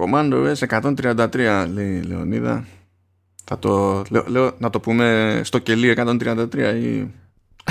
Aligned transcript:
Commando 0.00 0.54
S133 0.54 1.66
λέει 1.72 1.96
η 1.96 2.02
Λεωνίδα. 2.02 2.66
Θα 3.44 3.58
το, 3.58 4.02
λέω, 4.10 4.24
λέω, 4.26 4.52
να 4.58 4.70
το 4.70 4.80
πούμε 4.80 5.40
στο 5.44 5.58
κελί 5.58 5.94
133 5.96 6.54
ή 6.54 7.10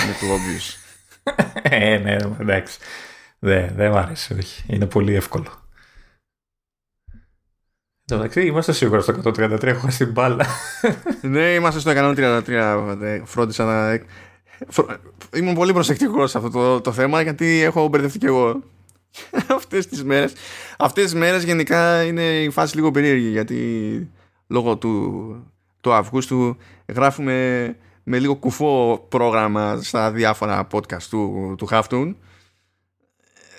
είναι 0.03 0.15
του 0.19 0.27
obvious. 0.27 0.77
ε, 1.61 1.97
ναι, 1.97 2.17
εντάξει. 2.39 2.79
Δεν 3.39 3.71
δε 3.75 3.89
μ' 3.89 3.95
άρεσε, 3.95 4.33
όχι. 4.33 4.63
Είναι 4.67 4.85
πολύ 4.85 5.15
εύκολο. 5.15 5.67
Εντάξει, 8.11 8.45
είμαστε 8.45 8.71
σίγουρα 8.71 9.01
στο 9.01 9.13
133, 9.23 9.63
έχω 9.63 9.79
χάσει 9.79 9.97
την 9.97 10.11
μπάλα. 10.11 10.45
ναι, 11.21 11.53
είμαστε 11.53 11.79
στο 11.79 11.91
133. 11.95 13.21
Φρόντισα 13.25 13.65
να. 13.65 13.99
Ήμουν 15.33 15.55
πολύ 15.55 15.73
προσεκτικός 15.73 16.31
σε 16.31 16.37
αυτό 16.37 16.49
το, 16.49 16.81
το 16.81 16.91
θέμα 16.91 17.21
γιατί 17.21 17.61
έχω 17.61 17.87
μπερδευτεί 17.87 18.17
και 18.17 18.27
εγώ 18.27 18.63
αυτές 19.57 19.87
τις 19.87 20.03
μέρες. 20.03 20.33
Αυτές 20.77 21.03
τις 21.03 21.13
μέρες 21.13 21.43
γενικά 21.43 22.03
είναι 22.03 22.41
η 22.41 22.49
φάση 22.49 22.75
λίγο 22.75 22.91
περίεργη 22.91 23.29
γιατί 23.29 24.09
λόγω 24.47 24.77
του, 24.77 25.51
του 25.81 25.93
Αυγούστου 25.93 26.57
γράφουμε 26.87 27.75
με 28.03 28.19
λίγο 28.19 28.35
κουφό 28.35 29.05
πρόγραμμα 29.09 29.81
στα 29.81 30.11
διάφορα 30.11 30.67
podcast 30.71 31.03
του, 31.09 31.55
του 31.57 31.67
Halftone 31.71 32.13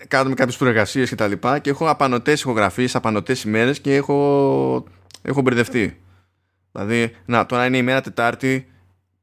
κάνουμε 0.08 0.34
κάποιες 0.34 0.56
προεργασίες 0.56 1.08
και 1.08 1.14
τα 1.14 1.26
λοιπά 1.26 1.58
και 1.58 1.70
έχω 1.70 1.88
απανοτές 1.88 2.40
ηχογραφίες, 2.40 2.94
απανοτές 2.94 3.42
ημέρες 3.42 3.80
και 3.80 3.94
έχω, 3.94 4.84
έχω 5.22 5.40
μπερδευτεί. 5.40 6.00
Δηλαδή, 6.72 7.16
να, 7.24 7.46
τώρα 7.46 7.66
είναι 7.66 7.76
η 7.76 7.82
μέρα 7.82 8.00
Τετάρτη, 8.00 8.69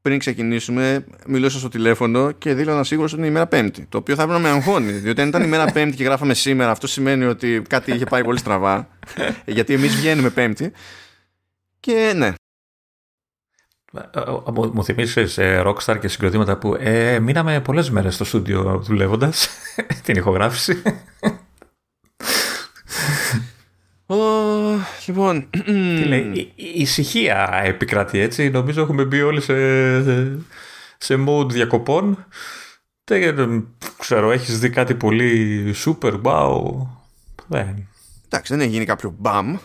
πριν 0.08 0.20
ξεκινήσουμε, 0.20 1.04
μιλούσα 1.26 1.58
στο 1.58 1.68
τηλέφωνο 1.68 2.30
και 2.30 2.54
δήλωνα 2.54 2.84
σίγουρος 2.84 3.12
ότι 3.12 3.20
είναι 3.20 3.30
η 3.30 3.32
μέρα 3.32 3.46
Πέμπτη. 3.46 3.86
Το 3.88 3.98
οποίο 3.98 4.14
θα 4.14 4.22
έπρεπε 4.22 4.40
να 4.40 4.48
με 4.48 4.54
αγχώνει. 4.54 4.92
Διότι 4.92 5.20
αν 5.20 5.28
ήταν 5.28 5.42
η 5.42 5.46
μέρα 5.46 5.64
Πέμπτη 5.74 5.96
και 5.96 6.04
γράφαμε 6.04 6.34
σήμερα, 6.34 6.70
αυτό 6.70 6.86
σημαίνει 6.86 7.24
ότι 7.24 7.62
κάτι 7.68 7.92
είχε 7.92 8.04
πάει 8.04 8.24
πολύ 8.24 8.38
στραβά. 8.38 8.88
γιατί 9.56 9.74
εμείς 9.74 9.96
βγαίνουμε 9.96 10.30
Πέμπτη. 10.30 10.72
Και 11.80 12.12
ναι. 12.16 12.26
Ε, 12.26 14.20
ε, 14.20 14.32
μου 14.72 14.84
θυμίσει 14.84 15.26
ε, 15.36 15.62
Rockstar 15.64 15.98
και 16.00 16.08
συγκροτήματα 16.08 16.58
που 16.58 16.76
ε, 16.80 17.18
μείναμε 17.18 17.60
πολλές 17.60 17.90
μέρες 17.90 18.14
στο 18.14 18.24
στούντιο 18.24 18.80
δουλεύοντας 18.84 19.48
την 20.04 20.16
ηχογράφηση. 20.16 20.82
Oh, 24.10 24.47
λοιπόν. 25.06 25.50
Τι 25.64 26.04
λέει, 26.04 26.30
η, 26.34 26.52
η 26.54 26.80
ησυχία 26.80 27.60
επικρατεί 27.64 28.18
έτσι. 28.18 28.50
Νομίζω 28.50 28.82
έχουμε 28.82 29.04
μπει 29.04 29.22
όλοι 29.22 29.40
σε, 29.40 29.54
σε, 30.98 31.24
mode 31.26 31.48
διακοπών. 31.48 32.26
Δεν 33.04 33.66
ξέρω, 33.98 34.30
έχεις 34.30 34.58
δει 34.58 34.70
κάτι 34.70 34.94
πολύ 34.94 35.74
super, 35.84 36.20
wow. 36.22 36.86
Δεν. 37.46 37.88
Εντάξει, 38.26 38.52
δεν 38.52 38.60
έχει 38.60 38.70
γίνει 38.70 38.84
κάποιο 38.84 39.14
μπαμ. 39.18 39.56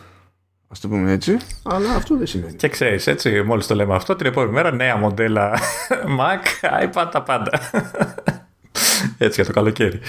Α 0.74 0.76
το 0.82 0.88
πούμε 0.88 1.12
έτσι. 1.12 1.38
Αλλά 1.64 1.96
αυτό 1.96 2.18
δεν 2.18 2.28
σημαίνει. 2.28 2.54
Και 2.54 2.68
ξέρεις, 2.68 3.08
έτσι, 3.08 3.42
μόλις 3.42 3.68
το 3.68 3.76
λέμε 3.76 3.96
αυτό, 3.96 4.16
την 4.16 4.26
επόμενη 4.26 4.52
μέρα 4.52 4.72
νέα 4.72 4.96
μοντέλα 4.98 5.60
Mac, 6.20 6.68
iPad, 6.84 7.08
τα 7.12 7.22
πάντα. 7.22 7.52
έτσι 9.18 9.42
για 9.42 9.46
το 9.46 9.52
καλοκαίρι. 9.52 10.00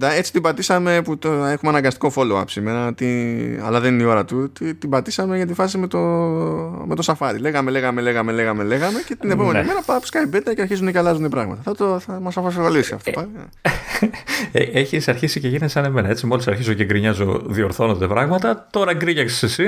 Έτσι 0.00 0.32
την 0.32 0.42
πατήσαμε 0.42 1.02
που 1.02 1.18
το, 1.18 1.28
έχουμε 1.32 1.70
αναγκαστικό 1.70 2.12
follow-up 2.14 2.44
σήμερα, 2.46 2.94
τι, 2.94 3.06
αλλά 3.62 3.80
δεν 3.80 3.94
είναι 3.94 4.02
η 4.02 4.06
ώρα 4.06 4.24
του. 4.24 4.52
την 4.52 4.88
πατήσαμε 4.88 5.36
για 5.36 5.46
τη 5.46 5.54
φάση 5.54 5.78
με 5.78 5.86
το, 5.86 5.98
με 6.86 6.94
το 6.94 7.02
Safari. 7.06 7.36
Λέγαμε, 7.38 7.70
λέγαμε, 7.70 8.00
λέγαμε, 8.00 8.32
λέγαμε, 8.32 8.62
λέγαμε 8.62 9.00
και 9.06 9.14
την 9.14 9.30
επόμενη 9.30 9.58
ναι. 9.58 9.64
μέρα 9.64 9.82
πάμε 9.82 10.00
Skype 10.10 10.36
Beta 10.36 10.54
και 10.54 10.60
αρχίζουν 10.60 10.92
και 10.92 10.98
αλλάζουν 10.98 11.28
πράγματα. 11.28 11.62
Θα, 11.64 11.74
το, 11.74 11.98
θα 11.98 12.20
μας 12.20 12.36
αφασφαλίσει 12.36 12.94
αυτό. 12.94 13.26
Ε, 14.52 14.62
ε, 14.62 14.80
έχεις 14.80 15.08
αρχίσει 15.08 15.40
και 15.40 15.48
γίνεσαι 15.48 15.72
σαν 15.72 15.84
εμένα. 15.84 16.08
Έτσι, 16.08 16.26
μόλις 16.26 16.46
αρχίζω 16.48 16.72
και 16.72 16.84
γκρινιάζω 16.84 17.42
διορθώνονται 17.46 18.06
πράγματα, 18.06 18.68
τώρα 18.70 18.92
γκρίνιαξες 18.92 19.42
εσύ. 19.42 19.64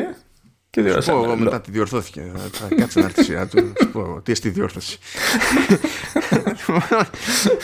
Και 0.70 0.82
διόρθωσε. 0.82 1.10
Πω 1.10 1.24
εγώ 1.24 1.36
μετά 1.36 1.60
τη 1.60 1.70
διορθώθηκε. 1.70 2.32
Κάτσε 2.76 2.98
να 2.98 3.04
έρθει 3.04 3.20
η 3.20 3.24
σειρά 3.24 3.46
του. 3.46 3.72
Τι 4.22 4.32
εστί 4.32 4.48
διόρθωση. 4.48 4.98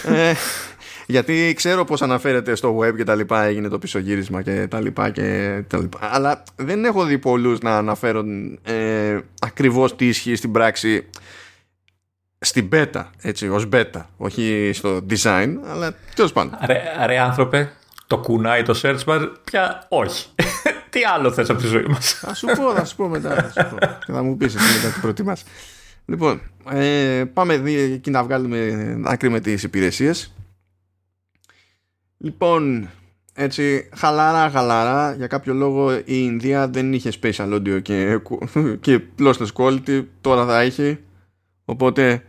Ε, 1.10 1.12
γιατί 1.12 1.52
ξέρω 1.56 1.84
πώς 1.84 2.02
αναφέρεται 2.02 2.54
στο 2.54 2.78
web 2.78 2.96
και 2.96 3.04
τα 3.04 3.14
λοιπά 3.14 3.42
έγινε 3.42 3.68
το 3.68 3.78
πισωγύρισμα 3.78 4.42
και 4.42 4.66
τα 4.66 4.80
λοιπά 4.80 5.10
και 5.10 5.62
τα 5.66 5.78
λοιπά 5.78 5.98
αλλά 6.00 6.42
δεν 6.56 6.84
έχω 6.84 7.04
δει 7.04 7.18
πολλούς 7.18 7.60
να 7.60 7.76
αναφέρουν 7.76 8.58
ε, 8.62 9.18
ακριβώς 9.40 9.96
τι 9.96 10.08
ισχύει 10.08 10.34
στην 10.34 10.52
πράξη 10.52 11.06
στην 12.38 12.68
beta, 12.72 13.04
έτσι, 13.22 13.48
ως 13.48 13.68
beta, 13.72 14.02
όχι 14.16 14.70
στο 14.74 15.00
design, 15.10 15.54
αλλά 15.70 15.94
τέλος 16.14 16.32
πάντων. 16.32 16.58
Ρε, 17.06 17.18
άνθρωπε, 17.18 17.72
το 18.06 18.18
κουνάει 18.18 18.62
το 18.62 18.80
search 18.82 19.04
bar, 19.04 19.28
πια 19.44 19.86
όχι. 19.88 20.26
τι 20.90 21.00
άλλο 21.14 21.32
θες 21.32 21.50
από 21.50 21.60
τη 21.60 21.66
ζωή 21.66 21.84
μας; 21.88 22.12
Θα 22.12 22.34
σου 22.34 22.46
πω, 22.46 22.72
θα 22.74 22.84
σου 22.84 22.96
πω 22.96 23.08
μετά. 23.08 23.34
Θα 23.34 23.62
σου 23.62 23.68
πω. 23.68 23.76
και 24.06 24.12
θα 24.12 24.22
μου 24.22 24.36
πεις 24.36 24.54
εσύ 24.54 24.76
μετά 24.76 24.94
τι 24.94 25.00
προτιμάς. 25.00 25.44
Λοιπόν, 26.06 26.40
ε, 26.70 27.24
πάμε 27.32 27.62
εκεί 27.94 28.10
να 28.10 28.22
βγάλουμε 28.22 29.00
άκρη 29.04 29.28
με 29.28 29.40
τις 29.40 29.62
υπηρεσίες. 29.62 30.32
Λοιπόν, 32.22 32.90
έτσι 33.34 33.88
χαλαρά 33.94 34.50
χαλαρά. 34.50 35.14
Για 35.14 35.26
κάποιο 35.26 35.54
λόγο 35.54 35.94
η 35.94 36.02
Ινδία 36.04 36.68
δεν 36.68 36.92
είχε 36.92 37.12
special 37.22 37.54
audio 37.54 37.82
και, 37.82 38.20
και 38.80 39.00
lossless 39.18 39.52
quality. 39.54 40.04
Τώρα 40.20 40.46
θα 40.46 40.60
έχει. 40.60 40.98
Οπότε 41.64 42.24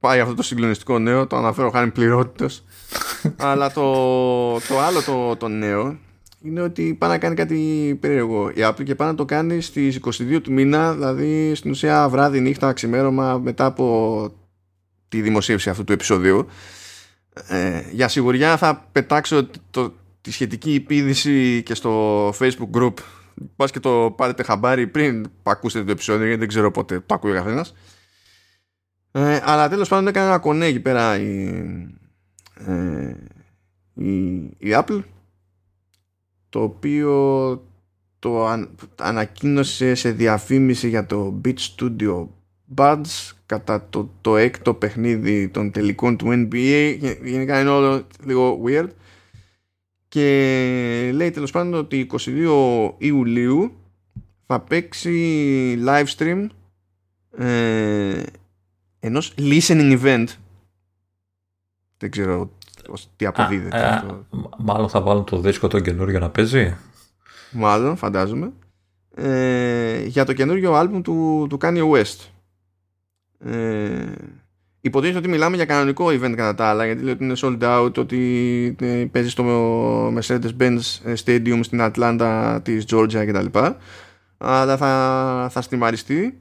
πάει 0.00 0.20
αυτό 0.20 0.34
το 0.34 0.42
συγκλονιστικό 0.42 0.98
νέο. 0.98 1.26
Το 1.26 1.36
αναφέρω 1.36 1.70
χάρη 1.70 1.90
πληρότητας. 1.90 2.64
Αλλά 3.36 3.72
το, 3.72 3.92
το 4.52 4.78
άλλο 4.80 5.02
το, 5.02 5.36
το 5.36 5.48
νέο 5.48 5.98
είναι 6.42 6.60
ότι 6.60 6.94
πάει 6.98 7.10
να 7.10 7.18
κάνει 7.18 7.34
κάτι 7.34 7.98
περίεργο. 8.00 8.50
Η 8.50 8.58
Apple 8.58 8.84
και 8.84 8.94
πάει 8.94 9.08
να 9.08 9.14
το 9.14 9.24
κάνει 9.24 9.60
στις 9.60 10.00
22 10.04 10.40
του 10.42 10.52
μήνα. 10.52 10.92
Δηλαδή 10.92 11.54
στην 11.54 11.70
ουσία 11.70 12.08
βράδυ, 12.08 12.40
νύχτα, 12.40 12.72
ξημέρωμα 12.72 13.38
μετά 13.38 13.64
από 13.64 14.28
τη 15.08 15.20
δημοσίευση 15.20 15.70
αυτού 15.70 15.84
του 15.84 15.92
επεισοδίου 15.92 16.46
ε, 17.48 17.82
για 17.92 18.08
σιγουριά 18.08 18.56
θα 18.56 18.88
πετάξω 18.92 19.48
το, 19.70 19.94
τη 20.20 20.30
σχετική 20.30 20.74
υπίδηση 20.74 21.62
και 21.64 21.74
στο 21.74 22.28
facebook 22.28 22.70
group. 22.72 22.94
Πας 23.56 23.70
και 23.70 23.80
το 23.80 24.14
πάρετε 24.16 24.42
χαμπάρι 24.42 24.86
πριν 24.86 25.30
ακούσετε 25.42 25.84
το 25.84 25.90
επεισόδιο 25.90 26.24
γιατί 26.24 26.38
δεν 26.38 26.48
ξέρω 26.48 26.70
πότε 26.70 27.00
το 27.00 27.14
ακούει 27.14 27.30
ο 27.30 27.34
καθένας. 27.34 27.74
Ε, 29.12 29.40
αλλά 29.44 29.68
τέλος 29.68 29.88
πάντων 29.88 30.06
έκανε 30.06 30.26
ένα 30.26 30.38
κονέ 30.38 30.66
εκεί 30.66 30.80
πέρα 30.80 31.18
η, 31.18 31.48
ε, 32.66 33.14
η, 33.94 34.34
η 34.58 34.70
Apple 34.72 35.02
το 36.48 36.62
οποίο 36.62 37.64
το 38.18 38.58
ανακοίνωσε 38.96 39.94
σε 39.94 40.10
διαφήμιση 40.10 40.88
για 40.88 41.06
το 41.06 41.40
Beat 41.44 41.54
Studio 41.54 42.26
Buds 42.76 43.30
κατά 43.46 43.86
το, 43.90 44.10
το 44.20 44.36
έκτο 44.36 44.74
παιχνίδι 44.74 45.48
των 45.48 45.70
τελικών 45.70 46.16
του 46.16 46.26
NBA 46.28 46.98
γενικά 47.22 47.60
είναι 47.60 47.70
όλο 47.70 48.06
λίγο 48.24 48.60
weird. 48.66 48.88
Και 50.08 51.10
λέει 51.14 51.30
τέλος 51.30 51.50
πάντων 51.50 51.74
ότι 51.74 52.06
22 52.18 52.90
Ιουλίου 52.98 53.72
θα 54.46 54.60
παίξει 54.60 55.78
live 55.86 56.06
stream 56.16 56.46
ε, 57.36 58.22
ενός 59.00 59.34
listening 59.38 60.00
event. 60.02 60.26
Δεν 61.96 62.10
ξέρω 62.10 62.50
τι 63.16 63.26
αποδίδεται 63.26 63.84
Α, 63.84 63.94
αυτό. 63.94 64.26
μάλλον 64.58 64.88
θα 64.88 65.00
βάλουν 65.00 65.24
το 65.24 65.40
δίσκο 65.40 65.68
το 65.68 65.80
καινούριο 65.80 66.18
να 66.18 66.30
παίζει; 66.30 66.76
Μάλλον 67.52 67.96
φαντάζομαι. 67.96 68.52
Ε, 69.14 70.04
για 70.04 70.24
το 70.24 70.32
καινούριο 70.32 70.74
άλμπουμ 70.74 71.00
του, 71.00 71.46
του 71.48 71.58
Kanye 71.60 71.90
West 71.90 72.16
ε, 73.44 74.12
υποτίθεται 74.80 75.18
ότι 75.18 75.28
μιλάμε 75.28 75.56
για 75.56 75.64
κανονικό 75.64 76.06
event 76.06 76.32
κατά 76.36 76.54
τα 76.54 76.66
άλλα 76.66 76.84
γιατί 76.84 77.02
λέει 77.02 77.12
ότι 77.12 77.24
είναι 77.24 77.34
sold 77.36 77.62
out 77.62 77.98
ότι 77.98 78.76
ε, 78.80 79.04
παίζει 79.12 79.28
στο 79.28 79.44
Mercedes-Benz 80.18 80.80
Stadium 81.24 81.60
στην 81.62 81.80
Ατλάντα 81.80 82.60
της 82.62 82.84
Georgia 82.90 83.24
κτλ 83.26 83.58
αλλά 84.38 84.76
θα, 84.76 85.48
θα 85.50 85.62
στριμαριστεί 85.62 86.38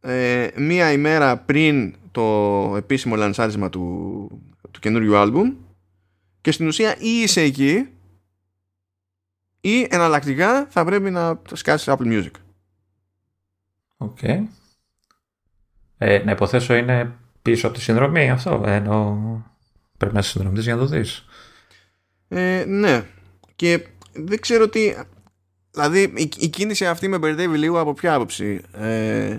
ε, 0.00 0.48
μία 0.56 0.92
ημέρα 0.92 1.36
πριν 1.36 1.94
το 2.10 2.74
επίσημο 2.76 3.16
λανσάρισμα 3.16 3.70
του, 3.70 4.28
του 4.70 4.80
καινούριου 4.80 5.16
άλμπουμ 5.16 5.54
και 6.40 6.52
στην 6.52 6.66
ουσία 6.66 6.96
ή 6.98 7.08
είσαι 7.08 7.40
εκεί 7.40 7.88
ή 9.60 9.86
εναλλακτικά 9.90 10.66
θα 10.70 10.84
πρέπει 10.84 11.10
να 11.10 11.40
σκάσεις 11.52 11.88
Apple 11.90 12.06
Music. 12.06 12.30
OK. 13.96 14.18
Okay. 14.22 14.42
Ε, 15.98 16.18
να 16.24 16.30
υποθέσω 16.30 16.74
είναι 16.74 17.12
πίσω 17.42 17.66
από 17.66 17.76
τη 17.76 17.82
συνδρομή 17.82 18.30
αυτό, 18.30 18.62
ενώ 18.66 19.18
πρέπει 19.96 20.14
να 20.14 20.20
είσαι 20.20 20.50
για 20.52 20.74
να 20.74 20.80
το 20.80 20.86
δεις. 20.86 21.24
Ε, 22.28 22.64
ναι. 22.66 23.04
Και 23.56 23.86
δεν 24.12 24.40
ξέρω 24.40 24.68
τι... 24.68 24.94
Δηλαδή 25.70 26.12
η, 26.16 26.30
η 26.38 26.48
κίνηση 26.48 26.86
αυτή 26.86 27.08
με 27.08 27.18
μπερδεύει 27.18 27.58
λίγο 27.58 27.80
από 27.80 27.94
ποια 27.94 28.14
άποψη. 28.14 28.60
Ε, 28.72 29.38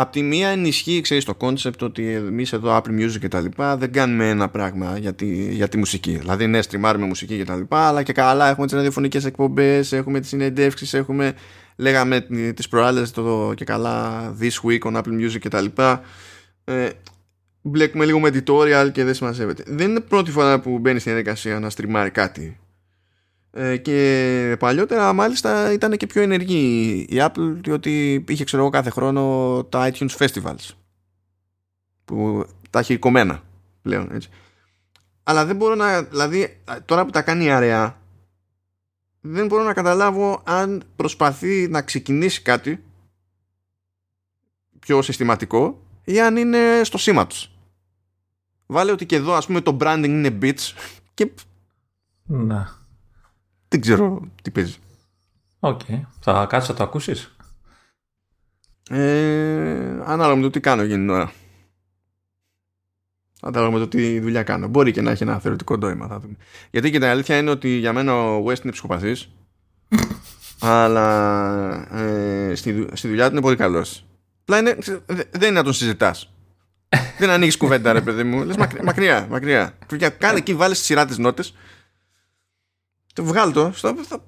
απ' 0.00 0.12
τη 0.12 0.22
μία 0.22 0.48
ενισχύει 0.48 1.00
ξέρεις 1.00 1.24
το 1.24 1.34
concept 1.34 1.82
ότι 1.82 2.12
εμείς 2.12 2.52
εδώ 2.52 2.76
Apple 2.76 3.00
Music 3.00 3.18
και 3.20 3.28
τα 3.28 3.40
λοιπά 3.40 3.76
δεν 3.76 3.92
κάνουμε 3.92 4.28
ένα 4.28 4.48
πράγμα 4.48 4.98
για 4.98 5.14
τη, 5.14 5.54
για 5.54 5.68
τη 5.68 5.76
μουσική 5.78 6.16
δηλαδή 6.16 6.46
ναι 6.46 6.62
στριμάρουμε 6.62 7.06
μουσική 7.06 7.36
και 7.36 7.44
τα 7.44 7.56
λοιπά 7.56 7.88
αλλά 7.88 8.02
και 8.02 8.12
καλά 8.12 8.48
έχουμε 8.48 8.66
τις 8.66 8.74
ραδιοφωνικές 8.74 9.24
εκπομπές 9.24 9.92
έχουμε 9.92 10.20
τις 10.20 10.28
συνεντεύξεις 10.28 10.94
έχουμε 10.94 11.34
λέγαμε 11.78 12.20
τις 12.54 12.68
προάλλες 12.68 13.10
το 13.10 13.52
και 13.56 13.64
καλά 13.64 14.34
This 14.40 14.68
Week 14.68 14.78
on 14.78 14.96
Apple 14.96 15.20
Music 15.20 15.38
και 15.38 15.48
τα 15.48 15.60
λοιπά. 15.60 16.02
Ε, 16.64 16.88
μπλέκουμε 17.62 18.04
λίγο 18.04 18.20
με 18.20 18.28
editorial 18.28 18.88
και 18.92 19.04
δεν 19.04 19.14
συμμαζεύεται 19.14 19.62
δεν 19.66 19.90
είναι 19.90 20.00
πρώτη 20.00 20.30
φορά 20.30 20.60
που 20.60 20.78
μπαίνει 20.78 20.98
στην 20.98 21.12
διαδικασία 21.12 21.60
να 21.60 21.70
στριμάρει 21.70 22.10
κάτι. 22.10 22.58
Ε, 23.50 23.76
και 23.76 24.56
παλιότερα 24.58 25.12
μάλιστα 25.12 25.72
ήταν 25.72 25.96
και 25.96 26.06
πιο 26.06 26.22
ενεργή 26.22 27.06
η 27.08 27.16
Apple 27.16 27.54
διότι 27.60 28.24
είχε 28.28 28.44
ξέρω 28.44 28.62
εγώ 28.62 28.70
κάθε 28.70 28.90
χρόνο 28.90 29.64
τα 29.68 29.90
iTunes 29.92 30.16
Festivals 30.18 30.70
που 32.04 32.46
τα 32.70 32.78
έχει 32.78 32.98
κομμένα 32.98 33.42
πλέον 33.82 34.08
έτσι. 34.12 34.28
αλλά 35.22 35.44
δεν 35.44 35.56
μπορώ 35.56 35.74
να 35.74 36.02
δηλαδή 36.02 36.60
τώρα 36.84 37.04
που 37.04 37.10
τα 37.10 37.22
κάνει 37.22 37.50
αραιά 37.50 37.98
δεν 39.20 39.46
μπορώ 39.46 39.62
να 39.62 39.72
καταλάβω 39.72 40.42
αν 40.44 40.82
προσπαθεί 40.96 41.68
να 41.68 41.82
ξεκινήσει 41.82 42.42
κάτι 42.42 42.84
πιο 44.78 45.02
συστηματικό 45.02 45.82
ή 46.04 46.20
αν 46.20 46.36
είναι 46.36 46.80
στο 46.84 46.98
σήμα 46.98 47.26
τους 47.26 47.50
βάλε 48.66 48.92
ότι 48.92 49.06
και 49.06 49.16
εδώ 49.16 49.32
ας 49.34 49.46
πούμε 49.46 49.60
το 49.60 49.76
branding 49.80 50.04
είναι 50.04 50.38
Beats 50.42 50.72
και 51.14 51.30
να 52.24 52.78
δεν 53.68 53.80
ξέρω 53.80 54.28
τι 54.42 54.50
παίζει. 54.50 54.76
OK. 55.60 55.80
Okay. 55.88 56.00
Θα 56.20 56.46
κάτσεις 56.48 56.70
να 56.70 56.74
το 56.74 56.82
ακούσεις; 56.82 57.36
Ε, 58.90 60.00
ανάλογα 60.04 60.36
με 60.36 60.42
το 60.42 60.50
τι 60.50 60.60
κάνω 60.60 60.82
εκείνη 60.82 60.98
την 60.98 61.10
ώρα. 61.10 61.32
Ανάλογα 63.40 63.72
με 63.72 63.78
το 63.78 63.88
τι 63.88 64.20
δουλειά 64.20 64.42
κάνω. 64.42 64.68
Μπορεί 64.68 64.92
και 64.92 65.02
να 65.02 65.10
έχει 65.10 65.22
ένα 65.22 65.38
θεωρητικό 65.38 65.76
νόημα. 65.76 66.06
Θα 66.06 66.20
δούμε. 66.20 66.36
Γιατί 66.70 66.90
και 66.90 66.98
τα 66.98 67.10
αλήθεια 67.10 67.36
είναι 67.36 67.50
ότι 67.50 67.68
για 67.68 67.92
μένα 67.92 68.14
ο 68.14 68.44
West 68.46 68.62
είναι 68.62 68.72
ψυχοπαθής. 68.72 69.28
αλλά 70.60 71.96
ε, 71.96 72.54
στη, 72.54 72.86
στη 72.92 73.08
δουλειά 73.08 73.26
του 73.26 73.32
είναι 73.32 73.40
πολύ 73.40 73.56
καλός. 73.56 74.06
είναι, 74.58 74.78
δεν 75.06 75.28
είναι 75.42 75.50
να 75.50 75.62
τον 75.62 75.72
συζητάς. 75.72 76.32
δεν 77.18 77.30
ανοίγεις 77.30 77.56
κουβέντα, 77.56 77.92
ρε 77.92 78.00
παιδί 78.00 78.22
μου. 78.24 78.44
Λες 78.44 78.56
μακριά, 78.56 79.26
μακριά. 79.30 79.74
Κάνε 80.18 80.38
εκεί, 80.38 80.54
βάλει 80.54 80.74
σειρά 80.74 81.06
τις 81.06 81.18
νότες 81.18 81.54
το 83.18 83.24
βγάλω 83.24 83.52
το, 83.52 83.70
θα, 83.72 83.94
θα, 84.08 84.20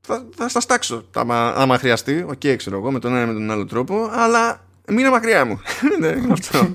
θα, 0.00 0.28
θα 0.36 0.48
στα 0.48 0.60
στάξω 0.60 1.04
άμα, 1.14 1.48
άμα 1.48 1.78
χρειαστεί, 1.78 2.24
OK 2.28 2.32
okay, 2.32 2.54
ξέρω 2.56 2.76
εγώ 2.76 2.90
με 2.90 2.98
τον 2.98 3.14
ένα 3.14 3.26
με 3.26 3.32
τον 3.32 3.50
άλλο 3.50 3.64
τρόπο, 3.64 4.08
αλλά 4.12 4.64
μείνε 4.88 5.10
μακριά 5.10 5.44
μου. 5.44 5.60
ναι, 6.00 6.14
αυτό. 6.30 6.74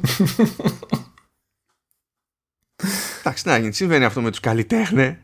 Εντάξει, 3.27 3.47
να 3.47 3.57
γίνει, 3.57 3.73
συμβαίνει 3.73 4.05
αυτό 4.05 4.21
με 4.21 4.29
τους 4.29 4.39
καλλιτέχνες. 4.39 5.19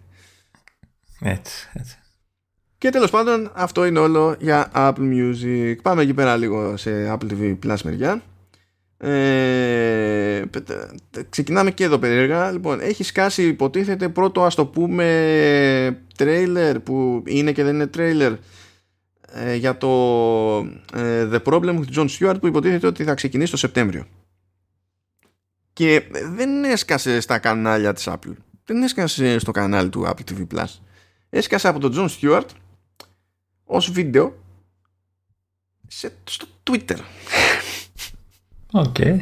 Έτσι, 1.20 1.70
έτσι. 1.74 1.98
Και 2.78 2.90
τέλος 2.90 3.10
πάντων 3.10 3.52
αυτό 3.54 3.86
είναι 3.86 4.00
όλο 4.00 4.36
για 4.40 4.72
Apple 4.76 4.94
Music. 4.98 5.76
Πάμε 5.82 6.02
εκεί 6.02 6.14
πέρα 6.14 6.38
λίγο 6.38 6.78
σε 6.78 7.14
Apple 7.14 7.32
TV 7.32 7.58
Plus 7.66 7.78
μεριά. 7.84 8.22
Ε, 8.98 10.44
ξεκινάμε 11.30 11.72
και 11.72 11.84
εδώ 11.84 11.98
περίεργα 11.98 12.52
λοιπόν 12.52 12.80
έχει 12.80 13.04
σκάσει 13.04 13.48
υποτίθεται 13.48 14.10
πρώτο 14.10 14.44
ας 14.44 14.56
το 14.56 14.66
πούμε 14.66 16.02
τρέιλερ 16.18 16.80
που 16.80 17.24
είναι 17.26 17.52
και 17.52 17.64
δεν 17.64 17.74
είναι 17.74 17.88
τρέιλερ 17.88 18.34
ε, 19.32 19.56
για 19.56 19.78
το 19.78 19.90
ε, 20.94 21.28
The 21.32 21.40
Problem 21.44 21.80
with 21.80 21.98
John 21.98 22.08
Stewart 22.08 22.36
που 22.40 22.48
υποτίθεται 22.48 22.88
ότι 22.88 23.04
θα 23.04 23.14
ξεκινήσει 23.14 23.52
το 23.52 23.58
Σεπτέμβριο 23.58 24.06
και 25.74 26.04
δεν 26.12 26.64
έσκασε 26.64 27.20
στα 27.20 27.40
κανάλια 27.40 27.94
της 27.94 28.08
Apple 28.08 28.36
δεν 28.66 28.84
έσκασε 28.84 29.40
στο 29.40 29.52
κανάλι 29.52 29.90
του 29.90 30.06
Apple 30.08 30.32
TV 30.32 30.48
Plus 30.56 30.80
έσκασε 31.30 31.68
από 31.68 31.80
τον 31.80 31.94
John 31.96 32.10
Stewart 32.20 32.48
ως 33.64 33.92
βίντεο 33.92 34.36
σε, 35.88 36.14
στο 36.24 36.48
Twitter 36.70 36.98
Okay. 38.74 39.18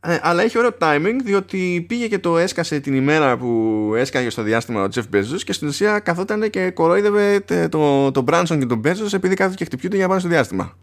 Ε, 0.00 0.18
αλλά 0.22 0.42
έχει 0.42 0.58
ωραίο 0.58 0.76
timing 0.80 1.16
διότι 1.24 1.84
πήγε 1.88 2.08
και 2.08 2.18
το 2.18 2.38
έσκασε 2.38 2.80
την 2.80 2.94
ημέρα 2.94 3.36
που 3.36 3.92
έσκαγε 3.96 4.30
στο 4.30 4.42
διάστημα 4.42 4.82
ο 4.82 4.88
Jeff 4.94 5.02
Bezos 5.14 5.42
και 5.44 5.52
στην 5.52 5.68
ουσία 5.68 5.98
καθόταν 5.98 6.50
και 6.50 6.70
κορόιδευε 6.70 7.40
το, 7.68 8.10
το 8.12 8.24
Branson 8.28 8.56
και 8.58 8.66
τον 8.66 8.82
Bezos 8.84 9.12
επειδή 9.12 9.34
κάθονται 9.34 9.56
και 9.56 9.64
χτυπιούνται 9.64 9.96
για 9.96 10.04
να 10.04 10.08
πάνε 10.08 10.20
στο 10.20 10.30
διάστημα. 10.30 10.76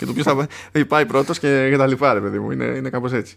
Και 0.00 0.06
το 0.06 0.12
ποιος 0.12 0.26
θα 0.26 0.48
πάει 0.88 1.06
πρώτος 1.06 1.38
και, 1.38 1.68
και 1.70 1.76
τα 1.76 1.86
λοιπά, 1.86 2.12
ρε 2.12 2.20
παιδί 2.20 2.38
μου. 2.38 2.50
Είναι, 2.50 2.64
είναι 2.64 2.90
κάπως 2.90 3.12
έτσι. 3.12 3.36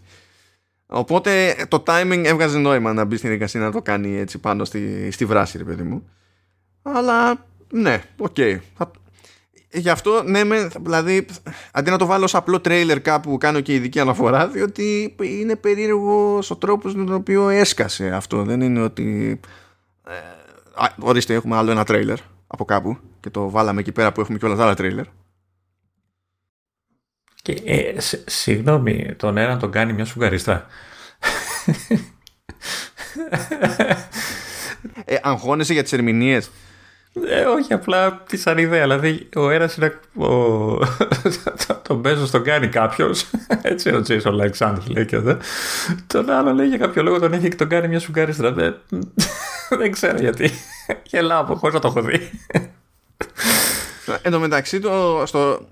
Οπότε 0.86 1.56
το 1.68 1.82
timing 1.86 2.22
έβγαζε 2.24 2.58
νόημα 2.58 2.92
να 2.92 3.04
μπει 3.04 3.16
στην 3.16 3.30
διαδικασία 3.30 3.60
να 3.60 3.72
το 3.72 3.82
κάνει 3.82 4.16
έτσι 4.16 4.38
πάνω 4.38 4.64
στη, 4.64 5.10
στη 5.10 5.24
βράση, 5.24 5.58
ρε 5.58 5.64
παιδί 5.64 5.82
μου. 5.82 6.08
Αλλά 6.82 7.46
ναι, 7.70 8.02
OK. 8.16 8.34
Okay. 8.38 8.58
Γι' 9.70 9.88
αυτό, 9.88 10.22
ναι, 10.22 10.44
με, 10.44 10.70
δηλαδή, 10.80 11.26
αντί 11.72 11.90
να 11.90 11.98
το 11.98 12.06
βάλω 12.06 12.24
ως 12.24 12.34
απλό 12.34 12.60
τρέιλερ 12.60 13.00
κάπου 13.00 13.38
κάνω 13.38 13.60
και 13.60 13.74
ειδική 13.74 14.00
αναφορά, 14.00 14.48
διότι 14.48 15.16
είναι 15.20 15.56
περίεργος 15.56 16.50
ο 16.50 16.56
τρόπος 16.56 16.94
με 16.94 17.04
τον 17.04 17.14
οποίο 17.14 17.48
έσκασε 17.48 18.10
αυτό. 18.10 18.42
Δεν 18.42 18.60
είναι 18.60 18.80
ότι. 18.80 19.40
Ε, 20.06 20.12
ορίστε, 20.98 21.34
έχουμε 21.34 21.56
άλλο 21.56 21.70
ένα 21.70 21.84
τρέιλερ 21.84 22.18
από 22.46 22.64
κάπου 22.64 22.98
και 23.20 23.30
το 23.30 23.50
βάλαμε 23.50 23.80
εκεί 23.80 23.92
πέρα 23.92 24.12
που 24.12 24.20
έχουμε 24.20 24.38
και 24.38 24.44
όλα 24.44 24.56
τα 24.56 24.62
άλλα 24.62 24.74
τρέιλερ. 24.74 25.04
Και, 27.44 27.52
ε, 27.64 27.94
συγγνώμη, 28.26 29.14
τον 29.16 29.36
ένα 29.36 29.56
τον 29.56 29.70
κάνει 29.70 29.92
μια 29.92 30.04
σουγκαριστά. 30.04 30.66
ε, 35.04 35.16
αγχώνεσαι 35.22 35.72
για 35.72 35.82
τις 35.82 35.92
ερμηνείες; 35.92 36.50
Ε, 37.28 37.44
όχι, 37.44 37.72
απλά 37.72 38.22
τη 38.28 38.36
σαν 38.36 38.58
ιδέα. 38.58 38.82
Δηλαδή, 38.82 39.28
ο 39.34 39.50
ένας 39.50 39.76
είναι. 39.76 40.00
Ο... 40.14 40.28
τον 41.82 41.96
Μπέζο 41.96 42.30
τον 42.30 42.42
κάνει 42.42 42.68
κάποιος. 42.68 43.26
Έτσι, 43.62 43.94
ο 43.94 44.02
Τζέισον 44.02 44.32
Αλεξάνδρ 44.32 44.90
λέει 44.90 45.06
και 45.06 45.16
εδώ. 45.16 45.36
Τον 46.06 46.30
άλλο 46.30 46.52
λέει 46.52 46.66
για 46.66 46.78
κάποιο 46.78 47.02
λόγο 47.02 47.18
τον 47.18 47.32
έχει 47.32 47.48
και 47.48 47.56
τον 47.56 47.68
κάνει 47.68 47.88
μια 47.88 47.98
σουγκάριστρα. 48.00 48.52
Δεν, 48.52 48.76
δεν 49.68 49.92
ξέρω 49.92 50.18
γιατί. 50.18 50.50
Γελάω 51.02 51.40
από 51.40 51.54
χωρί 51.54 51.74
να 51.74 51.80
το 51.80 51.88
έχω 51.88 52.02
δει. 52.02 52.30
Εν 54.22 54.32
τω 54.32 54.40
μεταξύ, 54.40 54.80
το, 54.80 55.22
στο, 55.26 55.68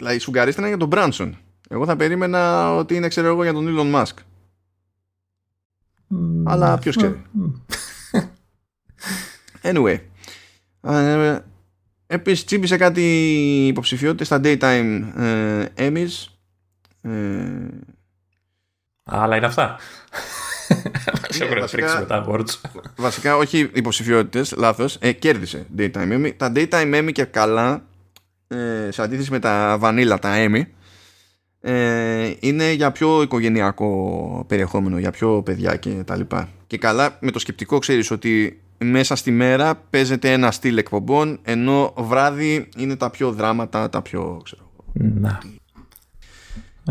δηλαδή, 0.00 0.16
η 0.16 0.18
σουγκαρίστρα 0.20 0.60
είναι 0.60 0.70
για 0.70 0.78
τον 0.78 0.88
Μπράνσον. 0.88 1.36
Εγώ 1.68 1.84
θα 1.84 1.96
περίμενα 1.96 2.74
ότι 2.76 2.94
είναι, 2.94 3.08
ξέρω 3.08 3.26
εγώ, 3.26 3.42
για 3.42 3.52
τον 3.52 3.66
Elon 3.68 3.94
Musk. 3.94 4.14
Αλλά 6.44 6.78
ποιος 6.78 6.96
ξέρει. 6.96 7.22
Anyway. 9.62 9.98
Ε, 10.82 11.38
επίσης 12.06 12.44
τσίπησε 12.44 12.76
κάτι 12.76 13.02
υποψηφιότητες 13.66 14.26
στα 14.26 14.40
Daytime 14.44 15.02
ε, 15.16 15.64
Emmys. 15.76 16.26
Ε, 17.02 17.10
Αλλά 19.04 19.36
είναι 19.36 19.46
αυτά. 19.46 19.76
Ναι, 21.38 21.60
βασικά, 21.60 22.06
τα 22.06 22.26
βασικά 22.96 23.36
όχι 23.36 23.70
υποψηφιότητες, 23.72 24.54
λάθος. 24.56 24.96
Ε, 25.00 25.12
κέρδισε 25.12 25.66
Daytime 25.78 26.12
Emmy. 26.12 26.32
Τα 26.36 26.52
Daytime 26.54 26.94
Emmy 26.94 27.12
και 27.12 27.24
καλά, 27.24 27.84
ε, 28.54 28.90
σε 28.90 29.02
αντίθεση 29.02 29.30
με 29.30 29.38
τα 29.38 29.78
Vanilla, 29.82 30.16
τα 30.20 30.34
Emmy, 30.36 30.62
ε, 31.60 32.32
είναι 32.40 32.72
για 32.72 32.90
πιο 32.90 33.22
οικογενειακό 33.22 34.44
περιεχόμενο, 34.48 34.98
για 34.98 35.10
πιο 35.10 35.42
παιδιά 35.42 35.76
και 35.76 35.90
τα 35.90 36.16
λοιπά. 36.16 36.48
Και 36.66 36.78
καλά 36.78 37.18
με 37.20 37.30
το 37.30 37.38
σκεπτικό 37.38 37.78
ξέρεις 37.78 38.10
ότι 38.10 38.60
μέσα 38.78 39.16
στη 39.16 39.30
μέρα 39.30 39.74
παίζεται 39.90 40.32
ένα 40.32 40.50
στυλ 40.50 40.78
εκπομπών 40.78 41.38
ενώ 41.42 41.94
βράδυ 41.96 42.68
είναι 42.76 42.96
τα 42.96 43.10
πιο 43.10 43.32
δράματα, 43.32 43.88
τα 43.88 44.02
πιο 44.02 44.40
ξέρω 44.44 44.70
Να. 44.92 45.40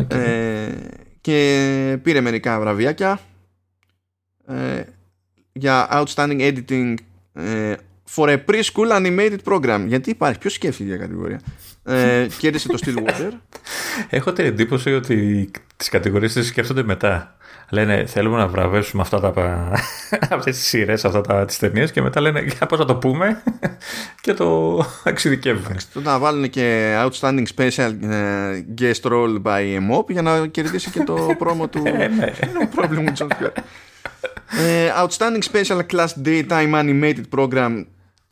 Ε, 0.08 0.72
και 1.20 1.98
πήρε 2.02 2.20
μερικά 2.20 2.60
βραβιάκια 2.60 3.20
ε, 4.46 4.82
για 5.52 5.88
outstanding 5.92 6.40
editing 6.40 6.94
ε, 7.32 7.74
for 8.14 8.28
a 8.28 8.36
preschool 8.50 8.90
animated 8.92 9.38
program. 9.44 9.84
Γιατί 9.86 10.10
υπάρχει, 10.10 10.38
ποιος 10.38 10.52
σκέφτηκε 10.52 10.88
για 10.88 10.96
κατηγορία; 10.96 11.40
Ε, 11.84 12.26
κέρδισε 12.38 12.68
το 12.68 12.78
Stillwater. 12.84 13.30
Έχω 14.10 14.32
την 14.32 14.44
εντύπωση 14.44 14.92
ότι 14.92 15.50
τις 15.76 15.88
κατηγορίες 15.88 16.32
τις 16.32 16.46
σκέφτονται 16.46 16.82
μετά. 16.82 17.34
Λένε 17.72 18.04
θέλουμε 18.06 18.36
να 18.36 18.46
βραβεύσουμε 18.48 19.02
αυτά 19.02 19.20
τα, 19.20 19.32
αυτές 20.36 20.56
τις 20.56 20.66
σειρές, 20.66 21.04
αυτά 21.04 21.20
τα, 21.20 21.44
τις 21.44 21.58
ταινίες 21.58 21.90
και 21.90 22.02
μετά 22.02 22.20
λένε 22.20 22.40
για 22.40 22.66
πώς 22.66 22.78
να 22.78 22.84
το 22.84 22.96
πούμε 22.96 23.42
και 24.22 24.34
το 24.34 24.78
εξειδικεύουν. 25.04 25.76
Τότε 25.92 26.08
να 26.08 26.18
βάλουν 26.18 26.50
και 26.50 26.94
Outstanding 27.04 27.44
Special 27.56 27.92
ε, 28.02 28.64
Guest 28.78 29.10
Role 29.10 29.42
by 29.42 29.78
MOP 29.90 30.08
για 30.08 30.22
να 30.22 30.46
κερδίσει 30.46 30.90
και 30.90 31.02
το 31.02 31.34
πρόμο 31.38 31.68
του 31.68 31.82
ε, 31.86 32.08
ναι. 32.08 32.32
πρόβλημα 32.74 33.12
ε, 34.58 34.92
Outstanding 35.02 35.42
Special 35.52 35.80
Class 35.92 36.08
Daytime 36.24 36.74
Animated 36.74 37.22
Program 37.36 37.84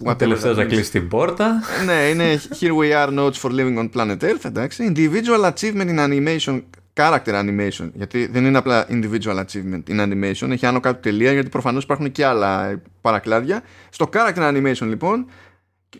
Ο 0.04 0.16
τελευταίο 0.16 0.54
να 0.54 0.64
κλείσει 0.64 0.90
την 0.90 1.08
πόρτα. 1.08 1.62
ναι, 1.84 2.08
είναι 2.08 2.40
Here 2.60 2.76
we 2.76 2.92
are 2.92 3.18
notes 3.18 3.32
for 3.32 3.50
living 3.50 3.78
on 3.78 3.90
planet 3.94 4.22
Earth, 4.22 4.44
εντάξει. 4.44 4.92
Individual 4.94 5.52
achievement 5.52 5.88
in 5.88 5.98
animation, 5.98 6.62
character 6.94 7.32
animation. 7.32 7.90
Γιατί 7.94 8.26
δεν 8.26 8.44
είναι 8.44 8.58
απλά 8.58 8.86
individual 8.90 9.44
achievement 9.44 9.82
in 9.88 10.00
animation, 10.00 10.50
έχει 10.50 10.66
άνω 10.66 10.80
κάτω 10.80 11.00
τελεία, 11.00 11.32
γιατί 11.32 11.48
προφανώ 11.48 11.78
υπάρχουν 11.78 12.12
και 12.12 12.24
άλλα 12.24 12.82
παρακλάδια. 13.00 13.62
Στο 13.88 14.08
character 14.12 14.54
animation, 14.54 14.86
λοιπόν, 14.86 15.26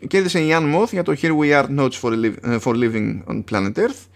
κέρδισε 0.07 0.41
η 0.41 0.49
Ian 0.53 0.75
Moth 0.75 0.91
για 0.91 1.03
το 1.03 1.15
Here 1.23 1.39
we 1.39 1.63
are 1.63 1.79
notes 1.79 2.01
for, 2.01 2.13
live, 2.13 2.61
for 2.61 2.75
living 2.75 3.23
on 3.27 3.45
planet 3.51 3.79
Earth. 3.79 4.07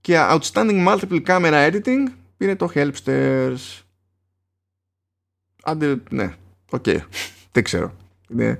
Και 0.00 0.16
outstanding 0.30 0.86
multiple 0.88 1.22
camera 1.26 1.70
editing 1.70 2.12
πήρε 2.36 2.54
το 2.54 2.70
Helpsters. 2.74 3.82
Άντε, 5.62 5.96
ναι, 6.10 6.34
OK. 6.70 6.82
Okay. 6.86 6.98
δεν 7.52 7.62
ξέρω. 7.62 7.94
Ναι 8.28 8.56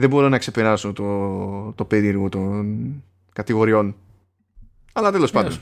δεν 0.00 0.08
μπορώ 0.08 0.28
να 0.28 0.38
ξεπεράσω 0.38 0.92
το, 0.92 1.72
το 1.72 1.84
περίεργο 1.84 2.28
των 2.28 2.94
κατηγοριών. 3.32 3.96
Αλλά 4.92 5.12
τέλος 5.12 5.30
πάντων. 5.30 5.60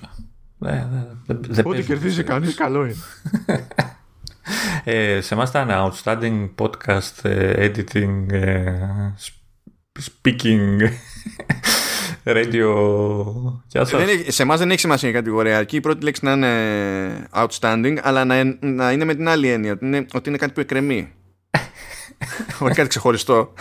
Ναι, 0.59 0.71
ναι, 0.71 1.35
ναι. 1.49 1.63
Ό,τι 1.65 1.83
κερδίζει 1.83 2.23
κανείς, 2.23 2.55
καλό 2.55 2.85
είναι. 2.85 2.95
ε, 4.85 5.21
σε 5.21 5.35
εμάς 5.35 5.49
ήταν 5.49 5.69
outstanding 5.71 6.49
podcast 6.55 7.25
ε, 7.25 7.71
editing, 7.71 8.33
ε, 8.33 9.13
speaking, 10.01 10.79
radio. 12.37 12.75
σε 14.29 14.43
εμάς 14.43 14.59
δεν 14.59 14.71
έχει 14.71 14.81
σημασία 14.81 15.09
η 15.09 15.13
κατηγορία. 15.13 15.57
Αρκεί 15.59 15.77
η 15.77 15.81
πρώτη 15.81 16.05
λέξη 16.05 16.25
να 16.25 16.33
είναι 16.33 17.29
outstanding, 17.35 17.97
αλλά 18.03 18.25
να, 18.25 18.57
να 18.61 18.93
είναι 18.93 19.05
με 19.05 19.15
την 19.15 19.29
άλλη 19.29 19.49
έννοια. 19.49 19.73
Ότι 19.73 19.87
είναι, 19.87 20.07
ότι 20.13 20.29
είναι 20.29 20.39
κάτι 20.39 20.53
που 20.53 20.61
εκκρεμεί. 20.61 21.13
Όχι 22.61 22.75
κάτι 22.75 22.89
ξεχωριστό 22.89 23.53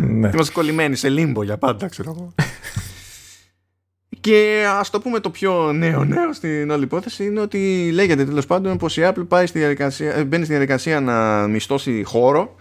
ναι. 0.00 0.30
Είμαστε 0.32 0.52
κολλημένοι 0.52 0.96
σε 0.96 1.08
λίμπο 1.08 1.42
για 1.42 1.58
πάντα, 1.58 1.88
ξέρω 1.88 2.10
εγώ. 2.10 2.34
Και 4.20 4.66
ας 4.68 4.90
το 4.90 5.00
πούμε 5.00 5.20
το 5.20 5.30
πιο 5.30 5.72
νέο 5.72 6.04
νέο 6.04 6.32
στην 6.32 6.70
όλη 6.70 6.84
υπόθεση 6.84 7.24
είναι 7.24 7.40
ότι 7.40 7.90
λέγεται 7.92 8.24
τέλος 8.24 8.46
πάντων 8.46 8.76
πως 8.76 8.96
η 8.96 9.00
Apple 9.04 9.28
πάει 9.28 9.46
στη 9.46 9.58
διαδικασία, 9.58 10.14
ε, 10.14 10.24
μπαίνει 10.24 10.44
στη 10.44 10.52
διαδικασία 10.52 11.00
να 11.00 11.46
μισθώσει 11.46 12.02
χώρο 12.02 12.54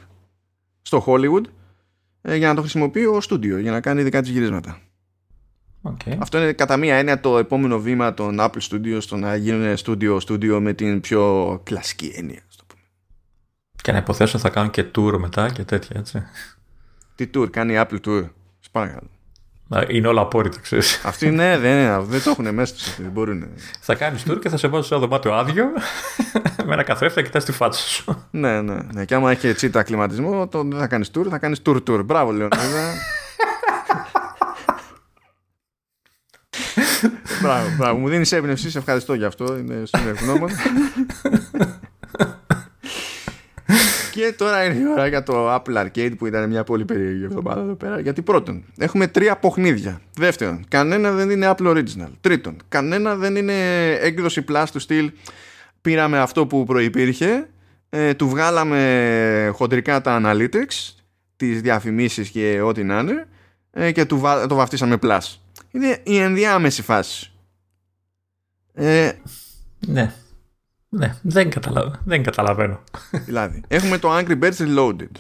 στο 0.82 1.04
Hollywood 1.08 1.44
ε, 2.22 2.36
για 2.36 2.48
να 2.48 2.56
το 2.56 2.62
χρησιμοποιεί 2.62 3.06
ο 3.06 3.22
στούντιο, 3.22 3.58
για 3.58 3.72
να 3.72 3.82
κάνει 3.82 4.04
δικά 4.04 4.22
της 4.22 4.30
γυρίσματα. 4.30 4.80
Okay. 5.84 6.16
Αυτό 6.18 6.38
είναι 6.38 6.54
κατά 6.54 6.78
μία 6.78 6.96
έννοια 6.96 7.20
το 7.20 7.38
επόμενο 7.38 7.80
βήμα 7.80 8.14
των 8.14 8.38
Apple 8.40 8.62
Studios 8.70 8.98
στο 9.00 9.18
να 9.18 9.36
γίνουν 9.36 9.78
στούντιο 9.78 10.20
στούντιο 10.20 10.62
με 10.62 10.74
την 10.74 11.00
πιο 11.00 11.62
κλασική 11.64 12.12
έννοια. 12.16 12.42
Και 13.82 13.92
να 13.92 13.98
υποθέσω 13.98 14.38
θα 14.38 14.50
κάνουν 14.50 14.72
και 14.72 14.86
tour 14.96 15.18
μετά 15.18 15.50
και 15.50 15.64
τέτοια, 15.64 15.96
έτσι. 16.00 16.24
Τι 17.16 17.30
tour, 17.34 17.50
κάνει 17.50 17.74
Apple 17.78 18.00
tour. 18.06 18.30
Σπάραγαλο. 18.60 19.10
Είναι 19.88 20.08
όλα 20.08 20.22
απόρριτα, 20.22 20.60
ξέρεις. 20.60 21.02
Αυτοί 21.06 21.30
ναι, 21.30 21.58
δεν, 21.58 22.04
δεν 22.04 22.24
το 22.24 22.30
έχουν 22.30 22.54
μέσα 22.54 22.74
τους. 22.74 22.96
Δεν 22.98 23.12
μπορούν. 23.12 23.48
Θα 23.80 23.96
κάνεις 23.96 24.24
tour 24.28 24.40
και 24.42 24.50
θα 24.50 24.58
σε 24.58 24.68
βάζω 24.68 24.84
σε 24.84 24.94
ένα 24.94 25.04
δωμάτιο 25.04 25.34
άδειο 25.34 25.66
με 26.66 26.74
ένα 26.74 26.84
καθρέφτη 26.84 27.22
και 27.22 27.28
κοιτά 27.28 27.44
τη 27.44 27.52
φάτσα 27.52 27.88
σου. 27.88 28.26
ναι, 28.32 28.62
ναι, 28.62 28.78
ναι. 28.94 29.06
Και 29.06 29.16
άμα 29.16 29.32
έχει 29.32 29.54
τσίτα 29.54 29.84
κλιματισμό, 29.84 30.48
το 30.48 30.64
δεν 30.64 30.80
θα 30.80 30.88
κάνεις 30.88 31.12
tour, 31.16 31.26
θα 31.30 31.38
κάνεις 31.38 31.62
tour 31.66 31.78
tour. 31.90 32.02
Μπράβο, 32.06 32.32
λέω. 32.32 32.48
μπράβο, 37.42 37.70
μπράβο. 37.78 38.00
Μου 38.00 38.10
δίνεις 38.10 38.32
έμπνευση, 38.32 38.70
σε 38.70 38.78
ευχαριστώ 38.78 39.14
για 39.14 39.28
αυτό. 39.28 39.58
Είναι 39.58 39.84
super 39.92 40.08
ευγνώμων. 40.08 40.50
Και 44.20 44.34
τώρα 44.34 44.64
είναι 44.64 44.80
η 44.80 44.88
ώρα 44.92 45.08
για 45.08 45.24
το 45.24 45.56
Apple 45.56 45.86
Arcade 45.86 46.12
που 46.18 46.26
ήταν 46.26 46.50
μια 46.50 46.64
πολύ 46.64 46.86
περίεργη 46.86 47.24
εβδομάδα 47.24 47.62
εδώ 47.62 47.74
πέρα. 47.74 48.00
Γιατί 48.00 48.22
πρώτον, 48.22 48.64
έχουμε 48.78 49.08
τρία 49.08 49.38
ποχνίδια. 49.38 50.02
Δεύτερον, 50.18 50.66
κανένα 50.68 51.12
δεν 51.12 51.30
είναι 51.30 51.54
Apple 51.56 51.68
Original. 51.68 52.10
Τρίτον, 52.22 52.56
κανένα 52.70 53.16
δεν 53.16 53.36
είναι 53.36 53.54
έκδοση 53.90 54.44
Plus 54.52 54.66
του 54.72 54.80
στυλ. 54.80 55.12
Πήραμε 55.82 56.20
αυτό 56.20 56.46
που 56.46 56.64
προϋπήρχε, 56.64 57.50
ε, 57.90 58.14
του 58.14 58.30
βγάλαμε 58.30 59.52
χοντρικά 59.54 60.02
τα 60.02 60.22
analytics, 60.24 60.94
τις 61.36 61.62
διαφημίσεις 61.62 62.30
και 62.30 62.62
ό,τι 62.62 62.84
να 62.84 63.00
είναι 63.00 63.28
ε, 63.72 63.92
και 63.92 64.06
του, 64.06 64.22
το 64.48 64.56
βαφτίσαμε 64.56 64.98
Plus. 65.02 65.20
Είναι 65.72 66.00
η 66.04 66.18
ενδιάμεση 66.18 66.82
φάση. 66.82 67.32
Ε, 68.74 69.12
ναι. 69.80 70.14
Ναι, 70.90 71.16
δεν, 71.22 71.50
καταλαβαίνω. 71.50 72.00
δεν 72.06 72.24
καταλαβαίνω. 72.24 72.80
Δηλαδή, 73.26 73.64
έχουμε 73.68 73.98
το 73.98 74.18
Angry 74.18 74.40
Birds 74.40 74.58
Reloaded. 74.58 75.12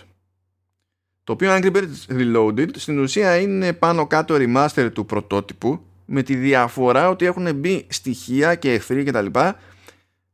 Το 1.23 1.33
οποίο 1.33 1.55
Angry 1.55 1.71
Birds 1.71 2.19
Reloaded 2.19 2.69
στην 2.75 2.99
ουσία 2.99 3.37
είναι 3.37 3.73
πάνω 3.73 4.07
κάτω 4.07 4.35
remaster 4.37 4.89
του 4.93 5.05
πρωτότυπου 5.05 5.81
με 6.05 6.23
τη 6.23 6.35
διαφορά 6.35 7.09
ότι 7.09 7.25
έχουν 7.25 7.55
μπει 7.55 7.85
στοιχεία 7.89 8.55
και 8.55 8.71
εχθροί 8.71 9.03
κτλ. 9.03 9.25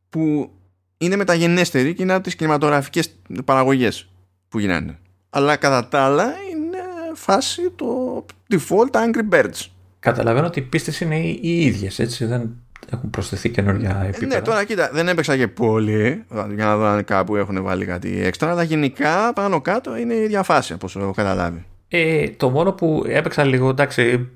που 0.10 0.52
είναι 0.98 1.16
μεταγενέστεροι 1.16 1.94
και 1.94 2.04
είναι 2.04 2.14
από 2.14 2.24
τις 2.24 2.36
κινηματογραφικές 2.36 3.16
παραγωγές 3.46 4.10
που 4.50 4.60
γίνανε. 4.60 5.00
Αλλά 5.30 5.56
κατά 5.56 5.88
τα 5.88 6.02
άλλα 6.02 6.26
είναι 6.52 6.78
φάση 7.14 7.72
το 7.76 8.26
default 8.50 8.92
Angry 8.92 9.30
Birds. 9.30 9.66
Καταλαβαίνω 10.00 10.48
ότι 10.48 10.60
οι 10.60 10.64
πίστες 10.64 11.00
είναι 11.02 11.20
οι 11.20 11.66
ίδιες, 11.66 12.00
έτσι. 12.00 12.26
Δεν 12.26 12.65
έχουν 12.92 13.10
προσθεθεί 13.10 13.50
καινούργια 13.50 14.02
ε, 14.04 14.08
επίπεδα. 14.08 14.36
Ναι, 14.36 14.42
τώρα 14.42 14.64
κοίτα, 14.64 14.90
δεν 14.94 15.08
έπαιξα 15.08 15.38
και 15.38 15.48
πολύ 15.48 16.24
για 16.56 16.66
να 16.66 16.78
δω 16.78 16.86
αν 16.86 17.04
κάπου 17.04 17.36
έχουν 17.36 17.64
βάλει 17.64 17.86
κάτι 17.86 18.22
έξτρα, 18.24 18.52
αλλά 18.52 18.64
γενικά 18.64 19.34
πάνω 19.34 19.62
κάτω 19.62 19.98
είναι 19.98 20.14
η 20.14 20.24
ίδια 20.24 20.44
φάση 20.44 20.74
όπως 20.74 20.88
έχω 20.96 21.12
καταλάβει. 21.12 21.66
Ε, 21.88 22.30
το 22.30 22.50
μόνο 22.50 22.72
που 22.72 23.04
έπαιξα 23.08 23.44
λίγο, 23.44 23.70
εντάξει, 23.70 24.30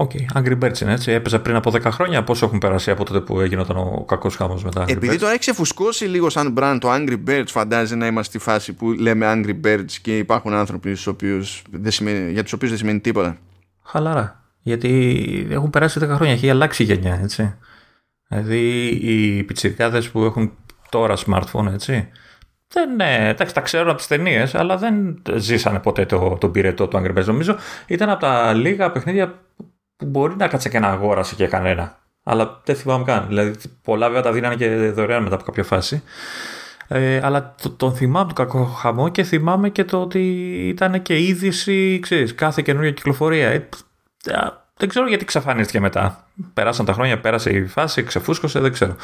OK, 0.00 0.10
okay, 0.14 0.38
Angry 0.38 0.58
Birds 0.58 0.80
είναι 0.80 0.92
έτσι. 0.92 1.12
Έπαιζα 1.12 1.40
πριν 1.40 1.56
από 1.56 1.70
10 1.74 1.82
χρόνια. 1.82 2.24
Πόσο 2.24 2.46
έχουν 2.46 2.58
περάσει 2.58 2.90
από 2.90 3.04
τότε 3.04 3.20
που 3.20 3.40
έγινε 3.40 3.64
ο 3.68 4.04
κακός 4.04 4.36
χαμός 4.36 4.60
με 4.64 4.70
τα 4.70 4.84
Angry 4.84 4.90
Επειδή 4.90 5.18
τώρα 5.18 5.30
έχει 5.30 5.40
ξεφουσκώσει 5.40 6.04
λίγο 6.04 6.30
σαν 6.30 6.54
brand 6.58 6.78
το 6.80 6.92
Angry 6.92 7.18
Birds, 7.28 7.46
φαντάζει 7.46 7.96
να 7.96 8.06
είμαστε 8.06 8.38
στη 8.38 8.50
φάση 8.50 8.72
που 8.72 8.92
λέμε 8.92 9.26
Angry 9.34 9.66
Birds 9.66 9.92
και 10.02 10.18
υπάρχουν 10.18 10.54
άνθρωποι 10.54 10.90
στους 10.90 11.06
οποίους 11.06 11.62
δεν 11.70 11.90
σημαίνει, 11.90 12.32
για 12.32 12.42
τους 12.42 12.52
οποίους 12.52 12.70
δεν 12.70 12.78
σημαίνει 12.78 13.00
τίποτα. 13.00 13.36
Χαλαρά. 13.82 14.42
Γιατί 14.62 15.46
έχουν 15.50 15.70
περάσει 15.70 16.00
10 16.02 16.08
χρόνια, 16.08 16.32
έχει 16.32 16.50
αλλάξει 16.50 16.82
η 16.82 16.86
γενιά, 16.86 17.20
έτσι. 17.22 17.54
Δηλαδή 18.28 18.86
οι 18.86 19.42
πιτσιρικάδες 19.42 20.10
που 20.10 20.24
έχουν 20.24 20.52
τώρα 20.88 21.16
smartphone, 21.26 21.72
έτσι, 21.72 22.08
δεν, 22.68 22.94
ναι, 22.94 23.28
εντάξει, 23.28 23.54
τα 23.54 23.60
ξέρουν 23.60 23.88
από 23.88 23.96
τις 23.96 24.06
ταινίες, 24.06 24.54
αλλά 24.54 24.76
δεν 24.76 25.22
ζήσανε 25.36 25.78
ποτέ 25.78 26.06
το, 26.06 26.36
τον 26.40 26.50
πυρετό 26.52 26.88
του 26.88 26.98
Angry 26.98 27.18
Birds. 27.18 27.24
Νομίζω 27.24 27.56
ήταν 27.86 28.10
από 28.10 28.20
τα 28.20 28.52
λίγα 28.54 28.90
παιχνίδια 28.90 29.34
που 29.96 30.06
μπορεί 30.06 30.36
να 30.36 30.48
κάτσε 30.48 30.68
και 30.68 30.78
να 30.78 30.88
αγόρασε 30.88 31.34
και 31.34 31.46
κανένα. 31.46 31.98
Αλλά 32.22 32.60
δεν 32.64 32.76
θυμάμαι 32.76 33.04
καν. 33.04 33.26
Δηλαδή, 33.28 33.54
πολλά 33.82 34.06
βέβαια 34.06 34.22
τα 34.22 34.32
δίνανε 34.32 34.54
και 34.54 34.68
δωρεάν 34.90 35.22
μετά 35.22 35.34
από 35.34 35.44
κάποια 35.44 35.64
φάση. 35.64 36.02
Ε, 36.88 37.20
αλλά 37.22 37.54
το, 37.62 37.70
τον 37.70 37.94
θυμάμαι 37.94 38.28
το 38.28 38.34
κακό 38.34 38.64
χαμό 38.64 39.08
και 39.08 39.22
θυμάμαι 39.22 39.68
και 39.68 39.84
το 39.84 40.00
ότι 40.00 40.20
ήταν 40.68 41.02
και 41.02 41.22
είδηση, 41.22 41.98
ξέρεις, 42.02 42.34
κάθε 42.34 42.62
καινούργια 42.62 42.92
κυκλοφορία. 42.92 43.48
Ε, 43.48 43.68
δεν 44.76 44.88
ξέρω 44.88 45.08
γιατί 45.08 45.24
ξαφανίστηκε 45.24 45.80
μετά. 45.80 46.27
Περάσαν 46.54 46.84
τα 46.84 46.92
χρόνια, 46.92 47.20
πέρασε 47.20 47.50
η 47.50 47.66
φάση, 47.66 48.02
ξεφούσκωσε, 48.02 48.60
δεν 48.60 48.72
ξέρω. 48.72 48.96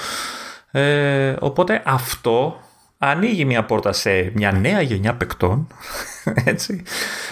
Ε, 0.71 1.37
οπότε 1.39 1.83
αυτό 1.85 2.61
ανοίγει 2.99 3.45
μια 3.45 3.65
πόρτα 3.65 3.93
σε 3.93 4.31
μια 4.35 4.53
νέα 4.53 4.81
γενιά 4.81 5.15
παικτών, 5.15 5.67
έτσι, 6.45 6.83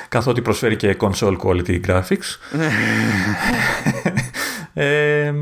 καθότι 0.09 0.43
προσφέρει 0.43 0.77
και 0.77 0.97
console 1.01 1.37
quality 1.37 1.81
graphics. 1.87 2.39
Ε, 4.75 5.33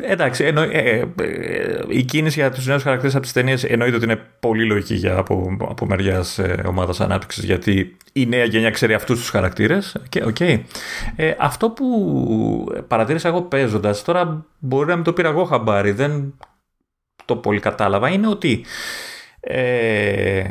εντάξει, 0.00 0.44
εννο, 0.44 0.62
ε, 0.62 1.12
ε, 1.20 1.84
η 1.88 2.02
κίνηση 2.02 2.40
για 2.40 2.50
τους 2.50 2.66
νέους 2.66 2.82
χαρακτήρες 2.82 3.14
από 3.14 3.22
τις 3.22 3.32
ταινίες 3.32 3.64
εννοείται 3.64 3.96
ότι 3.96 4.04
είναι 4.04 4.20
πολύ 4.40 4.66
λογική 4.66 4.94
για, 4.94 5.16
από, 5.16 5.56
από 5.68 5.86
μεριάς 5.86 6.38
ε, 6.38 6.62
ομάδας 6.66 7.00
ανάπτυξης 7.00 7.44
γιατί 7.44 7.96
η 8.12 8.26
νέα 8.26 8.44
γενιά 8.44 8.70
ξέρει 8.70 8.94
αυτούς 8.94 9.18
τους 9.18 9.28
χαρακτήρες. 9.28 9.96
Okay, 10.12 10.60
ε, 11.16 11.34
αυτό 11.38 11.70
που 11.70 12.82
παρατήρησα 12.88 13.28
εγώ 13.28 13.42
παίζοντας, 13.42 14.02
τώρα 14.02 14.46
μπορεί 14.58 14.88
να 14.88 14.94
μην 14.94 15.04
το 15.04 15.12
πήρα 15.12 15.28
εγώ 15.28 15.44
χαμπάρι, 15.44 15.90
δεν 15.90 16.34
το 17.24 17.36
πολύ 17.36 17.60
κατάλαβα, 17.60 18.08
είναι 18.08 18.28
ότι 18.28 18.64
ε, 19.40 20.44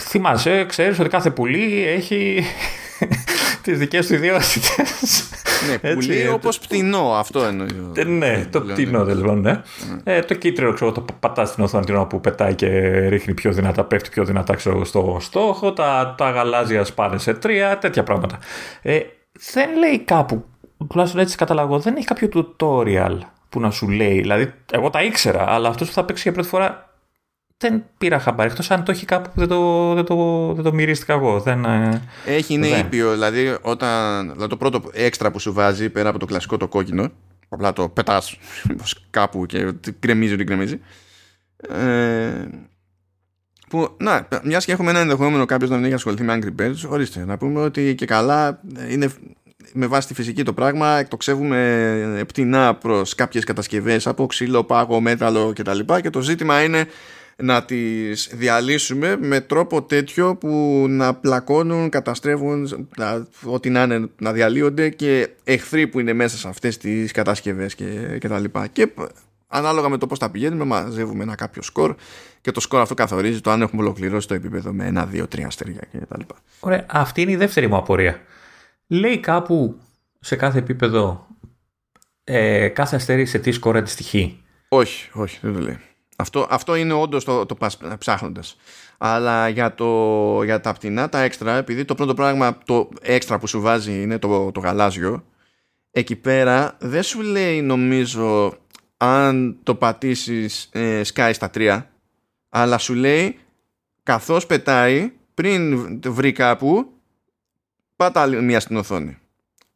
θυμάσαι, 0.00 0.64
ξέρεις 0.68 0.98
ότι 0.98 1.08
κάθε 1.08 1.30
πουλί 1.30 1.86
έχει 1.86 2.44
τις 3.62 3.78
δικές 3.78 4.06
του 4.06 4.14
ιδιότητες. 4.14 5.30
Ναι, 5.68 5.94
πουλί 5.94 6.28
όπως 6.28 6.58
πτηνό, 6.58 7.12
αυτό 7.12 7.44
εννοεί. 7.44 7.90
Ε, 7.94 8.04
ναι, 8.04 8.46
το 8.50 8.60
πτηνό 8.60 9.04
τέλο 9.04 9.34
ναι. 9.34 9.50
ναι. 9.50 9.60
Ε, 10.04 10.20
το 10.20 10.34
κίτρινο 10.34 10.72
ξέρω, 10.72 10.92
το 10.92 11.04
πατάς 11.20 11.48
στην 11.48 11.64
οθόνη 11.64 11.84
την 11.84 12.06
που 12.06 12.20
πετάει 12.20 12.54
και 12.54 12.68
ρίχνει 13.08 13.34
πιο 13.34 13.52
δυνατά, 13.52 13.84
πέφτει 13.84 14.10
πιο 14.10 14.24
δυνατά 14.24 14.54
ξέρω, 14.54 14.84
στο 14.84 15.16
στόχο. 15.20 15.72
Τα, 15.72 16.14
τα 16.18 16.30
γαλάζια 16.30 16.84
σπάνε 16.84 17.18
σε 17.18 17.34
τρία, 17.34 17.78
τέτοια 17.78 18.02
πράγματα. 18.02 18.38
Ε, 18.82 19.00
δεν 19.52 19.78
λέει 19.78 19.98
κάπου, 19.98 20.44
τουλάχιστον 20.88 21.20
έτσι 21.20 21.36
καταλαβαίνω, 21.36 21.80
δεν 21.80 21.96
έχει 21.96 22.06
κάποιο 22.06 22.28
tutorial 22.34 23.18
που 23.48 23.60
να 23.60 23.70
σου 23.70 23.88
λέει. 23.88 24.20
Δηλαδή, 24.20 24.52
εγώ 24.72 24.90
τα 24.90 25.02
ήξερα, 25.02 25.44
αλλά 25.48 25.68
αυτός 25.68 25.88
που 25.88 25.94
θα 25.94 26.04
παίξει 26.04 26.22
για 26.22 26.32
πρώτη 26.32 26.48
φορά 26.48 26.91
δεν 27.62 27.84
πήρα 27.98 28.18
χαμπάρι. 28.18 28.50
Εκτός 28.50 28.70
αν 28.70 28.84
το 28.84 28.90
έχει 28.90 29.04
κάπου 29.04 29.30
που 29.34 29.38
δεν 29.38 29.48
το, 29.48 29.94
δεν 29.94 30.04
το, 30.04 30.52
δεν 30.54 30.64
το 30.64 30.72
μυρίστηκα 30.72 31.12
εγώ. 31.12 31.40
Δεν, 31.40 31.64
ε, 31.64 32.02
Έχει, 32.26 32.54
είναι 32.54 32.68
δεν. 32.68 32.80
ήπιο. 32.80 33.12
Δηλαδή, 33.12 33.56
όταν, 33.60 34.30
δηλαδή, 34.32 34.48
το 34.48 34.56
πρώτο 34.56 34.82
έξτρα 34.92 35.30
που 35.30 35.38
σου 35.38 35.52
βάζει 35.52 35.90
πέρα 35.90 36.08
από 36.08 36.18
το 36.18 36.26
κλασικό 36.26 36.56
το 36.56 36.68
κόκκινο, 36.68 37.08
απλά 37.48 37.72
το 37.72 37.88
πετάς 37.88 38.38
κάπου 39.10 39.46
και 39.46 39.72
κρεμίζει 39.98 40.34
ό,τι 40.34 40.44
κρεμίζει. 40.44 40.80
Ε, 41.68 42.48
που, 43.68 43.96
να, 43.98 44.28
μιας 44.42 44.64
και 44.64 44.72
έχουμε 44.72 44.90
ένα 44.90 45.00
ενδεχόμενο 45.00 45.44
κάποιος 45.44 45.70
να 45.70 45.76
μην 45.76 45.84
έχει 45.84 45.94
ασχοληθεί 45.94 46.22
με 46.22 46.38
Angry 46.38 46.62
Birds, 46.62 46.88
ορίστε. 46.88 47.24
Να 47.24 47.36
πούμε 47.36 47.60
ότι 47.60 47.94
και 47.94 48.06
καλά 48.06 48.60
είναι 48.88 49.08
με 49.72 49.86
βάση 49.86 50.06
τη 50.06 50.14
φυσική 50.14 50.42
το 50.42 50.52
πράγμα, 50.52 50.98
εκτοξεύουμε 50.98 52.24
πτηνά 52.26 52.74
προς 52.74 53.14
κάποιες 53.14 53.44
κατασκευές 53.44 54.06
από 54.06 54.26
ξύλο, 54.26 54.64
πάγο, 54.64 55.00
μέταλλο 55.00 55.52
κτλ. 55.54 55.78
Και 56.00 56.10
το 56.10 56.20
ζήτημα 56.20 56.62
είναι 56.62 56.86
να 57.36 57.64
τις 57.64 58.30
διαλύσουμε 58.32 59.16
με 59.16 59.40
τρόπο 59.40 59.82
τέτοιο 59.82 60.36
που 60.36 60.84
να 60.88 61.14
πλακώνουν, 61.14 61.88
καταστρέφουν 61.88 62.88
να, 62.96 63.26
ό,τι 63.44 63.70
να 63.70 63.82
είναι 63.82 64.08
να 64.18 64.32
διαλύονται 64.32 64.88
και 64.88 65.28
εχθροί 65.44 65.86
που 65.86 66.00
είναι 66.00 66.12
μέσα 66.12 66.36
σε 66.36 66.48
αυτές 66.48 66.76
τις 66.76 67.12
κατασκευές 67.12 67.74
και, 67.74 68.16
και 68.20 68.28
τα 68.28 68.38
λοιπά. 68.38 68.66
Και 68.66 68.88
ανάλογα 69.46 69.88
με 69.88 69.98
το 69.98 70.06
πώς 70.06 70.18
τα 70.18 70.30
πηγαίνουμε 70.30 70.64
μαζεύουμε 70.64 71.22
ένα 71.22 71.34
κάποιο 71.34 71.62
σκορ 71.62 71.94
και 72.40 72.50
το 72.50 72.60
σκορ 72.60 72.80
αυτό 72.80 72.94
καθορίζει 72.94 73.40
το 73.40 73.50
αν 73.50 73.62
έχουμε 73.62 73.82
ολοκληρώσει 73.82 74.28
το 74.28 74.34
επίπεδο 74.34 74.72
με 74.72 74.86
ένα, 74.86 75.06
δύο, 75.06 75.26
τρία 75.28 75.46
αστέρια 75.46 75.82
και 75.92 75.98
τα 75.98 76.16
λοιπά. 76.18 76.34
Ωραία, 76.60 76.86
αυτή 76.88 77.20
είναι 77.22 77.32
η 77.32 77.36
δεύτερη 77.36 77.68
μου 77.68 77.76
απορία. 77.76 78.20
Λέει 78.86 79.18
κάπου 79.20 79.80
σε 80.20 80.36
κάθε 80.36 80.58
επίπεδο 80.58 81.26
ε, 82.24 82.68
κάθε 82.68 82.96
αστέρι 82.96 83.26
σε 83.26 83.38
τι 83.38 83.52
σκορ 83.52 83.76
αντιστοιχεί; 83.76 84.42
Όχι, 84.68 85.10
όχι, 85.12 85.38
δεν 85.42 85.52
το 85.52 85.60
λέει. 85.60 85.78
Αυτό, 86.22 86.46
αυτό 86.50 86.74
είναι 86.74 86.92
όντως 86.92 87.24
το, 87.24 87.46
το 87.46 87.54
πας 87.54 87.78
ψάχνοντας. 87.98 88.56
Αλλά 88.98 89.48
για, 89.48 89.74
το, 89.74 90.42
για 90.42 90.60
τα 90.60 90.72
πτηνά, 90.72 91.08
τα 91.08 91.20
έξτρα, 91.20 91.56
επειδή 91.56 91.84
το 91.84 91.94
πρώτο 91.94 92.14
πράγμα, 92.14 92.58
το 92.64 92.88
έξτρα 93.00 93.38
που 93.38 93.46
σου 93.46 93.60
βάζει 93.60 94.02
είναι 94.02 94.18
το, 94.18 94.52
το 94.52 94.60
γαλάζιο, 94.60 95.24
εκεί 95.90 96.16
πέρα 96.16 96.76
δεν 96.80 97.02
σου 97.02 97.20
λέει 97.20 97.62
νομίζω 97.62 98.54
αν 98.96 99.56
το 99.62 99.74
πατήσεις 99.74 100.68
ε, 100.72 101.00
sky 101.14 101.30
στα 101.32 101.50
τρία, 101.50 101.90
αλλά 102.48 102.78
σου 102.78 102.94
λέει 102.94 103.38
καθώς 104.02 104.46
πετάει 104.46 105.12
πριν 105.34 106.00
βρει 106.06 106.32
κάπου 106.32 106.92
πάτα 107.96 108.20
άλλη 108.20 108.42
μία 108.42 108.60
στην 108.60 108.76
οθόνη. 108.76 109.16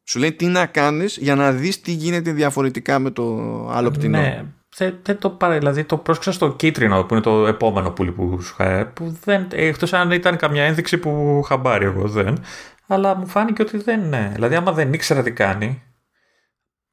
Σου 0.04 0.18
λέει 0.18 0.32
τι 0.32 0.46
να 0.46 0.66
κάνεις 0.66 1.16
για 1.16 1.34
να 1.34 1.52
δεις 1.52 1.80
τι 1.80 1.92
γίνεται 1.92 2.32
διαφορετικά 2.32 2.98
με 2.98 3.10
το 3.10 3.24
άλλο 3.70 3.90
πτηνό. 3.90 4.20
Ναι, 4.20 4.44
δεν, 4.76 4.99
δεν 5.02 5.18
το 5.18 5.30
πάρε, 5.30 5.59
δηλαδή 5.59 5.85
το 5.85 5.97
πρόσεξα 5.97 6.33
στο 6.33 6.52
κίτρινο 6.52 7.04
που 7.04 7.14
είναι 7.14 7.23
το 7.23 7.47
επόμενο 7.47 7.90
πουλί 7.90 8.12
που 8.12 8.40
σου 8.40 8.56
είχα, 8.59 8.87
που 8.87 9.18
δεν, 9.25 9.47
εκτός 9.50 9.92
αν 9.92 10.11
ήταν 10.11 10.37
καμιά 10.37 10.64
ένδειξη 10.64 10.99
που 10.99 11.42
χαμπάρει 11.47 11.85
εγώ 11.85 12.09
δεν, 12.09 12.38
αλλά 12.87 13.16
μου 13.16 13.26
φάνηκε 13.26 13.62
ότι 13.62 13.78
δεν 13.78 14.00
είναι. 14.00 14.30
Δηλαδή 14.35 14.54
άμα 14.54 14.73
δεν 14.73 14.92
ήξερα 14.92 15.23
τι 15.23 15.33
κάνει, 15.33 15.83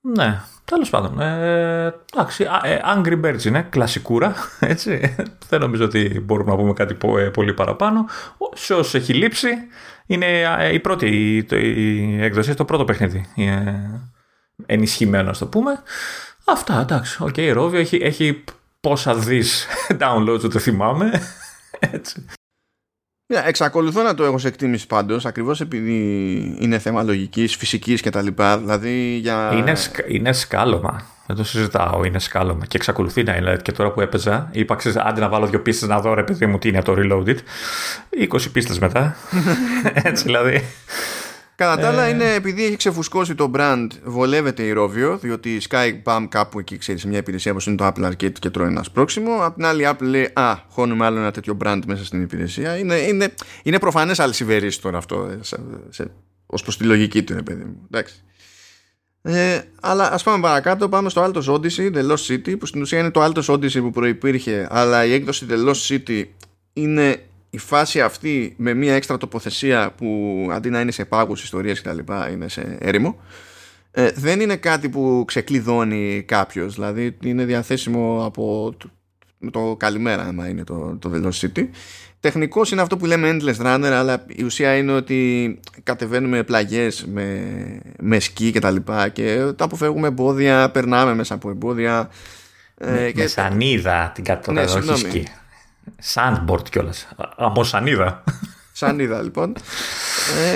ναι, 0.06 0.42
τέλος 0.66 0.90
πάντων. 0.90 1.20
Ε, 1.20 1.94
εντάξει, 2.14 2.48
ε, 2.64 2.78
Angry 2.96 3.22
Birds 3.26 3.44
είναι, 3.44 3.68
κλασικούρα, 3.70 4.36
έτσι. 4.60 5.16
δεν 5.50 5.60
νομίζω 5.60 5.86
ότι 5.86 6.20
μπορούμε 6.24 6.52
να 6.52 6.58
πούμε 6.58 6.74
κάτι 6.74 6.98
πολύ 7.34 7.54
παραπάνω. 7.54 8.06
Σε 8.54 8.74
όσους 8.74 8.94
έχει 8.94 9.14
λείψει, 9.14 9.50
είναι 10.06 10.26
η 10.72 10.80
πρώτη 10.80 11.08
η, 11.08 11.46
η 11.52 12.24
έκδοση, 12.24 12.54
το 12.54 12.66
πρώτο 12.66 12.86
παιχνίδι. 12.86 13.26
Ενισχυμένο, 14.66 15.30
ας 15.30 15.38
το 15.38 15.48
πούμε. 15.48 15.72
Αυτά, 16.46 16.80
εντάξει. 16.80 17.24
OK, 17.24 17.34
okay, 17.38 17.58
Rovio 17.58 17.74
έχει, 17.74 17.96
έχει 17.96 18.44
πόσα 18.80 19.16
δις 19.16 19.68
downloads, 20.02 20.40
δεν 20.50 20.62
θυμάμαι. 20.62 21.22
Έτσι. 21.94 22.26
Yeah, 23.34 23.44
εξακολουθώ 23.46 24.02
να 24.02 24.16
το 24.16 24.24
έχω 24.24 24.38
σε 24.38 24.48
εκτίμηση 24.48 24.88
πάντως, 24.88 25.26
ακριβώς 25.26 25.62
επειδή 25.62 25.98
είναι 26.60 26.80
θέμα 26.80 27.04
λογικής, 27.04 27.56
φυσικής 27.56 28.02
κτλ. 28.02 28.28
Δηλαδή 28.60 29.18
για. 29.22 29.52
Είναι, 29.54 29.74
είναι 30.08 30.34
σκάλωμα. 30.34 31.06
Δεν 31.28 31.36
το 31.36 31.44
συζητάω, 31.44 32.04
είναι 32.04 32.20
σκάλωμα. 32.20 32.66
Και 32.66 32.78
εξακολουθεί 32.78 33.24
να 33.24 33.36
είναι. 33.36 33.58
Και 33.62 33.72
τώρα 33.72 33.92
που 33.92 34.02
έπαιζα, 34.02 34.50
είπα: 34.52 34.76
ξέρεις, 34.76 34.98
Άντε 34.98 35.20
να 35.20 35.30
βάλω 35.30 35.48
δύο 35.48 35.62
πίστες 35.62 35.90
να 35.90 36.00
δω, 36.00 36.14
ρε 36.14 36.24
παιδί 36.24 36.46
μου, 36.46 36.58
τι 36.58 36.68
είναι 36.68 36.82
το 36.82 36.94
Reloaded. 36.98 37.38
20 38.34 38.52
πίστες 38.52 38.80
μετά. 38.80 39.16
Έτσι 39.94 40.24
δηλαδή. 40.24 40.64
Κατά 41.64 41.82
τα 41.82 41.88
άλλα, 41.88 42.10
είναι 42.10 42.34
επειδή 42.34 42.66
έχει 42.66 42.76
ξεφουσκώσει 42.76 43.36
το 43.36 43.52
brand, 43.56 43.88
βολεύεται 44.04 44.64
η 44.64 44.74
Rovio, 44.78 45.18
διότι 45.22 45.56
η 45.56 45.62
Skype 45.70 46.26
κάπου 46.30 46.60
εκεί 46.60 46.78
ξέρεις 46.78 47.02
σε 47.02 47.08
μια 47.08 47.18
υπηρεσία 47.18 47.52
όπως 47.52 47.66
είναι 47.66 47.76
το 47.76 47.88
Apple 47.88 48.06
Arcade 48.06 48.40
και 48.40 48.50
τρώει 48.50 48.68
ένα 48.68 48.84
σπρόξιμο. 48.84 49.38
Απ' 49.42 49.56
την 49.56 49.66
άλλη, 49.66 49.84
η 49.84 49.88
Apple 49.90 50.02
λέει: 50.02 50.30
Α, 50.34 50.58
χώνουμε 50.70 51.06
άλλο 51.06 51.20
ένα 51.20 51.32
τέτοιο 51.32 51.58
brand 51.64 51.80
μέσα 51.88 52.06
στην 52.06 52.22
υπηρεσία. 52.22 52.78
Είναι, 52.78 52.96
είναι, 52.96 53.34
είναι 53.64 53.80
προφανές 53.80 54.20
αλυσιβερή 54.20 54.76
τώρα 54.76 54.98
αυτό, 54.98 55.30
ως 56.46 56.62
προς 56.62 56.78
τη 56.78 56.84
λογική 56.84 57.24
του, 57.24 57.34
ρε 57.34 57.42
παιδί 57.42 57.64
μου. 57.64 57.88
Εντάξει. 57.92 58.16
Ε, 59.22 59.62
αλλά 59.82 60.12
ας 60.12 60.24
πάμε 60.24 60.42
παρακάτω, 60.42 60.90
πάμε 60.90 61.10
στο 61.10 61.24
Altos 61.24 61.54
Odyssey, 61.54 61.96
The 61.96 62.12
Lost 62.12 62.26
City, 62.28 62.60
που 62.60 62.66
στην 62.66 62.82
ουσία 62.82 63.00
είναι 63.00 63.12
το 63.12 63.24
Altos 63.24 63.54
Odyssey 63.54 63.80
που 63.80 63.92
προπήρχε, 63.92 64.68
αλλά 64.72 65.06
η 65.06 65.14
έκδοση 65.14 65.46
The 65.50 65.70
Lost 65.70 65.88
City 65.88 66.24
είναι 66.74 67.24
η 67.54 67.58
φάση 67.58 68.02
αυτή 68.02 68.54
με 68.58 68.74
μια 68.74 68.94
έξτρα 68.94 69.18
τοποθεσία 69.18 69.94
που 69.98 70.08
αντί 70.52 70.70
να 70.70 70.80
είναι 70.80 70.92
σε 70.92 71.06
πάγους 71.06 71.44
ιστορίες 71.44 71.82
και 71.82 71.88
τα 71.88 71.94
λοιπά 71.94 72.30
είναι 72.30 72.48
σε 72.48 72.78
έρημο 72.80 73.20
ε, 73.92 74.12
δεν 74.16 74.40
είναι 74.40 74.56
κάτι 74.56 74.90
που 74.90 75.24
ξεκλειδώνει 75.28 76.24
κάποιος. 76.28 76.74
Δηλαδή 76.74 77.18
είναι 77.24 77.46
διαθέσιμο 77.46 78.26
από 78.26 78.74
το, 78.78 78.90
το 79.52 79.76
καλημέρα 79.80 80.24
άμα 80.24 80.48
είναι 80.48 80.64
το, 80.64 80.98
το 81.00 81.12
Velocity. 81.14 81.68
Τεχνικός 82.20 82.72
είναι 82.72 82.82
αυτό 82.82 82.98
που 82.98 83.06
λέμε 83.06 83.38
endless 83.38 83.66
runner 83.66 83.92
αλλά 83.94 84.26
η 84.28 84.44
ουσία 84.44 84.78
είναι 84.78 84.92
ότι 84.92 85.60
κατεβαίνουμε 85.84 86.44
πλαγιές 86.44 87.06
με, 87.06 87.42
με 88.00 88.20
σκι 88.20 88.52
και 88.52 88.60
τα 88.60 88.72
λοιπά 88.72 89.10
και 89.10 89.52
τα 89.56 89.66
αποφεύγουμε 89.66 90.08
εμπόδια 90.08 90.70
περνάμε 90.72 91.16
μέσα 91.16 91.34
από 91.34 91.50
εμπόδια 91.50 92.10
με, 92.78 93.04
ε, 93.04 93.12
και... 93.12 93.22
με 93.22 93.28
σανίδα 93.28 94.12
την 94.16 94.24
κατοχή 94.24 94.80
ναι, 94.86 94.96
σκι 94.96 95.28
Sandboard 96.14 96.70
κιόλας. 96.70 97.08
Αμοσανίδα. 97.38 98.24
Σανίδα 98.74 99.22
λοιπόν. 99.22 99.56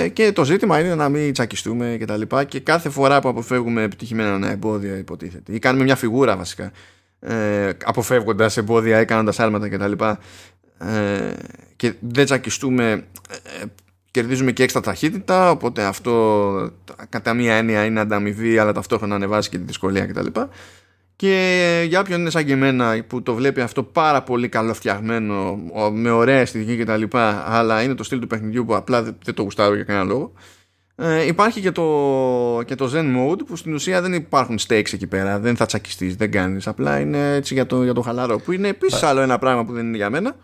Ε, 0.00 0.08
και 0.08 0.32
το 0.32 0.44
ζήτημα 0.44 0.80
είναι 0.80 0.94
να 0.94 1.08
μην 1.08 1.32
τσακιστούμε 1.32 1.96
και 1.98 2.04
τα 2.04 2.16
λοιπά. 2.16 2.44
Και 2.44 2.60
κάθε 2.60 2.88
φορά 2.88 3.20
που 3.20 3.28
αποφεύγουμε 3.28 3.82
επιτυχημένα 3.82 4.34
ένα 4.34 4.50
εμπόδιο, 4.50 4.96
υποτίθεται, 4.96 5.52
ή 5.52 5.58
κάνουμε 5.58 5.84
μια 5.84 5.96
φιγούρα 5.96 6.36
βασικά, 6.36 6.72
ε, 7.20 7.70
αποφεύγοντας 7.84 8.56
εμπόδια 8.56 9.00
ή 9.00 9.04
κάνοντα 9.04 9.44
άλματα 9.44 9.68
κτλ. 9.68 9.92
Ε, 10.78 11.32
και 11.76 11.94
δεν 12.00 12.24
τσακιστούμε, 12.24 12.90
ε, 12.90 13.64
κερδίζουμε 14.10 14.52
και 14.52 14.62
έξτρα 14.62 14.80
ταχύτητα. 14.80 15.50
Οπότε 15.50 15.82
αυτό 15.82 16.72
κατά 17.08 17.34
μία 17.34 17.54
έννοια 17.54 17.84
είναι 17.84 18.00
ανταμοιβή, 18.00 18.58
αλλά 18.58 18.72
ταυτόχρονα 18.72 19.14
ανεβάζει 19.14 19.48
και 19.48 19.58
τη 19.58 19.64
δυσκολία 19.64 20.06
κτλ. 20.06 20.26
Και 21.18 21.84
για 21.88 22.00
όποιον 22.00 22.20
είναι 22.20 22.30
σαν 22.30 22.44
και 22.44 22.52
εμένα 22.52 23.04
που 23.06 23.22
το 23.22 23.34
βλέπει 23.34 23.60
αυτό 23.60 23.82
πάρα 23.82 24.22
πολύ 24.22 24.48
καλοφτιαγμένο, 24.48 25.58
με 25.92 26.10
ωραία 26.10 26.38
αισθητική 26.38 26.76
κτλ. 26.76 27.02
Αλλά 27.44 27.82
είναι 27.82 27.94
το 27.94 28.02
στυλ 28.02 28.18
του 28.18 28.26
παιχνιδιού 28.26 28.64
που 28.64 28.74
απλά 28.74 29.02
δεν 29.02 29.34
το 29.34 29.42
γουστάρω 29.42 29.74
για 29.74 29.84
κανένα 29.84 30.04
λόγο. 30.04 30.32
Ε, 30.96 31.26
υπάρχει 31.26 31.60
και 31.60 31.70
το, 31.70 32.62
και 32.64 32.74
το 32.74 32.90
Zen 32.94 33.16
Mode 33.16 33.38
που 33.46 33.56
στην 33.56 33.74
ουσία 33.74 34.02
δεν 34.02 34.12
υπάρχουν 34.12 34.58
stakes 34.68 34.92
εκεί 34.92 35.06
πέρα. 35.06 35.38
Δεν 35.38 35.56
θα 35.56 35.66
τσακιστείς, 35.66 36.16
δεν 36.16 36.30
κάνεις. 36.30 36.66
Απλά 36.66 37.00
είναι 37.00 37.34
έτσι 37.34 37.54
για 37.54 37.66
το, 37.66 37.82
για 37.82 37.92
το 37.92 38.00
χαλαρό. 38.00 38.38
Που 38.38 38.52
είναι 38.52 38.68
επίσης 38.68 39.02
άλλο 39.02 39.20
ένα 39.20 39.38
πράγμα 39.38 39.64
που 39.64 39.72
δεν 39.72 39.86
είναι 39.86 39.96
για 39.96 40.10
μένα. 40.10 40.36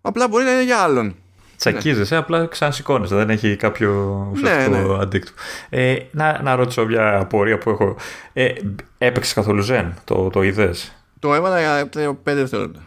Απλά 0.00 0.28
μπορεί 0.28 0.44
να 0.44 0.52
είναι 0.52 0.64
για 0.64 0.78
άλλον. 0.78 1.16
Τσακίζεσαι, 1.56 2.14
ναι. 2.14 2.20
απλά 2.20 2.46
ξανασηκώνεσαι. 2.46 3.14
Δεν 3.14 3.30
έχει 3.30 3.56
κάποιο 3.56 3.90
ουσιαστικό 4.32 4.76
ναι, 4.76 4.82
ναι. 4.82 5.02
αντίκτυπο. 5.02 5.40
Ε, 5.68 5.96
να, 6.10 6.42
να 6.42 6.54
ρωτήσω 6.54 6.86
μια 6.86 7.18
απορία 7.18 7.58
που 7.58 7.70
έχω. 7.70 7.96
Ε, 8.32 8.52
έπαιξες 8.98 9.32
καθόλου 9.34 9.66
Zen, 9.68 9.90
το, 10.04 10.30
το 10.30 10.42
είδες; 10.42 10.92
Το 11.18 11.34
έβαλα 11.34 11.60
για 11.60 11.90
5 12.02 12.14
δευτερόλεπτα. 12.22 12.82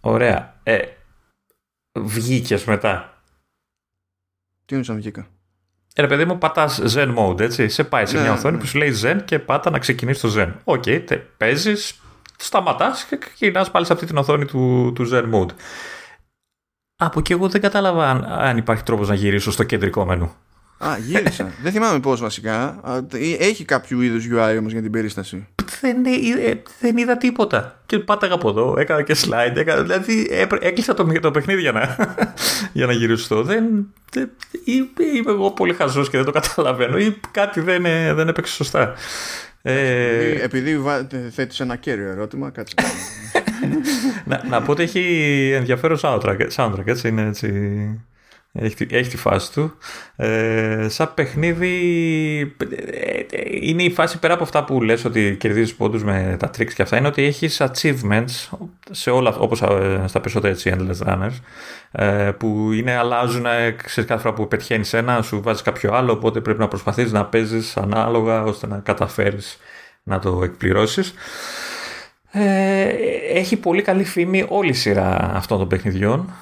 Ωραία. 0.00 0.54
Ε, 0.62 0.78
Βγήκες 1.92 2.64
μετά; 2.64 3.22
Τι 4.66 4.74
είναι 4.74 4.84
σαν 4.84 4.96
βγήκα; 4.96 5.26
Ε, 5.94 6.00
ρε 6.00 6.06
παιδί 6.06 6.24
μου, 6.24 6.38
πατάς 6.38 6.82
Zen 6.94 7.14
mode, 7.16 7.40
έτσι. 7.40 7.68
Σε 7.68 7.84
πάει 7.84 8.06
σε 8.06 8.16
ναι, 8.16 8.22
μια 8.22 8.32
οθόνη 8.32 8.54
ναι. 8.54 8.60
που 8.60 8.66
σου 8.66 8.78
λέει 8.78 8.92
Zen 9.02 9.20
και 9.24 9.38
πάτα 9.38 9.70
να 9.70 9.78
ξεκινήσεις 9.78 10.22
το 10.22 10.40
Zen. 10.40 10.52
OK, 10.64 10.82
okay, 10.86 11.20
παίζεις, 11.36 12.00
σταματάς 12.36 13.04
και 13.04 13.18
ξεκινά 13.18 13.66
πάλι 13.70 13.86
σε 13.86 13.92
αυτή 13.92 14.06
την 14.06 14.16
οθόνη 14.16 14.44
του, 14.44 14.92
του 14.94 15.08
Zen 15.12 15.30
mode. 15.34 15.50
Από 17.02 17.18
εκεί 17.18 17.32
εγώ 17.32 17.48
δεν 17.48 17.60
κατάλαβα 17.60 18.10
αν, 18.10 18.24
αν 18.28 18.56
υπάρχει 18.56 18.82
τρόπος 18.82 19.08
να 19.08 19.14
γυρίσω 19.14 19.50
στο 19.50 19.64
κεντρικό 19.64 20.04
μενού. 20.04 20.32
Α, 20.78 20.96
γύρισα. 20.98 21.52
δεν 21.62 21.72
θυμάμαι 21.72 22.00
πώς 22.00 22.20
βασικά. 22.20 22.80
Έχει 23.38 23.64
κάποιο 23.64 24.02
είδους 24.02 24.26
UI 24.32 24.56
όμως 24.58 24.72
για 24.72 24.82
την 24.82 24.90
περίσταση. 24.90 25.46
Δεν, 25.80 26.04
ε, 26.04 26.62
δεν 26.80 26.96
είδα 26.96 27.16
τίποτα. 27.16 27.80
Και 27.86 27.98
πάταγα 27.98 28.34
από 28.34 28.48
εδώ, 28.48 28.74
έκανα 28.78 29.02
και 29.02 29.16
slide. 29.16 29.56
Έκανα, 29.56 29.82
δηλαδή 29.82 30.28
έκλεισα 30.60 30.94
το, 30.94 31.12
το 31.20 31.30
παιχνίδι 31.30 31.60
για 31.60 31.72
να, 31.72 31.96
για 32.78 32.86
να 32.86 32.92
γυρίσω. 32.92 33.42
Δεν, 33.42 33.64
δεν, 34.12 34.30
είμαι 35.14 35.30
εγώ 35.30 35.50
πολύ 35.50 35.74
χαζός 35.74 36.10
και 36.10 36.16
δεν 36.16 36.26
το 36.26 36.32
καταλαβαίνω. 36.32 36.98
Ή 36.98 37.20
κάτι 37.30 37.60
δεν, 37.60 37.82
δεν 38.14 38.28
έπαιξε 38.28 38.54
σωστά. 38.54 38.94
Ε... 39.62 40.42
Επειδή, 40.42 40.82
επειδή 41.00 41.30
θέτεις 41.30 41.60
ένα 41.60 41.76
κέριο 41.76 42.08
ερώτημα, 42.08 42.50
κάτσε. 42.50 42.74
να, 44.24 44.42
να 44.48 44.62
πω 44.62 44.72
ότι 44.72 44.82
έχει 44.82 45.50
ενδιαφέρον 45.54 45.98
soundtrack, 46.02 46.48
soundtrack 46.56 46.86
έτσι 46.86 47.08
είναι 47.08 47.22
έτσι 47.22 47.50
έχει, 48.52 48.86
έχει 48.90 49.10
τη 49.10 49.16
φάση 49.16 49.52
του. 49.52 49.76
Ε, 50.16 50.86
σαν 50.88 51.14
παιχνίδι 51.14 51.76
ε, 53.30 53.38
είναι 53.60 53.82
η 53.82 53.90
φάση 53.90 54.18
πέρα 54.18 54.34
από 54.34 54.42
αυτά 54.42 54.64
που 54.64 54.82
λες 54.82 55.04
ότι 55.04 55.36
κερδίζεις 55.40 55.74
πόντους 55.74 56.04
με 56.04 56.36
τα 56.38 56.50
tricks 56.58 56.72
και 56.72 56.82
αυτά 56.82 56.96
είναι 56.96 57.06
ότι 57.06 57.22
έχεις 57.22 57.62
achievements 57.62 58.58
σε 58.90 59.10
όλα, 59.10 59.36
όπως 59.36 59.62
ε, 59.62 60.04
στα 60.06 60.20
περισσότερα 60.20 60.52
έτσι 60.52 60.74
endless 60.76 61.08
runners 61.08 61.38
ε, 61.92 62.30
που 62.38 62.72
είναι 62.72 62.96
αλλάζουν 62.96 63.46
σε 63.86 64.02
κάθε 64.02 64.22
φορά 64.22 64.34
που 64.34 64.48
πετυχαίνεις 64.48 64.92
ένα 64.92 65.22
σου 65.22 65.42
βάζεις 65.42 65.62
κάποιο 65.62 65.92
άλλο 65.94 66.12
οπότε 66.12 66.40
πρέπει 66.40 66.58
να 66.58 66.68
προσπαθείς 66.68 67.12
να 67.12 67.24
παίζεις 67.24 67.76
ανάλογα 67.76 68.42
ώστε 68.42 68.66
να 68.66 68.78
καταφέρεις 68.78 69.58
να 70.02 70.18
το 70.18 70.40
εκπληρώσεις. 70.42 71.14
Ε, 72.30 72.88
έχει 73.32 73.56
πολύ 73.56 73.82
καλή 73.82 74.04
φήμη 74.04 74.46
όλη 74.48 74.68
η 74.68 74.72
σειρά 74.72 75.34
αυτών 75.34 75.58
των 75.58 75.68
παιχνιδιών 75.68 76.32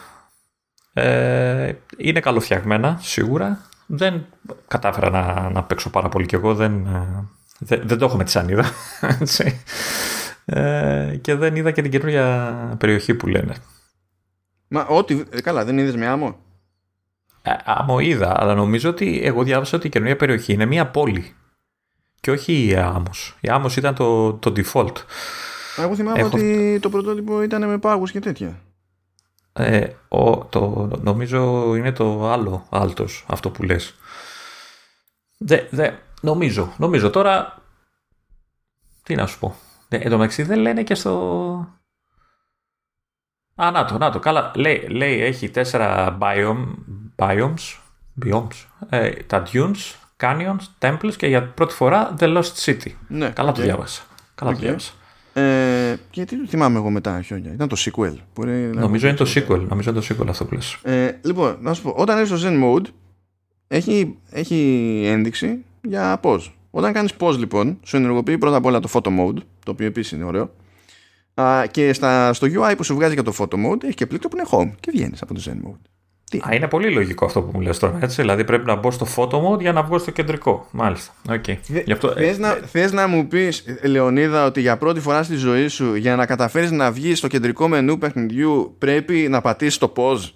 ε, 1.00 1.72
είναι 1.96 2.20
καλοφτιαγμένα, 2.20 2.98
σίγουρα. 3.02 3.60
Δεν 3.86 4.26
κατάφερα 4.68 5.10
να, 5.10 5.50
να 5.50 5.62
παίξω 5.62 5.90
πάρα 5.90 6.08
πολύ 6.08 6.26
κι 6.26 6.34
εγώ. 6.34 6.54
Δεν, 6.54 6.86
ε, 6.86 7.28
δεν, 7.58 7.82
δεν 7.84 7.98
το 7.98 8.04
έχω 8.04 8.16
με 8.16 8.24
τη 8.24 8.30
σανίδα. 8.30 8.64
Ε, 10.50 11.18
και 11.20 11.34
δεν 11.34 11.56
είδα 11.56 11.70
και 11.70 11.82
την 11.82 11.90
καινούργια 11.90 12.54
περιοχή 12.78 13.14
που 13.14 13.26
λένε. 13.26 13.54
Μα 14.68 14.86
ό,τι. 14.86 15.22
Ε, 15.30 15.40
καλά, 15.40 15.64
δεν 15.64 15.78
είδες 15.78 15.96
με 15.96 16.06
άμμο; 16.06 16.36
Ε, 17.42 17.50
άμμο 17.64 18.00
είδα, 18.00 18.40
αλλά 18.40 18.54
νομίζω 18.54 18.90
ότι 18.90 19.20
εγώ 19.24 19.42
διάβασα 19.42 19.76
ότι 19.76 19.86
η 19.86 19.90
καινούργια 19.90 20.16
περιοχή 20.16 20.52
είναι 20.52 20.66
μια 20.66 20.86
πόλη. 20.86 21.34
Και 22.20 22.30
όχι 22.30 22.66
η 22.66 22.76
άμμος. 22.76 23.36
Η 23.40 23.48
άμμος 23.48 23.76
ήταν 23.76 23.94
το, 23.94 24.32
το 24.32 24.52
default. 24.56 24.92
Εγώ 25.78 25.94
θυμάμαι 25.94 26.18
έχω... 26.18 26.28
ότι 26.36 26.78
το 26.82 26.90
πρωτότυπο 26.90 27.42
ήταν 27.42 27.68
με 27.68 27.78
πάγους 27.78 28.10
και 28.10 28.20
τέτοια. 28.20 28.60
Ε, 29.52 29.86
ο, 30.08 30.44
το, 30.44 30.90
νομίζω 31.02 31.74
είναι 31.74 31.92
το 31.92 32.30
άλλο 32.30 32.66
άλτος 32.70 33.24
αυτό 33.28 33.50
που 33.50 33.62
λες. 33.62 33.94
Δε, 35.38 35.60
δε, 35.70 35.90
νομίζω, 36.20 36.72
νομίζω 36.76 37.10
τώρα 37.10 37.62
τι 39.02 39.14
να 39.14 39.26
σου 39.26 39.38
πω. 39.38 39.54
Ε, 39.88 39.96
εν 39.96 40.10
τω 40.10 40.16
μεταξύ 40.16 40.42
δεν 40.42 40.58
λένε 40.58 40.82
και 40.82 40.94
στο... 40.94 41.12
Α, 43.54 43.70
να 43.70 43.84
το, 43.84 43.98
να 43.98 44.10
το. 44.10 44.18
Καλά, 44.18 44.52
λέει, 44.54 44.86
λέει 44.88 45.22
έχει 45.22 45.50
τέσσερα 45.50 46.18
biome, 46.20 46.66
biomes, 47.16 47.78
biomes 48.24 48.66
ε, 48.88 49.10
τα 49.10 49.42
dunes, 49.52 49.94
canyons, 50.20 50.58
temples 50.78 51.12
και 51.16 51.26
για 51.26 51.48
πρώτη 51.48 51.74
φορά 51.74 52.14
The 52.18 52.36
Lost 52.36 52.54
City. 52.54 52.92
Ναι, 53.08 53.30
Καλά 53.30 53.52
το 53.52 53.62
διάβασα. 53.62 54.02
Καλά 54.34 54.52
το 54.52 54.58
διάβασα. 54.58 54.92
Ε, 55.38 55.96
γιατί 56.12 56.36
το 56.36 56.46
θυμάμαι 56.46 56.78
εγώ 56.78 56.90
μετά 56.90 57.22
χιόνια. 57.22 57.52
Ήταν 57.52 57.68
το 57.68 57.76
sequel. 57.78 58.14
Που 58.32 58.44
νομίζω 58.74 59.08
είναι 59.08 59.16
το 59.16 59.26
sequel. 59.34 59.66
Νομίζω 59.68 59.90
είναι 59.90 60.00
το 60.00 60.06
sequel 60.10 60.26
αυτό 60.28 60.44
που 60.44 60.54
λες. 60.54 60.78
Ε, 60.82 61.10
λοιπόν, 61.22 61.56
να 61.60 61.74
σου 61.74 61.82
πω. 61.82 61.94
Όταν 61.96 62.22
είσαι 62.22 62.36
στο 62.36 62.48
Zen 62.48 62.64
Mode 62.64 62.86
έχει, 63.68 64.16
έχει 64.30 65.02
ένδειξη 65.06 65.64
για 65.82 66.20
pause. 66.22 66.46
Όταν 66.70 66.92
κάνεις 66.92 67.12
pause 67.18 67.36
λοιπόν, 67.38 67.78
σου 67.82 67.96
ενεργοποιεί 67.96 68.38
πρώτα 68.38 68.56
απ' 68.56 68.64
όλα 68.64 68.80
το 68.80 68.88
photo 68.92 69.08
mode, 69.08 69.36
το 69.64 69.70
οποίο 69.70 69.86
επίσης 69.86 70.12
είναι 70.12 70.24
ωραίο. 70.24 70.54
Α, 71.34 71.66
και 71.70 71.92
στα, 71.92 72.32
στο 72.32 72.46
UI 72.46 72.74
που 72.76 72.84
σου 72.84 72.94
βγάζει 72.94 73.14
για 73.14 73.22
το 73.22 73.32
photo 73.38 73.54
mode 73.54 73.84
έχει 73.84 73.94
και 73.94 74.06
πλήκτρο 74.06 74.28
που 74.28 74.36
είναι 74.36 74.48
home 74.50 74.76
και 74.80 74.90
βγαίνεις 74.94 75.22
από 75.22 75.34
το 75.34 75.42
Zen 75.44 75.68
Mode. 75.68 75.80
Τι; 76.30 76.38
Α, 76.38 76.54
είναι 76.54 76.68
πολύ 76.68 76.92
λογικό 76.92 77.24
αυτό 77.24 77.42
που 77.42 77.50
μου 77.54 77.60
λες 77.60 77.78
τώρα, 77.78 77.98
έτσι. 78.00 78.20
Δηλαδή 78.20 78.44
πρέπει 78.44 78.66
να 78.66 78.74
μπω 78.74 78.90
στο 78.90 79.06
photo 79.16 79.46
mode 79.46 79.60
για 79.60 79.72
να 79.72 79.82
βγω 79.82 79.98
στο 79.98 80.10
κεντρικό. 80.10 80.66
Μάλιστα. 80.70 81.12
Okay. 81.28 81.56
Δε, 81.68 81.92
αυτό, 81.92 82.08
θες, 82.08 82.36
ε, 82.36 82.40
να, 82.40 82.52
θες 82.52 82.92
να 82.92 83.06
μου 83.06 83.26
πεις, 83.28 83.64
Λεωνίδα, 83.82 84.44
ότι 84.44 84.60
για 84.60 84.76
πρώτη 84.76 85.00
φορά 85.00 85.22
στη 85.22 85.34
ζωή 85.34 85.68
σου 85.68 85.94
για 85.94 86.16
να 86.16 86.26
καταφέρεις 86.26 86.70
να 86.70 86.92
βγεις 86.92 87.18
στο 87.18 87.28
κεντρικό 87.28 87.68
μενού 87.68 87.98
παιχνιδιού 87.98 88.74
πρέπει 88.78 89.28
να 89.30 89.40
πατήσεις 89.40 89.78
το 89.78 89.92
pause; 89.96 90.30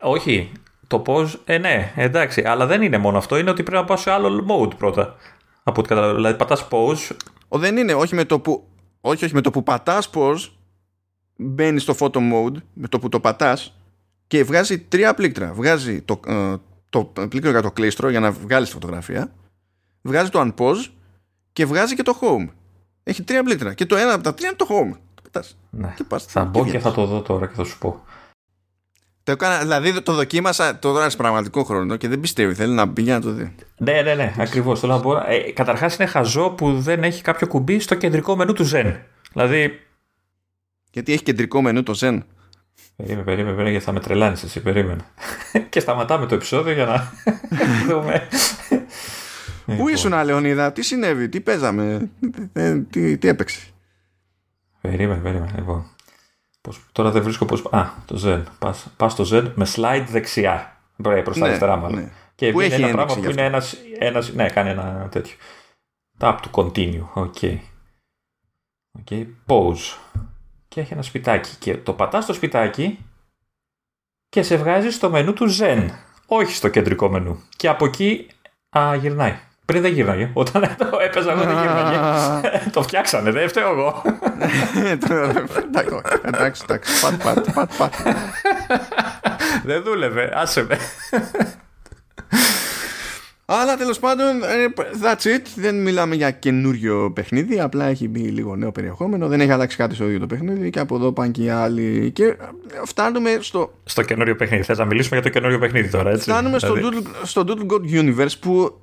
Όχι. 0.00 0.52
Το 0.86 1.02
pause, 1.06 1.34
ε, 1.44 1.58
ναι, 1.58 1.92
εντάξει. 1.96 2.42
Αλλά 2.46 2.66
δεν 2.66 2.82
είναι 2.82 2.98
μόνο 2.98 3.18
αυτό. 3.18 3.38
Είναι 3.38 3.50
ότι 3.50 3.62
πρέπει 3.62 3.80
να 3.80 3.84
πάω 3.84 3.96
σε 3.96 4.10
άλλο 4.10 4.46
mode 4.48 4.76
πρώτα. 4.76 5.16
Από 5.62 5.80
ό,τι 5.80 5.88
καταλαβαίνω. 5.88 6.18
Δηλαδή 6.18 6.36
πατάς 6.36 6.68
pause. 6.70 7.16
Ο, 7.48 7.58
δεν 7.58 7.76
είναι. 7.76 7.94
Όχι 7.94 8.14
με 8.14 8.24
το 8.24 8.40
που, 8.40 8.64
όχι, 9.00 9.24
όχι, 9.24 9.34
με 9.34 9.40
το 9.40 9.50
που 9.50 9.62
πατάς 9.62 10.10
pause 10.14 10.50
μπαίνεις 11.36 11.82
στο 11.82 11.94
photo 11.98 12.16
mode 12.16 12.56
με 12.72 12.88
το 12.88 12.98
που 12.98 13.08
το 13.08 13.20
πατάς 13.20 13.76
και 14.32 14.44
βγάζει 14.44 14.78
τρία 14.78 15.14
πλήκτρα. 15.14 15.52
Βγάζει 15.52 16.02
το, 16.02 16.20
ε, 16.26 16.54
το 16.90 17.04
πλήκτρο 17.04 17.50
για 17.50 17.62
το 17.62 17.72
κλίστρο 17.72 18.08
για 18.08 18.20
να 18.20 18.30
βγάλεις 18.30 18.68
τη 18.68 18.74
φωτογραφία, 18.74 19.32
βγάζει 20.02 20.30
το 20.30 20.40
unpause 20.40 20.90
και 21.52 21.66
βγάζει 21.66 21.94
και 21.94 22.02
το 22.02 22.18
home. 22.20 22.48
Έχει 23.02 23.22
τρία 23.22 23.42
πλήκτρα. 23.42 23.74
Και 23.74 23.86
το 23.86 23.96
ένα 23.96 24.14
από 24.14 24.22
τα 24.22 24.34
τρία 24.34 24.48
είναι 24.48 24.56
το 24.56 24.66
home. 24.70 24.98
Το 25.30 25.42
ναι. 25.70 25.92
και 25.96 26.04
πας, 26.04 26.24
θα 26.24 26.44
μπω 26.44 26.64
και, 26.64 26.78
θα 26.78 26.92
το 26.92 27.06
δω 27.06 27.20
τώρα 27.20 27.46
και 27.46 27.54
θα 27.54 27.64
σου 27.64 27.78
πω. 27.78 28.04
Το 29.22 29.32
έκανα, 29.32 29.58
δηλαδή 29.58 30.02
το 30.02 30.12
δοκίμασα 30.12 30.78
το 30.78 30.92
δω 30.92 31.10
σε 31.10 31.16
πραγματικό 31.16 31.64
χρόνο 31.64 31.96
και 31.96 32.08
δεν 32.08 32.20
πιστεύει. 32.20 32.54
Θέλει 32.54 32.74
να 32.74 32.84
μπει 32.84 33.02
για 33.02 33.14
να 33.14 33.20
το 33.20 33.30
δει. 33.30 33.54
Ναι, 33.76 34.02
ναι, 34.02 34.14
ναι, 34.14 34.34
ακριβώς. 34.38 34.82
Ε, 34.82 35.52
Καταρχάς 35.52 35.96
είναι 35.96 36.08
χαζό 36.08 36.50
που 36.50 36.80
δεν 36.80 37.02
έχει 37.02 37.22
κάποιο 37.22 37.46
κουμπί 37.46 37.78
στο 37.78 37.94
κεντρικό 37.94 38.36
μενού 38.36 38.52
του 38.52 38.70
Zen. 38.72 38.96
Δηλαδή. 39.32 39.80
Γιατί 40.90 41.12
έχει 41.12 41.22
κεντρικό 41.22 41.62
μενού 41.62 41.82
το 41.82 41.98
Zen; 42.00 42.18
Περίμενε, 42.96 43.22
περίμενε, 43.22 43.44
περίμενε, 43.44 43.70
γιατί 43.70 43.84
θα 43.84 43.92
με 43.92 44.00
τρελάνεις 44.00 44.42
εσύ, 44.42 44.60
περίμενε. 44.60 45.04
και 45.70 45.80
σταματάμε 45.80 46.26
το 46.26 46.34
επεισόδιο 46.34 46.72
για 46.72 46.84
να 46.84 47.12
δούμε. 47.88 48.28
Πού 49.66 49.72
λοιπόν. 49.72 49.88
ήσουν, 49.88 50.24
Λεωνίδα, 50.24 50.72
τι 50.72 50.82
συνέβη, 50.82 51.28
τι 51.28 51.40
παίζαμε, 51.40 52.10
τι, 52.90 53.18
τι 53.18 53.28
έπαιξε; 53.28 53.60
Περίμενε, 54.80 55.20
περίμενε. 55.20 55.52
Λοιπόν. 55.56 55.86
Πώς, 56.60 56.80
τώρα 56.92 57.10
δεν 57.10 57.22
βρίσκω 57.22 57.44
πώς. 57.44 57.64
Α, 57.70 57.90
το 58.04 58.20
Zen. 58.24 58.42
Πας 58.96 59.12
στο 59.12 59.24
Zen 59.30 59.52
με 59.54 59.66
slide 59.74 60.06
δεξιά. 60.08 60.76
Προς 61.02 61.24
τα 61.24 61.38
ναι, 61.38 61.46
αριστερά, 61.46 61.76
μάλλον. 61.76 62.00
Ναι. 62.00 62.08
Και 62.34 62.50
που 62.50 62.60
έχει 62.60 62.82
ένα 62.82 62.92
πράγμα 62.92 63.14
που 63.14 63.30
είναι 63.30 63.44
ένας. 63.44 63.76
Ένας, 63.98 64.32
ναι, 64.32 64.48
κάνει 64.48 64.70
ένα 64.70 65.08
τέτοιο. 65.10 65.36
Tap 66.18 66.36
to 66.36 66.62
continue. 66.62 67.04
OK. 67.12 67.34
Okay. 67.40 67.58
Okay. 69.04 69.26
Pause 69.46 69.96
και 70.72 70.80
έχει 70.80 70.92
ένα 70.92 71.02
σπιτάκι. 71.02 71.50
Και 71.58 71.76
το 71.76 71.92
πατάς 71.92 72.24
στο 72.24 72.32
σπιτάκι 72.32 72.98
και 74.28 74.42
σε 74.42 74.56
βγάζει 74.56 74.90
στο 74.90 75.10
μενού 75.10 75.32
του 75.32 75.56
Zen. 75.58 75.86
Όχι 76.26 76.54
στο 76.54 76.68
κεντρικό 76.68 77.08
μενού. 77.08 77.42
Και 77.56 77.68
από 77.68 77.84
εκεί 77.84 78.26
α, 78.78 78.94
γυρνάει. 78.94 79.38
Πριν 79.64 79.82
δεν 79.82 79.92
γύρναγε. 79.92 80.30
Όταν 80.32 80.62
το 80.90 80.98
έπαιζα 81.00 81.32
εγώ 81.32 81.42
δεν 81.44 81.58
γύρναγε. 81.58 81.98
το 82.74 82.82
φτιάξανε, 82.82 83.30
δεν 83.30 83.48
φταίω 83.48 83.70
εγώ. 83.70 84.02
εντάξει, 86.24 86.62
εντάξει. 86.68 87.00
Πατ, 87.00 87.22
πατ, 87.22 87.50
πατ, 87.54 87.70
πατ. 87.78 87.94
Δεν 89.64 89.82
δούλευε. 89.82 90.32
Άσε 90.34 90.62
με. 90.62 90.78
Αλλά 93.60 93.76
τέλος 93.76 93.98
πάντων, 93.98 94.42
ε, 94.42 94.72
that's 95.02 95.26
it. 95.26 95.42
Δεν 95.54 95.82
μιλάμε 95.82 96.14
για 96.14 96.30
καινούριο 96.30 97.12
παιχνίδι. 97.14 97.60
Απλά 97.60 97.84
έχει 97.84 98.08
μπει 98.08 98.20
λίγο 98.20 98.56
νέο 98.56 98.72
περιεχόμενο. 98.72 99.28
Δεν 99.28 99.40
έχει 99.40 99.50
αλλάξει 99.50 99.76
κάτι 99.76 99.94
στο 99.94 100.06
ίδιο 100.06 100.18
το 100.18 100.26
παιχνίδι. 100.26 100.70
Και 100.70 100.78
από 100.78 100.94
εδώ 100.94 101.12
πάνε 101.12 101.30
και 101.30 101.42
οι 101.42 101.48
άλλοι. 101.48 102.10
Και 102.10 102.24
ε, 102.24 102.36
φτάνουμε 102.84 103.38
στο. 103.40 103.72
Στο 103.84 104.02
καινούριο 104.02 104.36
παιχνίδι. 104.36 104.62
Θες 104.62 104.78
να 104.78 104.84
μιλήσουμε 104.84 105.20
για 105.20 105.30
το 105.30 105.38
καινούριο 105.38 105.58
παιχνίδι 105.58 105.88
τώρα, 105.88 106.10
έτσι; 106.10 106.30
Φτάνουμε 106.30 106.58
στο, 106.58 106.72
δηλαδή- 106.72 107.02
Doodle, 107.02 107.20
στο 107.22 107.44
Doodle 107.46 107.72
God 107.72 108.00
Universe 108.00 108.38
που 108.40 108.80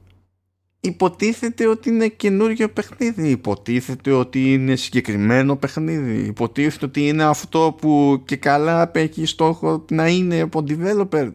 υποτίθεται 0.80 1.68
ότι 1.68 1.90
είναι 1.90 2.08
καινούριο 2.08 2.70
παιχνίδι. 2.70 3.30
Υποτίθεται 3.30 4.12
ότι 4.12 4.54
είναι 4.54 4.76
συγκεκριμένο 4.76 5.56
παιχνίδι. 5.56 6.26
Υποτίθεται 6.28 6.86
ότι 6.86 7.08
είναι 7.08 7.24
αυτό 7.24 7.76
που 7.82 8.22
και 8.26 8.36
καλά 8.36 8.92
έχει 8.94 9.26
στόχο 9.26 9.86
να 9.92 10.08
είναι 10.08 10.42
από 10.42 10.64
developer. 10.68 11.30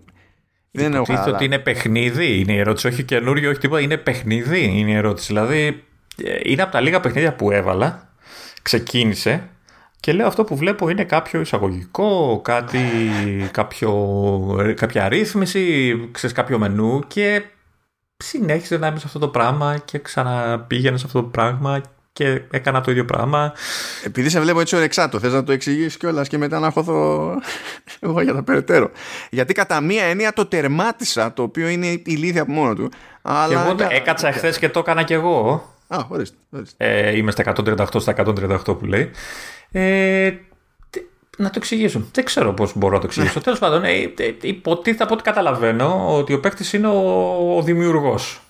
Δεν 0.76 0.94
έχω 0.94 1.24
ότι 1.26 1.44
είναι 1.44 1.58
παιχνίδι, 1.58 2.38
είναι 2.38 2.52
η 2.52 2.58
ερώτηση. 2.58 2.86
Όχι 2.86 3.02
καινούριο, 3.02 3.50
όχι 3.50 3.58
τίποτα. 3.58 3.80
Είναι 3.80 3.96
παιχνίδι, 3.96 4.64
είναι 4.64 4.90
η 4.90 4.94
ερώτηση. 4.94 5.26
Δηλαδή, 5.26 5.84
ε, 6.24 6.38
είναι 6.42 6.62
από 6.62 6.72
τα 6.72 6.80
λίγα 6.80 7.00
παιχνίδια 7.00 7.34
που 7.34 7.50
έβαλα. 7.50 8.08
Ξεκίνησε 8.62 9.48
και 10.00 10.12
λέω 10.12 10.26
αυτό 10.26 10.44
που 10.44 10.56
βλέπω 10.56 10.88
είναι 10.88 11.04
κάποιο 11.04 11.40
εισαγωγικό, 11.40 12.40
κάτι, 12.44 12.78
κάποιο, 13.50 13.94
κάποια 14.76 15.04
αρρύθμιση, 15.04 15.94
ξέρεις 16.12 16.36
κάποιο 16.36 16.58
μενού 16.58 17.00
και 17.06 17.42
συνέχισε 18.16 18.76
να 18.76 18.86
είμαι 18.86 18.98
σε 18.98 19.06
αυτό 19.06 19.18
το 19.18 19.28
πράγμα 19.28 19.78
και 19.84 19.98
ξαναπήγαινε 19.98 20.96
σε 20.96 21.06
αυτό 21.06 21.22
το 21.22 21.28
πράγμα 21.28 21.80
και 22.14 22.42
έκανα 22.50 22.80
το 22.80 22.90
ίδιο 22.90 23.04
πράγμα. 23.04 23.52
Επειδή 24.04 24.28
σε 24.28 24.40
βλέπω 24.40 24.60
έτσι 24.60 24.76
ορεξάτο, 24.76 25.18
θες 25.18 25.32
να 25.32 25.44
το 25.44 25.52
εξηγήσεις 25.52 25.96
κιόλας 25.96 26.28
και 26.28 26.38
μετά 26.38 26.58
να 26.58 26.70
χωθώ 26.70 27.30
εγώ 28.00 28.20
για 28.20 28.34
τα 28.34 28.42
περαιτέρω. 28.42 28.90
Γιατί 29.30 29.54
κατά 29.54 29.80
μία 29.80 30.04
έννοια 30.04 30.32
το 30.32 30.46
τερμάτισα, 30.46 31.32
το 31.32 31.42
οποίο 31.42 31.68
είναι 31.68 31.86
η 31.86 32.02
λύθη 32.04 32.38
από 32.38 32.52
μόνο 32.52 32.74
του. 32.74 32.90
Αλλά... 33.22 33.74
Και 33.76 33.82
εγώ 33.82 33.92
έκατσα 33.92 34.32
χθε 34.32 34.54
και 34.58 34.68
το 34.68 34.78
έκανα 34.78 35.02
κι 35.02 35.12
εγώ. 35.12 35.68
Α, 35.88 35.98
ορίστε. 36.08 36.36
Ε, 36.76 37.16
είμαι 37.16 37.30
στα 37.30 37.52
138 37.56 37.86
στα 37.96 38.14
138 38.16 38.78
που 38.78 38.84
λέει. 38.84 39.10
Ε, 39.72 40.32
να 41.38 41.50
το 41.50 41.54
εξηγήσω. 41.56 42.08
Δεν 42.12 42.24
ξέρω 42.24 42.52
πώς 42.52 42.72
μπορώ 42.76 42.94
να 42.94 43.00
το 43.00 43.06
εξηγήσω. 43.06 43.40
Τέλος 43.40 43.58
πάντων, 43.58 43.84
ε, 43.84 43.92
ε, 44.16 44.34
υποτίθεται 44.40 45.04
από 45.04 45.14
ό,τι 45.14 45.22
καταλαβαίνω 45.22 46.16
ότι 46.16 46.32
ο 46.32 46.40
παίκτης 46.40 46.72
είναι 46.72 46.86
ο, 46.86 47.56
ο 47.56 47.62
δημιουργός. 47.62 48.40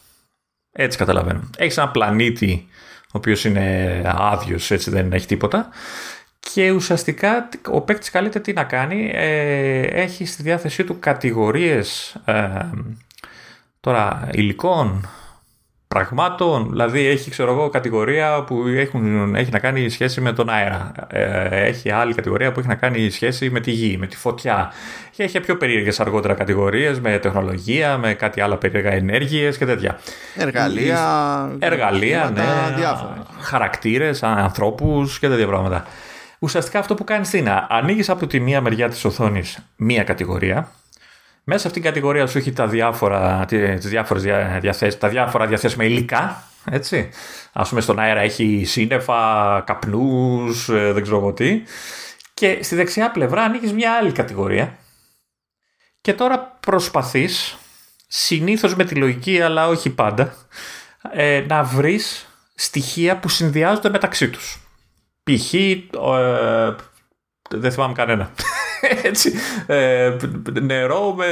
Έτσι 0.73 0.99
καταλαβαίνω. 0.99 1.51
Έχεις 1.57 1.77
ένα 1.77 1.89
πλανήτη 1.89 2.69
ο 2.69 2.94
οποίος 3.19 3.45
είναι 3.45 4.03
άδειος, 4.05 4.71
έτσι 4.71 4.91
δεν 4.91 5.13
έχει 5.13 5.27
τίποτα. 5.27 5.69
και 6.41 6.71
ουσιαστικά 6.71 7.49
ο 7.71 7.81
παίκτης 7.81 8.11
καλείται 8.11 8.41
τι 8.41 8.53
να 8.53 8.65
κάνει. 8.65 9.11
Ε, 9.15 9.81
έχει 9.81 10.25
στη 10.27 10.43
διάθεσή 10.43 10.85
του 10.85 10.97
κατηγορίες 11.01 12.17
ε, 12.25 12.61
τώρα 13.81 14.29
υλικών, 14.33 15.09
πραγμάτων. 15.95 16.69
Δηλαδή 16.71 17.07
έχει 17.07 17.31
ξέρω 17.31 17.53
εγώ 17.53 17.69
κατηγορία 17.69 18.45
που 18.45 18.65
έχουν, 18.67 19.35
έχει 19.35 19.51
να 19.51 19.59
κάνει 19.59 19.89
σχέση 19.89 20.21
με 20.21 20.33
τον 20.33 20.49
αέρα. 20.49 20.93
Ε, 21.09 21.67
έχει 21.67 21.91
άλλη 21.91 22.15
κατηγορία 22.15 22.53
που 22.53 22.59
έχει 22.59 22.69
να 22.69 22.75
κάνει 22.75 23.11
σχέση 23.11 23.51
με 23.51 23.61
τη 23.61 23.71
γη, 23.71 23.97
με 23.97 24.07
τη 24.07 24.17
φωτιά. 24.17 24.73
Και 25.11 25.23
έχει 25.23 25.41
πιο 25.41 25.57
περίεργες 25.57 26.01
αργότερα 26.01 26.35
κατηγορίες 26.35 27.01
με 27.01 27.19
τεχνολογία, 27.19 27.99
με 27.99 28.15
κάτι 28.15 28.41
άλλα 28.41 28.57
περίεργα 28.57 28.91
ενέργειες 28.91 29.59
και 29.59 29.67
τέτοια. 29.67 29.99
Εργαλεία. 30.37 31.53
Εργαλεία, 31.59 32.31
ναι. 32.35 32.43
Διάφορα. 32.77 33.27
Χαρακτήρες, 33.41 34.23
ανθρώπους 34.23 35.19
και 35.19 35.29
τέτοια 35.29 35.47
πράγματα. 35.47 35.85
Ουσιαστικά 36.39 36.79
αυτό 36.79 36.95
που 36.95 37.05
κάνεις 37.05 37.33
είναι 37.33 37.67
ανοίγεις 37.69 38.09
από 38.09 38.27
τη 38.27 38.41
μία 38.41 38.61
μεριά 38.61 38.89
της 38.89 39.05
οθόνης 39.05 39.59
μία 39.77 40.03
κατηγορία 40.03 40.69
μέσα 41.45 41.61
σε 41.61 41.67
αυτήν 41.67 41.83
την 41.83 41.91
κατηγορία 41.91 42.27
σου 42.27 42.39
έχει 42.39 42.53
τα 42.53 42.67
διάφορα, 42.67 43.45
τις 43.45 43.89
διάφορες 43.89 44.23
διαθέσεις, 44.61 44.99
τα 44.99 45.09
διάφορα 45.09 45.47
διαθέσιμα 45.47 45.85
υλικά. 45.85 46.43
Έτσι. 46.71 47.09
Ας 47.53 47.69
πούμε 47.69 47.81
στον 47.81 47.99
αέρα 47.99 48.21
έχει 48.21 48.63
σύννεφα, 48.65 49.61
καπνούς, 49.67 50.69
ε, 50.69 50.93
δεν 50.93 51.03
ξέρω 51.03 51.33
τι. 51.33 51.63
Και 52.35 52.59
στη 52.63 52.75
δεξιά 52.75 53.11
πλευρά 53.11 53.43
ανοίγεις 53.43 53.73
μια 53.73 53.93
άλλη 53.93 54.13
κατηγορία. 54.13 54.79
Και 56.01 56.13
τώρα 56.13 56.57
προσπαθείς, 56.61 57.57
συνήθως 58.09 58.75
με 58.77 58.85
τη 58.85 58.95
λογική 58.95 59.41
αλλά 59.41 59.69
όχι 59.69 59.91
πάντα, 59.91 60.35
ε, 61.13 61.45
να 61.49 61.63
βρεις 61.63 62.29
στοιχεία 62.55 63.17
που 63.19 63.29
συνδυάζονται 63.29 63.91
μεταξύ 63.91 64.31
τους. 64.31 64.59
Π.χ. 65.23 65.55
Ε, 65.55 65.85
δεν 67.51 67.73
θυμάμαι 67.73 67.95
κανένα. 67.95 68.31
Έτσι, 69.11 69.33
ε, 69.67 70.17
νερό 70.61 71.15
με, 71.15 71.27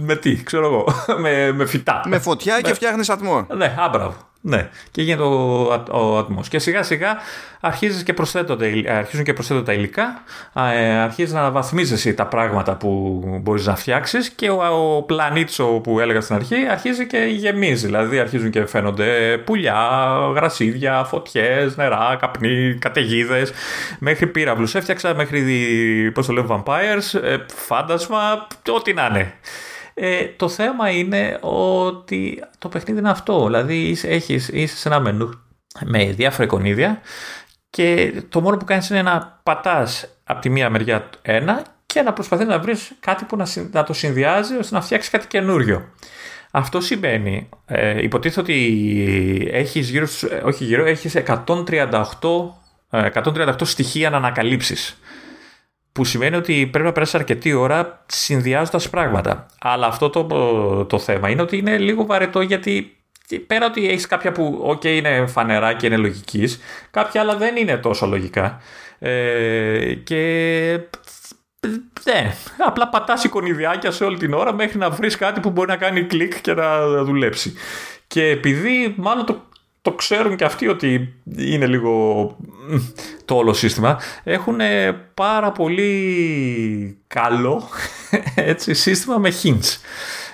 με 0.00 0.16
τι, 0.16 0.42
ξέρω 0.42 0.64
εγώ, 0.64 0.86
με, 1.22 1.52
με 1.52 1.66
φυτά. 1.66 2.02
Με 2.06 2.18
φωτιά 2.18 2.60
και 2.60 2.74
φτιάχνεις 2.74 3.10
ατμό. 3.10 3.46
Ναι, 3.56 3.74
άμπραβο. 3.78 4.27
Ναι, 4.40 4.68
και 4.90 5.02
γίνεται 5.02 5.22
ο, 5.22 5.62
ο 5.90 6.18
ατμός. 6.18 6.48
Και 6.48 6.58
σιγά 6.58 6.82
σιγά 6.82 7.16
αρχίζεις 7.60 8.02
και 8.02 8.12
προσθέτονται, 8.12 8.84
αρχίζουν 8.88 9.24
και 9.24 9.32
προσθέτονται 9.32 9.64
τα 9.64 9.72
υλικά, 9.72 10.22
ε, 10.54 10.98
αρχίζεις 10.98 11.32
να 11.32 11.50
βαθμίζεσαι 11.50 12.12
τα 12.12 12.26
πράγματα 12.26 12.76
που 12.76 13.22
μπορείς 13.42 13.66
να 13.66 13.76
φτιάξεις 13.76 14.30
και 14.30 14.50
ο, 14.50 14.96
ο 14.96 15.02
πλανήτσο 15.02 15.64
που 15.64 16.00
έλεγα 16.00 16.20
στην 16.20 16.34
αρχή 16.34 16.56
αρχίζει 16.70 17.06
και 17.06 17.18
γεμίζει. 17.18 17.86
Δηλαδή 17.86 18.18
αρχίζουν 18.18 18.50
και 18.50 18.66
φαίνονται 18.66 19.38
πουλιά, 19.38 20.08
γρασίδια, 20.34 21.04
φωτιές, 21.04 21.76
νερά, 21.76 22.16
καπνί, 22.20 22.74
καταιγίδες, 22.78 23.52
μέχρι 23.98 24.26
πύραυλους. 24.26 24.74
Έφτιαξα 24.74 25.14
μέχρι, 25.14 26.10
πώς 26.14 26.26
το 26.26 26.32
λέω, 26.32 26.46
vampires, 26.48 27.20
ε, 27.22 27.36
φάντασμα, 27.54 28.46
ό,τι 28.74 28.92
να 28.92 29.06
είναι. 29.06 29.32
Ε, 30.00 30.26
το 30.36 30.48
θέμα 30.48 30.90
είναι 30.90 31.38
ότι 31.40 32.44
το 32.58 32.68
παιχνίδι 32.68 32.98
είναι 32.98 33.10
αυτό. 33.10 33.46
Δηλαδή 33.46 33.96
έχεις, 34.02 34.48
είσαι 34.48 34.76
σε 34.76 34.88
ένα 34.88 35.00
μενού 35.00 35.42
με 35.84 36.04
διάφορα 36.04 36.44
εικονίδια 36.44 37.00
και 37.70 38.12
το 38.28 38.40
μόνο 38.40 38.56
που 38.56 38.64
κάνεις 38.64 38.90
είναι 38.90 39.02
να 39.02 39.40
πατάς 39.42 40.08
από 40.24 40.40
τη 40.40 40.48
μία 40.48 40.70
μεριά 40.70 41.10
ένα 41.22 41.62
και 41.86 42.02
να 42.02 42.12
προσπαθείς 42.12 42.46
να 42.46 42.58
βρεις 42.58 42.92
κάτι 43.00 43.24
που 43.24 43.36
να, 43.36 43.46
να 43.70 43.84
το 43.84 43.92
συνδυάζει 43.92 44.56
ώστε 44.56 44.74
να 44.74 44.80
φτιάξεις 44.80 45.10
κάτι 45.10 45.26
καινούριο. 45.26 45.88
Αυτό 46.50 46.80
σημαίνει, 46.80 47.48
ε, 47.66 48.02
υποτίθεται 48.02 48.40
ότι 48.40 49.48
έχεις 49.52 49.90
γύρω, 49.90 50.06
όχι 50.44 50.64
γύρω, 50.64 50.84
έχεις 50.84 51.14
138, 51.14 51.44
138 52.90 53.60
ε, 53.60 53.64
στοιχεία 53.64 54.10
να 54.10 54.16
ανακαλύψεις 54.16 54.98
που 55.98 56.04
σημαίνει 56.04 56.36
ότι 56.36 56.68
πρέπει 56.70 56.86
να 56.86 56.92
περάσει 56.92 57.16
αρκετή 57.16 57.52
ώρα 57.52 58.04
συνδυάζοντας 58.06 58.90
πράγματα. 58.90 59.46
Αλλά 59.60 59.86
αυτό 59.86 60.10
το, 60.10 60.24
το 60.84 60.98
θέμα 60.98 61.28
είναι 61.28 61.42
ότι 61.42 61.56
είναι 61.56 61.78
λίγο 61.78 62.06
βαρετό 62.06 62.40
γιατί 62.40 62.96
πέρα 63.46 63.66
ότι 63.66 63.88
έχεις 63.88 64.06
κάποια 64.06 64.32
που 64.32 64.76
OK 64.76 64.84
είναι 64.84 65.26
φανερά 65.26 65.72
και 65.72 65.86
είναι 65.86 65.96
λογικής, 65.96 66.60
κάποια 66.90 67.20
άλλα 67.20 67.36
δεν 67.36 67.56
είναι 67.56 67.76
τόσο 67.76 68.06
λογικά. 68.06 68.60
Ε, 68.98 69.94
και 69.94 70.20
ναι, 72.04 72.34
απλά 72.58 72.88
πατάς 72.88 73.24
εικονιδιάκια 73.24 73.90
σε 73.90 74.04
όλη 74.04 74.16
την 74.18 74.32
ώρα 74.32 74.52
μέχρι 74.52 74.78
να 74.78 74.90
βρεις 74.90 75.16
κάτι 75.16 75.40
που 75.40 75.50
μπορεί 75.50 75.68
να 75.68 75.76
κάνει 75.76 76.02
κλικ 76.02 76.40
και 76.40 76.54
να 76.54 76.86
δουλέψει. 77.04 77.54
Και 78.06 78.24
επειδή 78.24 78.94
μάλλον 78.96 79.26
το 79.26 79.47
το 79.82 79.92
ξέρουν 79.92 80.36
και 80.36 80.44
αυτοί 80.44 80.68
ότι 80.68 81.14
είναι 81.36 81.66
λίγο 81.66 82.36
το 83.24 83.34
όλο 83.34 83.52
σύστημα. 83.52 83.98
Έχουν 84.24 84.58
πάρα 85.14 85.52
πολύ 85.52 86.98
καλό 87.06 87.68
έτσι, 88.34 88.74
σύστημα 88.74 89.18
με 89.18 89.32
hints. 89.42 89.76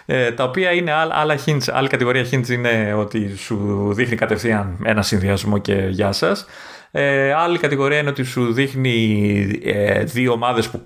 Ε, 0.06 0.32
τα 0.32 0.44
οποία 0.44 0.72
είναι 0.72 0.92
άλλα 0.92 1.38
hints, 1.46 1.70
άλλη 1.72 1.88
κατηγορία 1.88 2.26
hints 2.30 2.48
είναι 2.48 2.94
ότι 2.96 3.36
σου 3.36 3.88
δείχνει 3.94 4.16
κατευθείαν 4.16 4.78
ένα 4.84 5.02
συνδυασμό 5.02 5.58
και 5.58 5.74
γεια 5.90 6.12
σας. 6.12 6.46
Ε, 6.90 7.32
άλλη 7.32 7.58
κατηγορία 7.58 7.98
είναι 7.98 8.08
ότι 8.08 8.22
σου 8.22 8.52
δείχνει 8.52 9.60
ε, 9.64 10.04
δύο 10.04 10.32
ομάδες 10.32 10.68
που 10.68 10.84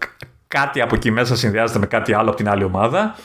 κάτι 0.49 0.81
από 0.81 0.95
εκεί 0.95 1.11
μέσα 1.11 1.37
συνδυάζεται 1.37 1.79
με 1.79 1.87
κάτι 1.87 2.13
άλλο 2.13 2.29
από 2.29 2.37
την 2.37 2.49
άλλη 2.49 2.65
ομάδα. 2.65 3.17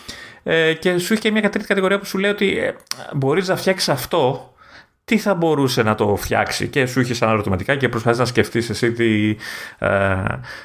Ε, 0.43 0.73
και 0.73 0.97
σου 0.97 1.13
έχει 1.13 1.21
και 1.21 1.31
μια 1.31 1.49
τρίτη 1.49 1.67
κατηγορία 1.67 1.99
που 1.99 2.05
σου 2.05 2.17
λέει 2.17 2.31
ότι 2.31 2.57
ε, 2.57 2.75
μπορείς 3.13 3.47
να 3.47 3.55
φτιάξεις 3.55 3.89
αυτό 3.89 4.52
τι 5.05 5.17
θα 5.17 5.33
μπορούσε 5.33 5.83
να 5.83 5.95
το 5.95 6.15
φτιάξει 6.15 6.67
και 6.67 6.85
σου 6.85 6.99
είχε 6.99 7.13
σαν 7.13 7.29
ερωτηματικά 7.29 7.75
και 7.75 7.89
προσπαθείς 7.89 8.19
να 8.19 8.25
σκεφτείς 8.25 8.69
εσύ 8.69 8.91
τι 8.91 9.35
ε, 9.79 9.89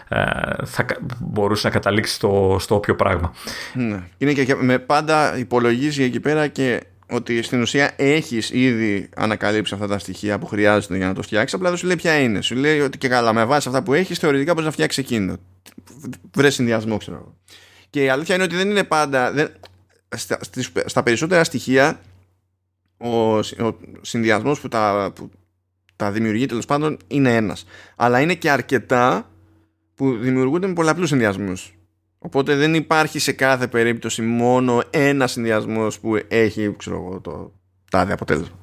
ε, 0.08 0.20
θα 0.64 0.86
μπορούσε 1.18 1.66
να 1.66 1.72
καταλήξει 1.72 2.14
στο, 2.14 2.56
στο 2.60 2.74
όποιο 2.74 2.94
πράγμα. 2.94 3.32
Ναι. 3.74 4.02
Είναι 4.18 4.32
και 4.32 4.54
με 4.54 4.78
πάντα 4.78 5.38
υπολογίζει 5.38 6.02
εκεί 6.02 6.20
πέρα 6.20 6.46
και 6.46 6.82
ότι 7.10 7.42
στην 7.42 7.60
ουσία 7.60 7.92
έχεις 7.96 8.50
ήδη 8.50 9.08
ανακαλύψει 9.16 9.74
αυτά 9.74 9.86
τα 9.86 9.98
στοιχεία 9.98 10.38
που 10.38 10.46
χρειάζονται 10.46 10.96
για 10.96 11.06
να 11.06 11.14
το 11.14 11.22
φτιάξεις. 11.22 11.54
Απλά 11.54 11.68
δεν 11.68 11.78
σου 11.78 11.86
λέει 11.86 11.96
ποια 11.96 12.20
είναι. 12.20 12.40
Σου 12.40 12.54
λέει 12.54 12.80
ότι 12.80 12.98
και 12.98 13.08
καλά, 13.08 13.32
με 13.32 13.44
βάση 13.44 13.68
αυτά 13.68 13.82
που 13.82 13.94
έχεις, 13.94 14.18
θεωρητικά 14.18 14.52
μπορείς 14.52 14.66
να 14.66 14.72
φτιάξεις 14.72 15.04
εκείνο. 15.04 15.36
Βρες 16.34 16.54
συνδυασμό, 16.54 16.96
ξέρω 16.96 17.16
εγώ. 17.16 17.34
Και 17.90 18.04
η 18.04 18.08
αλήθεια 18.08 18.34
είναι 18.34 18.44
ότι 18.44 18.56
δεν 18.56 18.70
είναι 18.70 18.84
πάντα. 18.84 19.32
Δεν, 19.32 19.50
στα, 20.16 20.38
στα 20.84 21.02
περισσότερα 21.02 21.44
στοιχεία 21.44 22.00
ο, 22.98 23.38
ο 23.38 23.76
συνδυασμός 24.00 24.60
που 24.60 24.68
τα, 24.68 25.12
που 25.14 25.30
τα 25.96 26.10
δημιουργεί 26.10 26.46
τέλος 26.46 26.64
πάντων 26.64 26.98
είναι 27.06 27.36
ένας. 27.36 27.64
Αλλά 27.96 28.20
είναι 28.20 28.34
και 28.34 28.50
αρκετά 28.50 29.30
που 29.94 30.16
δημιουργούνται 30.16 30.66
με 30.66 30.72
πολλαπλούς 30.72 31.08
συνδυασμούς. 31.08 31.72
Οπότε 32.18 32.56
δεν 32.56 32.74
υπάρχει 32.74 33.18
σε 33.18 33.32
κάθε 33.32 33.66
περίπτωση 33.66 34.22
μόνο 34.22 34.82
ένας 34.90 35.32
συνδυασμός 35.32 36.00
που 36.00 36.20
έχει 36.28 36.74
ξέρω 36.76 36.96
εγώ, 36.96 37.20
το 37.20 37.52
τάδε 37.90 38.12
αποτέλεσμα. 38.12 38.56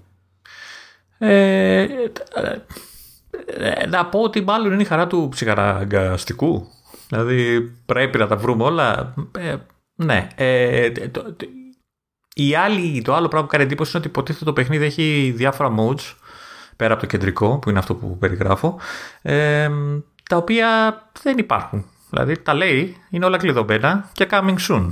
Ε, 1.17 1.81
ε, 1.81 1.87
ε, 3.45 3.87
να 3.87 4.05
πω 4.05 4.19
ότι 4.19 4.41
μάλλον 4.41 4.73
είναι 4.73 4.81
η 4.81 4.85
χαρά 4.85 5.07
του 5.07 5.27
ψυχαναγκαστικού. 5.31 6.67
Δηλαδή 7.09 7.61
πρέπει 7.85 8.17
να 8.17 8.27
τα 8.27 8.35
βρούμε 8.37 8.63
όλα. 8.63 9.13
Ε, 9.37 9.55
ναι. 9.95 10.27
Ε, 10.35 10.89
το, 10.91 11.35
η 12.37 12.55
άλλη, 12.55 13.01
το 13.01 13.15
άλλο 13.15 13.27
πράγμα 13.27 13.47
που 13.47 13.51
κάνει 13.51 13.63
εντύπωση 13.63 13.89
είναι 13.89 13.99
ότι 13.99 14.07
υποτίθεται 14.07 14.45
το 14.45 14.53
παιχνίδι 14.53 14.85
έχει 14.85 15.33
διάφορα 15.35 15.75
modes 15.77 16.13
πέρα 16.75 16.93
από 16.93 17.01
το 17.01 17.07
κεντρικό 17.07 17.57
που 17.57 17.69
είναι 17.69 17.79
αυτό 17.79 17.95
που 17.95 18.17
περιγράφω 18.17 18.79
ε, 19.21 19.69
τα 20.29 20.37
οποία 20.37 21.01
δεν 21.21 21.37
υπάρχουν. 21.37 21.85
Δηλαδή 22.09 22.37
τα 22.37 22.53
λέει, 22.53 22.97
είναι 23.09 23.25
όλα 23.25 23.37
κλειδωμένα 23.37 24.09
και 24.11 24.27
coming 24.31 24.55
soon. 24.67 24.87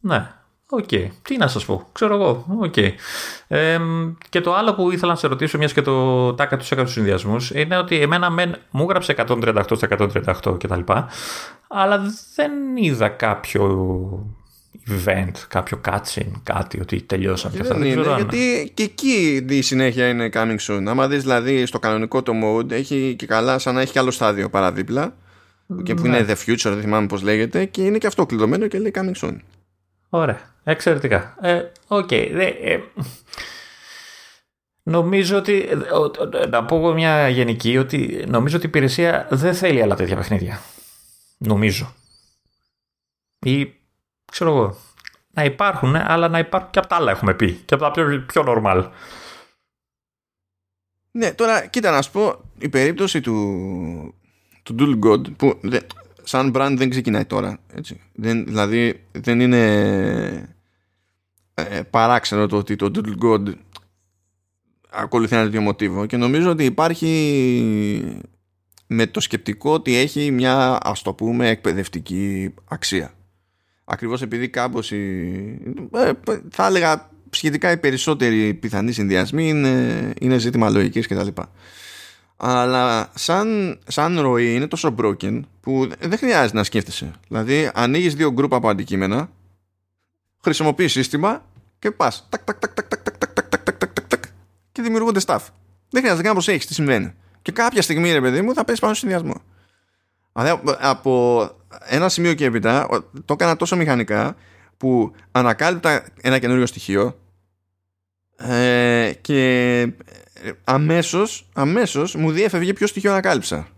Ναι, 0.00 0.32
OK. 0.68 0.84
Okay. 0.90 1.08
Τι 1.22 1.36
να 1.36 1.48
σας 1.48 1.64
πω, 1.64 1.88
ξέρω 1.92 2.14
εγώ. 2.14 2.44
OK. 2.60 2.74
Okay. 2.76 2.90
Ε, 3.48 3.78
και 4.28 4.40
το 4.40 4.54
άλλο 4.54 4.74
που 4.74 4.90
ήθελα 4.90 5.12
να 5.12 5.18
σε 5.18 5.26
ρωτήσω, 5.26 5.58
μιας 5.58 5.72
και 5.72 5.82
το 5.82 6.34
τάκα 6.34 6.56
τους 6.56 6.70
έκανε 6.70 6.84
τους 6.84 6.94
συνδυασμούς, 6.94 7.50
είναι 7.50 7.76
ότι 7.76 8.00
εμένα 8.00 8.30
μεν, 8.30 8.56
μου 8.70 8.82
έγραψε 8.82 9.14
138 9.18 9.62
στα 9.74 9.88
138 10.44 10.58
κτλ. 10.58 10.80
Αλλά 11.68 12.02
δεν 12.34 12.76
είδα 12.76 13.08
κάποιο 13.08 13.66
event, 14.88 15.32
κάποιο 15.48 15.80
cutscene, 15.84 16.32
κάτι 16.42 16.80
ότι 16.80 17.02
τελειώσαμε 17.02 17.54
και 17.54 17.60
αυτά. 17.60 17.74
Δεν 17.74 17.86
είναι, 17.86 18.14
γιατί 18.16 18.70
και 18.74 18.82
εκεί 18.82 19.46
η 19.48 19.62
συνέχεια 19.62 20.08
είναι 20.08 20.28
coming 20.32 20.58
soon. 20.66 20.84
Άμα 20.86 21.08
δεις 21.08 21.20
δηλαδή 21.20 21.66
στο 21.66 21.78
κανονικό 21.78 22.22
το 22.22 22.32
mode 22.44 22.70
έχει 22.70 23.14
και 23.18 23.26
καλά 23.26 23.58
σαν 23.58 23.74
να 23.74 23.80
έχει 23.80 23.92
και 23.92 23.98
άλλο 23.98 24.10
στάδιο 24.10 24.50
παραδίπλα 24.50 25.14
και 25.82 25.94
που 25.94 26.06
είναι 26.06 26.20
ναι. 26.20 26.26
the 26.28 26.36
future, 26.46 26.70
δεν 26.72 26.80
θυμάμαι 26.80 27.06
πώς 27.06 27.22
λέγεται 27.22 27.64
και 27.64 27.82
είναι 27.82 27.98
και 27.98 28.06
αυτό 28.06 28.26
κλειδωμένο 28.26 28.66
και 28.66 28.78
λέει 28.78 28.92
coming 28.94 29.26
soon. 29.26 29.36
Ωραία, 30.08 30.40
εξαιρετικά. 30.64 31.36
Ε, 31.40 31.62
OK, 31.86 32.08
okay. 32.10 32.28
ε, 32.62 32.78
Νομίζω 34.82 35.36
ότι, 35.36 35.68
να 36.50 36.64
πω 36.64 36.92
μια 36.92 37.28
γενική, 37.28 37.78
ότι 37.78 38.24
νομίζω 38.28 38.56
ότι 38.56 38.66
η 38.66 38.68
υπηρεσία 38.68 39.26
δεν 39.30 39.54
θέλει 39.54 39.82
άλλα 39.82 39.94
τέτοια 39.94 40.16
παιχνίδια. 40.16 40.60
Νομίζω. 41.38 41.94
Ή 43.38 43.72
ξέρω 44.32 44.50
εγώ, 44.50 44.76
να 45.30 45.44
υπάρχουν, 45.44 45.96
αλλά 45.96 46.28
να 46.28 46.38
υπάρχουν 46.38 46.70
και 46.70 46.78
από 46.78 46.88
τα 46.88 46.96
άλλα 46.96 47.10
έχουμε 47.10 47.34
πει. 47.34 47.52
Και 47.52 47.74
από 47.74 47.82
τα 47.82 47.90
πιο, 47.90 48.24
πιο 48.26 48.44
normal. 48.46 48.90
Ναι, 51.10 51.32
τώρα 51.32 51.66
κοίτα 51.66 51.90
να 51.90 52.02
σου 52.02 52.10
πω, 52.10 52.40
η 52.58 52.68
περίπτωση 52.68 53.20
του, 53.20 54.14
του 54.62 54.74
Doodle 54.78 55.06
God 55.06 55.36
που 55.36 55.60
σαν 56.22 56.52
brand 56.54 56.74
δεν 56.76 56.90
ξεκινάει 56.90 57.24
τώρα 57.24 57.58
έτσι. 57.74 58.00
Δεν, 58.12 58.44
δηλαδή 58.44 59.04
δεν 59.12 59.40
είναι 59.40 60.56
ε, 61.54 61.82
παράξενο 61.90 62.46
το 62.46 62.56
ότι 62.56 62.76
το 62.76 62.90
Doodle 62.94 63.24
God 63.24 63.52
ακολουθεί 64.90 65.34
ένα 65.34 65.44
τέτοιο 65.44 65.60
μοτίβο 65.60 66.06
και 66.06 66.16
νομίζω 66.16 66.50
ότι 66.50 66.64
υπάρχει 66.64 68.22
με 68.86 69.06
το 69.06 69.20
σκεπτικό 69.20 69.72
ότι 69.72 69.96
έχει 69.96 70.30
μια 70.30 70.78
ας 70.82 71.02
το 71.02 71.14
πούμε 71.14 71.48
εκπαιδευτική 71.48 72.54
αξία 72.64 73.14
ακριβώς 73.84 74.22
επειδή 74.22 74.48
κάμποση 74.48 74.98
ε, 75.92 76.10
θα 76.50 76.66
έλεγα 76.66 77.10
σχετικά 77.30 77.70
οι 77.70 77.76
περισσότεροι 77.76 78.54
πιθανοί 78.54 78.92
συνδυασμοί 78.92 79.48
είναι, 79.48 80.12
είναι 80.20 80.38
ζήτημα 80.38 80.70
λογικής 80.70 81.06
κτλ. 81.06 81.28
Αλλά 82.36 83.10
σαν, 83.14 83.78
σαν 83.86 84.20
ροή 84.20 84.54
είναι 84.54 84.66
τόσο 84.66 84.94
broken 84.98 85.40
που 85.60 85.88
δεν 85.98 86.18
χρειάζεται 86.18 86.56
να 86.56 86.64
σκέφτεσαι. 86.64 87.12
Δηλαδή 87.28 87.70
ανοίγεις 87.74 88.14
δύο 88.14 88.32
γκρουπ 88.32 88.54
από 88.54 88.68
αντικείμενα, 88.68 89.30
χρησιμοποιείς 90.42 90.92
σύστημα 90.92 91.44
και 91.78 91.90
πας. 91.90 92.26
Τακ, 92.28 92.44
τακ, 92.44 92.58
τακ, 92.58 92.72
τακ, 92.72 92.90
τακ, 92.90 93.02
τακ, 93.02 93.32
τακ, 93.32 93.48
τακ, 93.48 93.78
τακ, 93.78 93.92
τακ, 93.92 94.06
τακ, 94.08 94.22
και 94.72 94.82
δημιουργούνται 94.82 95.20
staff. 95.26 95.40
Δεν 95.90 96.00
χρειάζεται 96.00 96.22
καν 96.22 96.26
να 96.26 96.32
προσέχει 96.32 96.66
τι 96.66 96.74
συμβαίνει. 96.74 97.12
Και 97.42 97.52
κάποια 97.52 97.82
στιγμή, 97.82 98.12
ρε 98.12 98.20
παιδί 98.20 98.42
μου, 98.42 98.54
θα 98.54 98.64
πέσει 98.64 98.80
πάνω 98.80 98.94
στο 98.94 99.06
συνδυασμό. 99.06 99.42
Από 100.80 101.50
ένα 101.84 102.08
σημείο 102.08 102.34
και 102.34 102.44
έπειτα 102.44 102.88
το 103.24 103.32
έκανα 103.32 103.56
τόσο 103.56 103.76
μηχανικά 103.76 104.36
που 104.76 105.12
ανακάλυπτα 105.32 106.04
ένα 106.20 106.38
καινούριο 106.38 106.66
στοιχείο 106.66 107.16
ε, 108.36 109.12
και 109.20 109.88
αμέσως, 110.64 111.48
αμέσως 111.52 112.14
μου 112.14 112.30
διέφευγε 112.30 112.72
ποιο 112.72 112.86
στοιχείο 112.86 113.10
ανακάλυψα. 113.10 113.68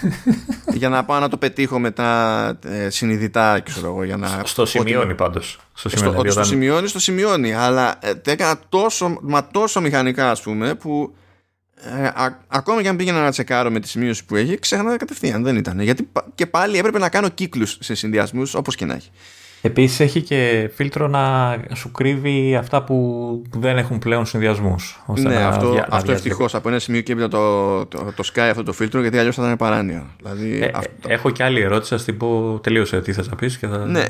για 0.74 0.88
να 0.88 1.04
πάω 1.04 1.20
να 1.20 1.28
το 1.28 1.36
πετύχω 1.36 1.78
μετά 1.78 2.58
ε, 2.64 2.90
συνειδητά 2.90 3.60
ξέρω 3.60 3.86
εγώ, 3.86 4.04
για 4.04 4.16
να 4.16 4.42
στο 4.44 4.66
σημειώνει 4.66 5.14
πάντως. 5.14 5.60
Στο 5.72 5.88
σημειώνει, 5.88 6.18
στο, 6.18 6.30
στο 6.30 6.44
σημειώνεις, 6.44 6.90
στο 6.90 6.98
σημειώνει. 6.98 7.54
Αλλά 7.54 7.98
ε, 8.00 8.12
έκανα 8.24 8.60
τόσο, 8.68 9.18
μα 9.22 9.46
τόσο 9.46 9.80
μηχανικά 9.80 10.30
ας 10.30 10.42
πούμε 10.42 10.74
που 10.74 11.14
ε, 11.84 12.06
α, 12.06 12.38
ακόμα 12.48 12.82
και 12.82 12.88
αν 12.88 12.96
πήγαινα 12.96 13.22
να 13.22 13.30
τσεκάρω 13.30 13.70
με 13.70 13.80
τη 13.80 13.88
σημείωση 13.88 14.24
που 14.24 14.36
έχει 14.36 14.58
ξέχανα 14.58 14.96
κατευθείαν 14.96 15.42
δεν 15.42 15.56
ήταν. 15.56 15.80
Γιατί 15.80 16.08
και 16.34 16.46
πάλι 16.46 16.78
έπρεπε 16.78 16.98
να 16.98 17.08
κάνω 17.08 17.28
κύκλους 17.28 17.78
σε 17.80 17.94
συνδυασμούς 17.94 18.54
όπως 18.54 18.76
και 18.76 18.84
να 18.84 18.94
έχει 18.94 19.10
Επίσης 19.62 20.00
έχει 20.00 20.22
και 20.22 20.70
φίλτρο 20.74 21.08
να 21.08 21.56
σου 21.74 21.90
κρύβει 21.90 22.56
αυτά 22.56 22.84
που 22.84 23.42
δεν 23.56 23.78
έχουν 23.78 23.98
πλέον 23.98 24.26
συνδυασμούς. 24.26 25.02
Ναι, 25.06 25.36
αυτό, 25.36 25.70
δια, 25.70 25.86
αυτό 25.90 26.12
ευτυχώς 26.12 26.54
από 26.54 26.68
ένα 26.68 26.78
σημείο 26.78 27.00
και 27.00 27.12
έπειτα 27.12 27.28
το, 27.28 27.86
το, 27.86 28.12
το, 28.16 28.30
σκάει 28.34 28.40
αυτό 28.40 28.62
το 28.62 28.72
φίλτρο 28.72 29.00
γιατί 29.00 29.18
αλλιώς 29.18 29.34
θα 29.34 29.42
ήταν 29.42 29.56
παράνοια. 29.56 30.06
Δηλαδή, 30.22 30.62
ε, 30.62 30.70
αυτό... 30.74 30.92
Έχω 31.06 31.30
και 31.30 31.42
άλλη 31.42 31.60
ερώτηση, 31.60 31.94
ας 31.94 32.04
την 32.04 32.16
πω. 32.16 32.60
Τελείωσε 32.62 33.00
τι 33.00 33.12
θες 33.12 33.28
να 33.28 33.36
πεις. 33.36 33.56
Θα... 33.56 33.86
Ναι. 33.86 34.04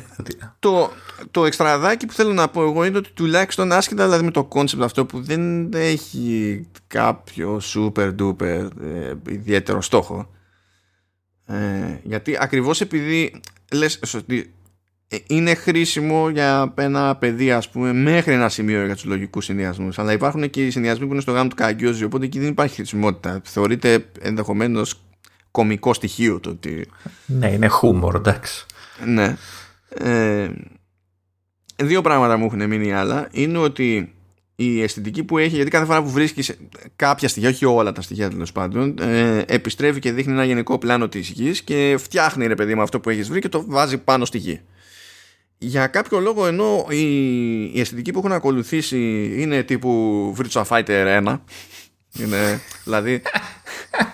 Το, 0.58 0.90
το 1.30 1.44
εξτραδάκι 1.44 2.06
που 2.06 2.12
θέλω 2.12 2.32
να 2.32 2.48
πω 2.48 2.62
εγώ 2.62 2.84
είναι 2.84 2.96
ότι 2.96 3.10
τουλάχιστον 3.14 3.72
άσχετα 3.72 4.04
δηλαδή 4.04 4.24
με 4.24 4.30
το 4.30 4.44
concept 4.44 4.82
αυτό 4.82 5.04
που 5.06 5.22
δεν 5.22 5.72
έχει 5.72 6.66
κάποιο 6.86 7.60
super 7.74 8.14
duper 8.20 8.68
ε, 8.82 9.14
ιδιαίτερο 9.28 9.82
στόχο. 9.82 10.30
Ε, 11.46 11.98
γιατί 12.02 12.36
ακριβώς 12.40 12.80
επειδή 12.80 13.40
λες 13.72 14.00
ότι 14.16 14.38
ε, 14.38 14.59
είναι 15.26 15.54
χρήσιμο 15.54 16.28
για 16.28 16.74
ένα 16.76 17.16
παιδί 17.16 17.52
ας 17.52 17.68
πούμε 17.68 17.92
μέχρι 17.92 18.32
ένα 18.32 18.48
σημείο 18.48 18.84
για 18.84 18.94
τους 18.94 19.04
λογικούς 19.04 19.44
συνδυασμούς. 19.44 19.98
Αλλά 19.98 20.12
υπάρχουν 20.12 20.50
και 20.50 20.66
οι 20.66 20.70
συνδυασμοί 20.70 21.06
που 21.06 21.12
είναι 21.12 21.20
στο 21.20 21.32
γάμο 21.32 21.48
του 21.48 21.56
Καγκιόζη 21.56 22.04
οπότε 22.04 22.24
εκεί 22.24 22.38
δεν 22.38 22.48
υπάρχει 22.48 22.74
χρησιμότητα. 22.74 23.40
Θεωρείται 23.44 24.04
ενδεχομένως 24.20 25.02
κομικό 25.50 25.94
στοιχείο 25.94 26.40
το 26.40 26.50
ότι 26.50 26.86
ναι 27.26 27.50
είναι 27.50 27.66
χούμορ 27.66 28.14
εντάξει. 28.14 28.66
Ναι. 29.04 29.36
Ε, 29.88 30.48
δύο 31.76 32.00
πράγματα 32.00 32.36
μου 32.36 32.44
έχουν 32.44 32.66
μείνει 32.66 32.92
άλλα. 32.92 33.28
Είναι 33.30 33.58
ότι 33.58 34.14
η 34.56 34.82
αισθητική 34.82 35.24
που 35.24 35.38
έχει, 35.38 35.54
γιατί 35.54 35.70
κάθε 35.70 35.84
φορά 35.84 36.02
που 36.02 36.10
βρίσκεις 36.10 36.56
κάποια 36.96 37.28
στοιχεία, 37.28 37.48
όχι 37.48 37.64
όλα 37.64 37.92
τα 37.92 38.02
στοιχεία 38.02 38.30
τέλος 38.30 38.52
πάντων, 38.52 38.94
ε, 39.00 39.42
επιστρέφει 39.46 39.98
και 39.98 40.12
δείχνει 40.12 40.32
ένα 40.32 40.44
γενικό 40.44 40.78
πλάνο 40.78 41.08
της 41.08 41.28
γης 41.28 41.62
και 41.62 41.96
φτιάχνει 41.98 42.46
ρε 42.46 42.54
παιδί 42.54 42.74
με 42.74 42.82
αυτό 42.82 43.00
που 43.00 43.10
έχεις 43.10 43.28
βρει 43.28 43.40
και 43.40 43.48
το 43.48 43.64
βάζει 43.66 43.98
πάνω 43.98 44.24
στη 44.24 44.38
γη 44.38 44.60
για 45.62 45.86
κάποιο 45.86 46.18
λόγο 46.20 46.46
ενώ 46.46 46.86
η, 46.88 47.04
η 47.64 47.80
αισθητική 47.80 48.12
που 48.12 48.18
έχουν 48.18 48.32
ακολουθήσει 48.32 49.32
είναι 49.36 49.62
τύπου 49.62 50.34
Virtua 50.38 50.62
Fighter 50.64 51.22
1 51.24 51.38
είναι, 52.12 52.60
δηλαδή 52.84 53.22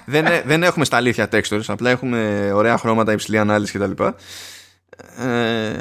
δεν, 0.04 0.26
δεν 0.44 0.62
έχουμε 0.62 0.84
στα 0.84 0.96
αλήθεια 0.96 1.28
textures 1.32 1.64
απλά 1.66 1.90
έχουμε 1.90 2.50
ωραία 2.54 2.78
χρώματα, 2.78 3.12
υψηλή 3.12 3.38
ανάλυση 3.38 3.78
κτλ. 3.78 4.02
Ε, 4.02 5.72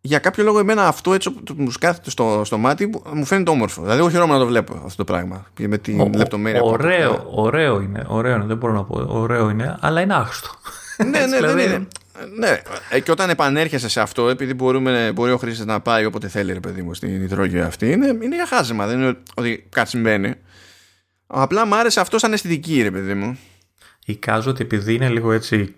για 0.00 0.18
κάποιο 0.18 0.44
λόγο 0.44 0.58
εμένα 0.58 0.86
αυτό 0.86 1.14
έτσι 1.14 1.30
που 1.30 1.54
μου 1.56 1.70
σκάθεται 1.70 2.10
στο, 2.10 2.42
στο 2.44 2.58
μάτι 2.58 2.90
μου 3.12 3.24
φαίνεται 3.24 3.50
όμορφο. 3.50 3.82
Δηλαδή 3.82 3.98
εγώ 3.98 4.10
χαιρόμαι 4.10 4.32
να 4.32 4.38
το 4.38 4.46
βλέπω 4.46 4.74
αυτό 4.84 5.04
το 5.04 5.12
πράγμα 5.12 5.46
με 5.58 5.78
την 5.78 6.00
ο, 6.00 6.10
λεπτομέρεια 6.14 6.62
ωραίο, 6.62 7.26
ωραίο 7.30 7.80
είναι, 7.80 8.04
ωραίο 8.08 8.34
είναι, 8.34 8.44
δεν 8.44 8.56
μπορώ 8.56 8.72
να 8.72 8.84
πω 8.84 9.06
ωραίο 9.08 9.50
είναι 9.50 9.76
αλλά 9.80 10.00
είναι 10.00 10.14
άχρηστο. 10.14 10.50
Ναι, 10.96 11.04
ναι, 11.04 11.26
δεν 11.26 11.36
δηλαδή 11.36 11.64
είναι. 11.64 11.88
Ναι, 12.36 12.60
ε, 12.90 13.00
και 13.00 13.10
όταν 13.10 13.30
επανέρχεσαι 13.30 13.88
σε 13.88 14.00
αυτό, 14.00 14.28
επειδή 14.28 14.54
μπορούμε, 14.54 15.12
μπορεί 15.14 15.32
ο 15.32 15.36
χρήστη 15.36 15.64
να 15.64 15.80
πάει 15.80 16.04
όποτε 16.04 16.28
θέλει, 16.28 16.52
ρε 16.52 16.60
παιδί 16.60 16.82
μου, 16.82 16.94
στην 16.94 17.22
υδρόγειο 17.22 17.66
αυτή, 17.66 17.90
είναι, 17.90 18.06
είναι 18.06 18.34
για 18.34 18.46
χάζεμα. 18.46 18.86
Δεν 18.86 19.00
είναι 19.00 19.16
ότι 19.34 19.66
κάτι 19.68 19.88
συμβαίνει. 19.88 20.34
Απλά 21.26 21.66
μου 21.66 21.74
άρεσε 21.74 22.00
αυτός 22.00 22.20
σαν 22.20 22.32
αισθητική, 22.32 22.82
ρε 22.82 22.90
παιδί 22.90 23.14
μου. 23.14 23.38
Εικάζω 24.06 24.50
ότι 24.50 24.62
επειδή 24.62 24.94
είναι 24.94 25.08
λίγο 25.08 25.32
έτσι 25.32 25.76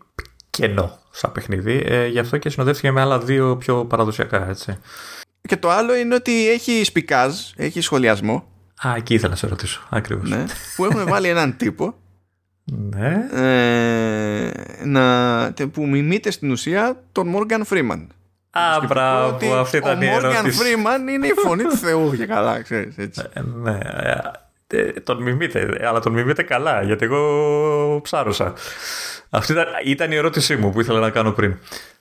κενό 0.51 0.99
σαν 1.11 1.33
παιχνίδι, 1.33 1.83
ε, 1.87 2.07
γι' 2.07 2.19
αυτό 2.19 2.39
και 2.39 2.51
συνοδεύτηκε 2.51 2.91
με 2.91 3.01
άλλα 3.01 3.19
δύο 3.19 3.57
πιο 3.57 3.85
παραδοσιακά, 3.85 4.49
έτσι. 4.49 4.79
Και 5.49 5.57
το 5.57 5.71
άλλο 5.71 5.95
είναι 5.95 6.15
ότι 6.15 6.51
έχει 6.51 6.85
σπικάζ, 6.85 7.35
έχει 7.57 7.81
σχολιασμό. 7.81 8.49
Α, 8.87 8.95
εκεί 8.97 9.15
ήθελα 9.15 9.31
να 9.31 9.37
σε 9.37 9.47
ρωτήσω. 9.47 9.87
Ακριβώς. 9.91 10.31
Ναι, 10.31 10.45
που 10.77 10.85
έχουμε 10.85 11.05
βάλει 11.13 11.29
έναν 11.29 11.57
τύπο 11.57 11.95
ναι. 12.65 13.29
Ε, 13.33 14.51
να, 14.85 15.53
που 15.73 15.87
μιμείται 15.87 16.31
στην 16.31 16.51
ουσία 16.51 17.03
τον 17.13 17.29
Μόργαν 17.29 17.65
Φρήμαν. 17.65 18.09
Α, 18.51 18.87
μπράβο, 18.89 19.55
αυτή 19.55 19.77
ήταν 19.77 20.03
η 20.03 20.07
ερώτηση. 20.07 20.27
Ο 20.27 20.33
Μόργαν 20.33 20.53
Φρήμαν 20.53 21.09
είναι 21.09 21.27
η 21.27 21.33
φωνή 21.33 21.63
του 21.63 21.77
Θεού 21.77 22.13
για 22.13 22.27
καλά, 22.27 22.63
ξέρεις, 22.63 22.99
έτσι. 22.99 23.23
Ε, 23.33 23.41
ναι, 23.63 23.79
ε, 24.67 25.01
τον 25.01 25.23
μιμείτε, 25.23 25.87
αλλά 25.89 26.01
τον 26.01 26.13
μιμείτε 26.13 26.43
καλά, 26.43 26.83
γιατί 26.83 27.05
εγώ 27.05 28.01
ψάρωσα. 28.03 28.53
Αυτή 29.31 29.53
ήταν, 29.53 29.67
ήταν 29.85 30.13
η 30.13 30.17
ερώτησή 30.17 30.57
μου 30.57 30.73
που 30.73 30.81
ήθελα 30.81 31.01
να 31.01 31.11
κάνω 31.11 31.33
πριν. 31.33 31.57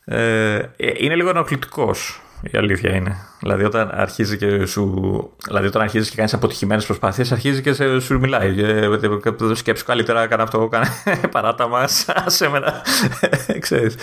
Ε, 0.06 0.62
είναι 0.76 1.15
λίγο 1.15 1.30
ενοχλητικός 1.30 2.21
η 2.41 2.58
αλήθεια 2.58 2.95
είναι. 2.95 3.17
Δηλαδή, 3.43 3.63
όταν 3.63 3.89
αρχίζει 3.93 4.38
και 4.38 4.65
σου. 4.65 5.32
Δηλαδή, 5.45 5.67
όταν 5.67 5.82
αρχίζεις 5.82 6.10
και 6.10 6.15
κάνεις 6.15 6.34
αποτυχημένες 6.34 6.86
προσπάθειες, 6.86 7.32
αρχίζει 7.32 7.62
και 7.62 7.73
σε, 7.73 7.99
σου 7.99 8.19
μιλάει. 8.19 8.53
Και, 8.99 9.53
σκέψου 9.53 9.86
καλύτερα, 9.86 10.27
κάνω 10.27 10.43
αυτό, 10.43 10.67
κάνε 10.67 10.88
παράτα 11.32 11.67
μας, 11.67 12.06
σε 12.25 12.49
μένα. 12.49 12.82
Ξέρεις. 13.60 13.95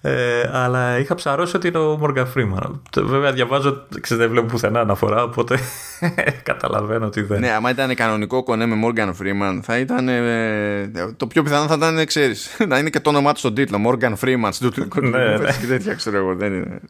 Ε, 0.00 0.50
αλλά 0.52 0.98
είχα 0.98 1.14
ψαρώσει 1.14 1.56
ότι 1.56 1.68
είναι 1.68 1.78
ο 1.78 1.96
Μόργαν 1.96 2.26
Φρήμαν. 2.26 2.82
Βέβαια, 2.96 3.32
διαβάζω, 3.32 3.86
ξέρετε, 4.00 4.26
δεν 4.26 4.34
βλέπω 4.34 4.46
πουθενά 4.46 4.80
αναφορά, 4.80 5.22
οπότε 5.22 5.58
καταλαβαίνω 6.42 7.06
ότι 7.06 7.22
δεν. 7.22 7.40
Ναι, 7.40 7.50
άμα 7.50 7.70
ήταν 7.70 7.94
κανονικό 7.94 8.42
κονέ 8.42 8.66
με 8.66 8.74
Μόργαν 8.74 9.14
Φρήμαν, 9.14 9.62
θα 9.62 9.78
ήταν. 9.78 10.08
Ε, 10.08 10.90
το 11.16 11.26
πιο 11.26 11.42
πιθανό 11.42 11.66
θα 11.66 11.74
ήταν, 11.74 12.06
ξέρεις, 12.06 12.56
να 12.68 12.78
είναι 12.78 12.90
και 12.90 13.00
το 13.00 13.10
όνομά 13.10 13.32
του 13.32 13.38
στον 13.38 13.54
τίτλο. 13.54 13.78
Μόργαν 13.78 14.16
Φρήμαν. 14.16 14.52
Ναι, 15.00 15.36
ναι. 15.36 15.50
Και 15.60 15.66
τέτοια 15.66 15.94
ξέρω 15.94 16.16
εγώ. 16.16 16.34
Δεν 16.34 16.52
είναι. 16.54 16.80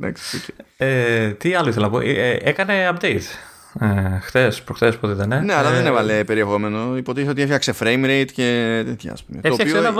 Ε, 0.76 1.30
τι 1.30 1.54
άλλο 1.54 1.68
ήθελα 1.68 1.84
να 1.84 1.91
πω. 1.92 2.00
Ε, 2.00 2.10
ε, 2.10 2.38
έκανε 2.42 2.92
update. 2.94 3.51
Ε, 3.80 4.18
Χθες, 4.20 4.62
προχθές, 4.62 4.96
πότε 4.96 5.12
ήταν. 5.12 5.44
Ναι, 5.44 5.54
αλλά 5.54 5.70
δεν 5.70 5.86
έβαλε 5.86 6.24
περιεχόμενο. 6.24 6.96
Υποτίθεται 6.96 7.30
ότι 7.30 7.42
έφτιαξε 7.42 7.74
frame 7.80 8.04
rate 8.04 8.30
και 8.34 8.82
τέτοια. 8.86 9.16
Έφτιαξε 9.40 9.76
ένα. 9.76 9.92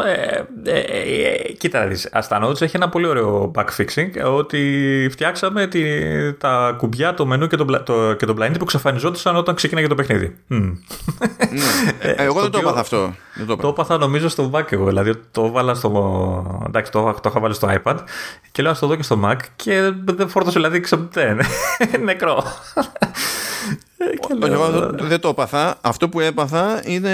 κοίτα, 1.58 1.86
δεις, 1.86 2.08
στα 2.20 2.44
notes 2.44 2.60
έχει 2.62 2.76
ένα 2.76 2.88
πολύ 2.88 3.06
ωραίο 3.06 3.50
bug 3.54 3.66
fixing. 3.76 4.34
Ότι 4.36 5.08
φτιάξαμε 5.10 5.66
τη, 5.66 5.82
τα 6.32 6.74
κουμπιά, 6.78 7.14
το 7.14 7.26
μενού 7.26 7.46
και 7.46 7.56
το, 7.56 7.64
το, 7.64 8.12
και 8.12 8.26
το 8.26 8.34
blind 8.38 8.52
που 8.52 8.62
εξαφανιζόντουσαν 8.62 9.36
όταν 9.36 9.54
ξεκίναγε 9.54 9.86
το 9.86 9.94
παιχνίδι. 9.94 10.36
Ναι. 10.46 10.72
εγώ 12.16 12.40
δεν 12.40 12.50
το 12.50 12.58
έπαθα 12.58 12.80
αυτό. 12.80 13.14
το 13.60 13.68
έπαθα 13.68 13.98
νομίζω 13.98 14.28
στο 14.28 14.50
Mac 14.54 14.72
εγώ. 14.72 14.86
Δηλαδή 14.86 15.14
το 15.30 15.44
έβαλα 15.44 15.74
στο. 15.74 16.64
Εντάξει, 16.66 16.90
το, 16.90 17.14
το 17.22 17.28
είχα 17.28 17.40
βάλει 17.40 17.54
στο 17.54 17.68
iPad 17.82 17.96
και 18.52 18.62
λέω 18.62 18.72
να 18.72 18.78
το 18.78 18.86
δω 18.86 18.96
και 18.96 19.02
στο 19.02 19.20
Mac 19.24 19.36
και 19.56 19.92
δεν 20.04 20.28
φόρτωσε 20.28 20.58
δηλαδή 20.58 20.80
ξαπτέ. 20.80 21.36
Νεκρό. 22.04 22.44
Εγώ 24.42 24.90
δεν 24.92 25.20
το 25.20 25.28
έπαθα. 25.28 25.78
Αυτό 25.80 26.08
που 26.08 26.20
έπαθα 26.20 26.82
είναι, 26.84 27.10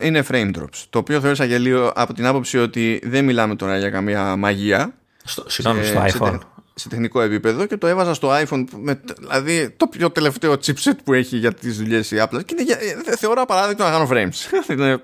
είναι 0.00 0.24
frame 0.30 0.50
drops. 0.58 0.84
Το 0.90 0.98
οποίο 0.98 1.20
θεώρησα 1.20 1.44
γελίο 1.44 1.92
από 1.94 2.12
την 2.12 2.26
άποψη 2.26 2.58
ότι 2.58 3.00
δεν 3.04 3.24
μιλάμε 3.24 3.56
τώρα 3.56 3.78
για 3.78 3.90
καμία 3.90 4.36
μαγεία. 4.36 4.94
Στο, 5.24 5.44
συγγνώμη, 5.46 5.84
στο 5.84 6.04
iPhone. 6.06 6.38
Σε, 6.74 6.88
τεχνικό 6.88 7.20
επίπεδο 7.20 7.66
και 7.66 7.76
το 7.76 7.86
έβαζα 7.86 8.14
στο 8.14 8.30
iPhone. 8.32 8.64
Με, 8.76 9.00
δηλαδή 9.18 9.70
το 9.76 9.86
πιο 9.86 10.10
τελευταίο 10.10 10.52
chipset 10.52 10.96
που 11.04 11.12
έχει 11.12 11.36
για 11.36 11.52
τις 11.52 11.78
δουλειές 11.78 12.10
η 12.10 12.16
Apple. 12.18 12.44
Και 12.44 12.54
είναι, 12.58 13.16
θεωρώ 13.16 13.42
απαράδεκτο 13.42 13.84
να 13.84 13.90
κάνω 13.90 14.08
frames. 14.10 14.36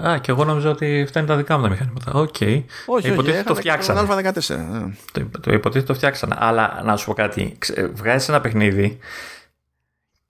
Α, 0.00 0.18
και 0.18 0.30
εγώ 0.30 0.44
νομίζω 0.44 0.70
ότι 0.70 1.02
αυτά 1.02 1.18
είναι 1.18 1.28
τα 1.28 1.36
δικά 1.36 1.56
μου 1.56 1.62
τα 1.62 1.68
μηχανήματα. 1.68 2.12
OK. 2.12 2.34
Okay. 2.40 2.64
Όχι, 2.86 3.08
υποτίθεται 3.08 3.38
όχι, 3.38 3.46
το 3.46 3.54
φτιάξανε. 3.54 4.00
Α14. 4.00 4.50
ε. 4.50 4.56
Το, 5.12 5.40
το 5.40 5.52
υποτίθεται 5.52 5.86
το 5.86 5.94
φτιάξανε. 5.94 6.34
Αλλά 6.38 6.80
να 6.84 6.96
σου 6.96 7.06
πω 7.06 7.14
κάτι. 7.14 7.58
Βγάζει 7.94 8.26
ένα 8.28 8.40
παιχνίδι 8.40 8.98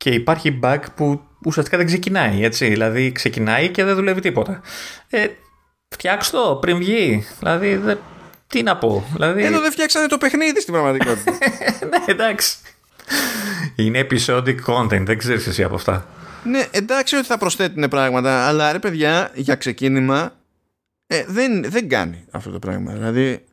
και 0.04 0.10
υπάρχει 0.10 0.58
bug 0.62 0.78
που 0.94 1.20
ουσιαστικά 1.44 1.76
δεν 1.76 1.86
ξεκινάει. 1.86 2.44
Έτσι. 2.44 2.68
Δηλαδή 2.68 3.12
ξεκινάει 3.12 3.68
και 3.68 3.84
δεν 3.84 3.94
δουλεύει 3.94 4.20
τίποτα. 4.20 4.60
Ε, 5.08 5.26
φτιάξ 5.88 6.30
το 6.30 6.58
πριν 6.60 6.76
βγει. 6.76 7.26
Δηλαδή 7.38 7.76
δεν, 7.76 7.98
τι 8.46 8.62
να 8.62 8.76
πω. 8.76 9.04
Δηλαδή... 9.12 9.44
Εδώ 9.44 9.60
δεν 9.60 9.72
φτιάξανε 9.72 10.06
το 10.06 10.18
παιχνίδι 10.18 10.60
στην 10.60 10.72
πραγματικότητα. 10.72 11.30
ναι, 11.90 12.04
εντάξει. 12.06 12.56
Είναι 13.76 14.06
episodic 14.10 14.56
content, 14.66 15.02
δεν 15.04 15.18
ξέρεις 15.18 15.46
εσύ 15.46 15.62
από 15.62 15.74
αυτά. 15.74 16.06
ναι, 16.44 16.66
εντάξει 16.70 17.16
ότι 17.16 17.26
θα 17.26 17.38
προσθέτουν 17.38 17.88
πράγματα, 17.88 18.46
αλλά 18.46 18.72
ρε 18.72 18.78
παιδιά, 18.78 19.30
για 19.34 19.54
ξεκίνημα 19.54 20.32
ε, 21.06 21.24
δεν, 21.26 21.64
δεν 21.70 21.88
κάνει 21.88 22.24
αυτό 22.30 22.50
το 22.50 22.58
πράγμα. 22.58 22.92
Δηλαδή, 22.92 23.44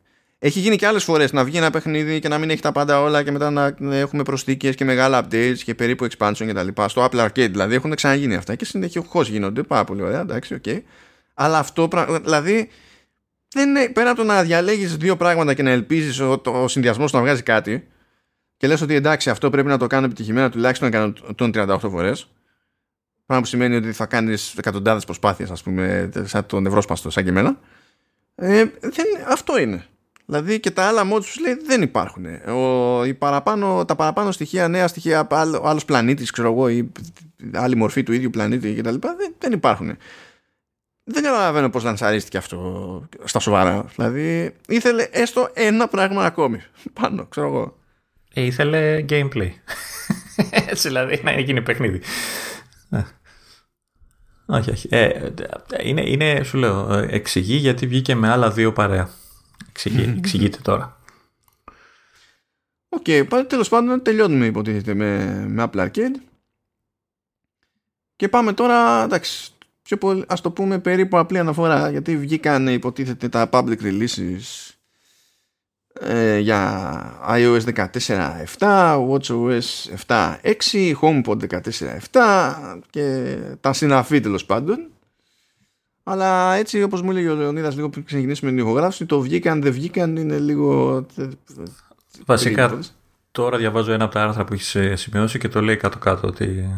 έχει 0.44 0.60
γίνει 0.60 0.76
και 0.76 0.86
άλλες 0.86 1.04
φορές 1.04 1.32
να 1.32 1.44
βγει 1.44 1.56
ένα 1.56 1.70
παιχνίδι 1.70 2.18
και 2.18 2.28
να 2.28 2.38
μην 2.38 2.50
έχει 2.50 2.60
τα 2.60 2.72
πάντα 2.72 3.00
όλα 3.00 3.22
και 3.22 3.30
μετά 3.30 3.50
να 3.78 3.96
έχουμε 3.96 4.22
προσθήκες 4.22 4.74
και 4.74 4.84
μεγάλα 4.84 5.24
updates 5.24 5.58
και 5.64 5.74
περίπου 5.74 6.06
expansion 6.10 6.46
κτλ. 6.48 6.82
Στο 6.86 7.08
Apple 7.10 7.24
Arcade 7.24 7.50
δηλαδή 7.50 7.74
έχουν 7.74 7.94
ξαναγίνει 7.94 8.34
αυτά 8.34 8.54
και 8.54 8.64
συνεχώς 8.64 9.22
γίνονται. 9.22 9.62
Πάρα 9.62 9.84
πολύ 9.84 10.02
ωραία, 10.02 10.20
εντάξει, 10.20 10.54
OK. 10.54 10.62
Okay. 10.66 10.80
Αλλά 11.34 11.58
αυτό 11.58 11.88
δηλαδή 12.22 12.68
δεν 13.48 13.68
είναι, 13.68 13.88
πέρα 13.88 14.10
από 14.10 14.18
το 14.18 14.26
να 14.26 14.42
διαλέγεις 14.42 14.96
δύο 14.96 15.16
πράγματα 15.16 15.54
και 15.54 15.62
να 15.62 15.70
ελπίζεις 15.70 16.20
ο, 16.20 16.40
ο 16.44 16.68
συνδυασμός 16.68 17.12
να 17.12 17.20
βγάζει 17.20 17.42
κάτι 17.42 17.88
και 18.56 18.66
λες 18.66 18.80
ότι 18.80 18.94
εντάξει 18.94 19.30
αυτό 19.30 19.50
πρέπει 19.50 19.68
να 19.68 19.78
το 19.78 19.86
κάνω 19.86 20.04
επιτυχημένα 20.06 20.50
τουλάχιστον 20.50 20.90
να 20.90 20.98
κάνω 20.98 21.12
τον 21.34 21.50
38 21.54 21.78
φορές. 21.90 22.28
Πράγμα 23.26 23.44
που 23.44 23.50
σημαίνει 23.50 23.76
ότι 23.76 23.92
θα 23.92 24.06
κάνεις 24.06 24.54
εκατοντάδες 24.56 25.04
προσπάθειες, 25.04 25.50
ας 25.50 25.62
πούμε, 25.62 26.10
σαν 26.24 26.46
τον 26.46 26.66
ευρώσπαστο, 26.66 27.10
σαν 27.10 27.24
και 27.24 27.30
εμένα. 27.30 27.58
Ε, 28.34 28.64
δεν, 28.80 29.06
αυτό 29.28 29.58
είναι. 29.58 29.86
Δηλαδή 30.26 30.60
και 30.60 30.70
τα 30.70 30.82
άλλα 30.84 31.02
mods 31.02 31.24
που 31.34 31.42
λέει 31.42 31.54
δεν 31.66 31.82
υπάρχουν. 31.82 32.24
Ο, 32.48 33.04
η 33.04 33.14
παραπάνω, 33.14 33.84
τα 33.84 33.96
παραπάνω 33.96 34.32
στοιχεία, 34.32 34.68
νέα 34.68 34.88
στοιχεία, 34.88 35.26
άλλο 35.30 35.62
άλλος 35.64 35.84
πλανήτης, 35.84 36.30
ξέρω 36.30 36.52
εγώ, 36.52 36.68
ή 36.68 36.92
άλλη 37.52 37.76
μορφή 37.76 38.02
του 38.02 38.12
ίδιου 38.12 38.30
πλανήτη 38.30 38.74
κτλ. 38.74 38.96
Δεν, 39.00 39.34
δεν 39.38 39.52
υπάρχουν. 39.52 39.96
Δεν 41.04 41.22
καταλαβαίνω 41.22 41.70
πώς 41.70 41.82
λανσαρίστηκε 41.82 42.36
αυτό 42.36 43.08
στα 43.24 43.38
σοβαρά. 43.38 43.84
Δηλαδή 43.96 44.54
ήθελε 44.68 45.08
έστω 45.10 45.50
ένα 45.52 45.88
πράγμα 45.88 46.24
ακόμη 46.24 46.62
πάνω, 47.00 47.26
ξέρω 47.26 47.46
εγώ. 47.46 47.76
Ε, 48.34 48.42
ήθελε 48.42 49.04
gameplay. 49.08 49.50
Έτσι 50.70 50.88
δηλαδή 50.88 51.20
να 51.24 51.32
γίνει 51.32 51.62
παιχνίδι. 51.62 52.00
Ε. 52.90 53.02
Όχι, 54.46 54.70
όχι. 54.70 54.88
Ε, 54.90 55.30
είναι, 55.82 56.02
είναι, 56.06 56.42
σου 56.44 56.58
λέω, 56.58 56.92
εξηγεί 56.92 57.56
γιατί 57.56 57.86
βγήκε 57.86 58.14
με 58.14 58.30
άλλα 58.30 58.50
δύο 58.50 58.72
παρέα. 58.72 59.10
Εξηγεί, 59.72 60.14
εξηγείται 60.18 60.58
τώρα. 60.62 61.00
OK, 62.88 63.04
okay, 63.06 63.44
τέλος 63.48 63.68
πάντων 63.68 64.02
τελειώνουμε 64.02 64.46
υποτίθεται 64.46 64.94
με, 64.94 65.44
με 65.48 65.70
Apple 65.72 65.88
Arcade. 65.88 66.14
Και 68.16 68.28
πάμε 68.28 68.52
τώρα, 68.52 69.02
εντάξει, 69.02 69.52
πιο 69.82 69.96
πολύ, 69.96 70.24
ας 70.26 70.40
το 70.40 70.50
πούμε 70.50 70.78
περίπου 70.78 71.18
απλή 71.18 71.38
αναφορά, 71.38 71.90
γιατί 71.90 72.16
βγήκαν 72.16 72.68
υποτίθεται 72.68 73.28
τα 73.28 73.48
public 73.52 73.78
releases 73.82 74.72
ε, 76.00 76.38
για 76.38 77.02
iOS 77.28 77.60
14.7, 77.74 79.08
WatchOS 79.10 79.60
7.6, 80.06 80.92
HomePod 81.00 81.38
14.7 82.12 82.80
και 82.90 83.36
τα 83.60 83.72
συναφή 83.72 84.20
τέλος 84.20 84.44
πάντων. 84.44 84.90
Αλλά 86.02 86.54
έτσι 86.54 86.82
όπως 86.82 87.02
μου 87.02 87.10
έλεγε 87.10 87.28
ο 87.28 87.34
Λεωνίδας 87.34 87.74
λίγο 87.74 87.88
πριν 87.88 88.04
ξεκινήσουμε 88.04 88.50
την 88.50 88.60
ηχογράφηση, 88.60 89.06
το 89.06 89.20
βγήκαν 89.20 89.62
δεν 89.62 89.72
βγήκαν 89.72 90.16
είναι 90.16 90.38
λίγο... 90.38 91.06
Βασικά 92.26 92.78
τώρα 93.32 93.56
διαβάζω 93.56 93.92
ένα 93.92 94.04
από 94.04 94.12
τα 94.12 94.22
άρθρα 94.22 94.44
που 94.44 94.52
έχει 94.52 94.96
σημειώσει 94.96 95.38
και 95.38 95.48
το 95.48 95.62
λέει 95.62 95.76
κάτω-κάτω 95.76 96.28
ότι 96.28 96.68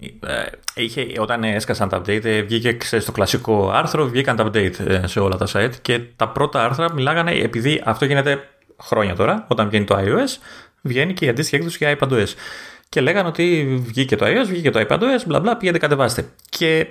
ε, 0.00 0.44
είχε, 0.74 1.06
όταν 1.18 1.44
έσκασαν 1.44 1.88
τα 1.88 1.98
update, 2.00 2.24
ε, 2.24 2.42
βγήκε 2.42 2.76
στο 3.00 3.12
κλασικό 3.12 3.70
άρθρο, 3.70 4.06
βγήκαν 4.06 4.36
τα 4.36 4.46
update 4.46 4.78
ε, 4.78 5.06
σε 5.06 5.20
όλα 5.20 5.36
τα 5.36 5.46
site 5.52 5.72
και 5.82 6.00
τα 6.16 6.28
πρώτα 6.28 6.64
άρθρα 6.64 6.92
μιλάγανε, 6.92 7.32
επειδή 7.32 7.82
αυτό 7.84 8.04
γίνεται 8.04 8.48
χρόνια 8.82 9.14
τώρα, 9.14 9.44
όταν 9.48 9.68
βγαίνει 9.68 9.84
το 9.84 9.96
iOS, 9.98 10.38
βγαίνει 10.82 11.12
και 11.12 11.24
η 11.24 11.28
αντίστοιχη 11.28 11.56
έκδοση 11.56 11.76
για 11.80 11.98
iPadOS. 12.00 12.28
Και 12.88 13.00
λέγανε 13.00 13.28
ότι 13.28 13.76
βγήκε 13.86 14.16
το 14.16 14.26
iOS, 14.26 14.46
βγήκε 14.46 14.70
το 14.70 14.86
iPadOS, 14.88 15.24
μπλα 15.26 15.40
μπλα, 15.40 15.56
πήγαινε 15.56 15.78
κατεβάστε. 15.78 16.28
Και 16.48 16.86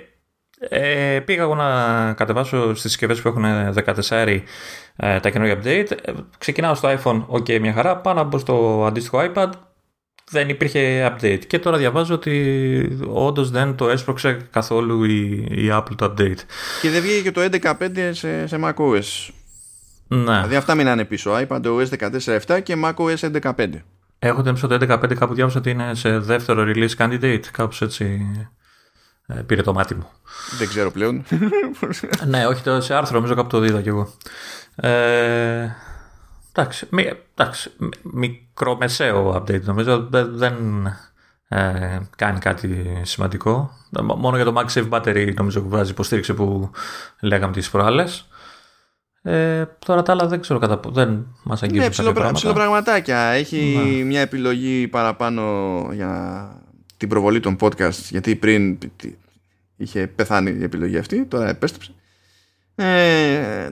ε, 0.58 1.20
πήγα 1.24 1.42
εγώ 1.42 1.54
να 1.54 2.12
κατεβάσω 2.12 2.68
στις 2.68 2.80
συσκευές 2.80 3.20
που 3.20 3.28
έχουν 3.28 3.44
14 4.08 4.40
ε, 4.96 5.20
τα 5.20 5.30
καινούργια 5.30 5.58
update. 5.62 6.14
Ξεκινάω 6.38 6.74
στο 6.74 6.98
iPhone, 6.98 7.26
ok, 7.26 7.60
μια 7.60 7.72
χαρά. 7.72 7.96
Πάω 7.96 8.14
να 8.14 8.22
μπω 8.22 8.38
στο 8.38 8.84
αντίστοιχο 8.86 9.32
iPad, 9.34 9.50
δεν 10.30 10.48
υπήρχε 10.48 11.12
update. 11.12 11.40
Και 11.46 11.58
τώρα 11.58 11.76
διαβάζω 11.76 12.14
ότι 12.14 12.98
όντως 13.08 13.50
δεν 13.50 13.74
το 13.74 13.88
έσπρωξε 13.88 14.48
καθόλου 14.50 15.04
η, 15.04 15.46
η 15.50 15.68
Apple 15.72 15.96
το 15.96 16.04
update. 16.04 16.40
Και 16.80 16.90
δεν 16.90 17.02
βγήκε 17.02 17.22
και 17.22 17.32
το 17.32 17.40
11.5 17.40 18.10
σε, 18.10 18.46
σε 18.46 18.58
macOS. 18.62 19.30
Ναι. 20.08 20.36
Δηλαδή 20.36 20.54
αυτά 20.54 20.74
μείνανε 20.74 21.04
πίσω. 21.04 21.32
iPad 21.48 21.62
OS 21.62 22.10
14.7 22.46 22.62
και 22.62 22.76
macOS 22.84 23.40
11.5. 23.42 23.66
Έχω 24.18 24.42
την 24.42 24.54
το 24.54 24.78
11.5 24.80 25.14
κάπου 25.14 25.34
διάβασα 25.34 25.58
ότι 25.58 25.70
είναι 25.70 25.94
σε 25.94 26.18
δεύτερο 26.18 26.64
release 26.66 26.96
candidate. 26.96 27.42
Κάπως 27.52 27.82
έτσι 27.82 28.04
ε, 28.38 28.48
πήρε 29.46 29.62
το 29.62 29.72
μάτι 29.72 29.94
μου. 29.94 30.06
Δεν 30.58 30.68
ξέρω 30.68 30.90
πλέον. 30.90 31.24
ναι, 32.26 32.46
όχι 32.46 32.62
το, 32.62 32.80
σε 32.80 32.94
άρθρο 32.94 33.14
νομίζω 33.14 33.34
κάπου 33.34 33.48
το 33.48 33.64
είδα 33.64 33.82
κι 33.82 33.88
εγώ. 33.88 34.12
Ε, 34.76 35.70
Εντάξει, 36.58 36.86
μη, 36.90 37.12
εντάξει, 37.34 37.70
μικρομεσαίο 38.02 39.34
update 39.34 39.62
νομίζω 39.62 40.08
δεν 40.10 40.86
ε, 41.48 41.98
κάνει 42.16 42.38
κάτι 42.38 43.00
σημαντικό. 43.02 43.70
Μόνο 44.16 44.36
για 44.36 44.44
το 44.44 44.54
MagSafe 44.56 44.88
Battery 44.88 45.34
νομίζω 45.34 45.60
που 45.60 45.68
βγάζει 45.68 45.90
υποστήριξη 45.90 46.34
που 46.34 46.70
λέγαμε 47.20 47.52
τις 47.52 47.70
προάλλες. 47.70 48.28
Ε, 49.22 49.64
τώρα 49.86 50.02
τα 50.02 50.12
άλλα 50.12 50.26
δεν 50.26 50.40
ξέρω 50.40 50.58
κατά 50.58 50.78
πού 50.78 50.90
δεν 50.90 51.26
μας 51.42 51.62
αγγίζουν 51.62 51.84
ναι, 51.84 51.90
ψηλοπρα, 51.90 52.32
ψηλοπραγματάκια. 52.32 53.18
Έχει 53.18 53.94
ναι. 53.96 54.04
μια 54.04 54.20
επιλογή 54.20 54.88
παραπάνω 54.88 55.42
για 55.92 56.48
την 56.96 57.08
προβολή 57.08 57.40
των 57.40 57.56
podcast 57.60 57.98
γιατί 58.10 58.36
πριν 58.36 58.78
είχε 59.76 60.06
πεθάνει 60.06 60.50
η 60.50 60.62
επιλογή 60.62 60.98
αυτή, 60.98 61.24
τώρα 61.24 61.48
επέστρεψε. 61.48 61.94
Ε, 62.74 63.70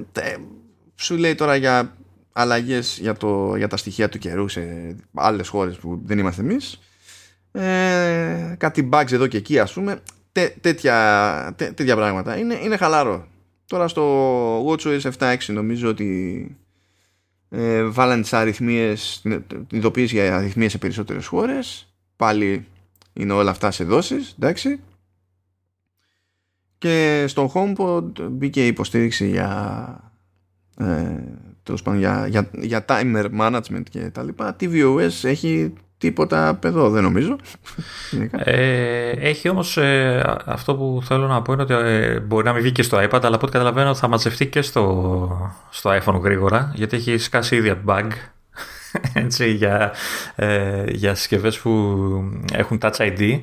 σου 0.95 1.17
λέει 1.17 1.35
τώρα 1.35 1.57
για 1.57 1.97
αλλαγές 2.33 2.99
για, 3.01 3.17
για 3.57 3.69
τα 3.69 3.77
στοιχεία 3.77 4.09
του 4.09 4.19
καιρού 4.19 4.49
σε 4.49 4.95
άλλες 5.15 5.49
χώρες 5.49 5.77
που 5.77 6.01
δεν 6.05 6.19
είμαστε 6.19 6.43
εμείς. 6.43 6.81
Ε, 7.53 8.55
κάτι 8.59 8.89
bugs 8.93 9.13
εδώ 9.13 9.27
και 9.27 9.37
εκεί 9.37 9.59
ας 9.59 9.73
πούμε. 9.73 10.01
Τέ, 10.33 10.55
τέτοια, 10.61 11.55
τέ, 11.57 11.73
τέτοια 11.73 11.97
πράγματα. 11.97 12.39
Είναι, 12.39 12.59
είναι 12.63 12.77
χαλαρό. 12.77 13.29
Τώρα 13.67 13.89
στο 13.89 14.67
WatchOS 14.67 15.01
7.6 15.19 15.37
νομίζω 15.47 15.89
ότι 15.89 16.57
ε, 17.51 17.83
βάλαν 17.83 18.23
τις 18.23 18.33
αριθμίες 18.33 19.21
την 19.23 19.67
ειδοποίηση 19.71 20.15
για 20.15 20.37
αριθμίες 20.37 20.71
σε 20.71 20.79
περισσότερες 20.79 21.27
χώρες. 21.27 21.95
Πάλι 22.17 22.67
είναι 23.15 23.33
όλα 23.33 23.51
αυτά 23.51 23.71
σε 23.71 23.85
δόσεις 23.85 24.35
εντάξει. 24.39 24.81
Και 26.79 27.25
στο 27.29 27.53
HomePod 27.55 28.31
μπήκε 28.31 28.65
η 28.65 28.67
υποστήριξη 28.67 29.29
για 29.29 30.13
ε, 30.79 31.25
τέλος 31.63 31.83
πάντων 31.83 32.01
για, 32.01 32.27
για, 32.27 32.51
για 32.53 32.85
timer 32.89 33.27
management 33.41 33.83
και 33.91 34.11
τα 34.11 34.23
λοιπά. 34.23 34.57
tvOS 34.61 35.11
έχει 35.23 35.73
τίποτα 35.99 36.55
παιδό 36.61 36.91
δεν 36.91 37.03
νομίζω. 37.03 37.37
Ε, 38.31 39.11
έχει 39.11 39.49
όμως 39.49 39.77
ε, 39.77 40.23
αυτό 40.45 40.75
που 40.75 41.01
θέλω 41.05 41.27
να 41.27 41.43
πω 41.43 41.53
είναι 41.53 41.63
ότι 41.63 41.75
ε, 41.75 42.21
μπορεί 42.21 42.45
να 42.45 42.53
μην 42.53 42.63
βγει 42.63 42.73
και 42.73 42.83
στο 42.83 42.99
iPad 42.99 43.21
αλλά 43.23 43.35
από 43.35 43.47
ό,τι 43.47 43.53
καταλαβαίνω 43.53 43.95
θα 43.95 44.09
μαζευτεί 44.09 44.47
και 44.47 44.63
στο, 44.63 45.53
στο 45.71 45.91
iPhone 45.91 46.21
γρήγορα 46.23 46.73
γιατί 46.75 46.97
έχει 46.97 47.19
σκάσει 47.19 47.57
ήδη 47.57 47.81
bug 47.87 48.09
έτσι, 49.25 49.51
για, 49.51 49.93
ε, 50.37 50.85
για 50.91 51.15
συσκευές 51.15 51.59
που 51.59 51.71
έχουν 52.53 52.79
Touch 52.83 52.97
ID. 52.97 53.41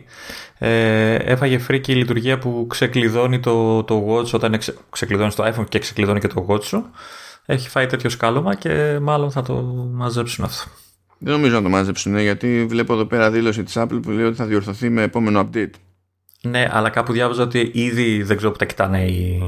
Ε, 0.58 1.16
έφαγε 1.16 1.58
φρίκη 1.58 1.92
η 1.92 1.96
λειτουργία 1.96 2.38
που 2.38 2.66
ξεκλειδώνει 2.70 3.40
το, 3.40 3.84
το 3.84 4.06
Watch 4.10 4.32
όταν 4.32 4.54
εξε, 4.54 4.76
ξεκλειδώνεις 4.90 5.36
το 5.36 5.46
iPhone 5.46 5.66
και 5.70 5.80
ξεκλειδώνει 5.80 6.20
και 6.20 6.28
το 6.28 6.46
Watch 6.50 6.64
σου 6.64 6.86
έχει 7.46 7.70
φάει 7.70 7.86
τέτοιο 7.86 8.10
σκάλωμα 8.10 8.56
και 8.56 9.00
μάλλον 9.02 9.32
θα 9.32 9.42
το 9.42 9.54
μαζέψουν 9.94 10.46
αυτό. 10.46 10.72
Δεν 11.18 11.34
νομίζω 11.34 11.56
να 11.56 11.62
το 11.62 11.70
μαζέψουν 11.70 12.18
γιατί 12.18 12.66
βλέπω 12.66 12.94
εδώ 12.94 13.06
πέρα 13.06 13.32
δήλωση 13.32 13.64
της 13.64 13.74
Apple 13.78 14.00
που 14.02 14.10
λέει 14.10 14.26
ότι 14.26 14.36
θα 14.36 14.46
διορθωθεί 14.46 14.90
με 14.90 15.02
επόμενο 15.02 15.50
update. 15.50 15.72
Ναι, 16.44 16.68
αλλά 16.72 16.90
κάπου 16.90 17.14
διάβαζα 17.14 17.44
ότι 17.44 17.72
ήδη 17.74 18.24
δεν 18.24 18.38
ξέρω 18.38 18.52
που 18.52 18.58
τα 18.58 18.66
κοιτάνε 18.66 19.06
οι, 19.06 19.42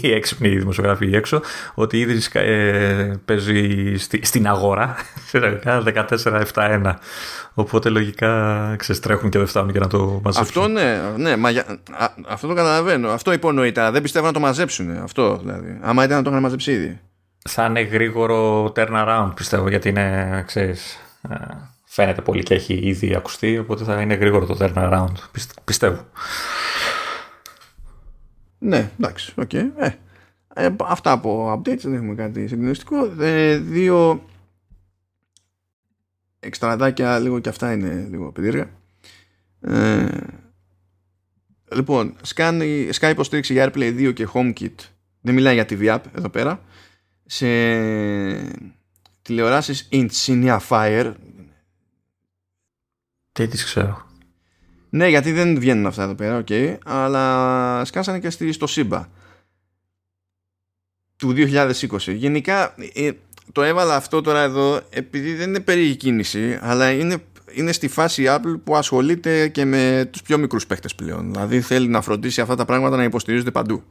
οι 0.00 0.12
έξυπνοι 0.12 0.48
δημοσιογράφοι 0.48 1.14
έξω, 1.14 1.40
ότι 1.74 1.98
ήδη 1.98 2.22
ε, 2.32 3.12
παίζει 3.24 3.94
στη, 3.96 4.20
στην 4.24 4.46
αγορά 4.46 4.96
14-7-1. 5.32 6.94
Οπότε 7.54 7.88
λογικά 7.88 8.74
ξεστρέχουν 8.78 9.30
και 9.30 9.38
δεν 9.38 9.46
φτάνουν 9.46 9.72
και 9.72 9.78
να 9.78 9.86
το 9.86 10.20
μαζέψουν. 10.24 10.62
Αυτό 10.62 10.72
ναι, 10.72 11.00
ναι 11.16 11.36
μα, 11.36 11.48
α, 11.48 11.54
αυτό 12.28 12.46
το 12.46 12.54
καταλαβαίνω. 12.54 13.08
Αυτό 13.10 13.32
υπονοείται. 13.32 13.90
Δεν 13.90 14.02
πιστεύω 14.02 14.26
να 14.26 14.32
το 14.32 14.40
μαζέψουν. 14.40 14.90
Αυτό 14.90 15.38
δηλαδή. 15.38 15.78
Άμα 15.82 16.04
ήταν 16.04 16.16
να 16.16 16.22
το 16.22 16.30
είχαν 16.30 16.42
μαζέψει 16.42 16.72
ήδη. 16.72 17.00
Θα 17.48 17.64
είναι 17.64 17.80
γρήγορο 17.80 18.72
turnaround 18.76 19.32
πιστεύω 19.34 19.68
γιατί 19.68 19.88
είναι, 19.88 20.42
ξέρεις, 20.46 21.00
ε, 21.30 21.34
φαίνεται 21.92 22.22
πολύ 22.22 22.42
και 22.42 22.54
έχει 22.54 22.74
ήδη 22.74 23.14
ακουστεί, 23.14 23.58
οπότε 23.58 23.84
θα 23.84 24.00
είναι 24.00 24.14
γρήγορο 24.14 24.46
το 24.46 24.56
turnaround, 24.60 25.12
πιστεύω. 25.64 26.06
Ναι, 28.58 28.90
εντάξει, 28.98 29.32
OK. 29.36 29.50
Okay. 29.52 29.70
Ε, 29.76 29.90
ε, 30.54 30.74
αυτά 30.84 31.10
από 31.10 31.52
updates, 31.52 31.80
δεν 31.82 31.94
έχουμε 31.94 32.14
κάτι 32.14 32.48
συγκλονιστικό. 32.48 33.22
Ε, 33.22 33.56
δύο 33.56 34.24
εξτραδάκια 36.40 37.18
λίγο 37.18 37.38
και 37.38 37.48
αυτά 37.48 37.72
είναι 37.72 38.06
λίγο 38.10 38.32
περίεργα. 38.32 38.70
Ε, 39.60 40.08
λοιπόν, 41.74 42.16
Sky 42.34 43.10
υποστήριξη 43.10 43.52
για 43.52 43.70
AirPlay 43.70 44.08
2 44.08 44.12
και 44.14 44.28
HomeKit. 44.32 44.74
Δεν 45.20 45.34
μιλάει 45.34 45.54
για 45.54 45.66
TV 45.68 45.94
app 45.94 46.02
εδώ 46.16 46.28
πέρα. 46.28 46.62
Σε 47.24 47.46
τηλεοράσεις 49.22 49.88
Insignia 49.92 50.58
Fire 50.68 51.12
τι 53.32 53.46
τις 53.46 53.64
ξέρω. 53.64 54.06
Ναι, 54.90 55.08
γιατί 55.08 55.32
δεν 55.32 55.58
βγαίνουν 55.58 55.86
αυτά 55.86 56.02
εδώ 56.02 56.14
πέρα, 56.14 56.44
okay, 56.46 56.76
αλλά 56.84 57.84
σκάσανε 57.84 58.18
και 58.18 58.30
στο 58.50 58.66
ΣΥΜΠΑ 58.66 59.08
του 61.16 61.34
2020. 61.36 62.14
Γενικά 62.14 62.74
ε, 62.94 63.10
το 63.52 63.62
έβαλα 63.62 63.96
αυτό 63.96 64.20
τώρα 64.20 64.40
εδώ 64.40 64.80
επειδή 64.90 65.34
δεν 65.34 65.48
είναι 65.48 65.60
περίεργη 65.60 65.96
κίνηση, 65.96 66.58
αλλά 66.62 66.90
είναι, 66.90 67.16
είναι 67.54 67.72
στη 67.72 67.88
φάση 67.88 68.24
Apple 68.28 68.60
που 68.64 68.76
ασχολείται 68.76 69.48
και 69.48 69.64
με 69.64 70.08
τους 70.12 70.22
πιο 70.22 70.38
μικρούς 70.38 70.66
παίχτες 70.66 70.94
πλέον. 70.94 71.30
Δηλαδή 71.30 71.60
θέλει 71.60 71.88
να 71.88 72.00
φροντίσει 72.00 72.40
αυτά 72.40 72.54
τα 72.54 72.64
πράγματα 72.64 72.96
να 72.96 73.04
υποστηρίζονται 73.04 73.50
παντού. 73.50 73.82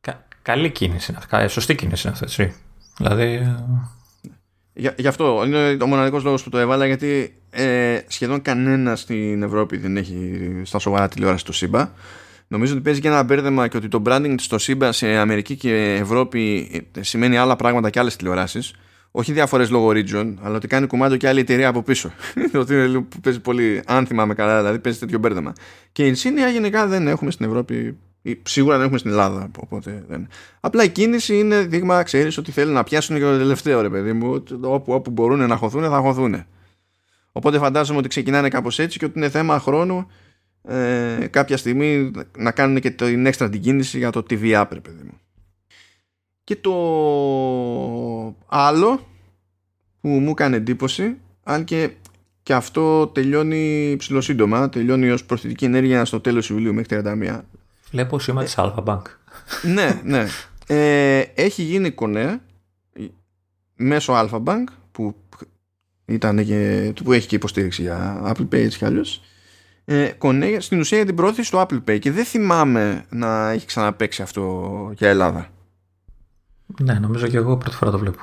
Κα, 0.00 0.26
καλή 0.42 0.70
κίνηση 0.70 1.12
είναι 1.12 1.20
αυτή. 1.30 1.52
Σωστή 1.52 1.74
κίνηση 1.74 2.08
είναι 2.08 2.16
αυτή. 2.22 2.54
Δηλαδή 2.96 3.56
ε, 4.76 4.80
Γι' 4.80 4.88
γι' 4.96 5.06
αυτό 5.06 5.42
είναι 5.46 5.76
ο 5.82 5.86
μοναδικός 5.86 6.24
λόγος 6.24 6.42
που 6.42 6.50
το 6.50 6.58
έβαλα 6.58 6.86
γιατί 6.86 7.36
ε, 7.50 7.98
σχεδόν 8.06 8.42
κανένας 8.42 9.00
στην 9.00 9.42
Ευρώπη 9.42 9.76
δεν 9.76 9.96
έχει 9.96 10.50
στα 10.62 10.78
σοβαρά 10.78 11.08
τηλεόραση 11.08 11.44
το 11.44 11.52
ΣΥΜΠΑ. 11.52 11.92
Νομίζω 12.48 12.72
ότι 12.72 12.82
παίζει 12.82 13.00
και 13.00 13.08
ένα 13.08 13.22
μπέρδεμα 13.22 13.68
και 13.68 13.76
ότι 13.76 13.88
το 13.88 14.02
branding 14.06 14.34
στο 14.38 14.58
ΣΥΜΠΑ 14.58 14.92
σε 14.92 15.06
Αμερική 15.06 15.56
και 15.56 15.96
Ευρώπη 16.00 16.70
ε, 16.94 17.02
σημαίνει 17.02 17.36
άλλα 17.36 17.56
πράγματα 17.56 17.90
και 17.90 17.98
άλλες 17.98 18.16
τηλεοράσεις. 18.16 18.74
Όχι 19.10 19.32
διαφορέ 19.32 19.66
λόγω 19.66 19.90
region, 19.94 20.34
αλλά 20.42 20.56
ότι 20.56 20.66
κάνει 20.66 20.86
κουμάντο 20.86 21.16
και 21.16 21.28
άλλη 21.28 21.40
εταιρεία 21.40 21.68
από 21.68 21.82
πίσω. 21.82 22.12
ότι 22.54 22.74
είναι 22.74 23.00
που 23.00 23.20
παίζει 23.20 23.40
πολύ, 23.40 23.82
αν 23.86 24.06
θυμάμαι 24.06 24.34
καλά, 24.34 24.58
δηλαδή 24.58 24.78
παίζει 24.78 24.98
τέτοιο 24.98 25.18
μπέρδεμα. 25.18 25.52
Και 25.92 26.06
η 26.06 26.16
Insignia 26.16 26.52
γενικά 26.52 26.86
δεν 26.86 27.08
έχουμε 27.08 27.30
στην 27.30 27.46
Ευρώπη 27.46 27.96
Σίγουρα 28.42 28.74
δεν 28.74 28.82
έχουμε 28.82 28.98
στην 28.98 29.10
Ελλάδα. 29.10 29.50
Οπότε 29.58 30.04
δεν. 30.08 30.28
Απλά 30.60 30.84
η 30.84 30.88
κίνηση 30.88 31.38
είναι 31.38 31.60
δείγμα, 31.60 32.02
ξέρεις 32.02 32.38
ότι 32.38 32.52
θέλουν 32.52 32.74
να 32.74 32.84
πιάσουν 32.84 33.16
και 33.16 33.22
το 33.22 33.38
τελευταίο 33.38 33.80
ρε 33.80 33.90
παιδί 33.90 34.12
μου. 34.12 34.44
Όπου, 34.60 34.92
όπου 34.92 35.10
μπορούν 35.10 35.46
να 35.46 35.56
χωθούν, 35.56 35.82
θα 35.82 35.98
χωθούν. 35.98 36.44
Οπότε 37.32 37.58
φαντάζομαι 37.58 37.98
ότι 37.98 38.08
ξεκινάνε 38.08 38.48
κάπως 38.48 38.78
έτσι 38.78 38.98
και 38.98 39.04
ότι 39.04 39.18
είναι 39.18 39.28
θέμα 39.28 39.58
χρόνου 39.58 40.06
ε, 40.62 41.26
κάποια 41.30 41.56
στιγμή 41.56 42.10
να 42.38 42.50
κάνουν 42.50 42.80
και 42.80 42.90
την 42.90 43.26
έξτρα 43.26 43.48
την 43.48 43.60
κίνηση 43.60 43.98
για 43.98 44.10
το 44.10 44.22
TV 44.30 44.62
app, 44.62 44.68
ρε 44.72 44.80
παιδί 44.80 45.02
μου. 45.02 45.20
Και 46.44 46.56
το 46.56 46.74
άλλο 48.46 49.06
που 50.00 50.08
μου 50.08 50.30
έκανε 50.30 50.56
εντύπωση, 50.56 51.16
αν 51.42 51.64
και, 51.64 51.90
και 52.42 52.54
αυτό 52.54 53.06
τελειώνει 53.06 53.94
ψηλοσύντομα, 53.98 54.68
τελειώνει 54.68 55.10
ως 55.10 55.24
προσθετική 55.24 55.64
ενέργεια 55.64 56.04
στο 56.04 56.20
τέλος 56.20 56.50
Ιουλίου 56.50 56.74
μέχρι 56.74 57.00
31 57.04 57.40
Βλέπω 57.90 58.18
σήμα 58.18 58.44
της 58.44 58.54
Alpha 58.56 58.84
Bank. 58.84 59.02
ναι, 59.62 60.00
ναι. 60.04 60.26
Ε, 60.66 61.18
έχει 61.34 61.62
γίνει 61.62 61.90
κονέ 61.90 62.40
μέσω 63.76 64.12
Alpha 64.16 64.42
Bank 64.44 64.64
που, 64.92 65.14
ήταν 66.04 66.44
και, 66.44 66.92
που 67.04 67.12
έχει 67.12 67.26
και 67.26 67.34
υποστήριξη 67.36 67.82
για 67.82 68.22
Apple 68.24 68.48
Pay 68.48 68.52
έτσι 68.52 68.78
κι 68.78 68.84
αλλιώς 68.84 69.20
ε, 69.88 70.10
κονέ 70.18 70.56
στην 70.60 70.80
ουσία 70.80 70.96
για 70.96 71.06
την 71.06 71.14
πρόθεση 71.14 71.50
του 71.50 71.58
Apple 71.58 71.90
Pay 71.90 71.98
και 71.98 72.10
δεν 72.10 72.24
θυμάμαι 72.24 73.04
να 73.08 73.50
έχει 73.50 73.66
ξαναπέξει 73.66 74.22
αυτό 74.22 74.92
για 74.96 75.08
Ελλάδα. 75.08 75.48
Ναι, 76.82 76.94
νομίζω 76.94 77.26
και 77.26 77.36
εγώ 77.36 77.56
πρώτη 77.56 77.76
φορά 77.76 77.90
το 77.90 77.98
βλέπω. 77.98 78.20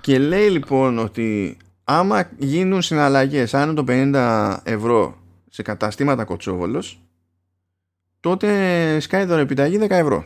Και 0.00 0.18
λέει 0.18 0.48
λοιπόν 0.48 0.98
ότι 0.98 1.56
άμα 1.84 2.30
γίνουν 2.38 2.82
συναλλαγές 2.82 3.54
άνω 3.54 3.74
των 3.74 3.84
50 3.88 4.56
ευρώ 4.62 5.16
σε 5.48 5.62
καταστήματα 5.62 6.24
κοτσόβολος 6.24 7.00
τότε 8.20 9.00
σκάει 9.00 9.30
επιταγή 9.30 9.78
10 9.80 9.90
ευρώ. 9.90 10.24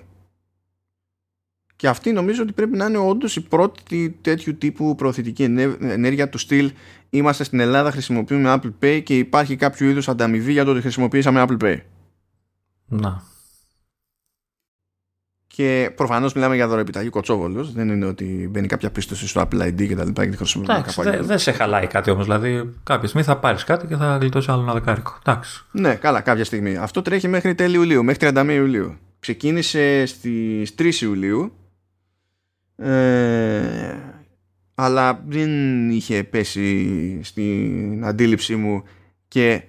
Και 1.77 1.89
αυτή 1.89 2.13
νομίζω 2.13 2.43
ότι 2.43 2.53
πρέπει 2.53 2.77
να 2.77 2.87
είναι 2.87 2.99
όντως 2.99 3.37
η 3.37 3.41
πρώτη 3.41 4.19
τέτοιου 4.21 4.57
τύπου 4.57 4.95
προωθητική 4.95 5.43
ενέργεια 5.81 6.29
του 6.29 6.39
στυλ. 6.39 6.73
Είμαστε 7.11 7.45
στην 7.45 7.61
Ελλάδα, 7.61 7.91
χρησιμοποιούμε 7.91 8.61
Apple 8.61 8.73
Pay 8.85 9.03
και 9.05 9.19
υπάρχει 9.19 9.57
κάποιο 9.57 9.89
είδους 9.89 10.09
ανταμοιβή 10.09 10.53
για 10.53 10.65
το 10.65 10.71
ότι 10.71 10.81
χρησιμοποιήσαμε 10.81 11.45
Apple 11.49 11.63
Pay. 11.63 11.77
Να. 12.87 13.23
Και 15.57 15.91
προφανώς 15.95 16.33
μιλάμε 16.33 16.55
για 16.55 16.69
δωρεπιταγή 16.69 17.09
κοτσόβολος. 17.09 17.73
Δεν 17.73 17.89
είναι 17.89 18.07
ότι 18.07 18.49
μπαίνει 18.51 18.67
κάποια 18.67 18.91
πίστοση 18.91 19.29
στο 19.29 19.41
Apple 19.41 19.63
ID 19.63 19.87
και 19.87 19.97
τα 19.97 20.05
λοιπά 20.05 20.25
και 20.25 20.31
τη 20.31 20.37
χρησιμοποιούμε. 20.37 20.85
Δεν 20.97 21.25
δε 21.25 21.37
σε 21.37 21.53
χαλάει 21.53 21.87
κάτι 21.87 22.11
όμως. 22.11 22.25
Δηλαδή, 22.25 22.73
κάποια 22.83 23.09
στιγμή 23.09 23.27
θα 23.27 23.37
πάρεις 23.37 23.65
κάτι 23.65 23.87
και 23.87 23.97
θα 23.97 24.17
γλιτώσει 24.17 24.51
άλλο 24.51 24.63
ένα 24.63 24.73
δεκάρικο. 24.73 25.19
Εντάξει. 25.27 25.65
Ναι, 25.71 25.95
καλά, 25.95 26.21
κάποια 26.21 26.45
στιγμή. 26.45 26.77
Αυτό 26.77 27.03
τρέχει 27.03 27.29
μέχρι 27.29 27.55
τέλη 27.55 27.75
Ιουλίου, 27.75 28.05
μέχρι 28.05 28.31
31 28.35 28.49
Ιουλίου. 28.51 28.97
Ξεκίνησε 29.19 30.07
στις 30.07 30.75
3 30.79 31.01
Ιουλίου. 31.01 31.53
Ε, 32.77 33.95
αλλά 34.75 35.23
δεν 35.27 35.91
είχε 35.91 36.25
πέσει 36.25 37.21
στην 37.23 38.05
αντίληψή 38.05 38.57
μου 38.57 38.83
και 39.29 39.63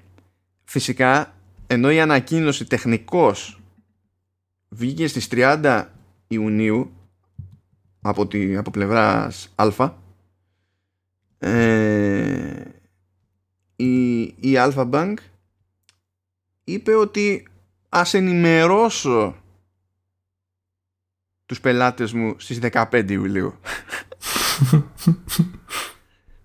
φυσικά 0.63 1.33
ενώ 1.67 1.91
η 1.91 1.99
ανακοίνωση 1.99 2.65
τεχνικός 2.65 3.59
βγήκε 4.75 5.07
στις 5.07 5.27
30 5.31 5.85
Ιουνίου 6.27 6.91
από, 8.01 8.27
τη, 8.27 8.57
από 8.57 8.71
πλευράς 8.71 9.53
Α 9.55 9.89
ε, 11.37 12.63
η, 13.75 14.21
η 14.21 14.53
Alpha 14.55 14.89
Bank 14.91 15.13
είπε 16.63 16.93
ότι 16.93 17.47
ας 17.89 18.13
ενημερώσω 18.13 19.35
τους 21.45 21.61
πελάτες 21.61 22.13
μου 22.13 22.35
στις 22.37 22.59
15 22.61 23.05
Ιουλίου. 23.09 23.53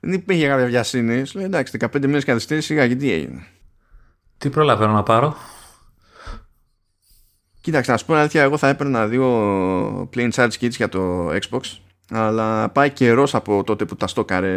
Δεν 0.01 0.13
υπήρχε 0.13 0.47
κάποια 0.47 0.67
βιασύνη. 0.67 1.25
Σου 1.25 1.37
λέει 1.37 1.47
εντάξει, 1.47 1.79
15 1.81 2.01
μήνες 2.01 2.25
καθυστέρηση, 2.25 2.67
σιγά 2.67 2.89
και 2.89 2.97
τι 2.97 3.13
έγινε. 3.13 3.47
Τι 4.39 4.51
προλαβαίνω 4.51 4.93
να 4.93 5.03
πάρω; 5.03 5.37
Κοίταξε, 7.61 7.91
να 7.91 7.97
σου 7.97 8.07
πω 8.07 8.15
αλήθεια, 8.15 8.43
εγώ 8.43 8.57
θα 8.57 8.69
έπαιρνα 8.69 9.07
δύο 9.07 10.09
plain 10.15 10.31
charge 10.31 10.53
kits 10.61 10.71
για 10.71 10.89
το 10.89 11.29
Xbox. 11.29 11.61
Αλλά 12.11 12.69
πάει 12.69 12.91
καιρός 12.91 13.35
από 13.35 13.65
τότε 13.65 13.85
που 13.85 13.97
τα 13.97 14.07
στόκαρε 14.07 14.53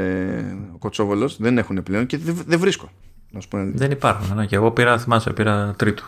ο 0.74 0.78
Κοτσόβολος. 0.78 1.38
Δεν 1.38 1.58
έχουν 1.58 1.84
πλέον 1.84 2.06
και 2.06 2.18
δεν, 2.18 2.60
βρίσκω. 2.60 2.89
Να 3.32 3.39
σου 3.39 3.47
πω 3.47 3.72
δεν 3.74 3.91
υπάρχουν. 3.91 4.36
Ναι, 4.36 4.45
και 4.45 4.56
εγώ 4.56 4.72
πήρα, 4.72 4.97
θυμάσαι, 4.97 5.34
πήρα 5.34 5.74
τρίτο. 5.78 6.04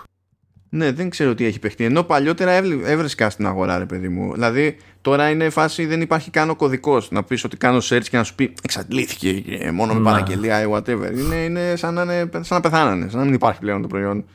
Ναι, 0.69 0.91
δεν 0.91 1.09
ξέρω 1.09 1.35
τι 1.35 1.45
έχει 1.45 1.59
παιχτεί. 1.59 1.83
Ενώ 1.83 2.03
παλιότερα 2.03 2.51
έβρισκα 2.85 3.29
στην 3.29 3.47
αγορά, 3.47 3.77
ρε 3.77 3.85
παιδί 3.85 4.09
μου. 4.09 4.33
Δηλαδή, 4.33 4.77
τώρα 5.01 5.29
είναι 5.29 5.49
φάση, 5.49 5.85
δεν 5.85 6.01
υπάρχει 6.01 6.29
καν 6.29 6.49
ο 6.49 6.55
κωδικός 6.55 7.11
να 7.11 7.23
πεις 7.23 7.43
ότι 7.43 7.57
κάνω 7.57 7.77
search 7.77 8.03
και 8.09 8.17
να 8.17 8.23
σου 8.23 8.35
πει 8.35 8.53
εξαντλήθηκε 8.63 9.43
μόνο 9.73 9.93
με 9.93 9.99
παραγγελία 9.99 10.61
ή 10.61 10.65
whatever. 10.71 11.11
Είναι, 11.17 11.35
είναι, 11.35 11.75
σαν, 11.75 11.93
να 11.93 12.01
είναι 12.01 12.29
σαν 12.31 12.45
να 12.49 12.59
πεθάνανε, 12.59 13.09
σαν 13.09 13.19
να 13.19 13.25
μην 13.25 13.33
υπάρχει 13.33 13.59
πλέον 13.59 13.81
το 13.81 13.87
προϊόν. 13.87 14.25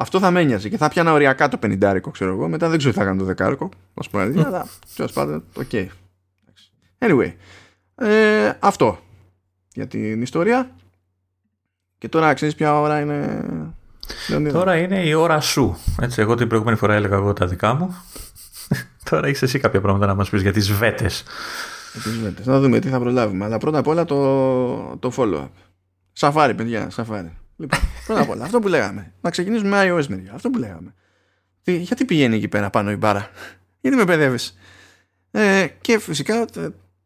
Αυτό 0.00 0.18
θα 0.18 0.30
με 0.30 0.40
ένοιαζε 0.40 0.68
και 0.68 0.76
θα 0.76 0.88
πιάνα 0.88 1.12
οριακά 1.12 1.48
το 1.48 1.58
50 1.62 1.98
ξέρω 2.10 2.32
εγώ. 2.32 2.48
Μετά 2.48 2.68
δεν 2.68 2.78
ξέρω 2.78 2.92
τι 2.92 2.98
θα 2.98 3.04
κάνω 3.04 3.18
το 3.18 3.24
δεκάρικο. 3.24 3.68
Α 3.94 4.08
πούμε, 4.08 4.22
αλλά 4.22 4.66
τέλος 4.96 5.12
πάντων, 5.12 5.44
OK. 5.56 5.70
Anyway, 6.98 7.32
ε, 7.94 8.52
αυτό 8.58 8.98
για 9.72 9.86
την 9.86 10.22
ιστορία. 10.22 10.70
Και 11.98 12.08
τώρα 12.08 12.34
ξέρεις 12.34 12.54
ποια 12.54 12.80
ώρα 12.80 13.00
είναι. 13.00 13.44
Τώρα 14.52 14.76
είναι 14.76 15.02
η 15.02 15.12
ώρα 15.12 15.40
σου. 15.40 15.76
Έτσι, 16.00 16.20
εγώ 16.20 16.34
την 16.34 16.48
προηγούμενη 16.48 16.76
φορά 16.76 16.94
έλεγα 16.94 17.16
εγώ 17.16 17.32
τα 17.32 17.46
δικά 17.46 17.74
μου. 17.74 17.96
τώρα 19.10 19.26
έχει 19.26 19.44
εσύ 19.44 19.58
κάποια 19.58 19.80
πράγματα 19.80 20.06
να 20.06 20.14
μας 20.14 20.30
πεις 20.30 20.42
για 20.42 20.52
τις 20.52 20.72
βέτες. 20.72 21.22
Να 22.44 22.60
δούμε 22.60 22.78
τι 22.78 22.88
θα 22.88 22.98
προλάβουμε. 22.98 23.44
Αλλά 23.44 23.58
πρώτα 23.58 23.78
απ' 23.78 23.86
όλα 23.86 24.04
το, 24.04 24.96
το 24.96 25.12
follow-up. 25.16 25.48
Σαφάρι, 26.12 26.54
παιδιά, 26.54 26.90
σαφάρι. 26.90 27.39
Λοιπόν, 27.60 27.80
πρώτα 28.06 28.20
απ' 28.20 28.30
όλα, 28.30 28.44
αυτό 28.44 28.58
που 28.58 28.68
λέγαμε. 28.68 29.12
Να 29.20 29.30
ξεκινήσουμε 29.30 29.68
με 29.68 29.92
iOS 29.92 30.06
μεριά. 30.06 30.32
Αυτό 30.34 30.50
που 30.50 30.58
λέγαμε. 30.58 30.94
Τι, 31.62 31.76
γιατί 31.76 32.04
πηγαίνει 32.04 32.36
εκεί 32.36 32.48
πέρα 32.48 32.70
πάνω 32.70 32.90
η 32.90 32.96
μπάρα; 32.96 33.30
γιατί 33.80 33.96
με 33.96 34.04
παιδεύει. 34.04 34.38
Ε, 35.30 35.66
και 35.80 35.98
φυσικά 35.98 36.44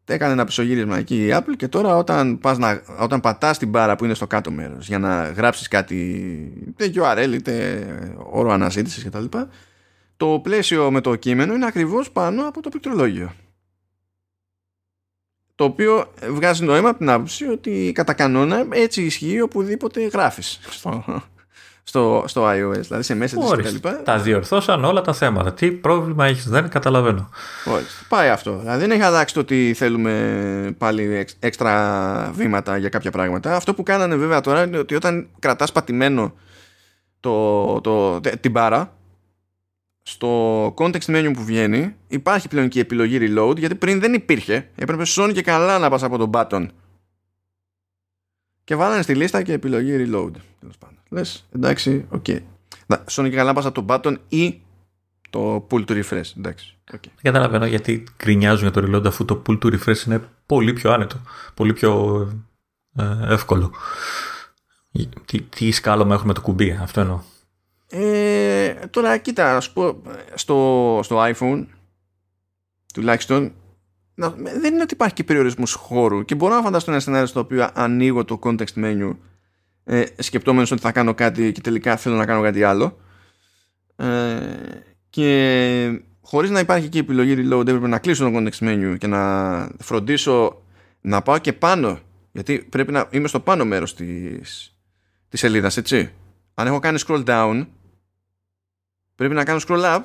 έκανε 0.05 0.31
ένα 0.31 0.45
πισωγύρισμα 0.45 0.97
εκεί 0.97 1.25
η 1.25 1.29
Apple 1.31 1.53
και 1.57 1.67
τώρα 1.67 1.97
όταν, 1.97 2.39
πας 2.39 2.57
να, 2.57 2.81
όταν 2.99 3.19
πατάς 3.19 3.57
την 3.57 3.69
μπάρα 3.69 3.95
που 3.95 4.05
είναι 4.05 4.13
στο 4.13 4.27
κάτω 4.27 4.51
μέρος 4.51 4.87
για 4.87 4.99
να 4.99 5.29
γράψεις 5.29 5.67
κάτι 5.67 5.95
είτε 6.67 6.91
URL 6.95 7.31
είτε 7.33 7.85
όρο 8.17 8.51
αναζήτησης 8.51 9.03
κτλ 9.03 9.25
το 10.17 10.39
πλαίσιο 10.43 10.91
με 10.91 11.01
το 11.01 11.15
κείμενο 11.15 11.53
είναι 11.53 11.65
ακριβώς 11.65 12.11
πάνω 12.11 12.47
από 12.47 12.61
το 12.61 12.69
πληκτρολόγιο 12.69 13.31
το 15.55 15.63
οποίο 15.63 16.13
βγάζει 16.29 16.63
νόημα 16.63 16.89
από 16.89 16.97
την 16.97 17.09
άποψη 17.09 17.45
ότι 17.47 17.91
κατά 17.95 18.13
κανόνα 18.13 18.65
έτσι 18.69 19.01
ισχύει 19.01 19.41
οπουδήποτε 19.41 20.07
γράφεις 20.07 20.59
στο, 20.69 21.03
στο, 21.83 22.23
στο 22.27 22.49
iOS, 22.49 22.79
δηλαδή 22.79 23.03
σε 23.03 23.15
μέσα 23.15 23.37
της 23.55 23.79
κτλ. 23.79 23.87
Τα 24.03 24.17
διορθώσαν 24.17 24.85
όλα 24.85 25.01
τα 25.01 25.13
θέματα. 25.13 25.53
Τι 25.53 25.71
πρόβλημα 25.71 26.25
έχεις, 26.25 26.49
δεν 26.49 26.69
καταλαβαίνω. 26.69 27.29
Ορίστε. 27.65 28.05
Πάει 28.09 28.29
αυτό. 28.29 28.57
Δηλαδή 28.59 28.79
δεν 28.79 28.91
έχει 28.91 29.01
αλλάξει 29.01 29.33
το 29.33 29.39
ότι 29.39 29.73
θέλουμε 29.75 30.75
πάλι 30.77 31.25
έξτρα 31.39 32.31
βήματα 32.35 32.77
για 32.77 32.89
κάποια 32.89 33.11
πράγματα. 33.11 33.55
Αυτό 33.55 33.73
που 33.73 33.83
κάνανε 33.83 34.15
βέβαια 34.15 34.41
τώρα 34.41 34.63
είναι 34.63 34.77
ότι 34.77 34.95
όταν 34.95 35.27
κρατάς 35.39 35.71
πατημένο 35.71 36.33
το, 37.19 37.81
το, 37.81 38.19
την 38.21 38.51
μπάρα 38.51 38.94
στο 40.07 40.67
context 40.77 41.05
menu 41.05 41.31
που 41.33 41.43
βγαίνει 41.43 41.95
υπάρχει 42.07 42.47
πλέον 42.47 42.67
και 42.67 42.77
η 42.77 42.81
επιλογή 42.81 43.17
reload 43.21 43.57
γιατί 43.57 43.75
πριν 43.75 43.99
δεν 43.99 44.13
υπήρχε. 44.13 44.69
Έπρεπε 44.75 45.05
σώνει 45.05 45.33
και 45.33 45.41
καλά 45.41 45.79
να 45.79 45.89
πας 45.89 46.03
από 46.03 46.17
τον 46.17 46.29
button. 46.33 46.67
Και 48.63 48.75
βάλανε 48.75 49.01
στη 49.01 49.15
λίστα 49.15 49.41
και 49.41 49.53
επιλογή 49.53 50.05
reload. 50.09 50.31
Λες 51.09 51.45
εντάξει 51.55 52.05
OK. 52.09 52.25
Okay. 52.27 52.39
σώνει 53.05 53.29
και 53.29 53.35
καλά 53.35 53.47
να 53.47 53.53
πας 53.53 53.65
από 53.65 53.83
τον 53.83 53.85
button 53.89 54.17
ή 54.29 54.61
το 55.29 55.67
pull 55.71 55.85
to 55.85 56.03
refresh. 56.03 56.31
Εντάξει 56.37 56.77
okay. 56.91 57.09
δεν 57.21 57.21
καταλαβαίνω 57.21 57.65
γιατί 57.65 58.03
κρινιάζουν 58.17 58.69
για 58.69 58.81
το 58.81 58.87
reload 58.87 59.05
αφού 59.05 59.25
το 59.25 59.41
pull 59.47 59.59
to 59.63 59.79
refresh 59.79 60.05
είναι 60.07 60.29
πολύ 60.45 60.73
πιο 60.73 60.91
άνετο 60.91 61.21
πολύ 61.53 61.73
πιο 61.73 62.21
ε, 62.95 63.33
εύκολο. 63.33 63.71
Τι, 65.25 65.41
τι 65.41 65.71
σκάλωμα 65.71 66.13
έχουμε 66.13 66.33
το 66.33 66.41
κουμπί 66.41 66.71
αυτό 66.71 67.01
εννοώ 67.01 67.21
ε, 67.89 68.73
τώρα 68.89 69.17
κοίτα, 69.17 69.53
να 69.53 69.59
σου 69.59 69.73
πω, 69.73 70.01
στο, 70.33 70.99
στο 71.03 71.23
iPhone 71.33 71.65
τουλάχιστον 72.93 73.53
να, 74.15 74.29
δεν 74.29 74.73
είναι 74.73 74.81
ότι 74.81 74.93
υπάρχει 74.93 75.13
και 75.13 75.23
περιορισμός 75.23 75.73
χώρου 75.73 76.25
και 76.25 76.35
μπορώ 76.35 76.55
να 76.55 76.61
φανταστώ 76.61 76.91
ένα 76.91 76.99
σενάριο 76.99 77.25
στο 77.25 77.39
οποίο 77.39 77.69
ανοίγω 77.73 78.25
το 78.25 78.39
context 78.43 78.73
menu 78.75 79.15
ε, 79.83 80.03
σκεπτόμενος 80.17 80.71
ότι 80.71 80.81
θα 80.81 80.91
κάνω 80.91 81.13
κάτι 81.13 81.51
και 81.51 81.61
τελικά 81.61 81.97
θέλω 81.97 82.15
να 82.15 82.25
κάνω 82.25 82.41
κάτι 82.41 82.63
άλλο. 82.63 82.97
Ε, 83.95 84.35
και 85.09 86.01
χωρίς 86.21 86.49
να 86.49 86.59
υπάρχει 86.59 86.89
και 86.89 86.99
επιλογή 86.99 87.33
reload 87.37 87.67
έπρεπε 87.67 87.87
να 87.87 87.99
κλείσω 87.99 88.29
το 88.29 88.37
context 88.37 88.67
menu 88.67 88.95
και 88.97 89.07
να 89.07 89.69
φροντίσω 89.79 90.61
να 91.01 91.21
πάω 91.21 91.37
και 91.37 91.53
πάνω 91.53 91.99
γιατί 92.31 92.57
πρέπει 92.69 92.91
να 92.91 93.07
είμαι 93.11 93.27
στο 93.27 93.39
πάνω 93.39 93.65
μέρος 93.65 93.95
της, 93.95 94.77
της 95.29 95.39
σελίδας 95.39 95.77
έτσι 95.77 96.11
αν 96.55 96.67
έχω 96.67 96.79
κάνει 96.79 96.99
scroll 97.07 97.25
down 97.25 97.65
πρέπει 99.15 99.33
να 99.33 99.43
κάνω 99.43 99.59
scroll 99.67 99.83
up 99.95 100.01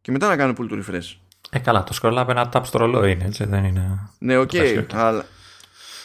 και 0.00 0.12
μετά 0.12 0.28
να 0.28 0.36
κάνω 0.36 0.54
pull 0.58 0.72
to 0.72 0.74
refresh. 0.74 1.16
Ε, 1.50 1.58
καλά, 1.58 1.84
το 1.84 1.98
scroll 2.02 2.18
up 2.18 2.28
ένα 2.28 2.48
tap 2.52 2.60
στο 2.64 2.78
ρολόι 2.78 3.12
είναι, 3.12 3.24
έτσι, 3.24 3.44
δεν 3.44 3.64
είναι... 3.64 4.08
Ναι, 4.18 4.36
OK, 4.36 4.50
okay, 4.52 4.84
αλλά... 4.92 5.24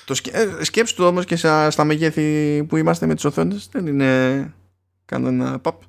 Το 0.06 0.14
σκε... 0.14 0.32
Ε, 0.34 0.64
σκέψου 0.64 0.96
το 0.96 1.08
όμως 1.08 1.26
και 1.26 1.36
στα, 1.36 1.72
στα 1.72 1.84
μεγέθη 1.84 2.64
που 2.64 2.78
είμαστε 2.78 3.06
με 3.06 3.16
τις 3.16 3.26
οθόνες 3.26 3.70
δεν 3.72 3.88
είναι 3.88 4.54
κανένα 5.06 5.60
παπ 5.60 5.82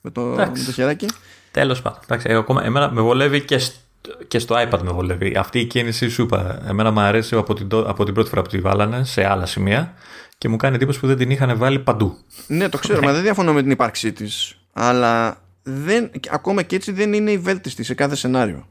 με 0.00 0.10
το, 0.10 0.20
με 0.22 0.62
το 0.66 0.72
χεράκι. 0.72 1.06
Τέλος 1.50 1.82
πάντων, 1.82 2.00
εντάξει, 2.04 2.26
εγώ 2.30 2.40
ακόμα, 2.40 2.64
εμένα 2.64 2.90
με 2.90 3.00
βολεύει 3.00 3.44
και, 3.44 3.60
και 4.28 4.38
στο 4.38 4.54
iPad 4.58 4.80
με 4.82 4.90
βολεύει. 4.90 5.36
Αυτή 5.36 5.58
η 5.58 5.64
κίνηση 5.64 6.08
σου 6.08 6.22
είπα, 6.22 6.62
εμένα 6.68 6.90
μου 6.90 7.00
αρέσει 7.00 7.36
από 7.36 7.54
την, 7.54 7.68
από 7.72 8.04
την 8.04 8.14
πρώτη 8.14 8.28
φορά 8.28 8.42
που 8.42 8.48
τη 8.48 8.58
βάλανε 8.58 9.04
σε 9.04 9.24
άλλα 9.24 9.46
σημεία 9.46 9.94
και 10.38 10.48
μου 10.48 10.56
κάνει 10.56 10.74
εντύπωση 10.74 11.00
που 11.00 11.06
δεν 11.06 11.16
την 11.16 11.30
είχαν 11.30 11.58
βάλει 11.58 11.78
παντού. 11.78 12.18
Ναι, 12.46 12.68
το 12.68 12.78
ξέρω, 12.78 13.02
μα 13.02 13.12
δεν 13.12 13.22
διαφωνώ 13.22 13.52
με 13.52 13.62
την 13.62 13.70
ύπαρξή 13.70 14.12
της. 14.12 14.60
Αλλά 14.72 15.42
δεν, 15.62 16.10
ακόμα 16.30 16.62
και 16.62 16.76
έτσι 16.76 16.92
δεν 16.92 17.12
είναι 17.12 17.30
η 17.30 17.38
βέλτιστη 17.38 17.82
σε 17.82 17.94
κάθε 17.94 18.14
σενάριο. 18.14 18.66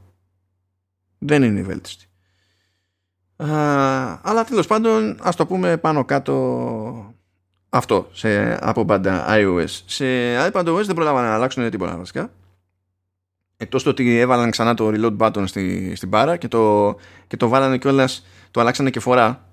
Δεν 1.17 1.43
είναι 1.43 1.59
η 1.59 1.63
βέλτιστη. 1.63 2.05
Α, 3.35 3.47
αλλά 4.21 4.43
τέλος 4.43 4.67
πάντων, 4.67 5.17
ας 5.21 5.35
το 5.35 5.45
πούμε 5.45 5.77
πάνω 5.77 6.05
κάτω 6.05 7.13
αυτό 7.69 8.09
σε, 8.11 8.57
από 8.65 8.83
μπάντα 8.83 9.25
iOS. 9.29 9.81
Σε 9.85 10.05
iPadOS 10.47 10.83
δεν 10.85 10.95
πρόλαβαν 10.95 11.23
να 11.23 11.33
αλλάξουν 11.33 11.69
τίποτα 11.69 11.97
βασικά. 11.97 12.31
Εκτός 13.57 13.83
το 13.83 13.89
ότι 13.89 14.19
έβαλαν 14.19 14.51
ξανά 14.51 14.73
το 14.73 14.91
reload 14.93 15.17
button 15.17 15.43
στη, 15.47 15.93
στην 15.95 16.07
μπάρα 16.07 16.37
και 16.37 16.47
το, 16.47 16.95
και 17.27 17.37
το 17.37 17.47
βάλανε 17.47 17.77
κιόλας, 17.77 18.25
το 18.51 18.59
αλλάξανε 18.59 18.89
και 18.89 18.99
φορά 18.99 19.47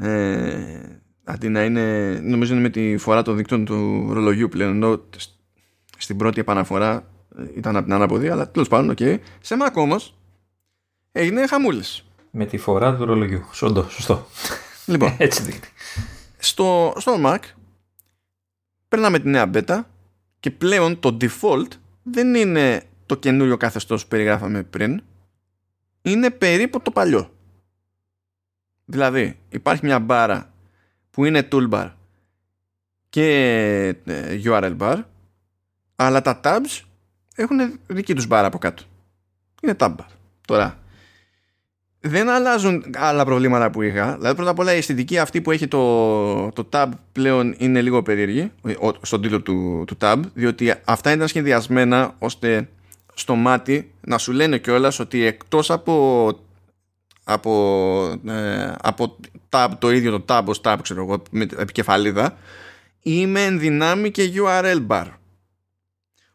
ε, 0.00 1.00
αντί 1.24 1.48
να 1.48 1.64
είναι 1.64 2.12
νομίζω 2.22 2.52
είναι 2.52 2.62
με 2.62 2.68
τη 2.68 2.96
φορά 2.96 3.22
των 3.22 3.36
δικτών 3.36 3.64
του 3.64 4.08
ρολογιού 4.12 4.48
πλέον 4.48 4.70
ενώ 4.70 5.04
στην 5.98 6.16
πρώτη 6.16 6.40
επαναφορά 6.40 7.10
ε, 7.38 7.42
ήταν 7.56 7.76
από 7.76 7.84
την 7.84 7.94
αναποδή 7.94 8.28
αλλά 8.28 8.50
τέλος 8.50 8.68
πάντων 8.68 8.94
okay. 8.98 9.18
σε 9.40 9.56
Mac 9.60 9.72
όμως 9.74 10.14
έγινε 11.12 11.46
χαμούλης. 11.46 12.04
με 12.30 12.44
τη 12.44 12.58
φορά 12.58 12.96
του 12.96 13.04
ρολογιού 13.04 13.44
σωστό, 13.52 13.86
σωστό. 13.88 14.26
λοιπόν 14.86 15.14
έτσι 15.18 15.42
δείχνει 15.42 15.68
στο, 16.38 16.92
στο 16.96 17.16
Mac 17.24 17.38
παίρναμε 18.88 19.18
τη 19.18 19.28
νέα 19.28 19.50
beta 19.54 19.80
και 20.40 20.50
πλέον 20.50 21.00
το 21.00 21.16
default 21.20 21.68
δεν 22.02 22.34
είναι 22.34 22.82
το 23.06 23.16
καινούριο 23.16 23.56
καθεστώς 23.56 24.02
που 24.02 24.08
περιγράφαμε 24.08 24.62
πριν 24.62 25.02
είναι 26.02 26.30
περίπου 26.30 26.80
το 26.80 26.90
παλιό 26.90 27.30
Δηλαδή 28.90 29.38
υπάρχει 29.48 29.84
μια 29.84 29.98
μπάρα 29.98 30.52
που 31.10 31.24
είναι 31.24 31.48
toolbar 31.52 31.90
και 33.08 33.26
ε, 34.04 34.40
URL 34.44 34.76
bar 34.78 35.02
αλλά 35.96 36.22
τα 36.22 36.40
tabs 36.44 36.80
έχουν 37.34 37.58
δική 37.86 38.14
τους 38.14 38.26
μπάρα 38.26 38.46
από 38.46 38.58
κάτω. 38.58 38.82
Είναι 39.62 39.76
tab 39.78 39.88
bar. 39.88 40.06
Τώρα 40.46 40.78
δεν 42.00 42.28
αλλάζουν 42.28 42.84
άλλα 42.96 43.24
προβλήματα 43.24 43.70
που 43.70 43.82
είχα. 43.82 44.16
Δηλαδή 44.16 44.36
πρώτα 44.36 44.50
απ' 44.50 44.58
όλα 44.58 44.74
η 44.74 44.76
αισθητική 44.76 45.18
αυτή 45.18 45.40
που 45.40 45.50
έχει 45.50 45.68
το, 45.68 46.50
το 46.50 46.68
tab 46.72 46.86
πλέον 47.12 47.54
είναι 47.58 47.82
λίγο 47.82 48.02
περίεργη 48.02 48.52
στον 49.02 49.22
τίτλο 49.22 49.40
του, 49.40 49.84
του 49.86 49.96
tab 50.00 50.16
διότι 50.34 50.74
αυτά 50.84 51.12
ήταν 51.12 51.28
σχεδιασμένα 51.28 52.14
ώστε 52.18 52.68
στο 53.14 53.34
μάτι 53.34 53.92
να 54.00 54.18
σου 54.18 54.32
λένε 54.32 54.58
κιόλας 54.58 54.98
ότι 54.98 55.24
εκτός 55.24 55.70
από 55.70 56.32
από, 57.32 58.20
ε, 58.26 58.72
από 58.80 59.16
tab, 59.48 59.68
το 59.78 59.90
ίδιο 59.90 60.10
το 60.10 60.24
tab 60.28 60.42
ως 60.44 60.60
tab 60.64 60.76
ξέρω 60.82 61.02
εγώ 61.02 61.22
με 61.30 61.46
επικεφαλίδα 61.56 62.36
είμαι 63.02 63.44
εν 63.44 63.58
δυνάμει 63.58 64.10
και 64.10 64.32
URL 64.34 64.86
bar 64.86 65.06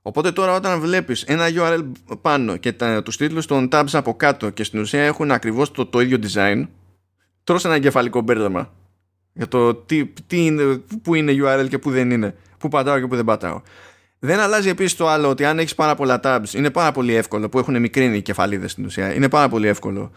οπότε 0.02 0.32
τώρα 0.32 0.56
όταν 0.56 0.80
βλέπεις 0.80 1.24
ένα 1.24 1.46
URL 1.48 1.84
πάνω 2.22 2.58
και 2.58 2.72
τα, 2.72 3.04
τους 3.04 3.18
τίτλους 3.18 3.46
των 3.46 3.70
tabs 3.72 3.90
από 3.92 4.16
κάτω 4.16 4.50
και 4.50 4.64
στην 4.64 4.80
ουσία 4.80 5.04
έχουν 5.04 5.32
ακριβώς 5.32 5.72
το, 5.72 5.86
το 5.86 6.00
ίδιο 6.00 6.20
design 6.22 6.68
τρως 7.44 7.66
ένα 7.66 7.76
εγκεφαλικό 7.76 8.22
μπέρδεμα 8.22 8.74
για 9.34 9.48
το 9.48 9.74
τι, 9.76 10.06
τι 10.06 10.46
είναι, 10.46 10.82
που 11.02 11.16
είναι 11.16 11.34
URL 11.44 11.68
και 11.70 11.78
που 11.78 11.92
δεν 11.92 12.12
είναι 12.12 12.36
που 12.58 12.68
πατάω 12.68 13.00
και 13.00 13.08
που 13.08 13.16
δεν 13.16 13.26
πατάω 13.26 13.62
δεν 14.20 14.40
αλλάζει 14.40 14.70
επίσης 14.70 14.96
το 14.96 15.08
άλλο 15.08 15.30
ότι 15.30 15.46
αν 15.46 15.60
έχεις 15.60 15.76
πάρα 15.76 15.96
πολλά 15.96 16.20
tabs 16.24 16.54
είναι 16.54 16.70
πάρα 16.70 16.92
πολύ 16.92 17.16
εύκολο 17.16 17.50
που 17.50 17.60
έχουν 17.60 17.80
μικρύνει 17.80 18.18
οι 18.18 18.22
κεφαλίδες 18.22 18.72
στην 18.72 18.86
ουσία. 18.86 19.14
Είναι 19.14 19.30
πάρα 19.30 19.50
πολύ 19.50 19.68
εύκολο 19.68 20.12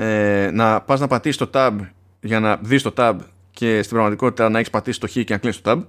ε, 0.00 0.50
να 0.52 0.80
πας 0.80 1.00
να 1.00 1.06
πατήσεις 1.06 1.36
το 1.36 1.50
tab 1.52 1.78
για 2.20 2.40
να 2.40 2.56
δεις 2.56 2.82
το 2.82 2.92
tab 2.96 3.18
και 3.50 3.82
στην 3.82 3.94
πραγματικότητα 3.94 4.48
να 4.48 4.58
έχεις 4.58 4.70
πατήσει 4.70 5.00
το 5.00 5.08
χ 5.08 5.12
και 5.12 5.24
να 5.28 5.38
κλείσει 5.38 5.62
το 5.62 5.70
tab 5.70 5.84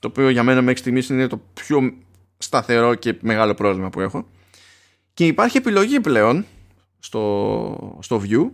το 0.00 0.08
οποίο 0.08 0.28
για 0.28 0.42
μένα 0.42 0.62
μέχρι 0.62 0.78
στιγμής 0.78 1.08
είναι 1.08 1.26
το 1.26 1.40
πιο 1.54 1.92
σταθερό 2.38 2.94
και 2.94 3.18
μεγάλο 3.20 3.54
πρόβλημα 3.54 3.90
που 3.90 4.00
έχω 4.00 4.26
και 5.14 5.26
υπάρχει 5.26 5.56
επιλογή 5.56 6.00
πλέον 6.00 6.46
στο, 6.98 7.98
στο 8.02 8.22
view 8.24 8.50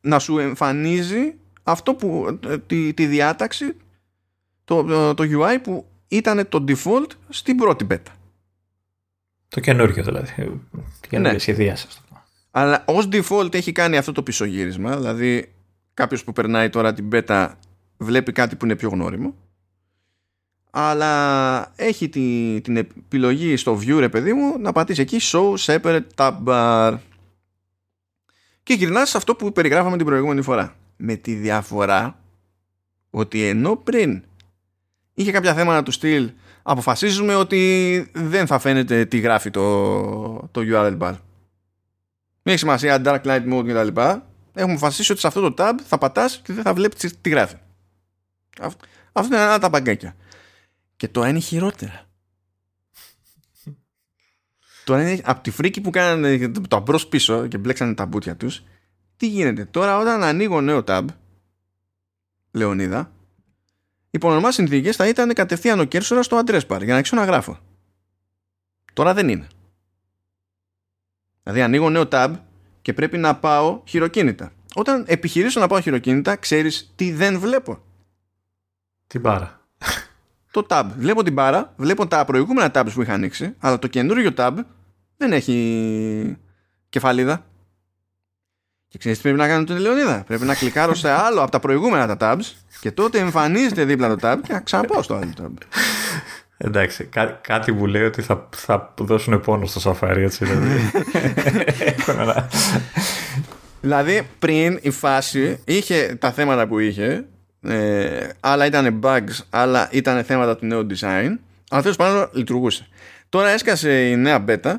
να 0.00 0.18
σου 0.18 0.38
εμφανίζει 0.38 1.34
αυτό 1.62 1.94
που 1.94 2.38
ε, 2.46 2.58
τη, 2.58 2.94
τη 2.94 3.06
διάταξη 3.06 3.76
το, 4.64 4.84
το, 4.84 5.14
το 5.14 5.24
UI 5.24 5.56
που 5.62 5.86
ήταν 6.08 6.48
το 6.48 6.64
default 6.68 7.10
στην 7.28 7.56
πρώτη 7.56 7.86
beta 7.90 8.12
το 9.48 9.60
καινούργιο 9.60 10.02
δηλαδή. 10.02 10.32
Το 11.00 11.08
καινούργιο 11.08 11.32
ναι. 11.32 11.38
σχεδίασα. 11.38 11.88
Αλλά 12.54 12.84
ως 12.86 13.08
default 13.12 13.54
έχει 13.54 13.72
κάνει 13.72 13.96
αυτό 13.96 14.12
το 14.12 14.22
πισωγύρισμα. 14.22 14.96
Δηλαδή, 14.96 15.52
κάποιος 15.94 16.24
που 16.24 16.32
περνάει 16.32 16.70
τώρα 16.70 16.92
την 16.92 17.08
beta 17.12 17.52
βλέπει 17.96 18.32
κάτι 18.32 18.56
που 18.56 18.64
είναι 18.64 18.76
πιο 18.76 18.88
γνώριμο. 18.88 19.34
Αλλά 20.70 21.72
έχει 21.76 22.08
τη, 22.08 22.60
την 22.60 22.76
επιλογή 22.76 23.56
στο 23.56 23.78
view, 23.78 23.98
ρε 23.98 24.08
παιδί 24.08 24.32
μου, 24.32 24.58
να 24.58 24.72
πατήσει 24.72 25.00
εκεί 25.00 25.18
show 25.20 25.54
separate 25.56 26.06
tab 26.14 26.34
bar. 26.44 26.98
Και 28.62 28.74
γυρνάς 28.74 29.10
σε 29.10 29.16
αυτό 29.16 29.34
που 29.34 29.52
περιγράφαμε 29.52 29.96
την 29.96 30.06
προηγούμενη 30.06 30.42
φορά. 30.42 30.76
Με 30.96 31.14
τη 31.14 31.34
διαφορά 31.34 32.18
ότι 33.10 33.42
ενώ 33.42 33.76
πριν 33.76 34.22
είχε 35.14 35.32
κάποια 35.32 35.54
θέματα 35.54 35.82
του 35.82 35.90
στυλ 35.90 36.30
αποφασίζουμε 36.62 37.34
ότι 37.34 38.10
δεν 38.12 38.46
θα 38.46 38.58
φαίνεται 38.58 39.04
τι 39.04 39.18
γράφει 39.18 39.50
το, 39.50 40.48
το 40.50 40.60
URL 40.64 40.98
bar. 40.98 41.14
Μην 42.42 42.54
έχεις 42.54 42.60
σημασία 42.60 43.02
dark 43.04 43.22
light 43.22 43.52
mode 43.52 43.64
κτλ. 43.66 44.00
Έχουμε 44.54 44.72
αποφασίσει 44.72 45.12
ότι 45.12 45.20
σε 45.20 45.26
αυτό 45.26 45.40
το 45.40 45.54
tab 45.58 45.74
θα 45.86 45.98
πατάς 45.98 46.40
και 46.44 46.52
δεν 46.52 46.62
θα 46.62 46.74
βλέπεις 46.74 47.14
τι 47.20 47.28
γράφει. 47.30 47.56
Αυτό 49.12 49.34
είναι 49.34 49.44
ένα 49.44 49.58
τα 49.58 49.68
μπαγκάκια. 49.68 50.16
Και 50.96 51.08
το 51.08 51.24
είναι 51.24 51.38
χειρότερα. 51.38 52.04
Τώρα 54.84 55.10
είναι 55.10 55.20
από 55.24 55.42
τη 55.42 55.50
φρίκη 55.50 55.80
που 55.80 55.90
κάνανε 55.90 56.48
το 56.48 56.76
αμπρός 56.76 57.06
πίσω 57.06 57.46
και 57.46 57.58
μπλέξανε 57.58 57.94
τα 57.94 58.06
μπουτια 58.06 58.36
τους. 58.36 58.62
Τι 59.16 59.28
γίνεται 59.28 59.64
τώρα 59.64 59.98
όταν 59.98 60.22
ανοίγω 60.22 60.60
νέο 60.60 60.84
tab, 60.86 61.04
Λεωνίδα, 62.50 63.12
υπό 64.10 64.30
νορμά 64.30 64.52
συνθήκες 64.52 64.96
θα 64.96 65.08
ήταν 65.08 65.32
κατευθείαν 65.32 65.80
ο 65.80 65.84
κέρσορα 65.84 66.22
στο 66.22 66.42
address 66.44 66.66
bar 66.66 66.78
για 66.78 66.92
να 66.92 66.96
αρχίσω 66.96 67.16
να 67.16 67.24
γράφω. 67.24 67.58
Τώρα 68.92 69.14
δεν 69.14 69.28
είναι. 69.28 69.46
Δηλαδή 71.42 71.62
ανοίγω 71.62 71.90
νέο 71.90 72.08
tab 72.10 72.30
και 72.82 72.92
πρέπει 72.92 73.18
να 73.18 73.36
πάω 73.36 73.82
χειροκίνητα. 73.84 74.52
Όταν 74.74 75.04
επιχειρήσω 75.06 75.60
να 75.60 75.66
πάω 75.66 75.80
χειροκίνητα, 75.80 76.36
ξέρεις 76.36 76.92
τι 76.96 77.12
δεν 77.12 77.38
βλέπω. 77.38 77.78
Την 79.06 79.20
μπάρα. 79.20 79.60
Το 80.50 80.66
tab. 80.68 80.84
Βλέπω 80.96 81.22
την 81.22 81.32
μπάρα, 81.32 81.72
βλέπω 81.76 82.06
τα 82.06 82.24
προηγούμενα 82.24 82.70
tabs 82.74 82.90
που 82.94 83.02
είχα 83.02 83.12
ανοίξει, 83.12 83.54
αλλά 83.58 83.78
το 83.78 83.86
καινούριο 83.86 84.30
tab 84.36 84.52
δεν 85.16 85.32
έχει 85.32 86.36
κεφαλίδα. 86.88 87.46
Και 88.88 88.98
ξέρεις 88.98 89.18
τι 89.18 89.22
πρέπει 89.22 89.38
να 89.38 89.48
κάνω 89.48 89.64
τον 89.64 89.76
Λεωνίδα; 89.76 90.24
Πρέπει 90.26 90.44
να 90.44 90.54
κλικάρω 90.54 90.94
σε 90.94 91.10
άλλο 91.10 91.42
από 91.42 91.50
τα 91.50 91.60
προηγούμενα 91.60 92.16
τα 92.16 92.16
tabs 92.20 92.44
και 92.80 92.90
τότε 92.92 93.18
εμφανίζεται 93.18 93.84
δίπλα 93.84 94.16
το 94.16 94.28
tab 94.28 94.36
και 94.42 94.52
να 94.52 94.60
ξαναπάω 94.60 95.02
στο 95.02 95.14
άλλο 95.14 95.32
tab. 95.42 95.50
Εντάξει, 96.64 97.04
κά- 97.04 97.38
κάτι 97.40 97.72
μου 97.72 97.86
λέει 97.86 98.02
ότι 98.02 98.22
θα, 98.22 98.48
θα 98.56 98.94
δώσουν 98.98 99.40
πόνο 99.40 99.66
στο 99.66 99.80
σαφάρι, 99.80 100.22
έτσι. 100.22 100.44
Δηλαδή, 100.44 100.90
δηλαδή 103.80 104.22
πριν 104.38 104.78
η 104.82 104.90
φάση 104.90 105.58
είχε 105.64 106.16
τα 106.20 106.32
θέματα 106.32 106.66
που 106.66 106.78
είχε, 106.78 107.24
ε, 107.62 108.28
άλλα 108.40 108.66
ήταν 108.66 109.00
bugs, 109.02 109.44
άλλα 109.50 109.88
ήταν 109.92 110.24
θέματα 110.24 110.56
του 110.56 110.66
νέου 110.66 110.86
design, 110.90 111.28
αλλά 111.70 111.82
τέλος 111.82 111.96
πάντων 111.96 112.28
λειτουργούσε. 112.32 112.86
Τώρα 113.28 113.48
έσκασε 113.48 114.08
η 114.08 114.16
νέα 114.16 114.44
beta 114.48 114.74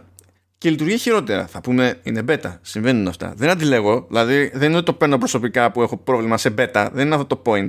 και 0.57 0.69
λειτουργεί 0.69 0.97
χειρότερα. 0.97 1.47
Θα 1.47 1.61
πούμε 1.61 1.99
είναι 2.03 2.23
beta. 2.27 2.57
Συμβαίνουν 2.61 3.07
αυτά. 3.07 3.33
Δεν 3.37 3.49
αντιλέγω. 3.49 4.05
Δηλαδή 4.07 4.51
δεν 4.53 4.67
είναι 4.67 4.77
ότι 4.77 4.85
το 4.85 4.93
παίρνω 4.93 5.17
προσωπικά 5.17 5.71
που 5.71 5.81
έχω 5.81 5.97
πρόβλημα 5.97 6.37
σε 6.37 6.53
beta. 6.57 6.89
Δεν 6.93 7.05
είναι 7.05 7.15
αυτό 7.15 7.35
το 7.35 7.41
point. 7.45 7.67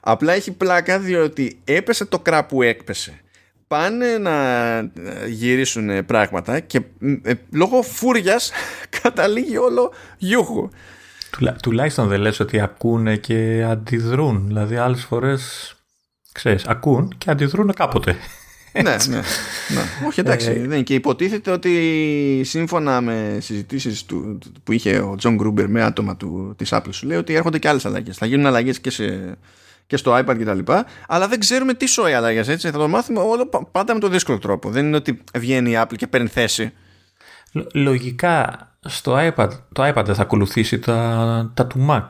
Απλά 0.00 0.32
έχει 0.32 0.52
πλάκα 0.52 0.98
διότι 0.98 1.60
έπεσε 1.64 2.04
το 2.04 2.18
κρά 2.18 2.46
που 2.46 2.62
έκπεσε. 2.62 3.20
Πάνε 3.70 4.18
να 4.18 4.36
γυρίσουν 5.28 6.04
πράγματα 6.06 6.60
και 6.60 6.80
ε, 7.22 7.32
λόγω 7.52 7.82
φούριας 7.82 8.50
καταλήγει 9.02 9.56
όλο 9.56 9.92
γιούχου. 10.18 10.68
Τουλά, 11.30 11.56
τουλάχιστον 11.62 12.08
δεν 12.08 12.20
λες 12.20 12.40
ότι 12.40 12.60
ακούνε 12.60 13.16
και 13.16 13.66
αντιδρούν. 13.68 14.46
Δηλαδή 14.46 14.76
άλλες 14.76 15.04
φορές, 15.04 15.74
ξέρεις, 16.32 16.66
ακούν 16.66 17.14
και 17.18 17.30
αντιδρούν 17.30 17.74
κάποτε. 17.74 18.16
ναι, 18.72 18.82
ναι, 18.82 19.16
ναι. 19.16 19.82
Όχι 20.06 20.20
εντάξει. 20.20 20.50
Ε, 20.50 20.66
ναι, 20.66 20.82
και 20.82 20.94
υποτίθεται 20.94 21.50
ότι 21.50 22.42
σύμφωνα 22.44 23.00
με 23.00 23.38
συζητήσεις 23.40 24.04
του, 24.04 24.38
που 24.64 24.72
είχε 24.72 24.98
ο 24.98 25.14
Τζον 25.16 25.34
Γκρούμπερ 25.34 25.68
με 25.68 25.82
άτομα 25.82 26.16
του, 26.16 26.54
της 26.56 26.68
Apple 26.72 26.90
σου 26.90 27.06
λέει 27.06 27.18
ότι 27.18 27.34
έρχονται 27.34 27.58
και 27.58 27.68
άλλες 27.68 27.84
αλλαγές. 27.84 28.16
Θα 28.16 28.26
γίνουν 28.26 28.46
αλλαγές 28.46 28.80
και, 28.80 28.90
σε, 28.90 29.36
και 29.90 29.96
στο 29.96 30.18
iPad 30.18 30.34
και 30.38 30.44
τα 30.44 30.54
λοιπά, 30.54 30.86
αλλά 31.08 31.28
δεν 31.28 31.40
ξέρουμε 31.40 31.74
τι 31.74 31.86
σοϊ 31.86 32.12
αλλαγές 32.12 32.48
έτσι. 32.48 32.70
Θα 32.70 32.78
το 32.78 32.88
μάθουμε 32.88 33.20
όλο 33.20 33.66
πάντα 33.72 33.94
με 33.94 34.00
τον 34.00 34.10
δύσκολο 34.10 34.38
τρόπο. 34.38 34.70
Δεν 34.70 34.86
είναι 34.86 34.96
ότι 34.96 35.22
βγαίνει 35.38 35.70
η 35.70 35.74
Apple 35.82 35.96
και 35.96 36.06
παίρνει 36.06 36.28
θέση. 36.28 36.72
Λογικά 37.74 38.68
στο 38.80 39.16
iPad, 39.18 39.48
το 39.72 39.88
iPad 39.88 40.02
δεν 40.04 40.14
θα 40.14 40.22
ακολουθήσει 40.22 40.78
τα, 40.78 41.50
τα 41.54 41.66
του 41.66 41.86
Mac. 41.90 42.06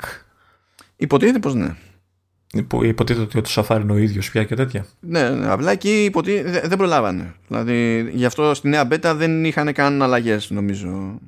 Υποτίθεται 0.97 1.39
πως 1.39 1.55
ναι. 1.55 1.75
Υποτίθεται 2.83 3.39
ότι 3.39 3.41
το 3.41 3.51
Safari 3.55 3.81
είναι 3.81 3.93
ο 3.93 3.97
ίδιος 3.97 4.31
πια 4.31 4.45
και 4.45 4.55
τέτοια. 4.55 4.87
Ναι, 5.01 5.31
ναι 5.31 5.51
απλά 5.51 5.71
εκεί 5.71 6.05
υποτί... 6.05 6.43
δεν 6.43 6.77
προλάβανε. 6.77 7.35
Δηλαδή 7.47 8.09
γι' 8.13 8.25
αυτό 8.25 8.55
στη 8.55 8.69
νέα 8.69 8.89
beta 8.91 9.13
δεν 9.17 9.45
είχαν 9.45 9.73
καν 9.73 10.03
αλλαγές, 10.03 10.51
νομίζω. 10.51 11.21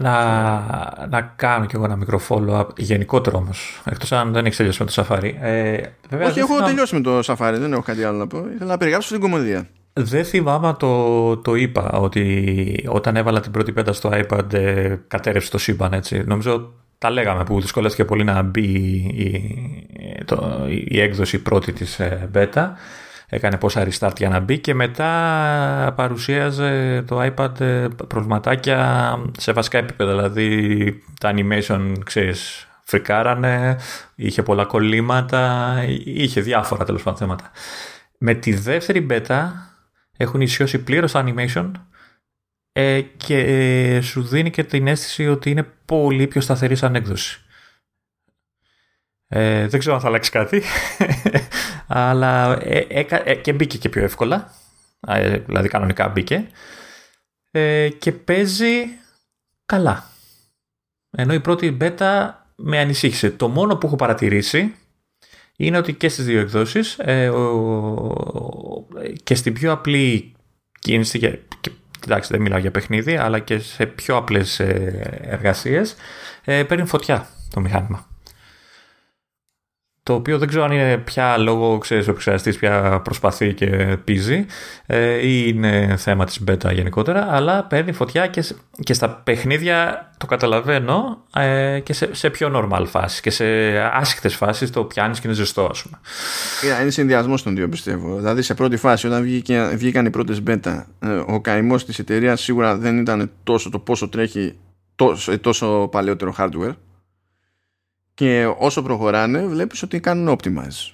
Να, 0.00 1.06
να 1.10 1.20
κάνω 1.36 1.66
κι 1.66 1.74
εγώ 1.74 1.84
ένα 1.84 1.96
μικρό 1.96 2.20
follow-up 2.28 2.66
γενικότερο 2.76 3.38
όμως. 3.38 3.82
Εκτός 3.84 4.12
αν 4.12 4.32
δεν 4.32 4.46
έχει 4.46 4.56
τελειώσει 4.56 4.82
με 4.82 4.90
το 4.90 5.06
Safari. 5.06 5.32
Ε, 5.40 5.80
βέβαια, 6.08 6.26
Όχι, 6.26 6.38
έχω 6.38 6.62
τελειώσει 6.62 6.94
με 6.94 7.00
το 7.00 7.18
Safari, 7.18 7.54
δεν 7.58 7.72
έχω 7.72 7.82
κάτι 7.82 8.04
άλλο 8.04 8.18
να 8.18 8.26
πω. 8.26 8.38
Ήθελα 8.54 8.70
να 8.70 8.76
περιγράψω 8.76 9.12
την 9.12 9.20
κομμωδία. 9.20 9.68
Δεν 9.92 10.24
θυμάμαι 10.24 10.74
το, 10.78 11.36
το 11.36 11.54
είπα 11.54 11.90
ότι 11.90 12.84
όταν 12.88 13.16
έβαλα 13.16 13.40
την 13.40 13.50
πρώτη 13.50 13.72
πέτα 13.72 13.92
στο 13.92 14.10
iPad 14.12 14.52
ε, 14.52 14.96
κατέρευσε 15.08 15.50
το 15.50 15.58
σύμπαν 15.58 15.92
έτσι. 15.92 16.22
Νομίζω 16.26 16.72
τα 16.98 17.10
λέγαμε 17.10 17.44
που 17.44 17.60
δυσκολεύτηκε 17.60 18.04
πολύ 18.04 18.24
να 18.24 18.42
μπει 18.42 18.62
η, 19.16 19.58
το, 20.24 20.66
η 20.88 21.00
έκδοση 21.00 21.38
πρώτη 21.38 21.72
της 21.72 22.00
ε, 22.00 22.30
beta. 22.34 22.68
Έκανε 23.32 23.56
πόσα 23.56 23.88
restart 23.90 24.16
για 24.16 24.28
να 24.28 24.40
μπει 24.40 24.58
και 24.58 24.74
μετά 24.74 25.92
παρουσίαζε 25.96 27.02
το 27.06 27.22
iPad 27.22 27.60
ε, 27.60 27.88
προβληματάκια 28.08 29.16
σε 29.38 29.52
βασικά 29.52 29.78
επίπεδα. 29.78 30.10
Δηλαδή 30.10 31.02
τα 31.20 31.34
animation, 31.34 31.92
ξέρεις, 32.04 32.68
φρικάρανε, 32.84 33.78
είχε 34.14 34.42
πολλά 34.42 34.64
κολλήματα, 34.64 35.74
είχε 36.04 36.40
διάφορα 36.40 36.84
τέλος 36.84 37.02
πάντων 37.02 37.18
θέματα. 37.18 37.50
Με 38.18 38.34
τη 38.34 38.54
δεύτερη 38.54 39.06
beta 39.10 39.48
έχουν 40.16 40.40
ισιώσει 40.40 40.78
πλήρως 40.78 41.12
το 41.12 41.24
animation 41.26 41.70
ε, 42.72 43.00
και 43.00 43.38
ε, 43.38 44.00
σου 44.00 44.22
δίνει 44.22 44.50
και 44.50 44.64
την 44.64 44.86
αίσθηση 44.86 45.28
ότι 45.28 45.50
είναι 45.50 45.66
πολύ 45.84 46.26
πιο 46.26 46.40
σταθερή 46.40 46.76
σαν 46.76 46.94
έκδοση. 46.94 47.40
Ε, 49.26 49.66
δεν 49.66 49.80
ξέρω 49.80 49.94
αν 49.94 50.00
θα 50.00 50.08
αλλάξει 50.08 50.30
κάτι, 50.30 50.62
αλλά 51.92 52.58
ε, 52.62 52.86
ε, 53.24 53.34
και 53.34 53.52
μπήκε 53.52 53.78
και 53.78 53.88
πιο 53.88 54.02
εύκολα, 54.02 54.52
δηλαδή 55.46 55.68
κανονικά 55.68 56.08
μπήκε 56.08 56.46
και 57.98 58.12
παίζει 58.12 58.84
καλά. 59.66 60.04
Ενώ 61.10 61.34
η 61.34 61.40
πρώτη 61.40 61.76
beta 61.80 62.30
με 62.56 62.78
ανησύχησε. 62.78 63.30
Το 63.30 63.48
μόνο 63.48 63.76
που 63.76 63.86
έχω 63.86 63.96
παρατηρήσει 63.96 64.74
είναι 65.56 65.78
ότι 65.78 65.92
και 65.92 66.08
στις 66.08 66.24
δύο 66.24 66.40
εκδόσεις 66.40 66.98
ε, 66.98 67.32
και 69.22 69.34
στην 69.34 69.52
πιο 69.52 69.72
απλή 69.72 70.32
κίνηση 70.78 71.18
και, 71.18 71.38
εντάξει 72.04 72.32
δεν 72.32 72.40
μιλάω 72.40 72.58
για 72.58 72.70
παιχνίδι 72.70 73.16
αλλά 73.16 73.38
και 73.38 73.58
σε 73.58 73.86
πιο 73.86 74.16
απλές 74.16 74.60
ε, 74.60 75.20
εργασίες 75.22 75.94
ε, 76.44 76.62
παίρνει 76.62 76.86
φωτιά 76.86 77.28
το 77.50 77.60
μηχάνημα 77.60 78.09
το 80.02 80.14
οποίο 80.14 80.38
δεν 80.38 80.48
ξέρω 80.48 80.64
αν 80.64 80.72
είναι 80.72 80.98
πια 80.98 81.38
λόγω, 81.38 81.78
ξέρεις, 81.78 82.06
ο 82.06 82.10
επεξεργαστής 82.10 82.56
πια 82.56 83.00
προσπαθεί 83.04 83.54
και 83.54 83.98
πίζει 84.04 84.46
ε, 84.86 85.26
ή 85.26 85.44
είναι 85.46 85.94
θέμα 85.98 86.24
της 86.24 86.44
beta 86.48 86.72
γενικότερα, 86.72 87.26
αλλά 87.30 87.64
παίρνει 87.64 87.92
φωτιά 87.92 88.26
και, 88.26 88.44
και 88.80 88.94
στα 88.94 89.10
παιχνίδια 89.10 90.10
το 90.18 90.26
καταλαβαίνω 90.26 91.24
ε, 91.34 91.80
και 91.80 91.92
σε, 91.92 92.14
σε 92.14 92.30
πιο 92.30 92.52
normal 92.54 92.84
φάση 92.86 93.20
και 93.20 93.30
σε 93.30 93.44
άσχητες 93.92 94.34
φάσεις 94.34 94.70
το 94.70 94.84
πιάνεις 94.84 95.20
και 95.20 95.26
είναι 95.26 95.36
ζεστό 95.36 95.68
ας 95.70 95.82
πούμε. 95.82 95.98
Είναι 96.80 96.90
συνδυασμός 96.90 97.42
των 97.42 97.54
δύο 97.54 97.68
πιστεύω. 97.68 98.16
Δηλαδή 98.16 98.42
σε 98.42 98.54
πρώτη 98.54 98.76
φάση 98.76 99.06
όταν 99.06 99.22
βγήκε, 99.22 99.72
βγήκαν 99.74 100.06
οι 100.06 100.10
πρώτες 100.10 100.42
beta 100.46 100.84
ε, 100.98 101.08
ο 101.26 101.40
καημός 101.40 101.84
της 101.84 101.98
εταιρείας 101.98 102.40
σίγουρα 102.40 102.76
δεν 102.76 102.98
ήταν 102.98 103.30
τόσο 103.42 103.70
το 103.70 103.78
πόσο 103.78 104.08
τρέχει 104.08 104.58
τόσο, 104.96 105.38
τόσο 105.40 105.88
παλαιότερο 105.90 106.34
hardware 106.38 106.74
και 108.20 108.54
όσο 108.58 108.82
προχωράνε 108.82 109.46
βλέπεις 109.46 109.82
ότι 109.82 110.00
κάνουν 110.00 110.36
optimize. 110.36 110.92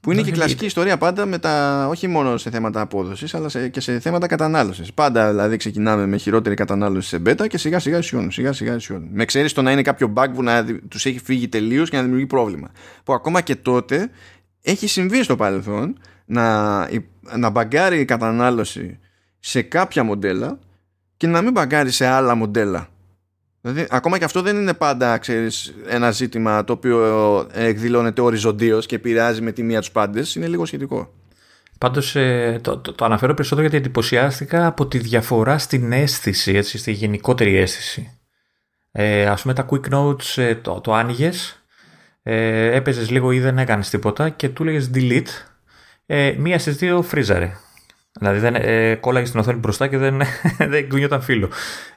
Που 0.00 0.12
είναι 0.12 0.22
και 0.22 0.28
η 0.28 0.32
κλασική 0.32 0.64
ιστορία 0.64 0.98
πάντα 0.98 1.26
με 1.26 1.38
τα, 1.38 1.86
όχι 1.88 2.06
μόνο 2.06 2.36
σε 2.36 2.50
θέματα 2.50 2.80
απόδοσης 2.80 3.34
αλλά 3.34 3.68
και 3.68 3.80
σε 3.80 4.00
θέματα 4.00 4.26
κατανάλωσης. 4.26 4.92
Πάντα 4.92 5.30
δηλαδή 5.30 5.56
ξεκινάμε 5.56 6.06
με 6.06 6.16
χειρότερη 6.16 6.54
κατανάλωση 6.54 7.08
σε 7.08 7.22
beta 7.26 7.46
και 7.48 7.58
σιγά 7.58 7.78
σιγά 7.78 7.98
ισιώνουν. 7.98 8.30
Σιγά 8.30 8.52
σιγά 8.52 8.74
ισιώνουν. 8.74 9.08
Με 9.12 9.24
ξέρεις 9.24 9.52
το 9.52 9.62
να 9.62 9.72
είναι 9.72 9.82
κάποιο 9.82 10.12
bug 10.16 10.26
που 10.34 10.42
να 10.42 10.64
τους 10.88 11.06
έχει 11.06 11.18
φύγει 11.18 11.48
τελείως 11.48 11.90
και 11.90 11.96
να 11.96 12.02
δημιουργεί 12.02 12.26
πρόβλημα. 12.26 12.70
Που 13.04 13.12
ακόμα 13.12 13.40
και 13.40 13.56
τότε 13.56 14.10
έχει 14.62 14.86
συμβεί 14.86 15.22
στο 15.22 15.36
παρελθόν 15.36 15.98
να, 16.24 16.78
να 17.36 17.50
μπαγκάρει 17.50 18.00
η 18.00 18.04
κατανάλωση 18.04 18.98
σε 19.38 19.62
κάποια 19.62 20.02
μοντέλα 20.02 20.58
και 21.16 21.26
να 21.26 21.42
μην 21.42 21.52
μπαγκάρει 21.52 21.90
σε 21.90 22.06
άλλα 22.06 22.34
μοντέλα 22.34 22.88
Δηλαδή, 23.60 23.86
ακόμα 23.90 24.18
και 24.18 24.24
αυτό 24.24 24.42
δεν 24.42 24.56
είναι 24.56 24.74
πάντα 24.74 25.18
ξέρεις, 25.18 25.74
ένα 25.86 26.10
ζήτημα 26.10 26.64
το 26.64 26.72
οποίο 26.72 27.46
εκδηλώνεται 27.52 28.20
οριζοντίως 28.20 28.86
και 28.86 28.94
επηρεάζει 28.94 29.40
με 29.40 29.52
τη 29.52 29.62
μία 29.62 29.78
τους 29.78 29.90
πάντες. 29.90 30.34
Είναι 30.34 30.46
λίγο 30.46 30.64
σχετικό. 30.64 31.12
Πάντως 31.78 32.16
ε, 32.16 32.58
το, 32.62 32.78
το, 32.78 32.92
το, 32.92 33.04
αναφέρω 33.04 33.34
περισσότερο 33.34 33.68
γιατί 33.68 33.84
εντυπωσιάστηκα 33.84 34.66
από 34.66 34.86
τη 34.86 34.98
διαφορά 34.98 35.58
στην 35.58 35.92
αίσθηση, 35.92 36.52
έτσι, 36.52 36.78
στη 36.78 36.92
γενικότερη 36.92 37.56
αίσθηση. 37.56 38.20
Ε, 38.92 39.26
ας 39.26 39.42
πούμε 39.42 39.54
τα 39.54 39.66
quick 39.70 39.94
notes 39.94 40.36
ε, 40.36 40.54
το, 40.54 40.80
το 40.80 40.94
άνοιγες 40.94 41.64
ε, 42.22 42.74
έπαιζες 42.74 43.10
λίγο 43.10 43.32
ή 43.32 43.40
δεν 43.40 43.58
έκανες 43.58 43.90
τίποτα 43.90 44.28
και 44.28 44.48
του 44.48 44.62
έλεγε 44.62 44.90
delete, 44.94 45.28
ε, 46.06 46.34
μία 46.38 46.58
στις 46.58 46.76
δύο 46.76 47.02
φρίζαρε. 47.02 47.52
Δηλαδή 48.20 48.38
δεν, 48.38 48.54
ε, 48.54 48.94
κόλλαγε 48.94 49.26
στην 49.26 49.40
οθόνη 49.40 49.58
μπροστά 49.58 49.86
και 49.86 49.98
δεν, 49.98 50.22
δεν 50.72 50.88
κουνιόταν 50.88 51.22
φίλο. 51.22 51.48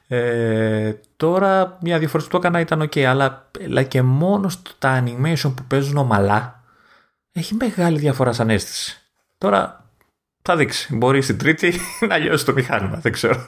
Ε, 0.08 0.94
τώρα 1.18 1.78
μια 1.82 2.00
δύο 2.00 2.08
φορές 2.08 2.26
που 2.26 2.32
το 2.32 2.38
έκανα 2.38 2.60
ήταν 2.60 2.82
ok, 2.82 3.00
αλλά, 3.00 3.50
αλλά 3.66 3.84
και 3.84 4.02
μόνο 4.02 4.52
τα 4.80 5.04
animation 5.04 5.54
που 5.56 5.64
παίζουν 5.68 5.98
ομαλά 5.98 6.64
έχει 7.32 7.56
μεγάλη 7.56 8.00
διαφορά 8.00 8.32
σαν 8.32 8.50
αίσθηση. 8.50 9.02
Τώρα 9.38 9.86
θα 10.42 10.56
δείξει. 10.56 10.96
Μπορεί 10.96 11.22
στην 11.22 11.38
τρίτη 11.38 11.74
να 12.10 12.18
λιώσει 12.18 12.46
το 12.46 12.54
μηχάνημα, 12.54 12.98
δεν 12.98 13.12
ξέρω. 13.12 13.46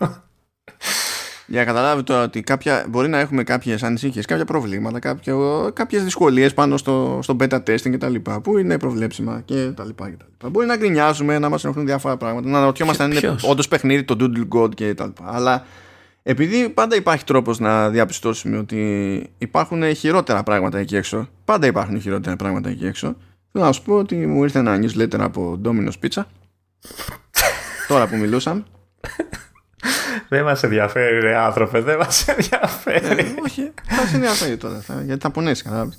Για 1.47 1.59
να 1.59 1.65
καταλάβετε 1.65 2.03
τώρα 2.03 2.23
ότι 2.23 2.41
κάποια, 2.41 2.85
μπορεί 2.89 3.07
να 3.07 3.19
έχουμε 3.19 3.43
κάποιες 3.43 3.83
ανησυχίες, 3.83 4.25
κάποια 4.25 4.45
προβλήματα, 4.45 4.99
κάποιο, 4.99 5.69
κάποιες 5.73 6.03
δυσκολίες 6.03 6.53
πάνω 6.53 6.77
στο, 6.77 7.19
στο 7.23 7.35
beta 7.39 7.55
testing 7.55 7.89
και 7.89 7.97
τα 7.97 8.09
λοιπά, 8.09 8.41
που 8.41 8.57
είναι 8.57 8.77
προβλέψιμα 8.77 9.41
και 9.45 9.71
τα 9.75 9.85
λοιπά 9.85 10.09
και 10.09 10.15
τα 10.15 10.25
λοιπά. 10.29 10.49
Μπορεί 10.49 10.65
να 10.65 10.75
γκρινιάζουμε, 10.75 11.39
να 11.39 11.49
μας 11.49 11.63
ενοχλούν 11.63 11.85
διάφορα 11.85 12.17
πράγματα, 12.17 12.49
να 12.49 12.57
αναρωτιόμαστε 12.57 13.03
αν 13.03 13.11
είναι 13.11 13.35
όντως 13.41 13.67
παιχνίδι 13.67 14.03
το 14.03 14.15
Doodle 14.19 14.59
God 14.59 14.75
και 14.75 14.93
τα 14.93 15.05
λοιπά. 15.05 15.23
Αλλά 15.27 15.65
επειδή 16.23 16.69
πάντα 16.69 16.95
υπάρχει 16.95 17.23
τρόπος 17.23 17.59
να 17.59 17.89
διαπιστώσουμε 17.89 18.57
ότι 18.57 19.29
υπάρχουν 19.37 19.95
χειρότερα 19.95 20.43
πράγματα 20.43 20.77
εκεί 20.77 20.95
έξω, 20.95 21.27
πάντα 21.45 21.67
υπάρχουν 21.67 22.01
χειρότερα 22.01 22.35
πράγματα 22.35 22.69
εκεί 22.69 22.85
έξω, 22.85 23.15
θέλω 23.51 23.65
να 23.65 23.71
σου 23.71 23.81
πω 23.81 23.95
ότι 23.95 24.15
μου 24.15 24.43
ήρθε 24.43 24.59
ένα 24.59 24.79
newsletter 24.81 25.19
από 25.19 25.61
Domino's 25.63 26.05
Pizza, 26.05 26.21
τώρα 27.87 28.07
που 28.07 28.15
μιλούσαμε, 28.15 28.63
δεν 30.29 30.43
μας 30.43 30.63
ενδιαφέρει, 30.63 31.19
ρε 31.19 31.35
άνθρωπε, 31.35 31.79
δεν 31.79 31.97
μας 31.97 32.27
ενδιαφέρει. 32.27 33.05
Ε, 33.05 33.33
όχι, 33.45 33.73
θα 33.83 34.05
σε 34.05 34.15
ενδιαφέρει 34.15 34.57
τώρα, 34.57 34.83
γιατί 35.05 35.21
θα 35.21 35.31
πονέσει, 35.31 35.63
κατάλαβες. 35.63 35.97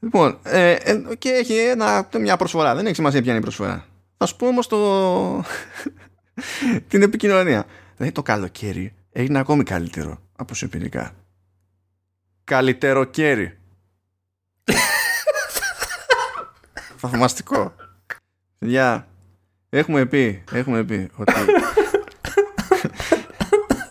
Λοιπόν, 0.00 0.38
ε, 0.42 0.70
ε, 0.72 1.02
και 1.18 1.28
έχει 1.28 1.56
ένα, 1.56 2.08
μια 2.20 2.36
προσφορά. 2.36 2.74
Δεν 2.74 2.86
έχει 2.86 2.94
σημασία 2.94 3.20
ποια 3.20 3.30
είναι 3.30 3.40
η 3.40 3.42
προσφορά. 3.42 3.84
Θα 4.16 4.26
σου 4.26 4.36
πω 4.36 4.46
όμως 4.46 4.66
το... 4.66 5.44
την 6.88 7.02
επικοινωνία. 7.02 7.64
Δηλαδή 7.96 8.14
το 8.14 8.22
καλοκαίρι 8.22 8.94
έγινε 9.12 9.38
ακόμη 9.38 9.62
καλύτερο 9.62 10.18
από 10.36 10.54
σου 10.54 10.64
εμπειρικά. 10.64 11.12
Καλύτερο 12.44 13.04
κέρι. 13.04 13.58
Θαυμαστικό. 16.96 17.74
Παιδιά, 18.58 19.08
έχουμε 19.68 20.06
πει, 20.06 20.44
έχουμε 20.52 20.84
πει 20.84 21.10
ότι 21.16 21.32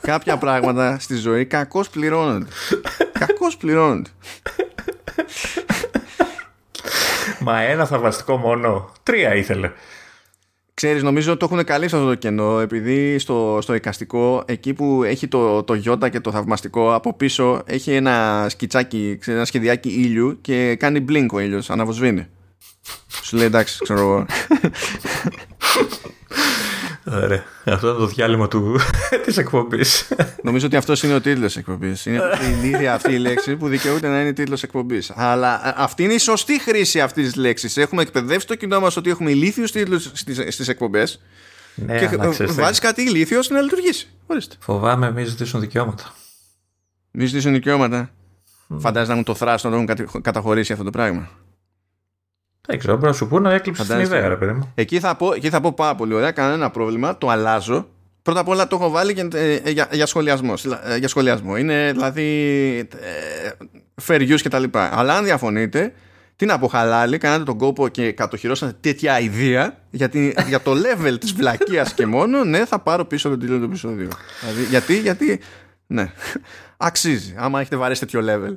κάποια 0.06 0.38
πράγματα 0.38 1.00
στη 1.00 1.16
ζωή 1.16 1.46
κακώς 1.46 1.90
πληρώνονται. 1.90 2.46
κακώς 3.20 3.58
πληρώνονται. 3.58 4.10
Μα 7.40 7.62
ένα 7.62 7.86
θαυμαστικό 7.86 8.38
μόνο. 8.38 8.92
Τρία 9.04 9.36
ήθελε. 9.36 9.72
Ξέρεις, 10.74 11.04
νομίζω 11.04 11.32
ότι 11.32 11.40
το 11.40 11.48
έχουν 11.52 11.66
καλύψει 11.66 11.96
αυτό 11.96 12.08
το 12.08 12.16
κενό 12.16 12.60
επειδή 12.60 13.20
στο, 13.20 13.60
στο 13.62 13.74
εικαστικό 13.74 14.44
εκεί 14.46 14.74
που 14.74 15.04
έχει 15.04 15.28
το, 15.28 15.64
το 15.64 15.74
γιώτα 15.74 16.10
και 16.10 16.20
το 16.20 16.32
θαυμαστικό 16.32 16.94
από 16.94 17.14
πίσω 17.14 17.62
έχει 17.66 17.92
ένα 17.92 18.46
σκιτσάκι, 18.50 19.20
ένα 19.26 19.46
σχεδιάκι 19.46 19.90
ήλιου 19.90 20.38
και 20.42 20.76
κάνει 20.76 21.06
blink 21.10 21.28
ο 21.32 21.40
ήλιος, 21.40 21.70
αναβοσβήνει. 21.70 22.28
Σου 23.24 23.38
λέει 23.38 23.46
εντάξει, 23.46 23.80
ξέρω 23.84 24.00
εγώ. 24.00 24.26
Ωραία. 27.06 27.44
Αυτό 27.66 27.88
είναι 27.88 27.98
το 27.98 28.06
διάλειμμα 28.06 28.48
του... 28.48 28.80
της 29.26 29.38
εκπομπής. 29.38 30.08
Νομίζω 30.44 30.66
ότι 30.66 30.76
αυτός 30.76 31.04
είναι 31.04 31.14
ο 31.14 31.22
τίτλος 31.22 31.58
εκπομπής. 31.58 32.06
Είναι 32.06 32.22
η 32.64 32.68
ίδια 32.68 32.94
αυτή 32.94 33.14
η 33.14 33.18
λέξη 33.18 33.56
που 33.56 33.68
δικαιούται 33.68 34.08
να 34.08 34.22
είναι 34.22 34.34
τίτλος 34.34 34.64
εκπομπής. 34.64 35.12
Αλλά 35.16 35.74
αυτή 35.76 36.04
είναι 36.04 36.14
η 36.14 36.18
σωστή 36.18 36.60
χρήση 36.62 37.02
αυτής 37.02 37.26
της 37.26 37.36
λέξης. 37.36 37.78
Έχουμε 37.78 38.02
εκπαιδεύσει 38.02 38.48
το 38.48 38.56
κοινό 38.56 38.80
μας 38.80 38.98
ότι 38.98 39.10
έχουμε 39.10 39.32
ηλίθιους 39.32 39.72
τίτλους 39.72 40.12
στις 40.48 40.68
εκπομπές. 40.68 41.22
Ναι, 41.76 42.00
και 42.00 42.18
βάζεις 42.48 42.80
κάτι 42.80 43.02
ηλίθιο 43.02 43.40
να 43.50 43.62
λειτουργήσει. 43.62 44.08
Ορίστε. 44.26 44.56
Φοβάμαι 44.60 45.12
μη 45.12 45.24
ζητήσουν 45.24 45.60
δικαιώματα. 45.60 46.14
Μη 47.12 47.26
ζητήσουν 47.26 47.54
δικαιώματα. 47.54 48.10
Mm. 48.70 48.78
Φαντάζεσαι 48.80 49.12
να 49.12 49.18
μου 49.18 49.24
το 49.24 49.36
θράσο 49.36 49.70
να 49.70 49.86
το 49.86 50.02
έχουν 50.02 50.22
καταχωρήσει 50.22 50.72
αυτό 50.72 50.84
το 50.84 50.90
πράγμα. 50.90 51.30
Δεν 52.68 52.80
ξέρω, 52.80 52.94
πρέπει 52.94 53.12
να 53.12 53.18
σου 53.18 53.28
πω 53.28 53.40
να 53.40 53.54
έκλειψε 53.54 53.86
την 53.86 54.00
ιδέα, 54.00 54.28
ρε 54.28 54.36
παιδί 54.36 54.52
μου. 54.52 54.72
Εκεί 54.76 55.00
θα, 55.00 55.16
πω, 55.16 55.34
εκεί 55.34 55.50
θα 55.50 55.62
πω 55.62 55.74
πάρα 55.74 55.96
πολύ 55.96 56.14
ωραία, 56.14 56.32
κανένα 56.32 56.70
πρόβλημα, 56.70 57.18
το 57.18 57.30
αλλάζω. 57.30 57.88
Πρώτα 58.22 58.40
απ' 58.40 58.48
όλα 58.48 58.68
το 58.68 58.76
έχω 58.76 58.90
βάλει 58.90 59.12
για, 59.14 59.28
ε, 59.34 59.70
για, 59.70 59.88
για, 59.92 60.06
σχολιασμό, 60.06 60.54
ε, 60.84 60.98
για 60.98 61.08
σχολιασμό. 61.08 61.58
Είναι 61.58 61.92
δηλαδή 61.92 62.30
ε, 62.80 63.66
fair 64.08 64.22
use 64.22 64.42
και 64.42 64.50
τα 64.50 64.60
λοιπά. 64.60 64.90
Αλλά 64.94 65.16
αν 65.18 65.24
διαφωνείτε, 65.24 65.94
τι 66.36 66.46
να 66.46 66.60
πω 66.60 66.68
χαλάλι, 66.68 67.18
κάνατε 67.18 67.44
τον 67.44 67.58
κόπο 67.58 67.88
και 67.88 68.12
κατοχυρώσατε 68.12 68.78
τέτοια 68.82 69.20
ιδέα 69.20 69.78
για, 69.90 70.10
για 70.48 70.62
το 70.62 70.72
level 70.72 71.20
της 71.20 71.34
βλακείας 71.34 71.94
και 71.94 72.06
μόνο, 72.06 72.44
ναι, 72.44 72.66
θα 72.66 72.80
πάρω 72.80 73.06
πίσω 73.06 73.30
τον 73.30 73.40
τίτλο 73.40 73.58
του 73.58 73.64
επεισόδιο. 73.64 74.10
Δηλαδή, 74.40 74.64
γιατί, 74.70 75.00
γιατί, 75.00 75.40
ναι, 75.88 76.12
αξίζει, 76.78 77.36
άμα 77.38 77.60
έχετε 77.60 77.76
βαρέσει 77.76 78.00
τέτοιο 78.00 78.22
level. 78.24 78.56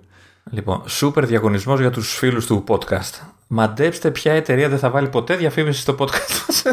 Λοιπόν, 0.51 0.83
σούπερ 0.87 1.27
διαγωνισμός 1.27 1.81
για 1.81 1.91
τους 1.91 2.17
φίλους 2.17 2.47
του 2.47 2.65
podcast. 2.69 3.27
Μαντέψτε 3.51 4.11
ποια 4.11 4.33
εταιρεία 4.33 4.69
δεν 4.69 4.79
θα 4.79 4.91
βάλει 4.91 5.09
ποτέ 5.09 5.37
διαφήμιση 5.37 5.81
στο 5.81 5.97
podcast 5.99 6.73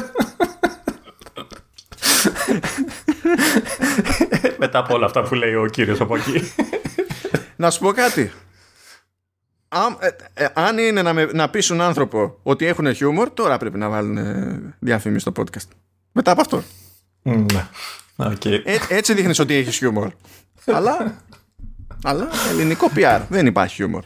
Μετά 4.58 4.80
από 4.80 4.94
όλα 4.94 5.06
αυτά 5.06 5.24
που 5.24 5.36
λέει 5.36 5.56
ο 5.56 5.66
κύριος 5.66 6.00
από 6.02 6.16
εκεί. 6.16 6.52
Να 7.56 7.70
σου 7.70 7.80
πω 7.80 7.92
κάτι. 7.92 8.32
Ε, 10.00 10.44
ε, 10.44 10.48
αν 10.54 10.78
είναι 10.78 11.02
να, 11.02 11.34
να 11.34 11.50
πείσουν 11.50 11.82
άνθρωπο 11.82 12.40
ότι 12.44 12.66
έχουν 12.66 12.94
χιούμορ, 12.94 13.30
τώρα 13.30 13.58
πρέπει 13.58 13.78
να 13.78 13.90
βάλουν 13.90 14.18
ε, 14.18 14.76
διαφήμιση 14.80 15.20
στο 15.20 15.32
podcast. 15.36 15.68
Μετά 16.12 16.32
από 16.32 16.42
αυτό. 16.42 16.64
Ναι. 17.22 17.68
Okay. 18.18 18.60
έτσι 18.90 19.14
δείχνεις 19.14 19.40
ότι 19.40 19.54
έχεις 19.54 19.78
χιούμορ. 19.78 20.12
αλλά, 20.66 21.24
αλλά 22.04 22.30
ελληνικό 22.50 22.92
PR. 22.96 23.22
Δεν 23.30 23.46
υπάρχει 23.46 23.76
χιούμορ. 23.76 24.04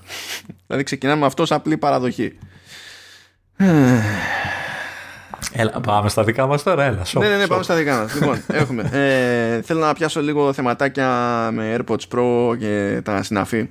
δηλαδή 0.66 0.84
ξεκινάμε 0.84 1.20
με 1.20 1.26
αυτό 1.26 1.46
σαν 1.46 1.58
απλή 1.58 1.78
παραδοχή. 1.78 2.38
Έλα, 5.52 5.72
πάμε 5.82 6.10
στα 6.10 6.24
δικά 6.24 6.48
μας 6.48 6.64
τώρα, 6.64 6.84
έλα. 6.84 7.06
ναι, 7.14 7.28
ναι, 7.28 7.38
ναι, 7.38 7.48
πάμε 7.48 7.64
στα 7.64 7.76
δικά 7.76 7.98
μας. 7.98 8.14
λοιπόν, 8.14 8.42
έχουμε. 8.62 8.90
Ε, 8.92 9.62
θέλω 9.62 9.80
να 9.80 9.94
πιάσω 9.94 10.22
λίγο 10.22 10.54
θεματάκια 10.54 11.08
με 11.54 11.78
AirPods 11.78 12.16
Pro 12.16 12.58
και 12.60 13.02
τα 13.04 13.24
συναφή. 13.24 13.70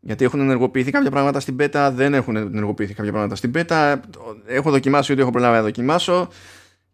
Γιατί 0.00 0.24
έχουν 0.24 0.40
ενεργοποιηθεί 0.40 0.90
κάποια 0.90 1.10
πράγματα 1.10 1.40
στην 1.40 1.56
beta, 1.60 1.90
δεν 1.94 2.14
έχουν 2.14 2.36
ενεργοποιηθεί 2.36 2.94
κάποια 2.94 3.10
πράγματα 3.12 3.36
στην 3.36 3.52
beta. 3.54 3.94
Έχω 4.46 4.70
δοκιμάσει 4.70 5.12
ό,τι 5.12 5.20
έχω 5.20 5.30
προλάβει 5.30 5.56
να 5.56 5.62
δοκιμάσω. 5.62 6.28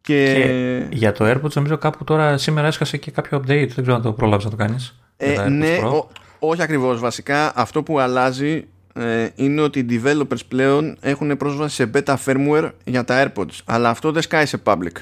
Και... 0.01 0.33
και 0.35 0.97
για 0.97 1.13
το 1.13 1.31
AirPods 1.31 1.53
νομίζω 1.53 1.79
κάπου 1.79 2.05
τώρα 2.05 2.39
σήμερα 2.39 2.67
έσκασε 2.67 2.97
και 2.97 3.11
κάποιο 3.11 3.39
update. 3.39 3.47
Δεν 3.47 3.83
ξέρω 3.83 3.95
αν 3.95 4.03
το 4.03 4.13
προλάβει 4.13 4.45
να 4.45 4.51
το 4.51 4.57
κάνεις. 4.57 4.99
Ε, 5.17 5.49
ναι, 5.49 5.77
ο, 5.77 6.09
όχι 6.39 6.63
ακριβώς. 6.63 7.01
Βασικά 7.01 7.53
αυτό 7.55 7.83
που 7.83 7.99
αλλάζει 7.99 8.65
ε, 8.97 9.29
είναι 9.35 9.61
ότι 9.61 9.79
οι 9.79 9.87
developers 9.91 10.47
πλέον 10.49 10.97
έχουν 11.01 11.37
πρόσβαση 11.37 11.75
σε 11.75 11.91
beta 11.95 12.17
firmware 12.25 12.71
για 12.85 13.05
τα 13.05 13.33
AirPods 13.35 13.59
αλλά 13.65 13.89
αυτό 13.91 14.13
δεν 14.13 14.23
σκάει 14.23 14.47
σε 14.47 14.63
public 14.65 14.93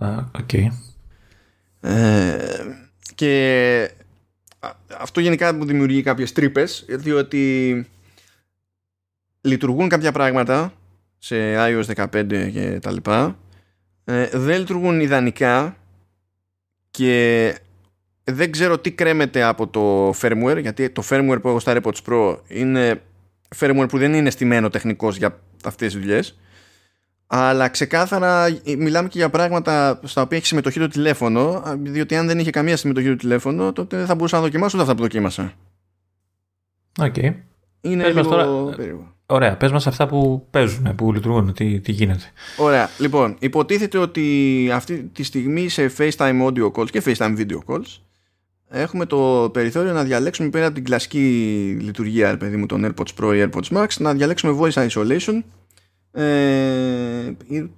ah, 0.00 0.24
okay. 0.32 0.66
ε, 1.80 2.36
και 3.14 3.90
αυτό 4.98 5.20
γενικά 5.20 5.54
μου 5.54 5.64
δημιουργεί 5.64 6.02
κάποιες 6.02 6.32
τρύπες 6.32 6.84
διότι 6.88 7.86
λειτουργούν 9.40 9.88
κάποια 9.88 10.12
πράγματα 10.12 10.72
σε 11.18 11.36
iOS 11.56 11.84
15 11.94 12.50
και 12.52 12.78
τα 12.82 12.90
λοιπά 12.90 13.38
ε, 14.04 14.28
δεν 14.32 14.58
λειτουργούν 14.58 15.00
ιδανικά 15.00 15.76
και 16.90 17.54
δεν 18.24 18.50
ξέρω 18.52 18.78
τι 18.78 18.92
κρέμεται 18.92 19.42
από 19.42 19.66
το 19.66 20.10
firmware 20.10 20.58
γιατί 20.60 20.90
το 20.90 21.02
firmware 21.08 21.38
που 21.42 21.48
έχω 21.48 21.58
στα 21.58 21.76
AirPods 21.76 22.08
Pro 22.08 22.36
είναι 22.48 23.02
firmware 23.56 23.86
που 23.88 23.98
δεν 23.98 24.14
είναι 24.14 24.30
στημένο 24.30 24.68
τεχνικός 24.68 25.16
για 25.16 25.40
αυτές 25.64 25.92
τις 25.92 26.00
δουλειές 26.00 26.38
αλλά 27.26 27.68
ξεκάθαρα 27.68 28.46
μιλάμε 28.78 29.08
και 29.08 29.18
για 29.18 29.30
πράγματα 29.30 30.00
στα 30.04 30.22
οποία 30.22 30.36
έχει 30.36 30.46
συμμετοχή 30.46 30.78
το 30.78 30.88
τηλέφωνο 30.88 31.62
διότι 31.78 32.16
αν 32.16 32.26
δεν 32.26 32.38
είχε 32.38 32.50
καμία 32.50 32.76
συμμετοχή 32.76 33.08
το 33.08 33.16
τηλέφωνο 33.16 33.72
τότε 33.72 33.96
δεν 33.96 34.06
θα 34.06 34.14
μπορούσα 34.14 34.36
να 34.36 34.42
δοκιμάσω 34.42 34.76
ούτε 34.76 34.82
αυτά 34.82 34.94
που 34.94 35.02
δοκίμασα 35.02 35.52
OK 37.00 37.14
okay. 37.16 37.34
Είναι 37.80 38.02
πες 38.02 38.14
λίγο 38.14 38.28
τώρα... 38.28 38.46
Ωραία, 39.30 39.56
πες 39.56 39.72
μας 39.72 39.86
αυτά 39.86 40.06
που 40.06 40.46
παίζουν, 40.50 40.94
που 40.94 41.12
λειτουργούν, 41.12 41.52
τι, 41.52 41.80
τι 41.80 41.92
γίνεται. 41.92 42.24
Ωραία, 42.56 42.90
λοιπόν, 42.98 43.36
υποτίθεται 43.38 43.98
ότι 43.98 44.70
αυτή 44.72 45.10
τη 45.12 45.22
στιγμή 45.22 45.68
σε 45.68 45.92
FaceTime 45.98 46.46
audio 46.46 46.72
calls 46.72 46.90
και 46.90 47.02
FaceTime 47.04 47.36
video 47.38 47.58
calls 47.66 48.00
έχουμε 48.68 49.06
το 49.06 49.50
περιθώριο 49.52 49.92
να 49.92 50.04
διαλέξουμε 50.04 50.48
πέρα 50.48 50.66
από 50.66 50.74
την 50.74 50.84
κλασική 50.84 51.18
λειτουργία 51.80 52.36
παιδί 52.36 52.56
μου, 52.56 52.66
των 52.66 52.86
AirPods 52.86 53.22
Pro 53.22 53.34
ή 53.34 53.48
AirPods 53.50 53.76
Max 53.76 53.86
να 53.98 54.14
διαλέξουμε 54.14 54.58
voice 54.60 54.88
isolation 54.88 55.42
ε, 56.20 57.36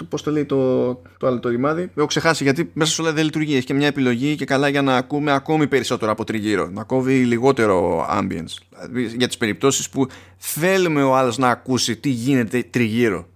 Πώς 0.08 0.22
το 0.22 0.30
λέει 0.30 0.44
το, 0.44 0.92
το 1.18 1.26
άλλο 1.26 1.40
το 1.40 1.48
ρημάδι. 1.48 1.90
Έχω 1.94 2.06
ξεχάσει 2.06 2.42
γιατί 2.42 2.70
μέσα 2.72 2.92
σε 2.92 3.02
όλα 3.02 3.12
δεν 3.12 3.24
λειτουργεί. 3.24 3.56
Έχει 3.56 3.66
και 3.66 3.74
μια 3.74 3.86
επιλογή 3.86 4.36
και 4.36 4.44
καλά 4.44 4.68
για 4.68 4.82
να 4.82 4.96
ακούμε 4.96 5.32
ακόμη 5.32 5.66
περισσότερο 5.66 6.10
από 6.10 6.24
τριγύρω. 6.24 6.68
Να 6.68 6.84
κόβει 6.84 7.24
λιγότερο 7.24 8.06
ambience. 8.10 8.54
Δηλαδή 8.88 9.16
για 9.16 9.26
τις 9.26 9.36
περιπτώσεις 9.36 9.90
που 9.90 10.06
θέλουμε 10.36 11.02
ο 11.02 11.16
άλλος 11.16 11.38
να 11.38 11.48
ακούσει 11.48 11.96
τι 11.96 12.08
γίνεται 12.08 12.62
τριγύρω. 12.62 13.26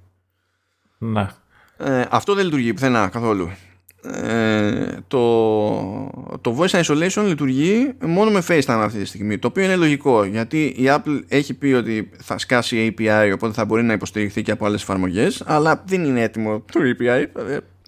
Ναι. 0.98 1.28
Ε, 1.76 2.04
αυτό 2.10 2.34
δεν 2.34 2.44
λειτουργεί 2.44 2.72
πουθενά 2.72 3.08
καθόλου. 3.08 3.50
Ε, 4.12 4.96
το, 5.08 5.20
το 6.40 6.56
voice 6.58 6.80
isolation 6.82 7.24
λειτουργεί 7.26 7.92
μόνο 8.00 8.30
με 8.30 8.42
FaceTime 8.48 8.62
αυτή 8.66 8.98
τη 8.98 9.04
στιγμή 9.04 9.38
το 9.38 9.46
οποίο 9.46 9.64
είναι 9.64 9.76
λογικό 9.76 10.24
γιατί 10.24 10.64
η 10.64 10.84
Apple 10.86 11.20
έχει 11.28 11.54
πει 11.54 11.72
ότι 11.72 12.10
θα 12.22 12.38
σκάσει 12.38 12.94
API 12.98 13.30
οπότε 13.34 13.52
θα 13.52 13.64
μπορεί 13.64 13.82
να 13.82 13.92
υποστηριχθεί 13.92 14.42
και 14.42 14.50
από 14.50 14.66
άλλες 14.66 14.82
εφαρμογές 14.82 15.42
αλλά 15.46 15.82
δεν 15.86 16.04
είναι 16.04 16.22
έτοιμο 16.22 16.64
το 16.72 16.80
API 16.80 17.26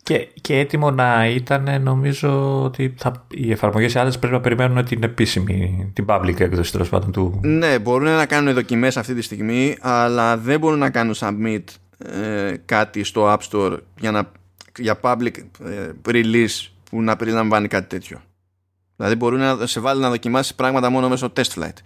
και, 0.03 0.29
και 0.41 0.59
έτοιμο 0.59 0.91
να 0.91 1.27
ήταν 1.27 1.83
νομίζω 1.83 2.63
ότι 2.63 2.95
θα, 2.97 3.27
οι 3.31 3.53
εφαρμογές 3.53 3.95
οι 3.95 3.99
άλλες 3.99 4.19
πρέπει 4.19 4.35
να 4.35 4.41
περιμένουν 4.41 4.85
την 4.85 5.03
επίσημη 5.03 5.91
την 5.93 6.05
public 6.09 6.41
έκδοση 6.41 6.73
τέλος 6.73 6.89
πάντων 6.89 7.13
του 7.13 7.41
Ναι 7.43 7.79
μπορούν 7.79 8.09
να 8.09 8.27
κάνουν 8.27 8.55
δοκιμές 8.55 8.97
αυτή 8.97 9.15
τη 9.15 9.23
στιγμή 9.23 9.77
αλλά 9.81 10.37
δεν 10.37 10.59
μπορούν 10.59 10.79
να 10.79 10.91
κάνουν 10.91 11.15
submit 11.19 11.65
ε, 11.99 12.55
κάτι 12.65 13.05
στο 13.05 13.33
App 13.33 13.51
Store 13.51 13.77
για 13.99 14.11
να 14.11 14.31
για 14.77 15.01
public 15.01 15.37
ε, 15.65 15.91
release 16.05 16.69
που 16.91 17.03
να 17.03 17.17
περιλαμβάνει 17.17 17.69
κάτι 17.69 17.89
τέτοιο. 17.89 18.23
Δηλαδή 18.97 19.15
μπορεί 19.15 19.37
να 19.37 19.67
σε 19.67 19.81
βάλει 19.81 20.01
να 20.01 20.11
δοκιμάσει 20.11 20.55
πράγματα 20.55 20.91
μόνο 20.91 21.09
μέσω 21.09 21.33
test 21.37 21.61
flight. 21.61 21.77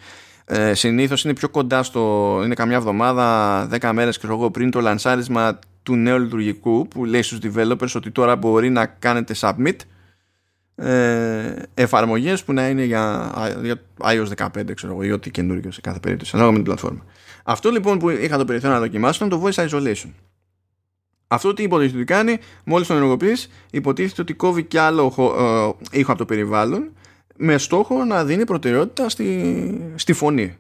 Ε, 0.45 0.75
Συνήθως 0.75 1.25
είναι 1.25 1.35
πιο 1.35 1.49
κοντά 1.49 1.83
στο. 1.83 2.41
είναι 2.45 2.55
καμιά 2.55 2.77
εβδομάδα, 2.77 3.69
10 3.81 3.91
μέρες 3.93 4.21
πριν 4.53 4.71
το 4.71 4.81
λανσάρισμα 4.81 5.59
του 5.83 5.97
νέου 5.97 6.19
λειτουργικού 6.19 6.89
που 6.89 7.05
λέει 7.05 7.23
στους 7.23 7.39
developers 7.43 7.93
ότι 7.95 8.11
τώρα 8.11 8.37
μπορεί 8.37 8.71
να 8.71 8.87
κάνετε 8.87 9.35
submit 9.41 9.77
ε, 10.75 11.63
εφαρμογές 11.75 12.45
που 12.45 12.53
να 12.53 12.69
είναι 12.69 12.85
για, 12.85 13.33
για 13.63 13.81
iOS 14.03 14.29
15 14.37 14.75
ξέρω 14.75 14.93
εγώ, 14.93 15.03
ή 15.03 15.13
ό,τι 15.13 15.31
καινούργιο 15.31 15.71
σε 15.73 15.81
κάθε 15.81 15.99
περίπτωση 15.99 16.31
ανάλογα 16.35 16.57
με 16.57 16.63
την 16.63 16.73
πλατφόρμα. 16.73 17.05
Αυτό 17.45 17.71
λοιπόν 17.71 17.99
που 17.99 18.11
είχα 18.11 18.37
το 18.39 18.45
περιθώριο 18.45 18.77
να 18.77 18.83
δοκιμάσω 18.83 19.25
ήταν 19.25 19.41
το 19.41 19.47
voice 19.47 19.69
isolation. 19.69 20.11
Αυτό 21.33 21.55
τι 21.55 21.63
υποτίθεται 21.63 21.97
ότι 21.97 22.07
κάνει, 22.07 22.39
μόλις 22.65 22.87
τον 22.87 22.97
ενεργοποιείς, 22.97 23.51
υποτίθεται 23.71 24.23
ότι 24.23 24.35
κόβει 24.35 24.63
κι 24.63 24.79
άλλο 24.79 25.15
ε, 25.93 25.99
ήχο 25.99 26.11
από 26.11 26.19
το 26.19 26.25
περιβάλλον 26.25 26.93
με 27.37 27.59
στόχο 27.59 28.05
να 28.05 28.25
δίνει 28.25 28.45
προτεραιότητα 28.45 29.09
στη, 29.09 29.93
στη 29.95 30.13
φωνή. 30.13 30.57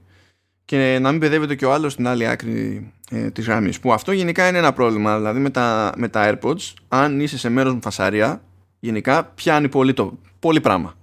Και 0.64 0.98
να 1.00 1.10
μην 1.10 1.20
παιδεύεται 1.20 1.54
και 1.54 1.64
ο 1.64 1.72
άλλος 1.72 1.92
στην 1.92 2.06
άλλη 2.06 2.26
άκρη 2.26 2.90
ε, 3.10 3.30
της 3.30 3.46
γραμμής. 3.46 3.80
Που 3.80 3.92
αυτό 3.92 4.12
γενικά 4.12 4.48
είναι 4.48 4.58
ένα 4.58 4.72
πρόβλημα. 4.72 5.16
Δηλαδή 5.16 5.40
με 5.40 5.50
τα, 5.50 5.92
με 5.96 6.08
τα 6.08 6.38
AirPods 6.40 6.72
αν 6.88 7.20
είσαι 7.20 7.38
σε 7.38 7.48
μέρος 7.48 7.74
με 7.74 7.80
φασαρία 7.82 8.42
γενικά 8.80 9.24
πιάνει 9.24 9.68
πολύ, 9.68 9.92
το, 9.92 10.18
πολύ 10.38 10.60
πράγμα. 10.60 10.94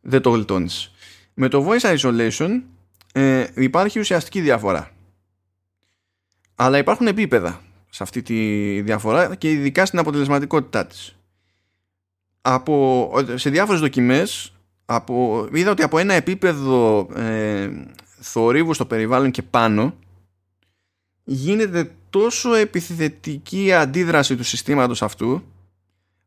Δεν 0.00 0.20
το 0.20 0.30
γλιτώνεις. 0.30 0.92
Με 1.34 1.48
το 1.48 1.68
voice 1.68 1.96
isolation 1.98 2.60
ε, 3.12 3.46
υπάρχει 3.54 3.98
ουσιαστική 3.98 4.40
διαφορά. 4.40 4.90
Αλλά 6.54 6.78
υπάρχουν 6.78 7.06
επίπεδα 7.06 7.60
σε 7.94 8.02
αυτή 8.02 8.22
τη 8.22 8.80
διαφορά 8.80 9.34
και 9.34 9.50
ειδικά 9.50 9.86
στην 9.86 9.98
αποτελεσματικότητά 9.98 10.86
της. 10.86 11.16
Από, 12.40 13.10
σε 13.34 13.50
διάφορες 13.50 13.80
δοκιμές 13.80 14.52
από, 14.84 15.48
είδα 15.52 15.70
ότι 15.70 15.82
από 15.82 15.98
ένα 15.98 16.14
επίπεδο 16.14 17.08
ε, 17.14 17.70
θορύβου 18.20 18.74
στο 18.74 18.86
περιβάλλον 18.86 19.30
και 19.30 19.42
πάνω 19.42 19.94
γίνεται 21.24 21.90
τόσο 22.10 22.54
επιθετική 22.54 23.72
αντίδραση 23.72 24.36
του 24.36 24.44
συστήματος 24.44 25.02
αυτού 25.02 25.42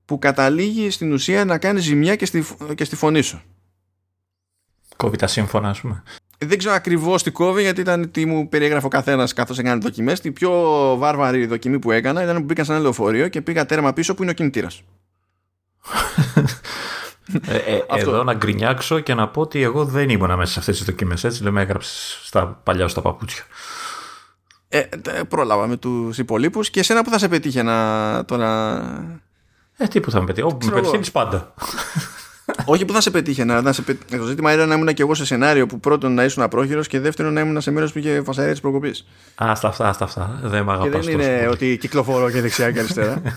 που 0.05 0.19
καταλήγει 0.19 0.89
στην 0.89 1.13
ουσία 1.13 1.45
να 1.45 1.57
κάνει 1.57 1.79
ζημιά 1.79 2.15
και 2.15 2.25
στη, 2.25 2.45
και 2.75 2.83
στη 2.83 2.95
φωνή 2.95 3.21
σου. 3.21 3.41
Κόβει 4.95 5.17
τα 5.17 5.27
σύμφωνα, 5.27 5.69
ας 5.69 5.81
πούμε 5.81 6.03
δεν 6.37 6.57
ξέρω 6.57 6.73
ακριβώς 6.73 7.23
τι 7.23 7.31
κόβει 7.31 7.61
γιατί 7.61 7.81
ήταν 7.81 8.11
τι 8.11 8.25
μου 8.25 8.49
περιέγραφε 8.49 8.85
ο 8.85 8.89
καθένας 8.89 9.33
καθώς 9.33 9.59
έκανε 9.59 9.81
δοκιμές. 9.81 10.19
Την 10.19 10.33
πιο 10.33 10.51
βάρβαρη 10.97 11.45
δοκιμή 11.45 11.79
που 11.79 11.91
έκανα 11.91 12.23
ήταν 12.23 12.37
που 12.37 12.43
μπήκα 12.43 12.63
σε 12.63 12.71
ένα 12.71 12.81
λεωφορείο 12.81 13.27
και 13.27 13.41
πήγα 13.41 13.65
τέρμα 13.65 13.93
πίσω 13.93 14.15
που 14.15 14.21
είναι 14.21 14.31
ο 14.31 14.33
κινητήρας. 14.33 14.81
ε, 17.47 17.55
ε, 17.55 17.81
εδώ 17.87 18.23
να 18.23 18.33
γκρινιάξω 18.33 18.99
και 18.99 19.13
να 19.13 19.27
πω 19.27 19.41
ότι 19.41 19.61
εγώ 19.61 19.85
δεν 19.85 20.09
ήμουν 20.09 20.35
μέσα 20.35 20.51
σε 20.51 20.59
αυτές 20.59 20.77
τις 20.77 20.85
δοκιμές. 20.85 21.23
Έτσι 21.23 21.43
λέμε, 21.43 21.61
έγραψες 21.61 22.19
στα 22.23 22.47
παλιά 22.63 22.87
στα 22.87 23.01
παπούτσια. 23.01 23.43
Ε, 24.69 24.83
πρόλαβα 25.29 25.67
με 25.67 25.77
τους 25.77 26.17
υπολείπους 26.17 26.69
και 26.69 26.79
εσένα 26.79 27.03
που 27.03 27.09
θα 27.09 27.17
σε 27.17 27.27
πετύχε 27.27 27.63
να 27.63 28.25
τώρα. 28.25 28.81
Ε, 29.77 29.87
τι 29.87 29.99
που 29.99 30.11
θα 30.11 30.19
με 30.19 30.25
πετύχει. 30.25 30.47
Με 30.63 30.81
πετύχει 30.81 31.11
πάντα. 31.11 31.53
Όχι 32.65 32.85
που 32.85 32.93
θα 32.93 33.01
σε 33.01 33.11
πετύχει 33.11 33.45
να 33.45 33.73
σε 33.73 33.81
πε... 33.81 33.97
Το 34.17 34.25
ζήτημα 34.25 34.53
ήταν 34.53 34.67
να 34.67 34.75
ήμουν 34.75 34.93
και 34.93 35.01
εγώ 35.01 35.13
σε 35.13 35.25
σενάριο 35.25 35.65
που 35.65 35.79
πρώτον 35.79 36.13
να 36.13 36.23
ήσουν 36.23 36.43
απρόχειρος 36.43 36.87
και 36.87 36.99
δεύτερον 36.99 37.33
να 37.33 37.41
ήμουν 37.41 37.61
σε 37.61 37.71
μέρος 37.71 37.91
που 37.91 37.97
είχε 37.97 38.21
φασαρία 38.25 38.51
της 38.51 38.61
προκοπής. 38.61 39.07
Α, 39.43 39.55
στα 39.55 39.67
αυτά, 39.67 39.93
στα 39.93 40.03
αυτά. 40.03 40.39
Δεν 40.43 40.63
με 40.63 40.71
αγαπάς 40.71 41.05
Και 41.05 41.15
δεν 41.15 41.19
είναι 41.19 41.47
ότι 41.51 41.77
κυκλοφορώ 41.77 42.31
και 42.31 42.41
δεξιά 42.41 42.71
και 42.71 42.79
αριστερά. 42.79 43.21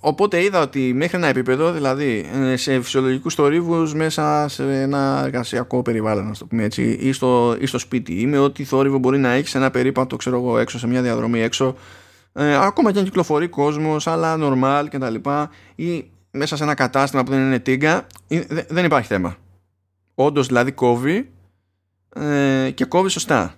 οπότε 0.00 0.42
είδα 0.42 0.60
ότι 0.60 0.92
μέχρι 0.94 1.16
ένα 1.16 1.26
επίπεδο, 1.26 1.72
δηλαδή 1.72 2.30
ε, 2.34 2.56
σε 2.56 2.80
φυσιολογικούς 2.82 3.34
θορύβους 3.34 3.94
μέσα 3.94 4.48
σε 4.48 4.80
ένα 4.80 5.22
εργασιακό 5.24 5.82
περιβάλλον, 5.82 6.26
να 6.26 6.34
το 6.38 6.46
πούμε 6.46 6.62
έτσι, 6.62 6.98
ή 7.00 7.12
στο, 7.12 7.56
ή 7.58 7.66
στο 7.66 7.78
σπίτι, 7.78 8.20
ή 8.20 8.26
με 8.26 8.38
ό,τι 8.38 8.64
θόρυβο 8.64 8.98
μπορεί 8.98 9.18
να 9.18 9.32
έχεις 9.32 9.50
σε 9.50 9.58
ένα 9.58 9.70
περίπατο, 9.70 10.16
ξέρω 10.16 10.36
εγώ, 10.36 10.58
έξω 10.58 10.78
σε 10.78 10.86
μια 10.86 11.02
διαδρομή 11.02 11.40
έξω, 11.40 11.76
ε, 12.32 12.56
ακόμα 12.56 12.92
και 12.92 12.98
αν 12.98 13.04
κυκλοφορεί 13.04 13.48
κόσμος, 13.48 14.06
αλλά 14.06 14.36
normal 14.40 14.86
κτλ. 14.90 15.14
Ή 15.74 16.10
μέσα 16.32 16.56
σε 16.56 16.62
ένα 16.62 16.74
κατάστημα 16.74 17.22
που 17.24 17.30
δεν 17.30 17.40
είναι 17.40 17.58
τίγκα 17.58 18.06
δεν 18.68 18.84
υπάρχει 18.84 19.06
θέμα. 19.06 19.36
Όντως 20.14 20.46
δηλαδή 20.46 20.72
κόβει 20.72 21.30
ε, 22.14 22.70
και 22.74 22.84
κόβει 22.84 23.08
σωστά. 23.08 23.54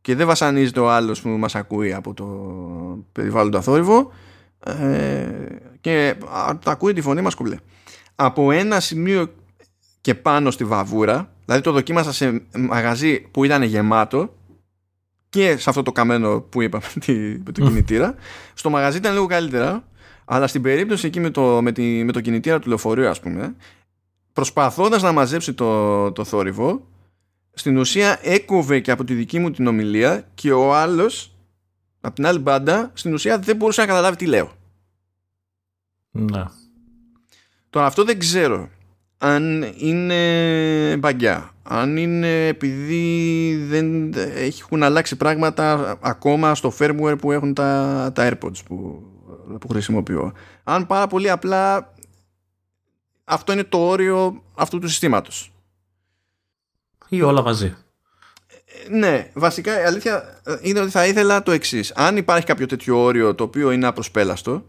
Και 0.00 0.14
δεν 0.14 0.26
βασανίζεται 0.26 0.80
ο 0.80 0.90
άλλος 0.90 1.20
που 1.20 1.28
μας 1.28 1.54
ακούει 1.54 1.92
από 1.92 2.14
το 2.14 2.26
περιβάλλον 3.12 3.62
θόρυβο 3.62 4.12
ε, 4.64 5.26
και 5.80 6.14
τα 6.64 6.70
ακούει 6.70 6.92
τη 6.92 7.00
φωνή 7.00 7.20
μας 7.20 7.34
κουμπλέ. 7.34 7.56
Από 8.14 8.50
ένα 8.50 8.80
σημείο 8.80 9.32
και 10.00 10.14
πάνω 10.14 10.50
στη 10.50 10.64
βαβούρα, 10.64 11.32
δηλαδή 11.44 11.62
το 11.62 11.72
δοκίμασα 11.72 12.12
σε 12.12 12.42
μαγαζί 12.58 13.20
που 13.20 13.44
ήταν 13.44 13.62
γεμάτο 13.62 14.34
και 15.28 15.56
σε 15.56 15.70
αυτό 15.70 15.82
το 15.82 15.92
καμένο 15.92 16.40
που 16.40 16.62
είπα 16.62 16.80
με 17.44 17.52
το 17.52 17.60
κινητήρα, 17.60 18.14
στο 18.54 18.70
μαγαζί 18.70 18.96
ήταν 18.96 19.12
λίγο 19.12 19.26
καλύτερα 19.26 19.84
αλλά 20.24 20.46
στην 20.46 20.62
περίπτωση 20.62 21.06
εκεί 21.06 21.20
με 21.20 21.30
το, 21.30 21.62
με, 21.62 21.72
τη, 21.72 22.04
με 22.04 22.12
το 22.12 22.20
κινητήρα 22.20 22.58
του 22.58 22.68
λεωφορείου, 22.68 23.08
ας 23.08 23.20
πούμε, 23.20 23.54
προσπαθώντας 24.32 25.02
να 25.02 25.12
μαζέψει 25.12 25.54
το, 25.54 26.12
το 26.12 26.24
θόρυβο, 26.24 26.86
στην 27.52 27.78
ουσία 27.78 28.18
έκοβε 28.22 28.80
και 28.80 28.90
από 28.90 29.04
τη 29.04 29.14
δική 29.14 29.38
μου 29.38 29.50
την 29.50 29.66
ομιλία 29.66 30.28
και 30.34 30.52
ο 30.52 30.74
άλλος, 30.74 31.34
από 32.00 32.14
την 32.14 32.26
άλλη 32.26 32.38
μπάντα, 32.38 32.90
στην 32.94 33.12
ουσία 33.12 33.38
δεν 33.38 33.56
μπορούσε 33.56 33.80
να 33.80 33.86
καταλάβει 33.86 34.16
τι 34.16 34.26
λέω. 34.26 34.52
Ναι. 36.10 36.44
Τώρα 37.70 37.86
αυτό 37.86 38.04
δεν 38.04 38.18
ξέρω 38.18 38.68
αν 39.18 39.72
είναι 39.76 40.96
μπαγκιά. 40.98 41.52
Αν 41.62 41.96
είναι 41.96 42.46
επειδή 42.46 43.56
δεν 43.68 44.14
έχουν 44.34 44.82
αλλάξει 44.82 45.16
πράγματα 45.16 45.98
ακόμα 46.00 46.54
στο 46.54 46.72
firmware 46.78 47.16
που 47.18 47.32
έχουν 47.32 47.54
τα, 47.54 48.10
τα 48.14 48.30
AirPods 48.30 48.64
που 48.64 49.02
που 49.60 49.68
χρησιμοποιώ. 49.68 50.32
Αν 50.64 50.86
πάρα 50.86 51.06
πολύ 51.06 51.30
απλά 51.30 51.92
αυτό 53.24 53.52
είναι 53.52 53.64
το 53.64 53.78
όριο 53.78 54.42
αυτού 54.54 54.78
του 54.78 54.88
συστήματος. 54.88 55.52
Ή 57.08 57.22
όλα 57.22 57.42
μαζί. 57.42 57.76
Ε, 58.46 58.88
ναι, 58.88 59.30
βασικά 59.34 59.80
η 59.80 59.84
αλήθεια 59.84 60.40
είναι 60.60 60.80
ότι 60.80 60.90
θα 60.90 61.06
ήθελα 61.06 61.42
το 61.42 61.50
εξής. 61.50 61.92
Αν 61.92 62.16
υπάρχει 62.16 62.46
κάποιο 62.46 62.66
τέτοιο 62.66 63.02
όριο 63.02 63.34
το 63.34 63.44
οποίο 63.44 63.70
είναι 63.70 63.86
απροσπέλαστο, 63.86 64.66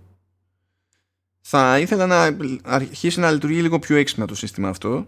θα 1.42 1.80
ήθελα 1.80 2.06
να 2.06 2.38
αρχίσει 2.64 3.20
να 3.20 3.32
λειτουργεί 3.32 3.62
λίγο 3.62 3.80
πιο 3.80 3.96
έξυπνα 3.96 4.28
το 4.28 4.36
σύστημα 4.36 4.70
αυτό, 4.70 5.08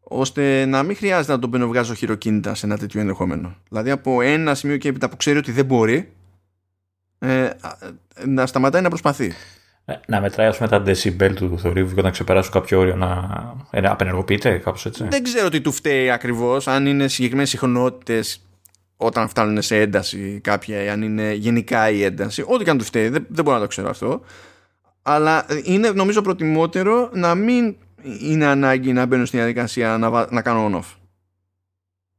ώστε 0.00 0.64
να 0.64 0.82
μην 0.82 0.96
χρειάζεται 0.96 1.32
να 1.32 1.38
τον 1.38 1.50
πενοβγάζω 1.50 1.94
χειροκίνητα 1.94 2.54
σε 2.54 2.66
ένα 2.66 2.78
τέτοιο 2.78 3.00
ενδεχόμενο. 3.00 3.56
Δηλαδή 3.68 3.90
από 3.90 4.20
ένα 4.22 4.54
σημείο 4.54 4.76
και 4.76 4.88
έπειτα 4.88 5.08
που 5.08 5.16
ξέρει 5.16 5.38
ότι 5.38 5.52
δεν 5.52 5.64
μπορεί, 5.64 6.12
ε, 7.18 7.50
να 8.24 8.46
σταματάει 8.46 8.82
να 8.82 8.88
προσπαθεί. 8.88 9.32
Ε, 9.84 9.94
να 10.06 10.20
μετράει 10.20 10.52
πούμε, 10.56 10.68
τα 10.68 10.82
decibel 10.86 11.32
του 11.34 11.58
θορύβου 11.58 11.94
και 11.94 12.02
να 12.02 12.10
ξεπεράσουν 12.10 12.52
κάποιο 12.52 12.78
όριο 12.78 12.96
να 12.96 13.30
ε, 13.70 13.80
απενεργοποιείται, 13.86 14.58
κάπως 14.58 14.86
έτσι. 14.86 15.04
Δεν 15.08 15.22
ξέρω 15.22 15.48
τι 15.48 15.60
του 15.60 15.72
φταίει 15.72 16.10
ακριβώς, 16.10 16.68
αν 16.68 16.86
είναι 16.86 17.08
συγκεκριμένες 17.08 17.50
συχνότητες 17.50 18.42
όταν 18.96 19.28
φτάνουν 19.28 19.62
σε 19.62 19.76
ένταση 19.80 20.40
κάποια, 20.42 20.92
αν 20.92 21.02
είναι 21.02 21.32
γενικά 21.32 21.90
η 21.90 22.02
ένταση. 22.02 22.44
Ό,τι 22.46 22.64
και 22.64 22.70
αν 22.70 22.78
του 22.78 22.84
φταίει, 22.84 23.08
δεν, 23.08 23.26
δεν 23.28 23.44
μπορώ 23.44 23.56
να 23.56 23.62
το 23.62 23.68
ξέρω 23.68 23.88
αυτό. 23.88 24.20
Αλλά 25.02 25.46
είναι 25.62 25.90
νομίζω 25.90 26.22
προτιμότερο 26.22 27.10
να 27.12 27.34
μην 27.34 27.76
είναι 28.20 28.46
ανάγκη 28.46 28.92
να 28.92 29.06
μπαίνω 29.06 29.24
στη 29.24 29.36
διαδικασία 29.36 29.98
να, 29.98 30.26
να 30.30 30.42
κάνω 30.42 30.70
on-off. 30.72 30.96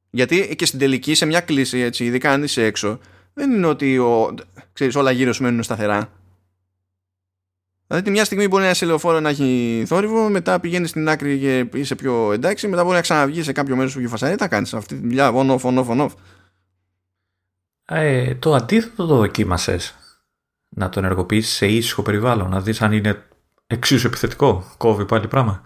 Γιατί 0.10 0.56
και 0.56 0.66
στην 0.66 0.80
τελική 0.80 1.14
σε 1.14 1.26
μια 1.26 1.42
κλίση, 1.42 1.80
έτσι, 1.80 2.06
ειδικά 2.06 2.32
αν 2.32 2.44
είσαι 2.44 2.64
έξω, 2.64 3.00
δεν 3.34 3.52
είναι 3.52 3.68
ότι 3.68 3.98
ο, 3.98 4.36
ξέρεις, 4.74 4.96
όλα 4.96 5.12
γύρω 5.12 5.34
σου 5.34 5.44
μένουν 5.44 5.64
σταθερά. 5.64 6.12
Δηλαδή 7.88 8.06
τη 8.06 8.12
μια 8.12 8.26
στιγμή 8.26 8.48
μπορεί 8.48 8.64
να 8.64 8.70
είσαι 8.70 8.86
λεωφόρο 8.86 9.20
να 9.20 9.30
έχει 9.30 9.84
θόρυβο, 9.88 10.30
μετά 10.30 10.60
πηγαίνεις 10.60 10.90
στην 10.90 11.10
άκρη 11.10 11.40
και 11.40 11.66
είσαι 11.74 11.96
πιο 11.96 12.32
εντάξει, 12.32 12.68
μετά 12.68 12.84
μπορεί 12.84 12.96
να 12.96 13.02
ξαναβγείς 13.02 13.46
σε 13.46 13.52
κάποιο 13.52 13.76
μέρος 13.76 13.94
που 13.94 14.00
έχει 14.00 14.08
φασαρία. 14.08 14.36
Τι 14.36 14.42
θα 14.42 14.48
κάνεις 14.48 14.74
αυτή 14.74 14.96
τη 14.96 15.02
δουλειά, 15.02 15.32
on 15.36 15.50
off, 15.50 15.62
on 15.62 15.78
off, 15.78 15.88
on 15.88 16.06
off. 16.06 16.12
Ε, 17.86 18.36
το 18.36 18.54
αντίθετο 18.54 19.06
το 19.06 19.16
δοκίμασες. 19.16 19.96
Να 20.70 20.90
το 20.90 21.00
ενεργοποιήσεις 21.00 21.54
σε 21.54 21.68
ήσυχο 21.68 22.02
περιβάλλον, 22.02 22.50
να 22.50 22.62
δεις 22.62 22.82
αν 22.82 22.92
είναι 22.92 23.24
εξίσου 23.68 24.08
επιθετικό. 24.08 24.74
Κόβει 24.78 25.06
πάλι 25.06 25.28
πράγμα. 25.28 25.62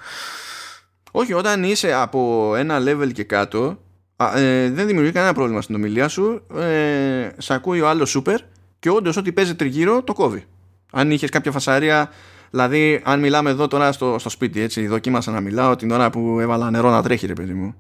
Όχι, 1.12 1.34
όταν 1.34 1.64
είσαι 1.64 1.94
από 1.94 2.52
ένα 2.56 2.80
level 2.80 3.12
και 3.14 3.24
κάτω, 3.24 3.78
ε, 4.18 4.70
δεν 4.70 4.88
δημιουργεί 4.88 5.12
κανένα 5.12 5.34
πρόβλημα 5.34 5.62
στην 5.62 5.76
ομιλία 5.76 6.08
σου. 6.08 6.42
Ε, 6.56 7.30
σε 7.38 7.54
ακούει 7.54 7.82
ο 7.82 7.90
άλλος 7.90 8.18
super 8.18 8.38
και 8.80 8.90
όντως 8.90 9.18
ό,τι 9.18 9.32
παίζει 9.32 9.56
τριγύρω 9.56 10.04
το 10.04 10.14
κόβει. 10.14 10.46
Αν 10.92 11.12
είχες 11.12 11.30
κάποια 11.30 11.52
φασαρία, 11.52 12.12
δηλαδή 12.50 13.02
αν 13.04 13.20
μιλάμε 13.20 13.50
εδώ 13.50 13.68
τώρα 13.68 13.92
στο, 13.92 14.20
στο 14.20 14.30
σπίτι, 14.30 14.62
έτσι, 14.62 14.88
δοκίμασα 14.88 15.32
να 15.32 15.42
μιλάω 15.42 15.76
την 15.76 15.92
ώρα 15.92 16.10
που 16.10 16.40
έβαλα 16.40 16.70
νερό 16.70 16.90
να 16.90 17.02
τρέχει, 17.02 17.26
ρε 17.26 17.34
παιδί 17.34 17.54
μου. 17.54 17.76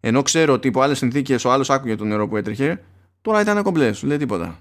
Ενώ 0.00 0.22
ξέρω 0.22 0.52
ότι 0.52 0.68
υπό 0.68 0.80
άλλες 0.80 0.98
συνθήκες 0.98 1.44
ο 1.44 1.52
άλλος 1.52 1.70
άκουγε 1.70 1.96
το 1.96 2.04
νερό 2.04 2.28
που 2.28 2.36
έτρεχε, 2.36 2.80
τώρα 3.22 3.40
ήταν 3.40 3.62
κομπλές, 3.62 3.98
σου 3.98 4.06
λέει 4.06 4.16
τίποτα. 4.16 4.58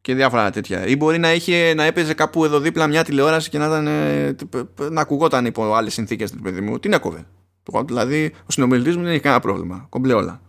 Και 0.00 0.14
διάφορα 0.14 0.50
τέτοια. 0.50 0.86
Ή 0.86 0.96
μπορεί 0.96 1.18
να, 1.18 1.32
είχε, 1.32 1.74
να 1.74 1.84
έπαιζε 1.84 2.14
κάπου 2.14 2.44
εδώ 2.44 2.60
δίπλα 2.60 2.86
μια 2.86 3.04
τηλεόραση 3.04 3.50
και 3.50 3.58
να, 3.58 3.64
ήταν, 3.66 3.88
να 4.92 5.00
ακουγόταν 5.00 5.46
υπό 5.46 5.74
άλλες 5.74 5.92
συνθήκες, 5.92 6.32
παιδί 6.42 6.60
μου. 6.60 6.78
Τι 6.78 6.88
έκοβε. 6.92 7.26
Δηλαδή, 7.84 8.34
ο 8.46 8.52
συνομιλητής 8.52 8.96
μου 8.96 9.02
δεν 9.02 9.12
έχει 9.12 9.20
κανένα 9.20 9.40
πρόβλημα. 9.40 9.86
Κομπλέ 9.88 10.12
όλα. 10.12 10.40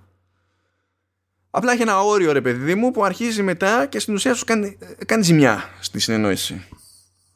Απλά 1.50 1.72
έχει 1.72 1.82
ένα 1.82 2.02
όριο 2.02 2.32
ρε 2.32 2.42
παιδί 2.42 2.76
μου 2.76 2.92
που 2.92 3.04
αρχίζει 3.04 3.44
μετά 3.44 3.86
και 3.86 4.00
στην 4.00 4.14
ουσία 4.14 4.34
σου 4.34 4.46
κάνει, 4.46 4.78
κάνει 5.06 5.24
ζημιά 5.24 5.64
στη 5.80 6.00
συνεννόηση. 6.00 6.68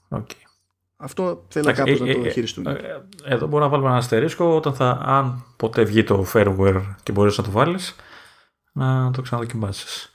Okay. 0.09 0.43
Αυτό 0.95 1.45
θέλω 1.47 1.65
να 1.65 1.73
κάπως 1.73 1.99
ε, 1.99 2.03
να 2.03 2.13
το 2.13 2.25
ε, 2.25 2.29
χειριστούμε. 2.29 2.71
Ε, 2.71 3.33
εδώ 3.33 3.47
μπορούμε 3.47 3.59
να 3.59 3.69
βάλουμε 3.69 3.89
ένα 3.89 3.97
αστερίσκο 3.97 4.55
όταν 4.55 4.73
θα, 4.73 5.01
αν 5.03 5.45
ποτέ 5.57 5.83
βγει 5.83 6.03
το 6.03 6.25
firmware 6.33 6.81
και 7.03 7.11
μπορείς 7.11 7.37
να 7.37 7.43
το 7.43 7.51
βάλεις, 7.51 7.95
να 8.71 9.11
το 9.11 9.21
ξαναδοκιμάσεις. 9.21 10.11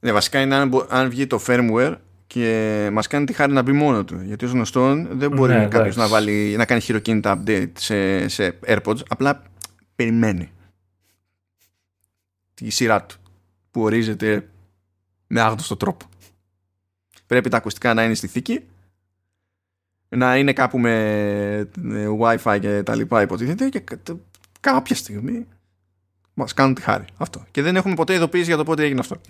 Ναι, 0.00 0.12
βασικά 0.12 0.40
είναι 0.40 0.54
αν, 0.54 0.86
αν 0.88 1.08
βγει 1.08 1.26
το 1.26 1.40
firmware 1.46 1.94
και 2.26 2.88
μας 2.92 3.06
κάνει 3.06 3.24
τη 3.24 3.32
χάρη 3.32 3.52
να 3.52 3.62
μπει 3.62 3.72
μόνο 3.72 4.04
του. 4.04 4.20
Γιατί 4.24 4.44
ως 4.44 4.50
γνωστόν 4.50 5.08
δεν 5.18 5.30
μπορεί 5.30 5.52
ναι, 5.52 5.66
κάποιος 5.66 5.96
να, 5.96 6.08
βάλει, 6.08 6.54
να 6.56 6.64
κάνει 6.64 6.80
χειροκίνητα 6.80 7.42
update 7.42 7.72
σε, 7.78 8.28
σε 8.28 8.58
AirPods. 8.66 8.98
Απλά 9.08 9.42
περιμένει 9.96 10.50
τη 12.54 12.70
σειρά 12.70 13.02
του 13.02 13.16
που 13.70 13.82
ορίζεται 13.82 14.48
με 15.26 15.40
άγνωστο 15.40 15.76
τρόπο. 15.76 16.06
Πρέπει 17.26 17.48
τα 17.48 17.56
ακουστικά 17.56 17.94
να 17.94 18.04
είναι 18.04 18.14
στη 18.14 18.26
θήκη 18.26 18.64
να 20.08 20.36
είναι 20.36 20.52
κάπου 20.52 20.78
με 20.78 21.68
wifi 22.20 22.58
και 22.60 22.82
τα 22.82 22.94
λοιπά 22.94 23.22
υποτίθεται 23.22 23.68
και 23.68 23.82
κάποια 24.60 24.96
στιγμή 24.96 25.46
μας 26.34 26.54
κάνουν 26.54 26.74
τη 26.74 26.82
χάρη 26.82 27.04
αυτό 27.16 27.44
και 27.50 27.62
δεν 27.62 27.76
έχουμε 27.76 27.94
ποτέ 27.94 28.14
ειδοποίηση 28.14 28.44
για 28.44 28.56
το 28.56 28.64
πότε 28.64 28.82
έγινε 28.82 29.00
αυτό 29.00 29.20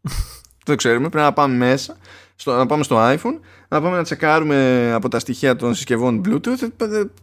δεν 0.66 0.76
ξέρουμε 0.76 1.08
πρέπει 1.08 1.24
να 1.24 1.32
πάμε 1.32 1.56
μέσα 1.56 1.96
στο, 2.36 2.56
να 2.56 2.66
πάμε 2.66 2.82
στο 2.82 2.96
iPhone 2.98 3.38
να 3.68 3.80
πάμε 3.82 3.96
να 3.96 4.02
τσεκάρουμε 4.02 4.92
από 4.92 5.08
τα 5.08 5.18
στοιχεία 5.18 5.56
των 5.56 5.74
συσκευών 5.74 6.20
Bluetooth 6.24 6.68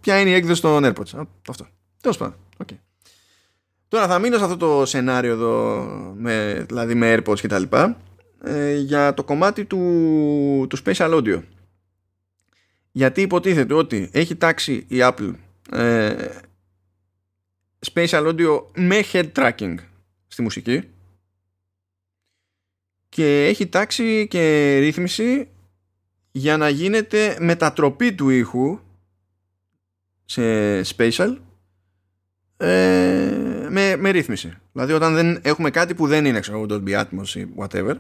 ποια 0.01 0.19
είναι 0.19 0.29
η 0.29 0.33
έκδοση 0.33 0.61
των 0.61 0.85
AirPods 0.85 1.25
αυτό 1.49 1.67
τέλος 2.01 2.17
πάντων 2.17 2.35
okay. 2.65 2.75
Τώρα 3.93 4.07
θα 4.07 4.19
μείνω 4.19 4.37
σε 4.37 4.43
αυτό 4.43 4.57
το 4.57 4.85
σενάριο 4.85 5.31
εδώ, 5.31 5.83
με, 6.17 6.65
δηλαδή 6.67 6.93
με 6.95 7.15
AirPods 7.15 7.39
και 7.39 7.47
τα 7.47 7.59
λοιπά, 7.59 7.97
ε, 8.43 8.75
για 8.75 9.13
το 9.13 9.23
κομμάτι 9.23 9.65
του, 9.65 9.77
του 10.69 10.77
Spatial 10.85 11.13
Audio. 11.13 11.41
Γιατί 12.91 13.21
υποτίθεται 13.21 13.73
ότι 13.73 14.09
έχει 14.13 14.35
τάξει 14.35 14.85
η 14.87 14.97
Apple 14.99 15.33
ε, 15.71 16.15
Spatial 17.93 18.27
Audio 18.27 18.63
με 18.75 19.03
head 19.11 19.31
tracking 19.35 19.75
στη 20.27 20.41
μουσική 20.41 20.83
και 23.13 23.45
έχει 23.45 23.67
τάξει 23.67 24.27
και 24.27 24.77
ρύθμιση 24.79 25.47
για 26.31 26.57
να 26.57 26.69
γίνεται 26.69 27.37
μετατροπή 27.39 28.13
του 28.13 28.29
ήχου 28.29 28.79
σε 30.25 30.41
Spatial 30.81 31.37
ε, 32.57 33.67
με, 33.69 33.95
με 33.95 34.09
ρύθμιση. 34.09 34.53
Δηλαδή 34.71 34.93
όταν 34.93 35.13
δεν 35.13 35.39
έχουμε 35.41 35.69
κάτι 35.69 35.93
που 35.93 36.07
δεν 36.07 36.25
είναι 36.25 36.39
ξέρω 36.39 36.65
Dolby 36.69 37.01
Atmos 37.01 37.27
ή 37.35 37.45
whatever 37.57 37.95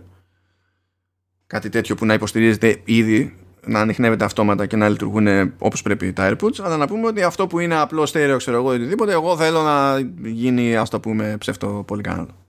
κάτι 1.47 1.69
τέτοιο 1.69 1.95
που 1.95 2.05
να 2.05 2.13
υποστηρίζεται 2.13 2.81
ήδη 2.83 3.35
να 3.65 3.79
ανοιχνεύεται 3.79 4.25
αυτόματα 4.25 4.65
και 4.65 4.75
να 4.75 4.89
λειτουργούν 4.89 5.53
όπως 5.57 5.81
πρέπει 5.81 6.13
τα 6.13 6.29
AirPods 6.31 6.61
αλλά 6.63 6.77
να 6.77 6.87
πούμε 6.87 7.07
ότι 7.07 7.23
αυτό 7.23 7.47
που 7.47 7.59
είναι 7.59 7.75
απλό 7.75 8.05
στέρεο 8.05 8.37
ξέρω 8.37 8.57
εγώ 8.57 8.67
οτιδήποτε 8.67 9.11
εγώ 9.11 9.37
θέλω 9.37 9.61
να 9.61 9.99
γίνει 10.23 10.75
ας 10.75 10.89
το 10.89 10.99
πούμε 10.99 11.35
ψεύτο 11.39 11.83
πολύ 11.87 12.01
κανένα. 12.01 12.42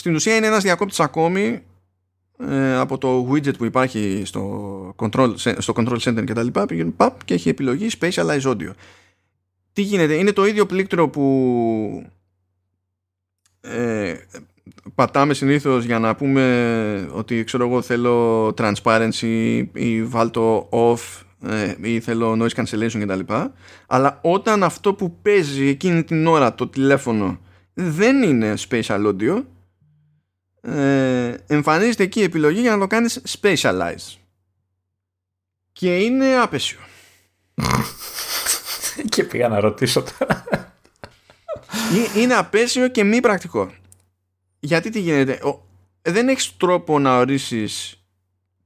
Στην 0.00 0.14
ουσία 0.14 0.36
είναι 0.36 0.46
ένας 0.46 0.62
διακόπτης 0.62 1.00
ακόμη 1.00 1.62
ε, 2.48 2.76
από 2.76 2.98
το 2.98 3.28
widget 3.32 3.56
που 3.58 3.64
υπάρχει 3.64 4.22
στο 4.24 4.94
control, 4.96 5.32
στο 5.36 5.72
control 5.76 5.98
center 5.98 6.24
και 6.24 6.32
τα 6.32 6.42
λοιπά 6.42 6.66
πηγαίνει 6.66 6.90
παπ 6.90 7.24
και 7.24 7.34
έχει 7.34 7.48
επιλογή 7.48 7.88
specialize 8.00 8.42
audio 8.42 8.70
τι 9.72 9.82
γίνεται, 9.82 10.14
είναι 10.14 10.32
το 10.32 10.46
ίδιο 10.46 10.66
πλήκτρο 10.66 11.08
που 11.08 12.06
ε, 13.60 14.14
πατάμε 14.94 15.34
συνήθως 15.34 15.84
για 15.84 15.98
να 15.98 16.14
πούμε 16.14 17.08
ότι 17.12 17.44
ξέρω 17.44 17.66
εγώ 17.66 17.82
θέλω 17.82 18.46
transparency 18.58 19.64
ή 19.72 20.04
βάλτο 20.04 20.68
off 20.72 21.22
ε, 21.50 21.74
ή 21.82 22.00
θέλω 22.00 22.38
noise 22.40 22.62
cancellation 22.62 23.06
κτλ. 23.06 23.32
Αλλά 23.86 24.18
όταν 24.22 24.62
αυτό 24.62 24.94
που 24.94 25.16
παίζει 25.22 25.66
εκείνη 25.66 26.04
την 26.04 26.26
ώρα 26.26 26.54
το 26.54 26.68
τηλέφωνο 26.68 27.40
δεν 27.74 28.22
είναι 28.22 28.54
spatial 28.68 29.06
audio 29.06 29.42
ε, 30.60 31.34
εμφανίζεται 31.46 32.02
εκεί 32.02 32.20
η 32.20 32.22
επιλογή 32.22 32.60
για 32.60 32.70
να 32.70 32.78
το 32.78 32.86
κάνεις 32.86 33.22
specialize 33.40 34.18
και 35.72 35.98
είναι 35.98 36.36
άπεσιο 36.36 36.78
και 39.12 39.24
πήγα 39.24 39.48
να 39.48 39.60
ρωτήσω 39.60 40.02
τώρα. 40.02 40.44
Είναι 42.16 42.34
απέσιο 42.34 42.88
και 42.88 43.04
μη 43.04 43.20
πρακτικό. 43.20 43.72
Γιατί 44.60 44.90
τι 44.90 45.00
γίνεται; 45.00 45.40
Δεν 46.02 46.28
έχεις 46.28 46.56
τρόπο 46.56 46.98
να 46.98 47.18
ορίσεις 47.18 48.02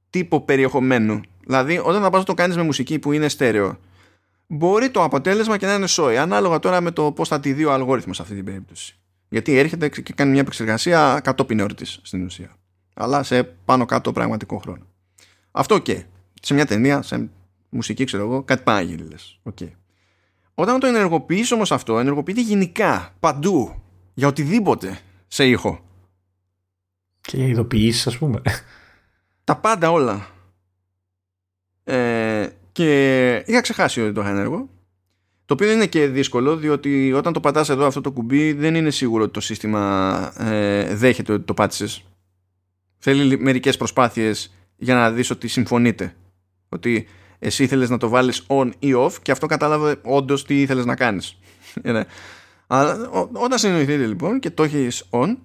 τύπο 0.09 0.41
περιεχομένου. 0.41 1.21
Δηλαδή 1.45 1.77
όταν 1.77 2.01
θα 2.01 2.09
πας 2.09 2.19
να 2.19 2.25
το 2.25 2.33
κάνεις 2.33 2.55
με 2.55 2.63
μουσική 2.63 2.99
που 2.99 3.11
είναι 3.11 3.27
στέρεο 3.27 3.77
μπορεί 4.47 4.89
το 4.89 5.03
αποτέλεσμα 5.03 5.57
και 5.57 5.65
να 5.65 5.73
είναι 5.73 5.87
σόι. 5.87 6.17
Ανάλογα 6.17 6.59
τώρα 6.59 6.81
με 6.81 6.91
το 6.91 7.11
πώς 7.11 7.27
θα 7.27 7.39
τη 7.39 7.53
δει 7.53 7.65
ο 7.65 7.73
αλγόριθμος 7.73 8.15
σε 8.15 8.21
αυτή 8.21 8.35
την 8.35 8.45
περίπτωση. 8.45 8.97
Γιατί 9.35 9.57
έρχεται 9.57 9.89
και 9.89 10.13
κάνει 10.13 10.31
μια 10.31 10.39
επεξεργασία 10.39 11.19
κατόπιν 11.23 11.59
εορτής 11.59 11.99
στην 12.01 12.25
ουσία. 12.25 12.55
Αλλά 12.93 13.23
σε 13.23 13.43
πάνω 13.43 13.85
κάτω 13.85 14.11
πραγματικό 14.11 14.57
χρόνο. 14.57 14.87
Αυτό 15.51 15.79
και. 15.79 16.05
Σε 16.41 16.53
μια 16.53 16.65
ταινία, 16.65 17.01
σε 17.01 17.29
μουσική 17.69 18.03
ξέρω 18.03 18.23
εγώ, 18.23 18.43
κάτι 18.43 18.63
πάει 18.63 18.75
να 18.75 18.81
γίνει 18.81 19.09
λες. 19.09 19.39
Okay. 19.43 19.71
Όταν 20.53 20.79
το 20.79 20.87
ενεργοποιείς 20.87 21.51
όμως 21.51 21.71
αυτό, 21.71 21.99
ενεργοποιείται 21.99 22.41
γενικά, 22.41 23.15
παντού, 23.19 23.81
για 24.13 24.27
οτιδήποτε 24.27 24.99
σε 25.27 25.47
ήχο. 25.47 25.85
Και 27.21 27.37
για 27.37 27.47
ειδοποιήσεις 27.47 28.07
ας 28.07 28.17
πούμε. 28.17 28.41
Τα 29.43 29.55
πάντα 29.55 29.91
όλα. 29.91 30.27
Ε, 31.83 32.49
και 32.71 33.35
είχα 33.45 33.61
ξεχάσει 33.61 34.01
ότι 34.01 34.13
το 34.13 34.21
είχα 34.21 34.29
ενεργό. 34.29 34.69
Το 35.45 35.53
οποίο 35.53 35.67
δεν 35.67 35.75
είναι 35.75 35.85
και 35.85 36.07
δύσκολο, 36.07 36.55
διότι 36.55 37.13
όταν 37.13 37.33
το 37.33 37.39
πατάς 37.39 37.69
εδώ 37.69 37.85
αυτό 37.85 38.01
το 38.01 38.11
κουμπί 38.11 38.53
δεν 38.53 38.75
είναι 38.75 38.89
σίγουρο 38.89 39.23
ότι 39.23 39.33
το 39.33 39.39
σύστημα 39.39 40.33
ε, 40.37 40.95
δέχεται 40.95 41.33
ότι 41.33 41.45
το 41.45 41.53
πάτησες. 41.53 42.03
Θέλει 42.97 43.39
μερικές 43.39 43.77
προσπάθειες 43.77 44.53
για 44.75 44.95
να 44.95 45.11
δεις 45.11 45.29
ότι 45.29 45.47
συμφωνείτε. 45.47 46.15
Ότι 46.69 47.07
εσύ 47.39 47.63
ήθελες 47.63 47.89
να 47.89 47.97
το 47.97 48.09
βάλεις 48.09 48.45
on 48.47 48.71
ή 48.79 48.93
off 48.95 49.13
και 49.21 49.31
αυτό 49.31 49.45
κατάλαβε 49.47 49.99
όντως 50.03 50.45
τι 50.45 50.61
ήθελες 50.61 50.85
να 50.85 50.95
κάνεις. 50.95 51.37
Αλλά 52.67 53.09
όταν 53.33 53.57
συνοηθείτε 53.57 54.05
λοιπόν 54.05 54.39
και 54.39 54.49
το 54.49 54.63
έχεις 54.63 55.03
on, 55.09 55.35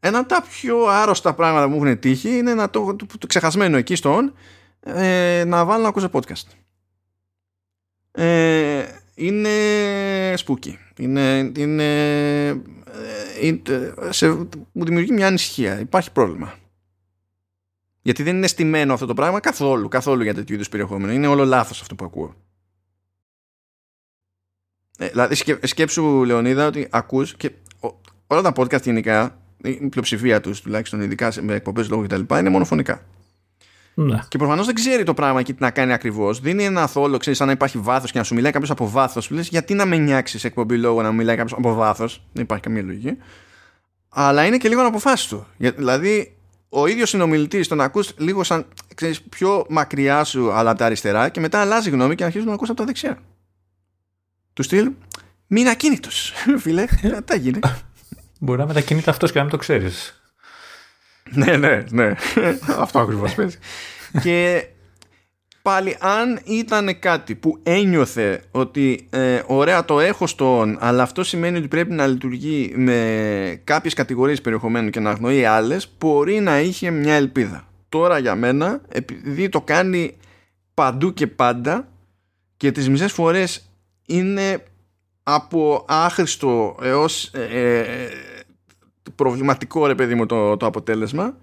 ένα 0.00 0.18
από 0.18 0.28
τα 0.28 0.44
πιο 0.50 0.86
άρρωστα 0.86 1.34
πράγματα 1.34 1.64
που 1.68 1.70
μου 1.74 1.84
έχουν 1.84 1.98
τύχει 1.98 2.36
είναι 2.36 2.54
να 2.54 2.70
το, 2.70 2.96
το, 3.18 3.26
ξεχασμένο 3.26 3.76
εκεί 3.76 3.94
στο 3.94 4.18
on 4.18 4.32
ε, 4.80 5.44
να 5.46 5.64
βάλω 5.64 5.82
να 5.82 5.88
ακούσω 5.88 6.10
podcast. 6.12 6.46
Ε, 8.12 8.84
είναι 9.18 10.34
spooky. 10.34 10.72
Είναι, 10.96 11.52
είναι, 11.56 11.84
ε, 12.48 12.56
είναι 13.42 13.60
σε, 14.08 14.28
μου 14.72 14.84
δημιουργεί 14.84 15.12
μια 15.12 15.26
ανησυχία. 15.26 15.80
Υπάρχει 15.80 16.12
πρόβλημα. 16.12 16.54
Γιατί 18.02 18.22
δεν 18.22 18.36
είναι 18.36 18.46
στημένο 18.46 18.92
αυτό 18.92 19.06
το 19.06 19.14
πράγμα 19.14 19.40
καθόλου, 19.40 19.88
καθόλου 19.88 20.22
για 20.22 20.34
τέτοιου 20.34 20.54
είδους 20.54 20.68
περιεχόμενο. 20.68 21.12
Είναι 21.12 21.26
όλο 21.26 21.44
λάθος 21.44 21.80
αυτό 21.80 21.94
που 21.94 22.04
ακούω. 22.04 22.34
Ε, 24.98 25.08
δηλαδή 25.08 25.34
σκέψου 25.62 26.24
Λεωνίδα 26.24 26.66
ότι 26.66 26.86
ακούς 26.90 27.36
και 27.36 27.52
όλα 28.26 28.42
τα 28.42 28.52
podcast 28.56 28.82
γενικά 28.82 29.40
η 29.62 29.88
πλειοψηφία 29.88 30.40
τους 30.40 30.60
τουλάχιστον 30.60 31.00
ειδικά 31.00 31.32
με 31.40 31.54
εκπομπές 31.54 31.88
λόγου 31.88 32.02
κτλ 32.02 32.34
είναι 32.34 32.48
μονοφωνικά. 32.48 33.02
Ναι. 34.00 34.18
Και 34.28 34.38
προφανώς 34.38 34.66
δεν 34.66 34.74
ξέρει 34.74 35.02
το 35.02 35.14
πράγμα 35.14 35.42
και 35.42 35.52
τι 35.52 35.62
να 35.62 35.70
κάνει 35.70 35.92
ακριβώς. 35.92 36.40
Δίνει 36.40 36.64
ένα 36.64 36.86
θόλο, 36.86 37.16
ξέρεις, 37.16 37.38
σαν 37.38 37.46
να 37.46 37.52
υπάρχει 37.52 37.78
βάθος 37.78 38.12
και 38.12 38.18
να 38.18 38.24
σου 38.24 38.34
μιλάει 38.34 38.52
κάποιος 38.52 38.70
από 38.70 38.88
βάθος. 38.90 39.30
Λες, 39.30 39.48
γιατί 39.48 39.74
να 39.74 39.86
με 39.86 39.96
νιάξεις 39.96 40.44
εκπομπή 40.44 40.76
λόγω 40.78 41.02
να 41.02 41.12
μιλάει 41.12 41.36
κάποιος 41.36 41.58
από 41.58 41.74
βάθος; 41.74 42.22
Δεν 42.32 42.42
υπάρχει 42.42 42.64
καμία 42.64 42.82
λογική. 42.82 43.16
Αλλά 44.08 44.44
είναι 44.44 44.56
και 44.56 44.68
λίγο 44.68 44.80
αναποφάσιστο. 44.80 45.46
Δηλαδή, 45.56 46.36
ο 46.68 46.86
ίδιος 46.86 47.08
συνομιλητής 47.08 47.68
τον 47.68 47.80
ακούς 47.80 48.14
λίγο 48.18 48.44
σαν 48.44 48.66
ξέρεις, 48.94 49.22
πιο 49.22 49.66
μακριά 49.68 50.24
σου, 50.24 50.52
αλλά 50.52 50.70
από 50.70 50.78
τα 50.78 50.84
αριστερά, 50.84 51.28
και 51.28 51.40
μετά 51.40 51.60
αλλάζει 51.60 51.90
γνώμη 51.90 52.14
και 52.14 52.24
αρχίζει 52.24 52.44
να 52.44 52.52
ακούς 52.52 52.68
από 52.68 52.78
τα 52.78 52.84
δεξιά. 52.84 53.18
Του 54.52 54.62
στυλ, 54.62 54.90
μην 55.46 55.68
ακίνητος. 55.68 56.32
Φίλε, 56.62 56.84
τα 57.24 57.36
γίνει. 57.36 57.58
Μπορεί 58.38 58.58
να 58.58 58.66
μετακινείται 58.66 59.10
αυτός 59.10 59.32
και 59.32 59.38
να 59.38 59.44
μην 59.44 59.52
το 59.52 59.58
ξέρεις. 59.58 60.17
Ναι, 61.30 61.56
ναι, 61.56 61.84
ναι. 61.90 62.14
αυτό 62.78 62.98
ακριβώς 62.98 63.34
παίζει. 63.34 63.56
και 64.22 64.66
πάλι 65.62 65.96
αν 66.00 66.40
ήταν 66.44 66.98
κάτι 66.98 67.34
που 67.34 67.58
ένιωθε 67.62 68.42
ότι 68.50 69.06
ε, 69.10 69.42
ωραία 69.46 69.84
το 69.84 70.00
έχω 70.00 70.26
στον 70.26 70.76
αλλά 70.80 71.02
αυτό 71.02 71.24
σημαίνει 71.24 71.58
ότι 71.58 71.68
πρέπει 71.68 71.92
να 71.92 72.06
λειτουργεί 72.06 72.72
με 72.76 73.60
κάποιες 73.64 73.94
κατηγορίες 73.94 74.40
περιεχομένου 74.40 74.90
και 74.90 75.00
να 75.00 75.10
αγνοεί 75.10 75.44
άλλες 75.44 75.94
μπορεί 75.98 76.40
να 76.40 76.60
είχε 76.60 76.90
μια 76.90 77.14
ελπίδα 77.14 77.68
τώρα 77.88 78.18
για 78.18 78.34
μένα 78.34 78.80
επειδή 78.88 79.48
το 79.48 79.60
κάνει 79.60 80.16
παντού 80.74 81.12
και 81.14 81.26
πάντα 81.26 81.88
και 82.56 82.72
τις 82.72 82.88
μισές 82.88 83.12
φορές 83.12 83.70
είναι 84.06 84.62
από 85.22 85.84
άχρηστο 85.88 86.76
έως 86.82 87.24
ε, 87.24 87.42
ε, 87.42 88.08
προβληματικό 89.14 89.86
ρε 89.86 89.94
παιδί 89.94 90.14
μου 90.14 90.26
το, 90.26 90.56
το 90.56 90.66
αποτέλεσμα. 90.66 91.36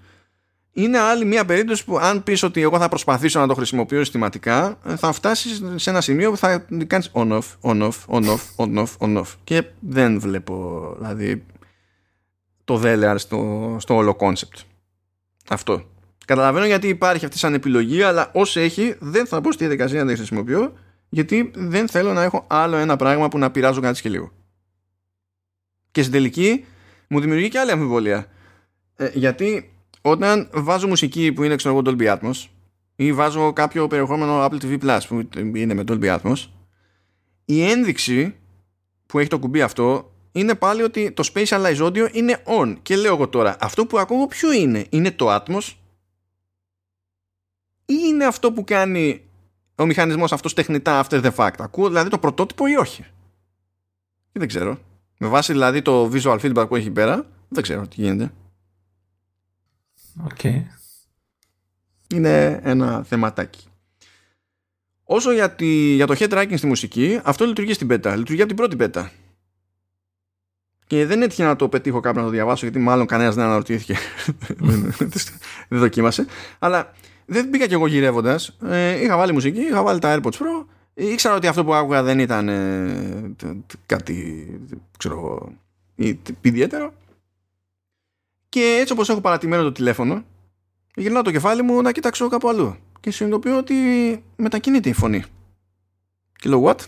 Είναι 0.77 0.99
άλλη 0.99 1.25
μια 1.25 1.45
περίπτωση 1.45 1.85
που 1.85 1.97
αν 1.97 2.23
πεις 2.23 2.43
ότι 2.43 2.61
εγώ 2.61 2.79
θα 2.79 2.89
προσπαθήσω 2.89 3.39
να 3.39 3.47
το 3.47 3.53
χρησιμοποιώ 3.53 3.99
συστηματικά 3.99 4.77
θα 4.95 5.11
φτάσεις 5.11 5.63
σε 5.75 5.89
ένα 5.89 6.01
σημείο 6.01 6.31
που 6.31 6.37
θα 6.37 6.65
κάνεις 6.87 7.11
on 7.13 7.31
off, 7.31 7.43
on 7.61 7.81
off, 7.81 7.97
on 8.07 8.25
off, 8.25 8.39
on 8.55 8.77
off, 8.77 8.97
on 8.99 9.17
off. 9.17 9.27
Και 9.43 9.63
δεν 9.79 10.19
βλέπω 10.19 10.95
δηλαδή 10.97 11.45
το 12.63 12.77
δέλεαρ 12.77 13.19
στο, 13.19 13.75
στο 13.79 13.95
όλο 13.95 14.17
concept. 14.19 14.61
Αυτό. 15.49 15.83
Καταλαβαίνω 16.25 16.65
γιατί 16.65 16.87
υπάρχει 16.87 17.25
αυτή 17.25 17.37
σαν 17.37 17.53
επιλογή 17.53 18.01
αλλά 18.01 18.29
όσο 18.33 18.59
έχει 18.59 18.95
δεν 18.99 19.27
θα 19.27 19.41
πω 19.41 19.51
στη 19.51 19.63
διαδικασία 19.63 20.03
να 20.03 20.09
τη 20.11 20.15
χρησιμοποιώ 20.15 20.73
γιατί 21.09 21.51
δεν 21.55 21.87
θέλω 21.87 22.13
να 22.13 22.23
έχω 22.23 22.45
άλλο 22.47 22.75
ένα 22.75 22.95
πράγμα 22.95 23.27
που 23.27 23.37
να 23.37 23.51
πειράζω 23.51 23.81
κάτι 23.81 24.01
και 24.01 24.09
λίγο. 24.09 24.31
Και 25.91 26.01
στην 26.01 26.13
τελική 26.13 26.65
μου 27.07 27.19
δημιουργεί 27.19 27.49
και 27.49 27.59
άλλη 27.59 27.71
αμφιβολία. 27.71 28.27
Ε, 28.95 29.09
γιατί 29.13 29.71
όταν 30.01 30.49
βάζω 30.53 30.87
μουσική 30.87 31.31
που 31.31 31.43
είναι 31.43 31.55
ξέρω 31.55 31.77
εγώ 31.77 31.95
Dolby 31.97 32.17
Atmos 32.17 32.47
ή 32.95 33.13
βάζω 33.13 33.53
κάποιο 33.53 33.87
περιεχόμενο 33.87 34.45
Apple 34.45 34.61
TV 34.61 34.79
Plus 34.79 34.99
που 35.07 35.29
είναι 35.53 35.73
με 35.73 35.83
Dolby 35.87 36.17
Atmos 36.17 36.47
η 37.45 37.63
ένδειξη 37.63 38.35
που 39.05 39.19
έχει 39.19 39.29
το 39.29 39.39
κουμπί 39.39 39.61
αυτό 39.61 40.11
είναι 40.31 40.55
πάλι 40.55 40.81
ότι 40.81 41.11
το 41.11 41.29
Spatialize 41.33 41.77
Audio 41.77 42.13
είναι 42.13 42.43
on. 42.45 42.75
Και 42.81 42.95
λέω 42.95 43.13
εγώ 43.13 43.27
τώρα 43.27 43.55
αυτό 43.59 43.85
που 43.85 43.99
ακούω 43.99 44.27
ποιο 44.27 44.51
είναι; 44.51 44.85
Είναι 44.89 45.11
το 45.11 45.35
Atmos 45.35 45.73
ή 47.85 47.93
είναι 48.07 48.25
αυτό 48.25 48.51
που 48.51 48.63
κάνει 48.63 49.21
ο 49.75 49.85
μηχανισμός 49.85 50.31
αυτός 50.31 50.53
τεχνητά 50.53 51.05
after 51.05 51.23
the 51.23 51.31
fact; 51.35 51.55
Ακούω 51.59 51.87
δηλαδή 51.87 52.09
το 52.09 52.17
πρωτότυπο 52.17 52.67
ή 52.67 52.75
όχι; 52.75 53.05
Δεν 54.31 54.47
ξέρω 54.47 54.77
με 55.17 55.27
βάση 55.27 55.51
δηλαδή 55.51 55.81
το 55.81 56.09
visual 56.13 56.39
feedback 56.39 56.65
που 56.67 56.75
έχει 56.75 56.91
πέρα 56.91 57.25
δεν 57.49 57.63
ξέρω 57.63 57.87
τι 57.87 58.01
γίνεται 58.01 58.31
Okay. 60.23 60.61
Είναι 62.13 62.59
ένα 62.63 63.03
θεματάκι. 63.03 63.67
Όσο 65.03 65.31
για, 65.31 65.51
τη, 65.51 65.65
για 65.93 66.07
το 66.07 66.15
head 66.17 66.29
tracking 66.29 66.57
στη 66.57 66.67
μουσική, 66.67 67.19
αυτό 67.23 67.45
λειτουργεί 67.45 67.73
στην 67.73 67.87
beta. 67.91 68.13
Λειτουργεί 68.17 68.41
από 68.41 68.53
την 68.53 68.55
πρώτη 68.55 68.75
beta. 68.79 69.07
Και 70.87 71.05
δεν 71.05 71.21
έτυχε 71.21 71.43
να 71.43 71.55
το 71.55 71.69
πετύχω 71.69 71.99
κάπου 71.99 72.17
να 72.17 72.23
το 72.23 72.29
διαβάσω, 72.29 72.65
γιατί 72.65 72.79
μάλλον 72.79 73.05
κανένας 73.05 73.35
δεν 73.35 73.43
αναρωτήθηκε. 73.43 73.97
δεν 75.67 75.79
δοκίμασε. 75.79 76.25
Αλλά 76.59 76.91
δεν 77.25 77.47
μπήκα 77.47 77.67
κι 77.67 77.73
εγώ 77.73 77.87
γυρεύοντας. 77.87 78.57
Ε, 78.65 79.01
είχα 79.03 79.17
βάλει 79.17 79.33
μουσική, 79.33 79.61
είχα 79.61 79.83
βάλει 79.83 79.99
τα 79.99 80.19
AirPods 80.19 80.33
Pro. 80.33 80.65
Ήξερα 80.97 81.35
ότι 81.35 81.47
αυτό 81.47 81.63
που 81.63 81.73
άκουγα 81.73 82.03
δεν 82.03 82.19
ήταν 82.19 82.49
ε, 82.49 83.35
κάτι 83.85 84.47
ξέρω 84.97 85.15
εγώ, 85.15 85.53
ιδιαίτερο. 86.41 86.93
Και 88.49 88.77
έτσι 88.79 88.93
όπως 88.93 89.09
έχω 89.09 89.21
παρατημένο 89.21 89.63
το 89.63 89.71
τηλέφωνο, 89.71 90.23
γυρνάω 90.95 91.21
το 91.21 91.31
κεφάλι 91.31 91.61
μου 91.61 91.81
να 91.81 91.91
κοιτάξω 91.91 92.27
κάπου 92.27 92.49
αλλού. 92.49 92.77
Και 92.99 93.11
συνειδητοποιώ 93.11 93.57
ότι 93.57 93.75
μετακινείται 94.35 94.89
η 94.89 94.93
φωνή. 94.93 95.23
Και 96.35 96.49
λέω, 96.49 96.63
what? 96.65 96.79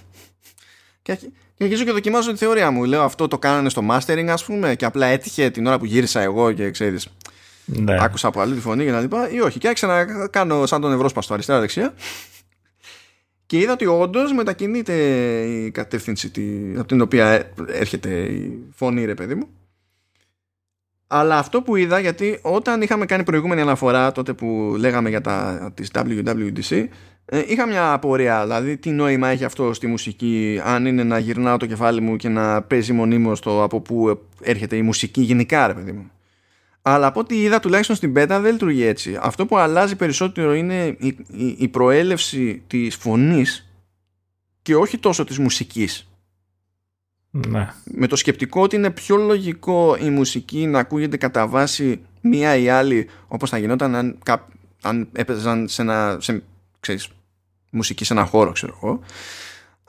Και, 1.02 1.20
αρχίζω 1.60 1.84
και 1.84 1.92
δοκιμάζω 1.92 2.32
τη 2.32 2.38
θεωρία 2.38 2.72
μου. 2.72 2.84
Λέω, 2.84 3.04
αυτό 3.04 3.28
το 3.28 3.40
κάνανε 3.40 3.70
στο 3.70 3.82
mastering, 3.90 4.28
ας 4.28 4.46
πούμε, 4.46 4.76
και 4.76 4.86
απλά 4.86 5.06
έτυχε 5.06 5.50
την 5.50 5.68
ώρα 5.68 5.80
που 5.80 5.86
γύρισα 5.86 6.22
εγώ 6.22 6.52
και 6.52 6.72
ξέρεις, 6.72 7.08
ναι. 7.66 7.98
άκουσα 8.00 8.28
από 8.28 8.40
αλλού 8.40 8.54
τη 8.54 8.62
φωνή 8.62 8.84
και 8.84 8.92
να 8.92 9.02
λοιπά, 9.02 9.30
ή 9.30 9.40
όχι. 9.40 9.60
Και 9.60 9.68
άρχισα 9.68 9.88
να 9.88 10.28
κάνω 10.28 10.66
σαν 10.66 10.82
τον 10.82 10.92
ευρώσπαστο 10.92 11.34
αριστερά-δεξιά. 11.34 11.94
Και 13.48 13.58
είδα 13.58 13.72
ότι 13.74 13.86
όντως 13.86 14.34
μετακινείται 14.34 14.94
η 15.44 15.72
κατεύθυνση 15.72 16.32
από 16.78 16.88
την 16.88 17.02
οποία 17.02 17.52
έρχεται 17.68 18.10
η 18.10 18.66
φωνή, 18.74 19.06
ρε 19.06 19.14
παιδί 19.14 19.36
μου. 19.36 19.48
Αλλά 21.08 21.38
αυτό 21.38 21.62
που 21.62 21.76
είδα, 21.76 22.00
γιατί 22.00 22.40
όταν 22.42 22.82
είχαμε 22.82 23.06
κάνει 23.06 23.24
προηγούμενη 23.24 23.62
αναφορά, 23.62 24.12
τότε 24.12 24.34
που 24.34 24.76
λέγαμε 24.78 25.10
για 25.10 25.22
τα 25.22 25.72
της 25.74 25.92
WWDC, 25.94 26.88
ε, 27.26 27.44
είχα 27.48 27.68
μια 27.68 27.94
απορία, 27.94 28.44
δηλαδή 28.44 28.78
τι 28.78 28.90
νόημα 28.90 29.28
έχει 29.28 29.44
αυτό 29.44 29.74
στη 29.74 29.88
μουσική, 29.88 30.62
αν 30.64 30.86
είναι 30.86 31.04
να 31.04 31.18
γυρνάω 31.18 31.58
το 31.58 31.66
κεφάλι 31.66 32.02
μου 32.02 32.16
και 32.16 32.30
να 32.30 32.62
παίζει 32.62 32.94
μονίμως 32.94 33.40
το 33.40 33.64
από 33.64 33.82
πού 33.82 34.22
έρχεται 34.42 34.76
η 34.76 34.82
μουσική 34.82 35.22
γενικά, 35.22 35.68
ρε 35.68 35.74
παιδί 35.74 35.92
μου. 35.92 36.12
Αλλά 36.90 37.08
από 37.08 37.20
ό,τι 37.20 37.42
είδα, 37.42 37.60
τουλάχιστον 37.60 37.96
στην 37.96 38.14
πέτα 38.14 38.40
δεν 38.40 38.52
λειτουργεί 38.52 38.84
έτσι. 38.84 39.18
Αυτό 39.22 39.46
που 39.46 39.58
αλλάζει 39.58 39.96
περισσότερο 39.96 40.54
είναι 40.54 40.86
η, 40.86 41.18
η, 41.28 41.56
η 41.58 41.68
προέλευση 41.68 42.64
της 42.68 42.96
φωνής 42.96 43.70
και 44.62 44.76
όχι 44.76 44.98
τόσο 44.98 45.24
της 45.24 45.40
μουσικής. 45.40 46.10
Ναι. 47.30 47.74
Με 47.84 48.08
το 48.08 48.16
σκεπτικό 48.16 48.62
ότι 48.62 48.76
είναι 48.76 48.90
πιο 48.90 49.16
λογικό 49.16 49.98
η 50.02 50.10
μουσική 50.10 50.66
να 50.66 50.80
ακούγεται 50.80 51.18
κατά 51.18 51.48
βάση 51.48 52.02
μία 52.22 52.56
ή 52.56 52.70
άλλη 52.70 53.10
όπως 53.28 53.50
θα 53.50 53.58
γινόταν 53.58 53.96
αν, 53.96 54.18
αν 54.82 55.08
έπαιζαν 55.14 55.68
σε 55.68 55.82
ένα, 55.82 56.18
σε, 56.20 56.44
ξέρεις, 56.80 57.10
μουσική 57.72 58.06
σε 58.06 58.14
ένα 58.14 58.26
χώρο 58.26 58.52
ξέρω 58.52 58.80
εγώ 58.82 59.00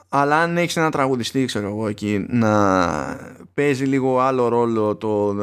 αλλά 0.09 0.37
αν 0.37 0.57
έχεις 0.57 0.77
ένα 0.77 0.91
τραγουδιστή 0.91 1.45
ξέρω 1.45 1.69
εγώ 1.69 1.89
εκεί 1.89 2.27
να 2.29 3.37
παίζει 3.55 3.85
λίγο 3.85 4.21
άλλο 4.21 4.49
ρόλο 4.49 4.97
το 4.97 5.35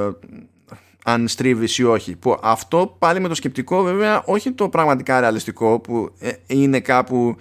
αν 1.08 1.28
στρίβεις 1.28 1.78
ή 1.78 1.84
όχι 1.84 2.16
που 2.16 2.38
αυτό 2.42 2.96
πάλι 3.00 3.20
με 3.20 3.28
το 3.28 3.36
σκεπτικό 3.36 3.84
βέβαια 3.84 4.24
όχι 4.26 4.52
το 4.52 4.70
πραγματικά 4.70 5.20
ρεαλιστικό 5.20 5.80
που 5.80 6.12
ε, 6.20 6.32
είναι 6.48 6.80
κάπου 6.80 7.36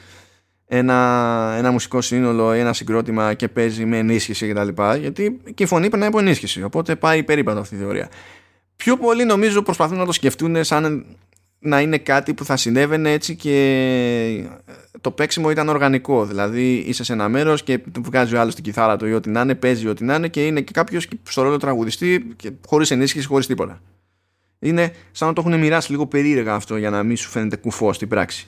ένα, 0.67 1.55
ένα 1.59 1.71
μουσικό 1.71 2.01
σύνολο 2.01 2.55
ή 2.55 2.59
ένα 2.59 2.73
συγκρότημα 2.73 3.35
και 3.35 3.49
παίζει 3.49 3.85
με 3.85 3.99
ενίσχυση 3.99 4.49
κτλ. 4.49 4.69
Γιατί 5.01 5.41
και 5.55 5.63
η 5.63 5.67
φωνή 5.67 5.89
περνάει 5.89 6.09
από 6.09 6.19
ενίσχυση. 6.19 6.63
Οπότε 6.63 6.97
πάει 6.97 7.23
περίπατο 7.23 7.61
αυτή 7.61 7.75
η 7.75 7.79
θεωρία. 7.79 8.09
Πιο 8.77 8.97
πολύ 8.97 9.25
νομίζω 9.25 9.63
προσπαθούν 9.63 9.99
να 9.99 10.05
το 10.05 10.13
σκεφτούν 10.13 10.65
σαν 10.65 11.07
να 11.65 11.81
είναι 11.81 11.99
κάτι 11.99 12.35
που 12.35 12.45
θα 12.45 12.57
συνέβαινε 12.57 13.13
έτσι 13.13 13.37
και 13.37 14.45
το 15.01 15.11
παίξιμο 15.11 15.51
ήταν 15.51 15.69
οργανικό. 15.69 16.25
Δηλαδή 16.25 16.75
είσαι 16.75 17.05
σε 17.05 17.13
ένα 17.13 17.29
μέρος 17.29 17.63
και 17.63 17.81
βγάζει 18.03 18.35
ο 18.35 18.41
άλλος 18.41 18.55
την 18.55 18.65
κιθάρα 18.65 18.97
του 18.97 19.07
ή 19.07 19.15
ό,τι 19.15 19.31
να 19.31 19.41
είναι, 19.41 19.55
παίζει 19.55 19.89
ό,τι 19.89 20.05
να 20.05 20.15
είναι 20.15 20.29
και 20.29 20.47
είναι 20.47 20.61
και 20.61 20.73
κάποιος 20.73 21.09
στο 21.23 21.43
ρόλο 21.43 21.57
τραγουδιστή 21.57 22.37
χωρίς 22.67 22.91
ενίσχυση, 22.91 23.27
χωρίς 23.27 23.47
τίποτα. 23.47 23.81
Είναι 24.59 24.95
σαν 25.13 25.29
να 25.29 25.35
το 25.35 25.43
έχουν 25.47 25.61
μοιράσει 25.61 25.91
λίγο 25.91 26.07
περίεργα 26.07 26.55
αυτό 26.55 26.77
για 26.77 26.91
να 26.91 27.03
μην 27.03 27.17
σου 27.17 27.29
φαίνεται 27.29 27.57
κουφό 27.57 27.93
στην 27.93 28.09
πράξη. 28.09 28.47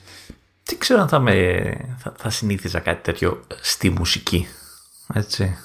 Δεν 0.63 0.77
ξέρω 0.77 1.01
αν 1.01 1.07
θα, 1.07 1.19
με, 1.19 1.61
θα, 1.97 2.13
θα 2.17 2.29
συνήθιζα 2.29 2.79
κάτι 2.79 3.03
τέτοιο 3.03 3.43
στη 3.61 3.89
μουσική. 3.89 4.47
Έτσι. 5.13 5.57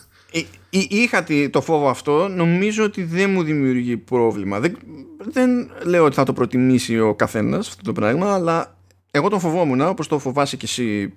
Είχα 0.70 1.24
το 1.50 1.60
φόβο 1.60 1.88
αυτό, 1.88 2.28
νομίζω 2.28 2.84
ότι 2.84 3.04
δεν 3.04 3.30
μου 3.30 3.42
δημιουργεί 3.42 3.96
πρόβλημα. 3.96 4.60
Δεν, 4.60 4.78
δεν 5.18 5.70
λέω 5.84 6.04
ότι 6.04 6.14
θα 6.14 6.24
το 6.24 6.32
προτιμήσει 6.32 7.00
ο 7.00 7.14
καθένας 7.14 7.68
αυτό 7.68 7.82
το 7.82 7.92
πράγμα, 7.92 8.34
αλλά 8.34 8.76
εγώ 9.10 9.28
το 9.28 9.38
φοβόμουν, 9.38 9.80
όπως 9.80 10.08
το 10.08 10.18
φοβάσαι 10.18 10.56
και 10.56 10.64
εσύ 10.64 11.12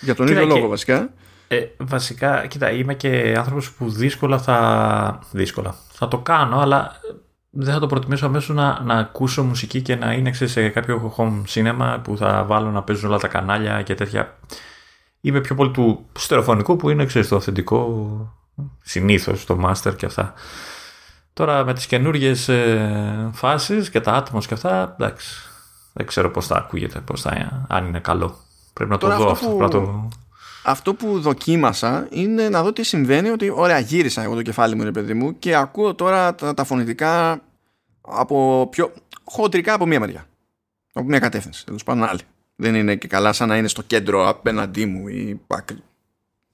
για 0.00 0.14
τον 0.14 0.26
ίδιο 0.26 0.46
λόγο 0.46 0.68
βασικά. 0.68 1.12
Ε, 1.48 1.66
βασικά, 1.76 2.46
κοίτα, 2.46 2.70
είμαι 2.70 2.94
και 2.94 3.34
άνθρωπος 3.38 3.72
που 3.72 3.90
δύσκολα 3.90 4.38
θα... 4.38 5.18
Δύσκολα. 5.30 5.74
Θα 5.92 6.08
το 6.08 6.18
κάνω, 6.18 6.60
αλλά 6.60 7.00
δεν 7.50 7.72
θα 7.72 7.80
το 7.80 7.86
προτιμήσω 7.86 8.26
αμέσως 8.26 8.56
να, 8.56 8.80
να 8.80 8.94
ακούσω 8.94 9.42
μουσική 9.42 9.82
και 9.82 9.96
να 9.96 10.12
είναι 10.12 10.32
σε 10.32 10.68
κάποιο 10.68 11.14
home 11.16 11.42
cinema 11.54 11.98
που 12.02 12.16
θα 12.16 12.44
βάλω 12.44 12.70
να 12.70 12.82
παίζουν 12.82 13.08
όλα 13.08 13.18
τα 13.18 13.28
κανάλια 13.28 13.82
και 13.82 13.94
τέτοια. 13.94 14.38
Είμαι 15.20 15.40
πιο 15.40 15.54
πολύ 15.54 15.70
του 15.70 16.06
στερεοφωνικού 16.18 16.76
που 16.76 16.90
είναι, 16.90 17.04
ξέρεις, 17.04 17.28
το 17.28 17.36
αυθεντικό 17.36 18.41
συνήθως, 18.82 19.44
το 19.44 19.58
master 19.68 19.96
και 19.96 20.06
αυτά. 20.06 20.34
Τώρα 21.32 21.64
με 21.64 21.74
τις 21.74 21.86
καινούργιες 21.86 22.48
ε, 22.48 23.30
φάσεις 23.32 23.90
και 23.90 24.00
τα 24.00 24.12
άτομα 24.12 24.40
και 24.40 24.54
αυτά, 24.54 24.96
εντάξει, 24.98 25.50
δεν 25.92 26.06
ξέρω 26.06 26.30
πώς 26.30 26.46
θα 26.46 26.56
ακούγεται, 26.56 27.00
πώς 27.00 27.20
θα, 27.20 27.64
αν 27.68 27.86
είναι 27.86 28.00
καλό. 28.00 28.36
Πρέπει 28.72 28.90
να 28.90 28.98
το 28.98 29.16
δω 29.16 29.30
αυτό. 29.30 29.48
Που... 29.48 29.68
Το... 29.68 30.08
Αυτό 30.64 30.94
που 30.94 31.20
δοκίμασα 31.20 32.06
είναι 32.10 32.48
να 32.48 32.62
δω 32.62 32.72
τι 32.72 32.82
συμβαίνει, 32.82 33.28
ότι 33.28 33.50
ωραία 33.54 33.78
γύρισα 33.78 34.22
εγώ 34.22 34.34
το 34.34 34.42
κεφάλι 34.42 34.74
μου, 34.74 34.84
ρε 34.84 34.90
παιδί 34.90 35.14
μου, 35.14 35.38
και 35.38 35.56
ακούω 35.56 35.94
τώρα 35.94 36.34
τα, 36.34 36.54
τα 36.54 36.64
φωνητικά 36.64 37.40
από 38.00 38.68
πιο 38.70 38.92
χοντρικά 39.24 39.74
από 39.74 39.86
μία 39.86 40.00
μεριά. 40.00 40.26
Από 40.92 41.06
μία 41.06 41.18
κατεύθυνση, 41.18 41.64
τέλος 41.64 41.84
πάντων 41.84 42.04
άλλη. 42.04 42.20
Δεν 42.56 42.74
είναι 42.74 42.96
και 42.96 43.08
καλά 43.08 43.32
σαν 43.32 43.48
να 43.48 43.56
είναι 43.56 43.68
στο 43.68 43.82
κέντρο 43.82 44.28
απέναντί 44.28 44.86
μου 44.86 45.08
ή, 45.08 45.40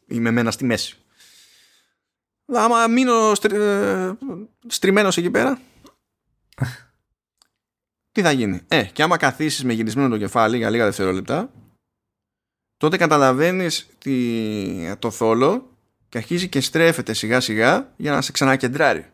ή 0.06 0.20
με 0.20 0.30
μένα 0.30 0.50
στη 0.50 0.64
μέση. 0.64 0.96
Άμα 2.52 2.86
μείνω 2.86 3.34
στρι... 3.34 3.56
Ε, 3.56 4.12
στριμμένος 4.66 5.16
εκεί 5.16 5.30
πέρα 5.30 5.60
τι 8.12 8.22
θα 8.22 8.32
γίνει; 8.32 8.60
Ε, 8.68 8.82
και 8.82 9.02
άμα 9.02 9.16
καθίσεις 9.16 9.64
με 9.64 9.72
γυρισμένο 9.72 10.08
το 10.08 10.18
κεφάλι 10.18 10.56
για 10.56 10.70
λίγα 10.70 10.84
δευτερόλεπτα 10.84 11.50
τότε 12.76 12.96
καταλαβαίνεις 12.96 13.88
το 14.98 15.10
θόλο 15.10 15.70
και 16.08 16.18
αρχίζει 16.18 16.48
και 16.48 16.60
στρέφεται 16.60 17.12
σιγά 17.12 17.40
σιγά 17.40 17.92
για 17.96 18.12
να 18.12 18.20
σε 18.20 18.32
ξανακεντράρει. 18.32 19.06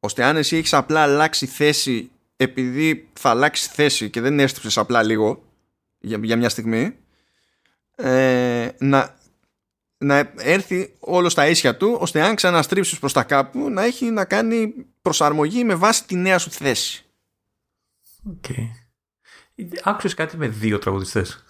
Ώστε 0.00 0.24
αν 0.24 0.36
εσύ 0.36 0.56
έχεις 0.56 0.72
απλά 0.74 1.02
αλλάξει 1.02 1.46
θέση 1.46 2.10
επειδή 2.36 3.08
θα 3.12 3.30
αλλάξει 3.30 3.68
θέση 3.68 4.10
και 4.10 4.20
δεν 4.20 4.40
έστρεψες 4.40 4.78
απλά 4.78 5.02
λίγο 5.02 5.42
για, 5.98 6.18
για 6.22 6.36
μια 6.36 6.48
στιγμή 6.48 6.96
ε, 7.96 8.68
να, 8.78 9.14
να 10.02 10.32
έρθει 10.36 10.96
όλος 10.98 11.32
στα 11.32 11.48
ίσια 11.48 11.76
του 11.76 11.96
ώστε 12.00 12.22
αν 12.22 12.34
ξαναστρίψεις 12.34 12.98
προς 12.98 13.12
τα 13.12 13.22
κάπου 13.22 13.70
να 13.70 13.84
έχει 13.84 14.10
να 14.10 14.24
κάνει 14.24 14.74
προσαρμογή 15.02 15.64
με 15.64 15.74
βάση 15.74 16.06
τη 16.06 16.14
νέα 16.14 16.38
σου 16.38 16.50
θέση. 16.50 17.04
OK. 18.26 18.44
Okay. 18.48 18.68
Άκουσες 19.82 20.14
κάτι 20.14 20.36
με 20.36 20.48
δύο 20.48 20.78
τραγουδιστές; 20.78 21.44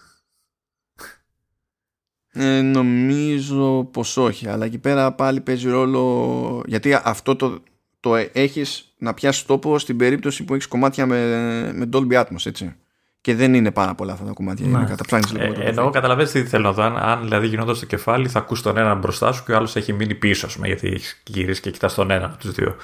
Ε, 2.32 2.60
νομίζω 2.60 3.84
πως 3.84 4.16
όχι 4.16 4.48
αλλά 4.48 4.64
εκεί 4.64 4.78
πέρα 4.78 5.12
πάλι 5.12 5.40
παίζει 5.40 5.68
ρόλο 5.68 6.62
γιατί 6.66 6.94
αυτό 6.94 7.36
το, 7.36 7.62
το 8.00 8.14
έχεις 8.16 8.94
να 8.98 9.14
πιάσεις 9.14 9.44
τόπο 9.44 9.78
στην 9.78 9.96
περίπτωση 9.96 10.44
που 10.44 10.54
έχεις 10.54 10.66
κομμάτια 10.66 11.06
με, 11.06 11.72
με 11.72 11.88
Dolby 11.92 12.12
Atmos 12.12 12.46
έτσι 12.46 12.76
και 13.20 13.34
δεν 13.34 13.54
είναι 13.54 13.70
πάρα 13.70 13.94
πολλά 13.94 14.12
αυτά 14.12 14.24
τα 14.24 14.32
κομμάτια. 14.32 14.66
Ναι. 14.66 14.84
Καταψάνεις 14.84 15.32
λίγο. 15.32 15.44
Ε, 15.44 15.68
εννοώ, 15.68 15.90
καταλαβαίνεις 15.90 16.30
τι 16.30 16.44
θέλω 16.44 16.62
να 16.62 16.72
δω. 16.72 16.82
Αν, 16.82 16.96
αν 16.96 17.22
δηλαδή 17.22 17.46
γινόταν 17.46 17.74
στο 17.74 17.86
κεφάλι, 17.86 18.28
θα 18.28 18.38
ακούς 18.38 18.62
τον 18.62 18.76
έναν 18.76 18.98
μπροστά 18.98 19.32
σου 19.32 19.44
και 19.44 19.52
ο 19.52 19.56
άλλος 19.56 19.76
έχει 19.76 19.92
μείνει 19.92 20.14
πίσω, 20.14 20.48
πούμε, 20.54 20.66
γιατί 20.66 20.88
έχεις 20.88 21.22
γυρίσει 21.26 21.60
και 21.60 21.70
κοιτάς 21.70 21.94
τον 21.94 22.10
ένα 22.10 22.24
από 22.24 22.36
τους 22.36 22.52
δύο. 22.52 22.76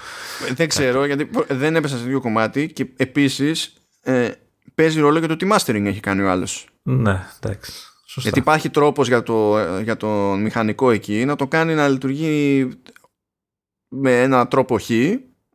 Δεν 0.55 0.69
ξέρω, 0.69 1.05
γιατί 1.05 1.31
δεν 1.49 1.77
έπεσα 1.77 1.97
σε 1.97 2.05
δύο 2.05 2.21
κομμάτι 2.21 2.73
και 2.73 2.87
επίσης 2.97 3.73
ε, 4.03 4.31
παίζει 4.75 5.01
ρόλο 5.01 5.21
και 5.21 5.27
το 5.27 5.37
τι 5.37 5.49
mastering 5.53 5.85
έχει 5.85 6.01
κάνει 6.01 6.23
ο 6.23 6.31
άλλος. 6.31 6.67
Ναι, 6.83 7.27
εντάξει. 7.41 7.73
Σωστά. 8.07 8.21
Γιατί 8.21 8.39
υπάρχει 8.39 8.71
τρόπος 8.71 9.09
για 9.09 9.23
το, 9.23 9.59
για 9.83 9.97
το 9.97 10.09
μηχανικό 10.39 10.91
εκεί 10.91 11.25
να 11.25 11.37
το 11.37 11.47
κάνει 11.47 11.75
να 11.75 11.89
λειτουργεί 11.89 12.69
με 13.89 14.23
ένα 14.23 14.49
τρόπο 14.49 14.79
χ 14.79 14.91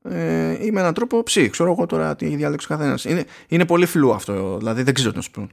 ε, 0.03 0.65
ή 0.65 0.71
με 0.71 0.79
έναν 0.79 0.93
τρόπο 0.93 1.23
ψ. 1.23 1.37
Ξέρω 1.49 1.71
εγώ 1.71 1.85
τώρα 1.85 2.15
τι 2.15 2.35
διάλεξει 2.35 2.67
ο 2.71 2.75
καθένας. 2.75 3.05
Είναι, 3.05 3.25
είναι 3.47 3.65
πολύ 3.65 3.85
φλού 3.85 4.13
αυτό, 4.13 4.57
δηλαδή 4.57 4.83
δεν 4.83 4.93
ξέρω 4.93 5.09
τι 5.09 5.15
να 5.15 5.21
σου 5.21 5.31
πω. 5.31 5.47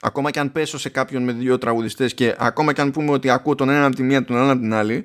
Ακόμα 0.00 0.30
και 0.30 0.40
αν 0.40 0.52
πέσω 0.52 0.78
σε 0.78 0.88
κάποιον 0.88 1.22
με 1.22 1.32
δύο 1.32 1.58
τραγουδιστές 1.58 2.14
και 2.14 2.34
ακόμα 2.38 2.72
και 2.72 2.80
αν 2.80 2.90
πούμε 2.90 3.10
ότι 3.10 3.30
ακούω 3.30 3.54
τον 3.54 3.68
ένα 3.68 3.84
από 3.84 3.96
τη 3.96 4.02
μία, 4.02 4.24
τον 4.24 4.36
άλλο 4.36 4.52
από 4.52 4.60
την 4.60 4.74
άλλη, 4.74 5.04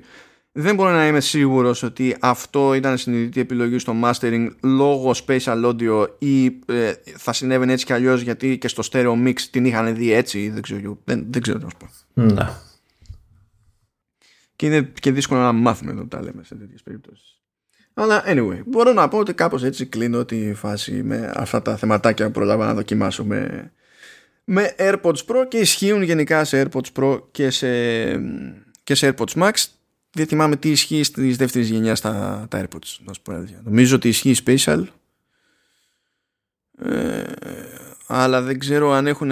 δεν 0.52 0.74
μπορώ 0.74 0.90
να 0.90 1.06
είμαι 1.06 1.20
σίγουρος 1.20 1.82
ότι 1.82 2.16
αυτό 2.20 2.74
ήταν 2.74 2.98
συνειδητή 2.98 3.40
επιλογή 3.40 3.78
στο 3.78 3.94
mastering 4.04 4.48
λόγω 4.62 5.14
spatial 5.26 5.64
audio 5.64 6.06
ή 6.18 6.44
ε, 6.46 6.92
θα 7.16 7.32
συνέβαινε 7.32 7.72
έτσι 7.72 7.84
κι 7.84 7.92
αλλιώς 7.92 8.20
γιατί 8.20 8.58
και 8.58 8.68
στο 8.68 8.82
stereo 8.92 9.26
mix 9.26 9.40
την 9.40 9.64
είχαν 9.64 9.94
δει 9.94 10.12
έτσι 10.12 10.50
δεν 10.50 10.62
ξέρω, 10.62 10.98
δεν, 11.04 11.26
δεν 11.30 11.42
ξέρω 11.42 11.58
τι 11.58 11.64
να 11.64 11.70
σου 11.70 11.76
πω. 11.76 11.88
Ναι. 12.22 12.48
Και 14.56 14.66
είναι 14.66 14.92
και 15.00 15.12
δύσκολο 15.12 15.40
να 15.40 15.52
μάθουμε 15.52 15.90
εδώ 15.90 16.06
τα 16.06 16.22
λέμε 16.22 16.44
σε 16.44 16.54
τέτοιες 16.54 16.82
περιπτώσεις. 16.82 17.31
Αλλά 17.94 18.24
anyway, 18.26 18.62
μπορώ 18.66 18.92
να 18.92 19.08
πω 19.08 19.18
ότι 19.18 19.34
κάπως 19.34 19.62
έτσι 19.62 19.86
κλείνω 19.86 20.24
τη 20.24 20.54
φάση 20.54 21.02
με 21.02 21.32
αυτά 21.34 21.62
τα 21.62 21.76
θεματάκια 21.76 22.26
που 22.26 22.32
προλάβα 22.32 22.66
να 22.66 22.74
δοκιμάσω 22.74 23.24
με, 23.24 23.72
με 24.44 24.74
AirPods 24.78 25.24
Pro 25.26 25.46
και 25.48 25.58
ισχύουν 25.58 26.02
γενικά 26.02 26.44
σε 26.44 26.66
AirPods 26.66 26.92
Pro 27.00 27.22
και 27.30 27.50
σε, 27.50 27.68
και 28.82 28.94
σε 28.94 29.14
AirPods 29.14 29.42
Max. 29.42 29.52
Δεν 30.10 30.26
θυμάμαι 30.26 30.56
τι 30.56 30.70
ισχύει 30.70 31.02
στη 31.02 31.32
δεύτερης 31.34 31.68
γενιάς 31.68 31.98
στα 31.98 32.46
τα 32.50 32.62
AirPods. 32.62 32.96
Να 33.04 33.12
σου 33.12 33.22
πω 33.22 33.46
Νομίζω 33.62 33.96
ότι 33.96 34.08
ισχύει 34.08 34.34
Special. 34.46 34.84
Ε, 36.78 37.22
αλλά 38.06 38.42
δεν 38.42 38.58
ξέρω 38.58 38.90
αν 38.90 39.06
έχουν 39.06 39.30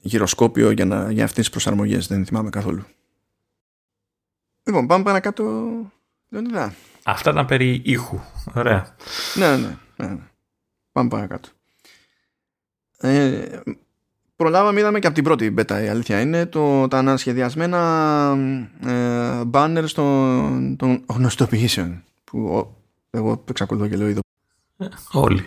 γυροσκόπιο 0.00 0.70
για, 0.70 0.84
να, 0.84 1.10
για 1.10 1.24
αυτές 1.24 1.40
τις 1.40 1.50
προσαρμογές. 1.50 2.06
Δεν 2.06 2.26
θυμάμαι 2.26 2.50
καθόλου. 2.50 2.84
Λοιπόν, 4.64 4.86
πάμε 4.86 5.04
παρακάτω 5.04 5.44
Λεωνιδά. 6.32 6.74
Αυτά 7.04 7.30
ήταν 7.30 7.46
περί 7.46 7.80
ήχου. 7.84 8.20
Ωραία. 8.54 8.94
Ναι, 9.34 9.56
ναι, 9.56 9.76
ναι. 9.96 10.06
ναι. 10.06 10.18
Πάμε 10.92 11.08
παρακάτω. 11.08 11.48
Ε, 12.98 13.60
προλάβαμε, 14.36 14.80
είδαμε 14.80 14.98
και 14.98 15.06
από 15.06 15.14
την 15.14 15.24
πρώτη 15.24 15.50
μπέτα 15.50 15.82
η 15.82 15.88
αλήθεια 15.88 16.20
είναι 16.20 16.46
το, 16.46 16.88
τα 16.88 16.98
ανασχεδιασμένα 16.98 17.78
ε, 18.86 19.40
banner 19.52 19.84
των, 19.94 20.76
των 20.76 21.04
γνωστοποιήσεων 21.08 22.04
που 22.24 22.70
εγώ 23.10 23.44
εξακολουθώ 23.48 23.88
και 23.88 23.96
λέω 23.96 24.08
είδω. 24.08 24.20
Όλοι. 25.12 25.44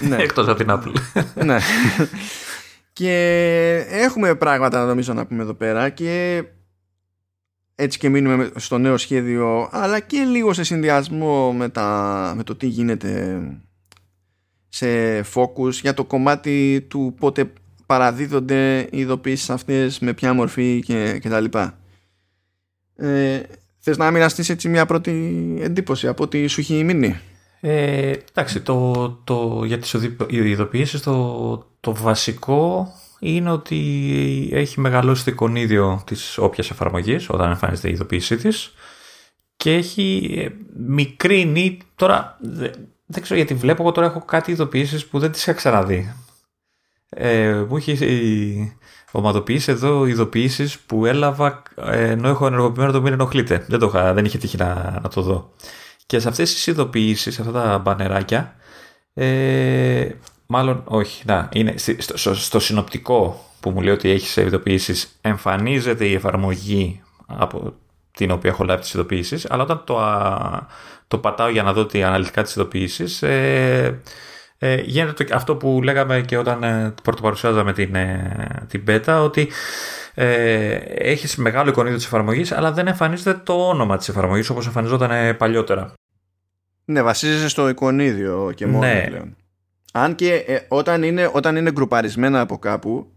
ναι. 0.00 0.16
Εκτός 0.22 0.48
από 0.48 0.58
την 0.58 0.66
Apple. 0.70 1.22
ναι. 1.44 1.58
και 2.92 3.86
έχουμε 3.90 4.34
πράγματα 4.34 4.84
νομίζω 4.84 5.12
να 5.12 5.26
πούμε 5.26 5.42
εδώ 5.42 5.54
πέρα 5.54 5.88
και 5.88 6.44
έτσι 7.80 7.98
και 7.98 8.08
μείνουμε 8.08 8.50
στο 8.56 8.78
νέο 8.78 8.96
σχέδιο 8.96 9.68
αλλά 9.72 10.00
και 10.00 10.18
λίγο 10.18 10.52
σε 10.52 10.62
συνδυασμό 10.62 11.52
με, 11.52 11.68
τα, 11.68 12.32
με 12.36 12.42
το 12.42 12.54
τι 12.54 12.66
γίνεται 12.66 13.40
σε 14.68 15.20
focus 15.20 15.72
για 15.72 15.94
το 15.94 16.04
κομμάτι 16.04 16.86
του 16.88 17.14
πότε 17.20 17.52
παραδίδονται 17.86 18.88
οι 18.90 18.98
ειδοποιήσεις 18.98 19.50
αυτές 19.50 19.98
με 19.98 20.12
ποια 20.12 20.32
μορφή 20.32 20.82
και, 20.84 21.18
και 21.18 21.28
τα 21.28 21.40
λοιπά. 21.40 21.78
Ε, 22.96 23.40
θες 23.78 23.96
να 23.96 24.10
μοιραστείς 24.10 24.48
έτσι 24.48 24.68
μια 24.68 24.86
πρώτη 24.86 25.12
εντύπωση 25.60 26.08
από 26.08 26.22
ό,τι 26.22 26.46
σου 26.46 26.60
έχει 26.60 26.84
μείνει; 26.84 27.20
Ε, 27.60 28.12
εντάξει, 28.30 28.60
το, 28.60 29.08
το, 29.24 29.62
για 29.64 29.78
τις 29.78 29.96
ειδοποιήσεις 30.28 31.00
το, 31.00 31.66
το 31.80 31.94
βασικό 31.94 32.92
είναι 33.18 33.50
ότι 33.50 34.50
έχει 34.52 34.80
μεγαλώσει 34.80 35.24
το 35.24 35.30
εικονίδιο 35.30 36.02
της 36.06 36.38
όποιας 36.38 36.70
εφαρμογής 36.70 37.28
όταν 37.28 37.50
εμφανίζεται 37.50 37.88
η 37.88 37.92
ειδοποίησή 37.92 38.36
της 38.36 38.72
και 39.56 39.74
έχει 39.74 40.34
ε, 40.38 40.48
μικρύνει, 40.76 41.78
τώρα 41.94 42.38
δεν 43.06 43.22
ξέρω 43.22 43.34
γιατί 43.34 43.54
βλέπω 43.54 43.82
εγώ 43.82 43.92
τώρα 43.92 44.06
έχω 44.06 44.24
κάτι 44.24 44.50
ειδοποιήσεις 44.50 45.06
που 45.06 45.18
δεν 45.18 45.32
τις 45.32 45.42
είχα 45.42 45.52
ξαναδεί. 45.52 46.14
Ε, 47.08 47.64
μου 47.68 47.76
έχει 47.76 48.78
ομαδοποιήσει 49.10 49.70
εδώ 49.70 50.06
ειδοποιήσεις 50.06 50.78
που 50.78 51.06
έλαβα 51.06 51.62
ε, 51.76 52.10
ενώ 52.10 52.28
έχω 52.28 52.46
ενεργοποιημένο 52.46 52.92
το 52.92 53.02
μην 53.02 53.12
ενοχλείται. 53.12 53.64
Δεν, 53.68 53.78
το 53.78 53.88
δεν 53.88 54.24
είχε 54.24 54.38
τύχει 54.38 54.56
να, 54.56 54.98
να 55.02 55.08
το 55.08 55.22
δω. 55.22 55.52
Και 56.06 56.18
σε 56.18 56.28
αυτές 56.28 56.54
τις 56.54 56.66
ειδοποιήσεις, 56.66 57.40
αυτά 57.40 57.52
τα 57.52 57.78
μπανεράκια, 57.78 58.54
ε, 59.14 60.08
Μάλλον 60.50 60.82
όχι. 60.84 61.22
Να, 61.26 61.48
είναι 61.52 61.74
στο, 61.98 62.34
στο, 62.34 62.58
συνοπτικό 62.58 63.44
που 63.60 63.70
μου 63.70 63.80
λέει 63.80 63.92
ότι 63.92 64.10
έχεις 64.10 64.30
σε 64.30 64.42
ειδοποιήσεις, 64.42 65.18
εμφανίζεται 65.20 66.04
η 66.06 66.14
εφαρμογή 66.14 67.02
από 67.26 67.74
την 68.10 68.30
οποία 68.30 68.50
έχω 68.50 68.64
λάβει 68.64 68.80
τις 68.80 68.94
ειδοποιήσεις, 68.94 69.50
αλλά 69.50 69.62
όταν 69.62 69.82
το, 69.84 69.98
το 71.08 71.18
πατάω 71.18 71.48
για 71.48 71.62
να 71.62 71.72
δω 71.72 71.86
τι 71.86 72.02
αναλυτικά 72.02 72.42
τις 72.42 72.54
ειδοποιήσεις, 72.54 73.22
ε, 73.22 74.00
ε, 74.58 74.80
γίνεται 74.80 75.26
αυτό 75.32 75.56
που 75.56 75.80
λέγαμε 75.82 76.20
και 76.20 76.36
όταν 76.36 76.62
ε, 76.62 76.94
πρωτοπαρουσιάζαμε 77.02 77.72
την, 77.72 77.94
ε, 77.94 78.66
την 78.68 78.84
beta, 78.88 79.20
ότι 79.22 79.48
ε, 80.14 80.74
έχεις 80.84 81.36
μεγάλο 81.36 81.70
εικονίδιο 81.70 81.96
της 81.96 82.06
εφαρμογής, 82.06 82.52
αλλά 82.52 82.72
δεν 82.72 82.86
εμφανίζεται 82.86 83.40
το 83.44 83.68
όνομα 83.68 83.96
της 83.96 84.08
εφαρμογής 84.08 84.50
όπως 84.50 84.66
εμφανιζόταν 84.66 85.10
ε, 85.10 85.34
παλιότερα. 85.34 85.92
Ναι, 86.84 87.02
βασίζεσαι 87.02 87.48
στο 87.48 87.68
εικονίδιο 87.68 88.52
και 88.54 88.66
μόνο 88.66 88.86
ναι. 88.86 89.04
πλέον. 89.06 89.36
Αν 89.98 90.14
και 90.14 90.34
ε, 90.34 90.58
όταν, 90.68 91.02
είναι, 91.02 91.30
όταν 91.32 91.56
είναι 91.56 91.72
γκρουπαρισμένα 91.72 92.40
από 92.40 92.58
κάπου, 92.58 93.12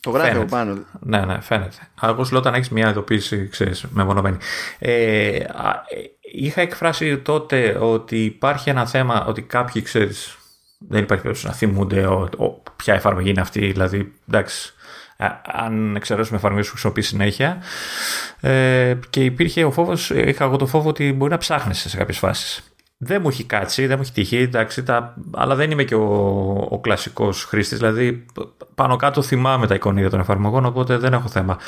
το 0.00 0.10
γράφει 0.10 0.36
από 0.36 0.44
πάνω. 0.44 0.84
Ναι, 1.00 1.24
ναι, 1.24 1.40
φαίνεται. 1.40 1.76
Εγώ 2.02 2.24
σου 2.24 2.32
λέω 2.32 2.40
όταν 2.40 2.54
έχεις 2.54 2.68
μια 2.68 2.88
ειδοποίηση, 2.88 3.48
ξέρεις, 3.48 3.84
μεμονωμένη. 3.90 4.36
Ε, 4.78 5.38
είχα 6.20 6.60
εκφράσει 6.60 7.18
τότε 7.18 7.76
ότι 7.80 8.24
υπάρχει 8.24 8.70
ένα 8.70 8.86
θέμα 8.86 9.24
ότι 9.26 9.42
κάποιοι, 9.42 9.82
ξέρεις, 9.82 10.38
δεν 10.78 11.02
υπάρχει 11.02 11.22
περίπτωση 11.22 11.46
να 11.46 11.52
θυμούνται 11.52 12.06
ο, 12.06 12.28
ο, 12.38 12.62
ποια 12.76 12.94
εφαρμογή 12.94 13.30
είναι 13.30 13.40
αυτή. 13.40 13.66
Δηλαδή, 13.66 14.12
εντάξει, 14.28 14.72
αν 15.44 15.96
εξαιρέσουμε 15.96 16.36
εφαρμογές 16.36 16.66
που 16.66 16.72
χρησιμοποιείς 16.72 17.06
συνέχεια. 17.06 17.62
Ε, 18.40 18.94
και 19.10 19.24
υπήρχε 19.24 19.64
ο 19.64 19.70
φόβος, 19.70 20.10
είχα 20.10 20.44
εγώ 20.44 20.56
το 20.56 20.66
φόβο 20.66 20.88
ότι 20.88 21.12
μπορεί 21.12 21.30
να 21.30 21.38
ψάχνει 21.38 21.74
σε 21.74 21.96
κάποιες 21.96 22.18
φάσεις. 22.18 22.69
Δεν 23.02 23.20
μου 23.22 23.28
έχει 23.28 23.44
κάτσει, 23.44 23.86
δεν 23.86 23.96
μου 23.96 24.02
έχει 24.02 24.12
τυχεί, 24.12 24.36
εντάξει, 24.36 24.82
τα, 24.82 25.14
αλλά 25.30 25.54
δεν 25.54 25.70
είμαι 25.70 25.84
και 25.84 25.94
ο, 25.94 26.68
ο 26.70 26.80
κλασικός 26.80 27.44
χρήστης. 27.44 27.78
Δηλαδή, 27.78 28.26
πάνω 28.74 28.96
κάτω 28.96 29.22
θυμάμαι 29.22 29.66
τα 29.66 29.74
εικονίδια 29.74 30.10
των 30.10 30.20
εφαρμογών, 30.20 30.64
οπότε 30.64 30.96
δεν 30.96 31.12
έχω 31.12 31.28
θέμα. 31.28 31.58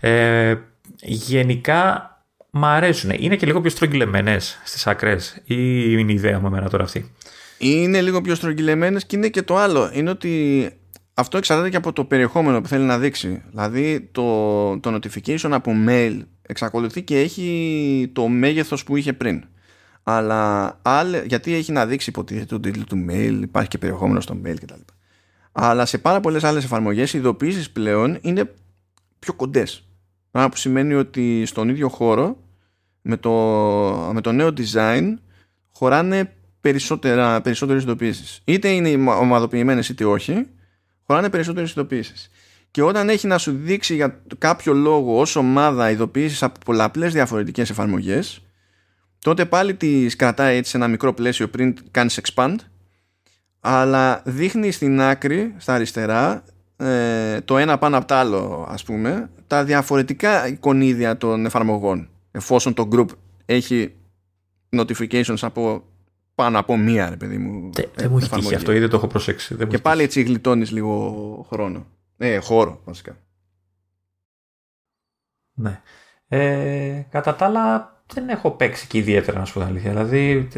Ε, 0.00 0.54
γενικά 1.00 2.12
μ' 2.50 2.64
αρέσουν. 2.64 3.10
Είναι 3.18 3.36
και 3.36 3.46
λίγο 3.46 3.60
πιο 3.60 3.70
στρογγυλεμένες 3.70 4.60
στις 4.64 4.86
ακρέ, 4.86 5.16
ή 5.44 5.56
είναι 5.88 6.12
η 6.12 6.14
ιδέα 6.14 6.40
μου 6.40 6.46
εμένα 6.46 6.68
τώρα 6.68 6.84
αυτή; 6.84 7.12
Είναι 7.58 8.00
λίγο 8.00 8.20
πιο 8.20 8.34
στρογγυλεμένες 8.34 9.06
και 9.06 9.16
είναι 9.16 9.28
και 9.28 9.42
το 9.42 9.56
άλλο. 9.56 9.90
Είναι 9.92 10.10
ότι 10.10 10.70
αυτό 11.14 11.36
εξαρτάται 11.36 11.70
και 11.70 11.76
από 11.76 11.92
το 11.92 12.04
περιεχόμενο 12.04 12.60
που 12.60 12.68
θέλει 12.68 12.84
να 12.84 12.98
δείξει. 12.98 13.42
Δηλαδή 13.50 14.08
το, 14.12 14.78
το 14.78 14.94
notification 14.94 15.50
από 15.50 15.72
mail 15.88 16.18
εξακολουθεί 16.42 17.02
και 17.02 17.20
έχει 17.20 18.10
το 18.12 18.28
μέγεθος 18.28 18.84
που 18.84 18.96
είχε 18.96 19.12
πριν. 19.12 19.44
Αλλά 20.10 20.78
άλλε, 20.82 21.22
γιατί 21.26 21.54
έχει 21.54 21.72
να 21.72 21.86
δείξει 21.86 22.10
υποτίθεται 22.10 22.46
το 22.46 22.60
τίτλο 22.60 22.84
του 22.84 23.06
mail, 23.10 23.38
υπάρχει 23.42 23.68
και 23.68 23.78
περιεχόμενο 23.78 24.20
στο 24.20 24.36
mail 24.44 24.54
κτλ. 24.60 24.80
Αλλά 25.52 25.86
σε 25.86 25.98
πάρα 25.98 26.20
πολλές 26.20 26.44
άλλες 26.44 26.64
εφαρμογές 26.64 27.12
οι 27.12 27.18
ειδοποιήσεις 27.18 27.70
πλέον 27.70 28.18
είναι 28.20 28.54
πιο 29.18 29.32
κοντές. 29.32 29.88
Πράγμα 30.30 30.50
που 30.50 30.56
σημαίνει 30.56 30.94
ότι 30.94 31.46
στον 31.46 31.68
ίδιο 31.68 31.88
χώρο 31.88 32.36
με 33.02 33.16
το, 33.16 33.30
με 34.12 34.20
το 34.20 34.32
νέο 34.32 34.52
design 34.56 35.14
χωράνε 35.72 36.32
περισσότερα, 36.60 37.40
περισσότερες 37.40 37.82
ειδοποιήσεις. 37.82 38.40
Είτε 38.44 38.68
είναι 38.68 39.10
ομαδοποιημένες 39.10 39.88
είτε 39.88 40.04
όχι 40.04 40.46
χωράνε 41.02 41.30
περισσότερες 41.30 41.70
ειδοποιήσεις. 41.70 42.30
Και 42.70 42.82
όταν 42.82 43.08
έχει 43.08 43.26
να 43.26 43.38
σου 43.38 43.52
δείξει 43.52 43.94
για 43.94 44.20
κάποιο 44.38 44.72
λόγο 44.72 45.20
ως 45.20 45.36
ομάδα 45.36 45.90
ειδοποιήσεις 45.90 46.42
από 46.42 46.58
πολλαπλές 46.64 47.12
διαφορετικές 47.12 47.70
εφαρμογές, 47.70 48.42
τότε 49.18 49.46
πάλι 49.46 49.74
τις 49.74 50.16
κρατάει 50.16 50.56
έτσι 50.56 50.70
σε 50.70 50.76
ένα 50.76 50.88
μικρό 50.88 51.14
πλαίσιο 51.14 51.48
πριν 51.48 51.76
κάνεις 51.90 52.20
expand, 52.22 52.54
αλλά 53.60 54.22
δείχνει 54.24 54.70
στην 54.70 55.00
άκρη, 55.00 55.54
στα 55.56 55.74
αριστερά, 55.74 56.44
ε, 56.76 57.40
το 57.40 57.58
ένα 57.58 57.78
πάνω 57.78 57.96
από 57.96 58.06
το 58.06 58.14
άλλο, 58.14 58.66
ας 58.70 58.84
πούμε, 58.84 59.30
τα 59.46 59.64
διαφορετικά 59.64 60.48
εικονίδια 60.48 61.16
των 61.16 61.46
εφαρμογών. 61.46 62.08
Εφόσον 62.30 62.74
το 62.74 62.88
group 62.92 63.06
έχει 63.44 63.94
notifications 64.76 65.38
από 65.40 65.82
πάνω 66.34 66.58
από 66.58 66.76
μία, 66.76 67.08
ρε 67.08 67.16
παιδί 67.16 67.38
μου. 67.38 67.70
Δεν 67.94 68.10
μου 68.10 68.18
έχει 68.18 68.30
τύχει 68.30 68.54
αυτό, 68.54 68.72
ήδη 68.72 68.88
το 68.88 68.96
έχω 68.96 69.06
προσέξει. 69.06 69.54
Δεν 69.54 69.68
και 69.68 69.78
πάλι 69.78 70.02
έτσι 70.02 70.22
γλιτώνεις 70.22 70.70
λίγο 70.70 71.46
χρόνο. 71.48 71.86
Ε, 72.16 72.38
χώρο, 72.38 72.80
βασικά. 72.84 73.16
Ναι. 75.54 75.80
Ε, 76.28 77.06
κατά 77.10 77.34
τα 77.34 77.44
άλλα, 77.46 77.97
δεν 78.14 78.28
έχω 78.28 78.50
παίξει 78.50 78.86
και 78.86 78.98
ιδιαίτερα, 78.98 79.38
να 79.38 79.44
σου 79.44 79.52
πω 79.52 79.60
την 79.60 79.68
αλήθεια. 79.68 79.90
Δηλαδή, 79.90 80.48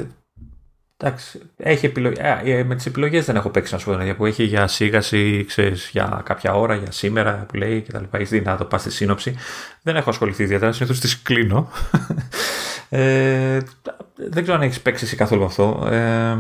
εντάξει, 0.97 1.41
έχει 1.57 1.87
επιλογές, 1.87 2.19
ε, 2.45 2.65
με 2.65 2.75
τις 2.75 2.87
επιλογές 2.87 3.25
δεν 3.25 3.37
έχω 3.37 3.51
παίξει, 3.51 3.73
να 3.73 3.79
σου 3.79 3.85
πω 3.85 3.91
την 3.91 4.01
αλήθεια, 4.01 4.17
που 4.17 4.27
έχει 4.27 4.45
για 4.45 4.67
σίγαση, 4.67 5.45
ξέρεις, 5.45 5.89
για 5.93 6.23
κάποια 6.25 6.55
ώρα, 6.55 6.75
για 6.75 6.91
σήμερα 6.91 7.47
που 7.49 7.57
λέει 7.57 7.81
κτλ. 7.81 8.05
Έχει 8.11 8.25
δει 8.25 8.41
να 8.41 8.57
το 8.57 8.65
πας 8.65 8.81
στη 8.81 8.91
σύνοψη. 8.91 9.37
Δεν 9.83 9.97
έχω 9.97 10.11
ασχοληθεί 10.11 10.43
ιδιαίτερα, 10.43 10.73
συνήθως 10.73 11.01
τις 11.01 11.23
κλείνω. 11.23 11.69
Ε, 12.93 13.59
δεν 14.15 14.43
ξέρω 14.43 14.57
αν 14.57 14.63
έχεις 14.63 14.81
παίξει 14.81 15.05
εσύ 15.05 15.17
καθόλου 15.17 15.45
αυτό. 15.45 15.89
Ε, 15.91 16.39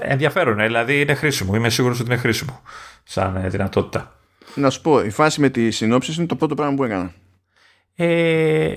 ενδιαφέρον, 0.00 0.60
ε, 0.60 0.66
δηλαδή 0.66 1.00
είναι 1.00 1.14
χρήσιμο. 1.14 1.54
Είμαι 1.54 1.70
σίγουρος 1.70 2.00
ότι 2.00 2.10
είναι 2.10 2.20
χρήσιμο 2.20 2.62
σαν 3.04 3.36
ε, 3.36 3.48
δυνατότητα. 3.48 4.16
Να 4.54 4.70
σου 4.70 4.80
πω, 4.80 5.04
η 5.04 5.10
φάση 5.10 5.40
με 5.40 5.48
τη 5.48 5.70
συνόψη 5.70 6.14
είναι 6.18 6.26
το 6.26 6.36
πρώτο 6.36 6.54
πράγμα 6.54 6.74
που 6.74 6.84
έκανα. 6.84 7.12
Ε, 7.94 8.74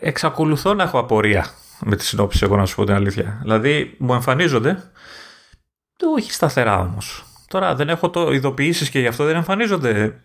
εξακολουθώ 0.00 0.74
να 0.74 0.82
έχω 0.82 0.98
απορία 0.98 1.46
με 1.80 1.96
τη 1.96 2.04
συνόψη, 2.04 2.40
εγώ 2.42 2.56
να 2.56 2.66
σου 2.66 2.74
πω 2.74 2.84
την 2.84 2.94
αλήθεια. 2.94 3.38
Δηλαδή, 3.42 3.94
μου 3.98 4.14
εμφανίζονται. 4.14 4.90
Το 5.96 6.10
όχι 6.10 6.32
σταθερά 6.32 6.78
όμως. 6.78 7.24
Τώρα 7.48 7.74
δεν 7.74 7.88
έχω 7.88 8.10
το 8.10 8.32
ειδοποιήσεις 8.32 8.90
και 8.90 9.00
γι' 9.00 9.06
αυτό 9.06 9.24
δεν 9.24 9.36
εμφανίζονται. 9.36 10.20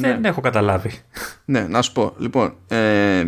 Ναι. 0.00 0.08
Δεν 0.08 0.24
έχω 0.24 0.40
καταλάβει. 0.40 1.00
Ναι, 1.44 1.60
να 1.60 1.82
σου 1.82 1.92
πω. 1.92 2.14
Λοιπόν, 2.18 2.54
ε, 2.68 3.24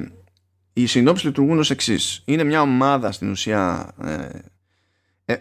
οι 0.73 0.87
συνόψεις 0.87 1.25
λειτουργούν 1.25 1.59
ως 1.59 1.71
εξής. 1.71 2.23
Είναι 2.25 2.45
μια 2.45 2.61
ομάδα 2.61 3.13
στην 3.13 3.31
ουσία 3.31 3.93
ε, 4.05 5.33
ε, 5.33 5.37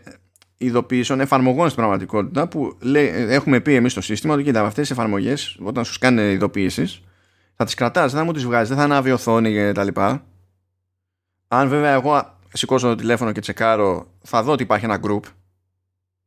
ειδοποιήσεων, 0.57 1.19
εφαρμογών 1.19 1.65
στην 1.65 1.77
πραγματικότητα 1.77 2.47
που 2.47 2.77
λέει, 2.81 3.07
έχουμε 3.29 3.59
πει 3.59 3.75
εμείς 3.75 3.91
στο 3.91 4.01
σύστημα 4.01 4.33
ότι 4.33 4.43
κοίτα 4.43 4.61
αυτές 4.61 4.87
τις 4.87 4.97
εφαρμογές 4.97 5.57
όταν 5.63 5.85
σου 5.85 5.99
κάνει 5.99 6.21
ειδοποιήσεις 6.31 7.01
θα 7.55 7.65
τις 7.65 7.73
κρατάς, 7.73 8.11
δεν 8.11 8.19
θα 8.19 8.25
μου 8.25 8.33
τις 8.33 8.45
βγάζεις, 8.45 8.67
δεν 8.67 8.77
θα 8.77 8.83
ανάβει 8.83 9.11
οθόνη 9.11 9.51
και 9.51 9.71
τα 9.71 9.83
λοιπά. 9.83 10.25
Αν 11.47 11.69
βέβαια 11.69 11.93
εγώ 11.93 12.37
σηκώσω 12.53 12.87
το 12.87 12.95
τηλέφωνο 12.95 13.31
και 13.31 13.41
τσεκάρω 13.41 14.07
θα 14.21 14.43
δω 14.43 14.51
ότι 14.51 14.63
υπάρχει 14.63 14.85
ένα 14.85 14.99
group 15.03 15.21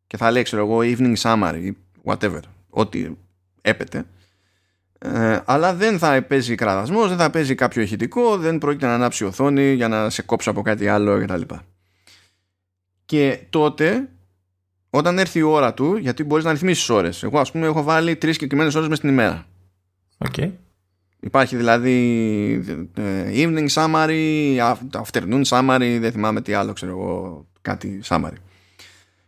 και 0.06 0.16
θα 0.16 0.30
λέει 0.30 0.42
ξέρω 0.42 0.62
εγώ 0.62 0.78
evening 0.82 1.16
summary 1.16 1.70
whatever, 2.04 2.40
ό,τι 2.70 3.10
έπεται 3.60 4.04
ε, 4.98 5.40
αλλά 5.44 5.74
δεν 5.74 5.98
θα 5.98 6.22
παίζει 6.22 6.54
κραδασμός, 6.54 7.08
δεν 7.08 7.16
θα 7.16 7.30
παίζει 7.30 7.54
κάποιο 7.54 7.82
ηχητικό, 7.82 8.36
δεν 8.36 8.58
πρόκειται 8.58 8.86
να 8.86 8.94
ανάψει 8.94 9.24
οθόνη 9.24 9.72
για 9.72 9.88
να 9.88 10.10
σε 10.10 10.22
κόψω 10.22 10.50
από 10.50 10.62
κάτι 10.62 10.88
άλλο 10.88 11.20
κτλ. 11.20 11.40
Και, 11.40 11.58
και 13.04 13.38
τότε, 13.50 14.08
όταν 14.90 15.18
έρθει 15.18 15.38
η 15.38 15.42
ώρα 15.42 15.74
του, 15.74 15.96
γιατί 15.96 16.24
μπορείς 16.24 16.44
να 16.44 16.52
ρυθμίσεις 16.52 16.88
ώρες. 16.88 17.22
Εγώ, 17.22 17.38
ας 17.38 17.52
πούμε, 17.52 17.66
έχω 17.66 17.82
βάλει 17.82 18.16
τρεις 18.16 18.34
συγκεκριμένες 18.34 18.74
ώρες 18.74 18.88
μες 18.88 18.98
στην 18.98 19.08
ημέρα. 19.08 19.46
Okay. 20.28 20.50
Υπάρχει 21.26 21.56
δηλαδή 21.56 21.94
ε, 22.94 23.30
evening 23.34 23.68
summary, 23.68 24.56
afternoon 24.90 25.42
summary, 25.44 25.98
δεν 26.00 26.12
θυμάμαι 26.12 26.40
τι 26.40 26.52
άλλο, 26.52 26.72
ξέρω 26.72 26.92
εγώ, 26.92 27.46
κάτι 27.60 28.00
summary. 28.04 28.36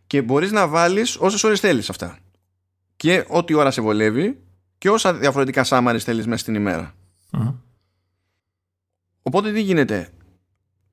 Και 0.06 0.22
μπορείς 0.22 0.52
να 0.52 0.68
βάλεις 0.68 1.16
όσες 1.16 1.44
ώρες 1.44 1.60
θέλεις 1.60 1.90
αυτά. 1.90 2.18
Και 2.96 3.24
ό,τι 3.28 3.54
ώρα 3.54 3.70
σε 3.70 3.80
βολεύει 3.80 4.38
και 4.78 4.90
όσα 4.90 5.14
διαφορετικά 5.14 5.64
σάμαρες 5.64 6.04
θέλεις 6.04 6.26
μέσα 6.26 6.40
στην 6.40 6.54
ημερα 6.54 6.94
Οπότε 9.22 9.52
τι 9.52 9.60
γίνεται; 9.60 10.08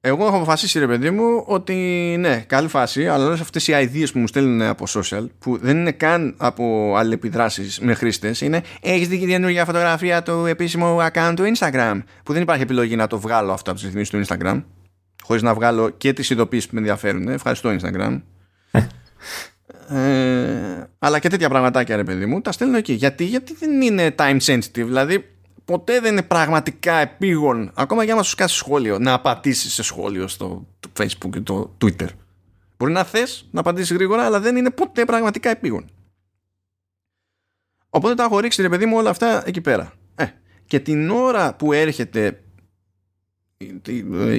Εγώ 0.07 0.25
έχω 0.25 0.35
αποφασίσει 0.35 0.79
ρε 0.79 0.87
παιδί 0.87 1.09
μου 1.09 1.43
ότι 1.45 1.73
ναι, 2.19 2.43
καλή 2.47 2.67
φάση, 2.67 3.07
αλλά 3.07 3.25
όλες 3.25 3.39
αυτές 3.39 3.67
οι 3.67 3.73
ideas 3.75 4.07
που 4.13 4.19
μου 4.19 4.27
στέλνουν 4.27 4.61
από 4.61 4.85
social, 4.87 5.27
που 5.39 5.57
δεν 5.57 5.77
είναι 5.77 5.91
καν 5.91 6.35
από 6.37 6.93
αλληλεπιδράσεις 6.95 7.79
με 7.79 7.93
χρήστες, 7.93 8.41
είναι 8.41 8.63
έχεις 8.81 9.07
δει 9.07 9.19
και 9.19 9.25
καινούργια 9.25 9.65
φωτογραφία 9.65 10.23
του 10.23 10.45
επίσημου 10.45 10.97
account 11.01 11.33
του 11.35 11.43
Instagram. 11.55 12.01
Που 12.23 12.33
δεν 12.33 12.41
υπάρχει 12.41 12.61
επιλογή 12.61 12.95
να 12.95 13.07
το 13.07 13.19
βγάλω 13.19 13.51
αυτό 13.51 13.71
από 13.71 13.79
τις 13.79 13.89
ρυθμίσεις 13.89 14.09
του 14.09 14.35
Instagram, 14.35 14.63
χωρίς 15.23 15.41
να 15.41 15.53
βγάλω 15.53 15.89
και 15.89 16.13
τις 16.13 16.29
ειδοποιήσει 16.29 16.67
που 16.67 16.73
με 16.73 16.79
ενδιαφέρουν. 16.79 17.27
Ευχαριστώ 17.27 17.75
Instagram. 17.79 18.21
Ε, 19.89 20.89
αλλά 20.99 21.19
και 21.19 21.29
τέτοια 21.29 21.49
πραγματάκια 21.49 21.95
ρε 21.95 22.03
παιδί 22.03 22.25
μου 22.25 22.41
τα 22.41 22.51
στέλνω 22.51 22.77
εκεί 22.77 22.93
γιατί, 22.93 23.23
γιατί 23.23 23.55
δεν 23.59 23.81
είναι 23.81 24.15
time 24.17 24.37
sensitive 24.45 24.59
δηλαδή 24.73 25.34
ποτέ 25.65 25.99
δεν 25.99 26.11
είναι 26.11 26.23
πραγματικά 26.23 26.93
επίγον 26.93 27.71
ακόμα 27.73 28.05
και 28.05 28.11
άμα 28.11 28.23
σου 28.23 28.35
κάσει 28.35 28.55
σχόλιο 28.55 28.99
να 28.99 29.13
απαντήσεις 29.13 29.73
σε 29.73 29.83
σχόλιο 29.83 30.27
στο 30.27 30.67
το 30.79 30.89
facebook 30.99 31.29
και 31.31 31.39
το 31.39 31.77
twitter. 31.81 32.07
Μπορεί 32.77 32.91
να 32.91 33.03
θες 33.03 33.47
να 33.51 33.59
απαντήσεις 33.59 33.95
γρήγορα 33.95 34.25
αλλά 34.25 34.39
δεν 34.39 34.55
είναι 34.55 34.69
ποτέ 34.69 35.05
πραγματικά 35.05 35.49
επίγον. 35.49 35.89
Οπότε 37.89 38.15
τα 38.15 38.23
έχω 38.23 38.39
ρίξει 38.39 38.61
ρε 38.61 38.69
παιδί 38.69 38.85
μου 38.85 38.97
όλα 38.97 39.09
αυτά 39.09 39.43
εκεί 39.47 39.61
πέρα. 39.61 39.93
Ε, 40.15 40.25
και 40.65 40.79
την 40.79 41.09
ώρα 41.09 41.55
που 41.55 41.73
έρχεται 41.73 42.39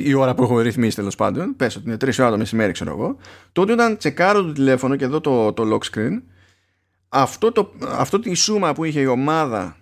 η 0.02 0.14
ώρα 0.14 0.34
που 0.34 0.42
έχω 0.42 0.60
ρυθμίσει 0.60 0.96
τέλος 0.96 1.14
πάντων, 1.14 1.56
πες 1.56 1.76
ότι 1.76 1.86
είναι 1.86 1.96
3 2.00 2.18
ώρα 2.18 2.30
το 2.30 2.36
μεσημέρι, 2.36 2.72
ξέρω 2.72 2.90
εγώ, 2.90 3.16
τότε 3.52 3.72
όταν 3.72 3.96
τσεκάρω 3.96 4.42
το 4.42 4.52
τηλέφωνο 4.52 4.96
και 4.96 5.04
εδώ 5.04 5.20
το, 5.20 5.52
το 5.52 5.62
lock 5.72 5.94
screen, 5.94 6.22
αυτό, 7.08 7.52
το, 7.52 7.72
αυτό 7.88 8.18
τη 8.18 8.34
σούμα 8.34 8.72
που 8.72 8.84
είχε 8.84 9.00
η 9.00 9.06
ομάδα 9.06 9.76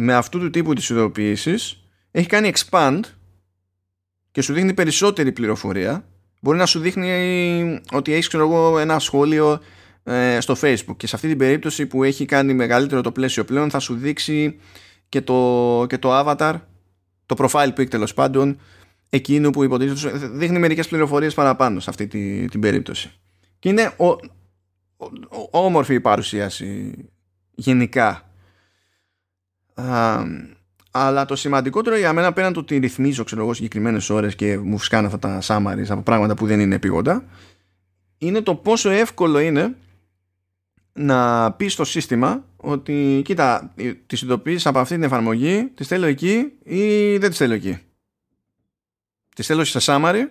με 0.00 0.14
αυτού 0.14 0.38
του 0.38 0.50
τύπου 0.50 0.72
τη 0.72 0.86
ειδοποίηση 0.90 1.54
έχει 2.10 2.26
κάνει 2.26 2.52
expand 2.54 3.00
και 4.30 4.42
σου 4.42 4.52
δείχνει 4.52 4.74
περισσότερη 4.74 5.32
πληροφορία. 5.32 6.04
Μπορεί 6.40 6.58
να 6.58 6.66
σου 6.66 6.80
δείχνει 6.80 7.80
ότι 7.92 8.12
έχεις 8.12 8.28
ξέρω 8.28 8.44
εγώ, 8.44 8.78
ένα 8.78 8.98
σχόλιο 8.98 9.60
ε, 10.02 10.40
στο 10.40 10.56
facebook. 10.60 10.96
Και 10.96 11.06
σε 11.06 11.16
αυτή 11.16 11.28
την 11.28 11.38
περίπτωση 11.38 11.86
που 11.86 12.04
έχει 12.04 12.24
κάνει 12.24 12.54
μεγαλύτερο 12.54 13.00
το 13.00 13.12
πλαίσιο 13.12 13.44
πλέον 13.44 13.70
θα 13.70 13.78
σου 13.78 13.94
δείξει 13.94 14.58
και 15.08 15.20
το, 15.20 15.84
και 15.88 15.98
το 15.98 16.18
avatar 16.18 16.54
το 17.26 17.36
profile 17.38 17.72
pic 17.78 17.88
τέλος 17.88 18.14
πάντων 18.14 18.60
εκείνο 19.08 19.50
που 19.50 19.64
υποτίθεται 19.64 20.26
δείχνει 20.26 20.58
μερικές 20.58 20.88
πληροφορίες 20.88 21.34
παραπάνω 21.34 21.80
σε 21.80 21.90
αυτή 21.90 22.06
τη, 22.06 22.48
την 22.48 22.60
περίπτωση. 22.60 23.12
Και 23.58 23.68
είναι 23.68 23.92
ο, 23.96 24.16
όμορφη 25.50 25.94
η 25.94 26.00
παρουσίαση 26.00 26.94
γενικά 27.54 28.29
Α, 29.74 30.22
αλλά 30.90 31.24
το 31.24 31.36
σημαντικότερο 31.36 31.96
για 31.96 32.12
μένα 32.12 32.32
πέραν 32.32 32.52
το 32.52 32.60
ότι 32.60 32.78
ρυθμίζω 32.78 33.24
ξέρω 33.24 33.42
εγώ 33.42 33.54
συγκεκριμένες 33.54 34.10
ώρες 34.10 34.34
και 34.34 34.58
μου 34.58 34.78
φυσκάνε 34.78 35.06
αυτά 35.06 35.18
τα 35.18 35.38
summaries 35.42 35.88
από 35.88 36.02
πράγματα 36.02 36.34
που 36.34 36.46
δεν 36.46 36.60
είναι 36.60 36.74
επίγοντα 36.74 37.24
είναι 38.18 38.40
το 38.40 38.54
πόσο 38.54 38.90
εύκολο 38.90 39.38
είναι 39.38 39.76
να 40.92 41.52
πεις 41.52 41.72
στο 41.72 41.84
σύστημα 41.84 42.44
ότι 42.56 43.22
κοίτα, 43.24 43.74
τις 44.06 44.22
ειδοποιήσεις 44.22 44.66
από 44.66 44.78
αυτή 44.78 44.94
την 44.94 45.02
εφαρμογή 45.02 45.70
τις 45.74 45.86
θέλω 45.86 46.06
εκεί 46.06 46.52
ή 46.62 47.16
δεν 47.16 47.28
τις 47.28 47.38
θέλω 47.38 47.54
εκεί. 47.54 47.78
Τις 49.34 49.46
θέλω 49.46 49.64
σε 49.64 49.78
summary 49.82 50.22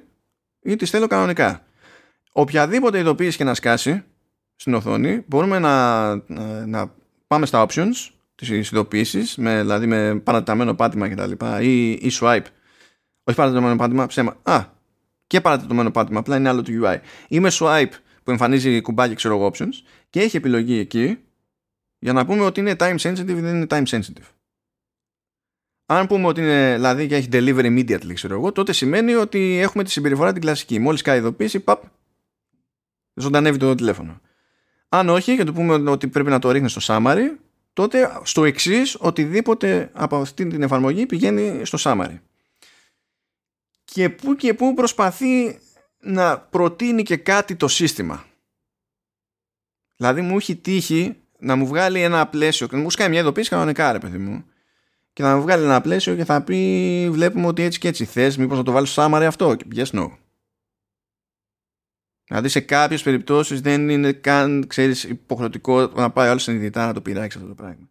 ή 0.61 0.75
τις 0.75 0.89
θέλω 0.89 1.07
κανονικά. 1.07 1.63
Οποιαδήποτε 2.31 2.99
ειδοποίηση 2.99 3.37
και 3.37 3.43
να 3.43 3.53
σκάσει 3.53 4.03
στην 4.55 4.73
οθόνη 4.73 5.23
μπορούμε 5.27 5.59
να, 5.59 6.15
να, 6.65 6.93
πάμε 7.27 7.45
στα 7.45 7.65
options 7.67 8.09
τις 8.39 8.71
ειδοποίηση, 8.71 9.21
δηλαδή 9.37 9.85
με 9.85 10.15
παρατεταμένο 10.15 10.73
πάτημα 10.73 11.09
κτλ. 11.09 11.45
Ή, 11.61 11.91
ή 11.91 12.11
swipe. 12.19 12.45
Όχι 13.23 13.37
παρατεταμένο 13.37 13.75
πάτημα, 13.75 14.05
ψέμα. 14.05 14.37
Α, 14.43 14.65
και 15.27 15.41
παρατεταμένο 15.41 15.91
πάτημα, 15.91 16.19
απλά 16.19 16.37
είναι 16.37 16.49
άλλο 16.49 16.61
του 16.61 16.81
UI. 16.83 16.97
Ή 17.27 17.39
με 17.39 17.49
swipe 17.51 17.91
που 18.23 18.31
εμφανίζει 18.31 18.81
κουμπάκι 18.81 19.15
ξέρω 19.15 19.35
εγώ 19.35 19.51
options 19.53 19.73
και 20.09 20.21
έχει 20.21 20.37
επιλογή 20.37 20.77
εκεί 20.77 21.17
για 21.99 22.13
να 22.13 22.25
πούμε 22.25 22.45
ότι 22.45 22.59
είναι 22.59 22.75
time 22.79 22.97
sensitive 22.97 23.27
ή 23.27 23.33
δεν 23.33 23.55
είναι 23.55 23.65
time 23.69 23.85
sensitive. 23.85 24.29
Αν 25.85 26.07
πούμε 26.07 26.27
ότι 26.27 26.41
είναι 26.41 26.73
δηλαδή 26.73 27.07
και 27.07 27.15
έχει 27.15 27.27
deliver 27.31 27.65
immediately 27.65 28.13
ξέρω 28.13 28.33
εγώ 28.33 28.51
τότε 28.51 28.73
σημαίνει 28.73 29.13
ότι 29.13 29.57
έχουμε 29.57 29.83
τη 29.83 29.91
συμπεριφορά 29.91 30.31
την 30.31 30.41
κλασική. 30.41 30.79
Μόλις 30.79 31.01
κάνει 31.01 31.19
ειδοποίηση 31.19 31.59
παπ 31.59 31.83
ζωντανεύει 33.13 33.57
το 33.57 33.75
τηλέφωνο. 33.75 34.21
Αν 34.89 35.09
όχι 35.09 35.35
και 35.35 35.43
το 35.43 35.53
πούμε 35.53 35.73
ότι 35.91 36.07
πρέπει 36.07 36.29
να 36.29 36.39
το 36.39 36.51
ρίχνεις 36.51 36.71
στο 36.71 36.81
summary 36.83 37.37
τότε 37.73 38.19
στο 38.23 38.43
εξής 38.43 38.95
οτιδήποτε 38.99 39.89
από 39.93 40.15
αυτή 40.15 40.47
την 40.47 40.61
εφαρμογή 40.61 41.05
πηγαίνει 41.05 41.65
στο 41.65 41.77
summary. 41.81 42.19
Και 43.83 44.09
που 44.09 44.35
και 44.35 44.53
που 44.53 44.73
προσπαθεί 44.73 45.59
να 45.99 46.39
προτείνει 46.39 47.03
και 47.03 47.17
κάτι 47.17 47.55
το 47.55 47.67
σύστημα. 47.67 48.25
Δηλαδή 49.95 50.21
μου 50.21 50.37
έχει 50.37 50.55
τύχει 50.55 51.15
να 51.39 51.55
μου 51.55 51.67
βγάλει 51.67 52.01
ένα 52.01 52.27
πλαίσιο, 52.27 52.67
να 52.71 52.77
μου 52.77 52.89
σκάει 52.89 53.09
μια 53.09 53.19
ειδοποίηση 53.19 53.49
κανονικά 53.49 53.91
ρε 53.91 53.99
παιδί 53.99 54.17
μου 54.17 54.45
και 55.13 55.23
να 55.23 55.35
μου 55.35 55.41
βγάλει 55.41 55.63
ένα 55.63 55.81
πλαίσιο 55.81 56.15
και 56.15 56.25
θα 56.25 56.41
πει 56.41 57.09
βλέπουμε 57.11 57.47
ότι 57.47 57.63
έτσι 57.63 57.79
και 57.79 57.87
έτσι 57.87 58.05
θες 58.05 58.37
μήπως 58.37 58.57
να 58.57 58.63
το 58.63 58.71
βάλεις 58.71 58.91
στο 58.91 59.05
summary 59.05 59.23
αυτό; 59.27 59.55
Yes 59.75 59.85
no 59.91 60.09
Δηλαδή 62.30 62.49
σε 62.49 62.60
κάποιες 62.60 63.01
περιπτώσεις 63.01 63.61
δεν 63.61 63.89
είναι 63.89 64.11
καν 64.11 64.65
ξέρεις, 64.68 65.03
υποχρεωτικό 65.03 65.91
να 65.95 66.10
πάει 66.10 66.30
άλλος 66.30 66.43
συνειδητά 66.43 66.85
να 66.85 66.93
το 66.93 67.01
πειράξει 67.01 67.38
αυτό 67.38 67.49
το 67.49 67.56
πράγμα. 67.56 67.89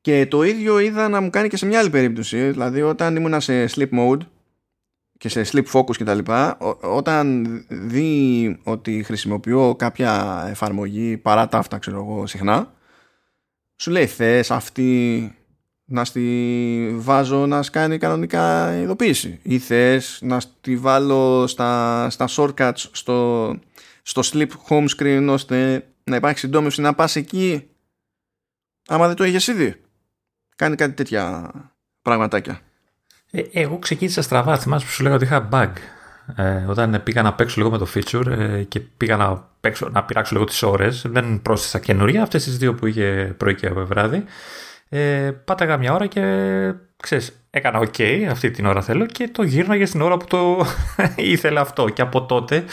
Και 0.00 0.26
το 0.26 0.42
ίδιο 0.42 0.78
είδα 0.78 1.08
να 1.08 1.20
μου 1.20 1.30
κάνει 1.30 1.48
και 1.48 1.56
σε 1.56 1.66
μια 1.66 1.78
άλλη 1.78 1.90
περίπτωση. 1.90 2.50
Δηλαδή 2.50 2.82
όταν 2.82 3.16
ήμουν 3.16 3.40
σε 3.40 3.64
sleep 3.74 3.88
mode 3.90 4.18
και 5.18 5.28
σε 5.28 5.42
sleep 5.52 5.64
focus 5.72 5.96
και 5.96 6.04
τα 6.04 6.14
λοιπά, 6.14 6.58
όταν 6.80 7.46
δει 7.68 8.60
ότι 8.62 9.02
χρησιμοποιώ 9.02 9.74
κάποια 9.74 10.44
εφαρμογή 10.48 11.16
παρά 11.16 11.48
τα 11.48 11.58
αυτά 11.58 11.78
ξέρω 11.78 11.96
εγώ 11.96 12.26
συχνά, 12.26 12.74
σου 13.76 13.90
λέει 13.90 14.06
θες 14.06 14.50
αυτή 14.50 15.32
να 15.84 16.04
στη 16.04 16.94
βάζω 16.94 17.46
να 17.46 17.62
σκάνει 17.62 17.98
κανονικά 17.98 18.74
ειδοποίηση 18.76 19.38
ή 19.42 19.58
θες 19.58 20.18
να 20.22 20.40
στη 20.40 20.76
βάλω 20.76 21.46
στα, 21.46 22.10
στα 22.10 22.28
shortcuts 22.28 22.72
στο, 22.92 23.48
στο 24.02 24.22
sleep 24.24 24.48
home 24.68 24.86
screen 24.96 25.26
ώστε 25.30 25.86
να 26.04 26.16
υπάρχει 26.16 26.38
συντόμευση 26.38 26.80
να 26.80 26.94
πας 26.94 27.16
εκεί 27.16 27.66
άμα 28.88 29.06
δεν 29.06 29.16
το 29.16 29.24
έχεις 29.24 29.46
ήδη. 29.46 29.80
Κάνει 30.56 30.76
κάτι 30.76 30.92
τέτοια 30.92 31.50
πραγματάκια. 32.02 32.60
Ε, 33.30 33.42
εγώ 33.52 33.78
ξεκίνησα 33.78 34.22
στραβά. 34.22 34.58
Θυμάσαι 34.58 34.86
που 34.86 34.92
σου 34.92 35.02
λέγα 35.02 35.14
ότι 35.14 35.24
είχα 35.24 35.48
bug. 35.52 35.72
Ε, 36.36 36.64
όταν 36.68 37.02
πήγα 37.02 37.22
να 37.22 37.34
παίξω 37.34 37.54
λίγο 37.56 37.70
με 37.70 37.78
το 37.78 37.86
feature 37.94 38.26
ε, 38.26 38.62
και 38.62 38.80
πήγα 38.80 39.16
να, 39.16 39.48
παίξω, 39.60 39.88
να 39.88 40.04
πειράξω 40.04 40.34
λίγο 40.34 40.46
τις 40.46 40.62
ώρες 40.62 41.04
δεν 41.08 41.42
πρόσθεσα 41.42 41.78
καινούρια 41.78 42.22
αυτές 42.22 42.44
τις 42.44 42.58
δύο 42.58 42.74
που 42.74 42.86
είχε 42.86 43.34
πρωί 43.36 43.54
και 43.54 43.68
βράδυ. 43.70 44.24
Ε, 44.88 45.30
πάταγα 45.44 45.76
μια 45.76 45.92
ώρα 45.92 46.06
και 46.06 46.20
ξέρεις, 47.02 47.46
έκανα 47.50 47.80
ok 47.80 48.26
αυτή 48.30 48.50
την 48.50 48.66
ώρα 48.66 48.82
θέλω 48.82 49.06
και 49.06 49.28
το 49.28 49.42
γύρναγε 49.42 49.86
στην 49.86 50.00
ώρα 50.00 50.16
που 50.16 50.24
το 50.24 50.66
ήθελα 51.16 51.60
αυτό. 51.60 51.88
Και 51.88 52.02
από 52.02 52.22
τότε 52.22 52.64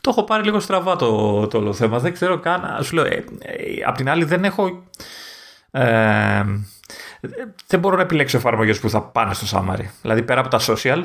το 0.00 0.10
έχω 0.10 0.24
πάρει 0.24 0.44
λίγο 0.44 0.60
στραβά 0.60 0.96
το, 0.96 1.46
το 1.46 1.58
όλο 1.58 1.72
θέμα. 1.72 1.98
Δεν 1.98 2.12
ξέρω 2.12 2.38
καν 2.38 2.84
σου 2.84 2.94
λέω 2.94 3.04
ε, 3.04 3.24
ε, 3.38 3.82
απ' 3.86 3.96
την 3.96 4.08
άλλη 4.08 4.24
δεν 4.24 4.44
έχω 4.44 4.82
ε, 5.70 6.44
δεν 7.66 7.80
μπορώ 7.80 7.96
να 7.96 8.02
επιλέξω 8.02 8.36
εφαρμογές 8.36 8.80
που 8.80 8.90
θα 8.90 9.02
πάνε 9.02 9.34
στο 9.34 9.58
summary. 9.58 9.84
Δηλαδή 10.02 10.22
πέρα 10.22 10.40
από 10.40 10.48
τα 10.48 10.60
social 10.66 11.04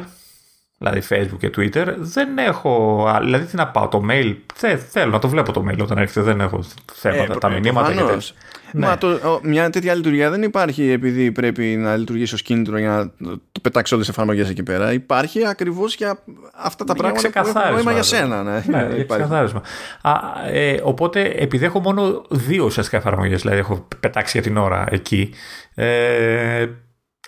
δηλαδή 0.83 1.07
Facebook 1.09 1.37
και 1.39 1.51
Twitter, 1.57 1.93
δεν 1.97 2.37
έχω. 2.37 3.05
Δηλαδή, 3.21 3.45
τι 3.45 3.55
να 3.55 3.67
πάω, 3.67 3.87
το 3.87 4.05
mail. 4.09 4.35
Δεν 4.59 4.77
θέλω 4.77 5.11
να 5.11 5.19
το 5.19 5.27
βλέπω 5.27 5.51
το 5.51 5.65
mail 5.69 5.77
όταν 5.81 5.97
έρχεται, 5.97 6.21
δεν 6.21 6.39
έχω 6.39 6.63
θέματα. 6.93 7.33
Ε, 7.33 7.37
τα 7.37 7.49
μηνύματα 7.49 7.93
και 7.93 8.01
τέτοια. 8.01 8.35
Ναι. 8.73 8.87
Μα 8.87 8.97
το, 8.97 9.39
μια 9.43 9.69
τέτοια 9.69 9.95
λειτουργία 9.95 10.29
δεν 10.29 10.43
υπάρχει 10.43 10.91
επειδή 10.91 11.31
πρέπει 11.31 11.63
να 11.63 11.95
λειτουργήσει 11.95 12.33
ως 12.33 12.41
κίνητρο 12.41 12.77
για 12.77 13.11
να 13.17 13.31
το 13.51 13.59
πετάξεις 13.61 13.93
όλες 13.93 14.07
τις 14.07 14.15
εφαρμογές 14.15 14.49
εκεί 14.49 14.63
πέρα. 14.63 14.93
Υπάρχει 14.93 15.45
ακριβώς 15.47 15.95
για 15.95 16.19
αυτά 16.53 16.83
τα 16.83 16.93
πράγματα 16.93 17.29
που 17.29 17.39
έχουν 17.39 17.71
νόημα 17.73 17.91
για 17.91 18.03
σένα. 18.03 18.43
Ναι, 18.43 18.63
ναι 18.67 18.87
για 18.95 19.03
ξεκαθάρισμα. 19.03 19.61
Α, 20.01 20.13
ε, 20.51 20.79
οπότε, 20.83 21.21
επειδή 21.21 21.65
έχω 21.65 21.79
μόνο 21.79 22.25
δύο 22.29 22.65
ουσιαστικά 22.65 22.97
εφαρμογές, 22.97 23.41
δηλαδή 23.41 23.59
έχω 23.59 23.87
πετάξει 23.99 24.39
για 24.39 24.49
την 24.49 24.57
ώρα 24.57 24.85
εκεί, 24.89 25.33
ε, 25.75 26.67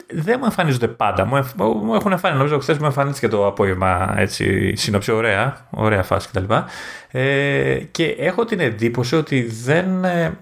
δεν 0.08 0.36
μου 0.40 0.46
εμφανίζονται 0.46 0.88
πάντα. 0.88 1.26
Μου, 1.26 1.46
μου 1.84 1.96
έχουν 1.96 2.12
εμφανίσει, 2.12 2.40
νομίζω 2.40 2.60
χθες 2.60 2.78
μου 2.78 2.86
εμφανίστηκε 2.86 3.28
το 3.28 3.48
απόγευμα 3.48 4.14
έτσι, 4.18 4.76
σύνοψη, 4.76 5.12
ωραία, 5.12 5.68
ωραία 5.70 6.04
φάση 6.04 6.30
κτλ. 6.32 6.54
Ε, 7.12 7.80
και 7.92 8.06
έχω 8.06 8.46
την 8.46 8.60
εντύπωση 8.60 9.16
ότι 9.16 9.42
δεν. 9.42 10.04
Ε, 10.04 10.38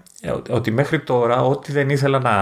ότι 0.50 0.70
μέχρι 0.70 1.00
τώρα 1.00 1.42
ό,τι 1.42 1.72
δεν 1.72 1.88
ήθελα 1.88 2.18
να, 2.18 2.34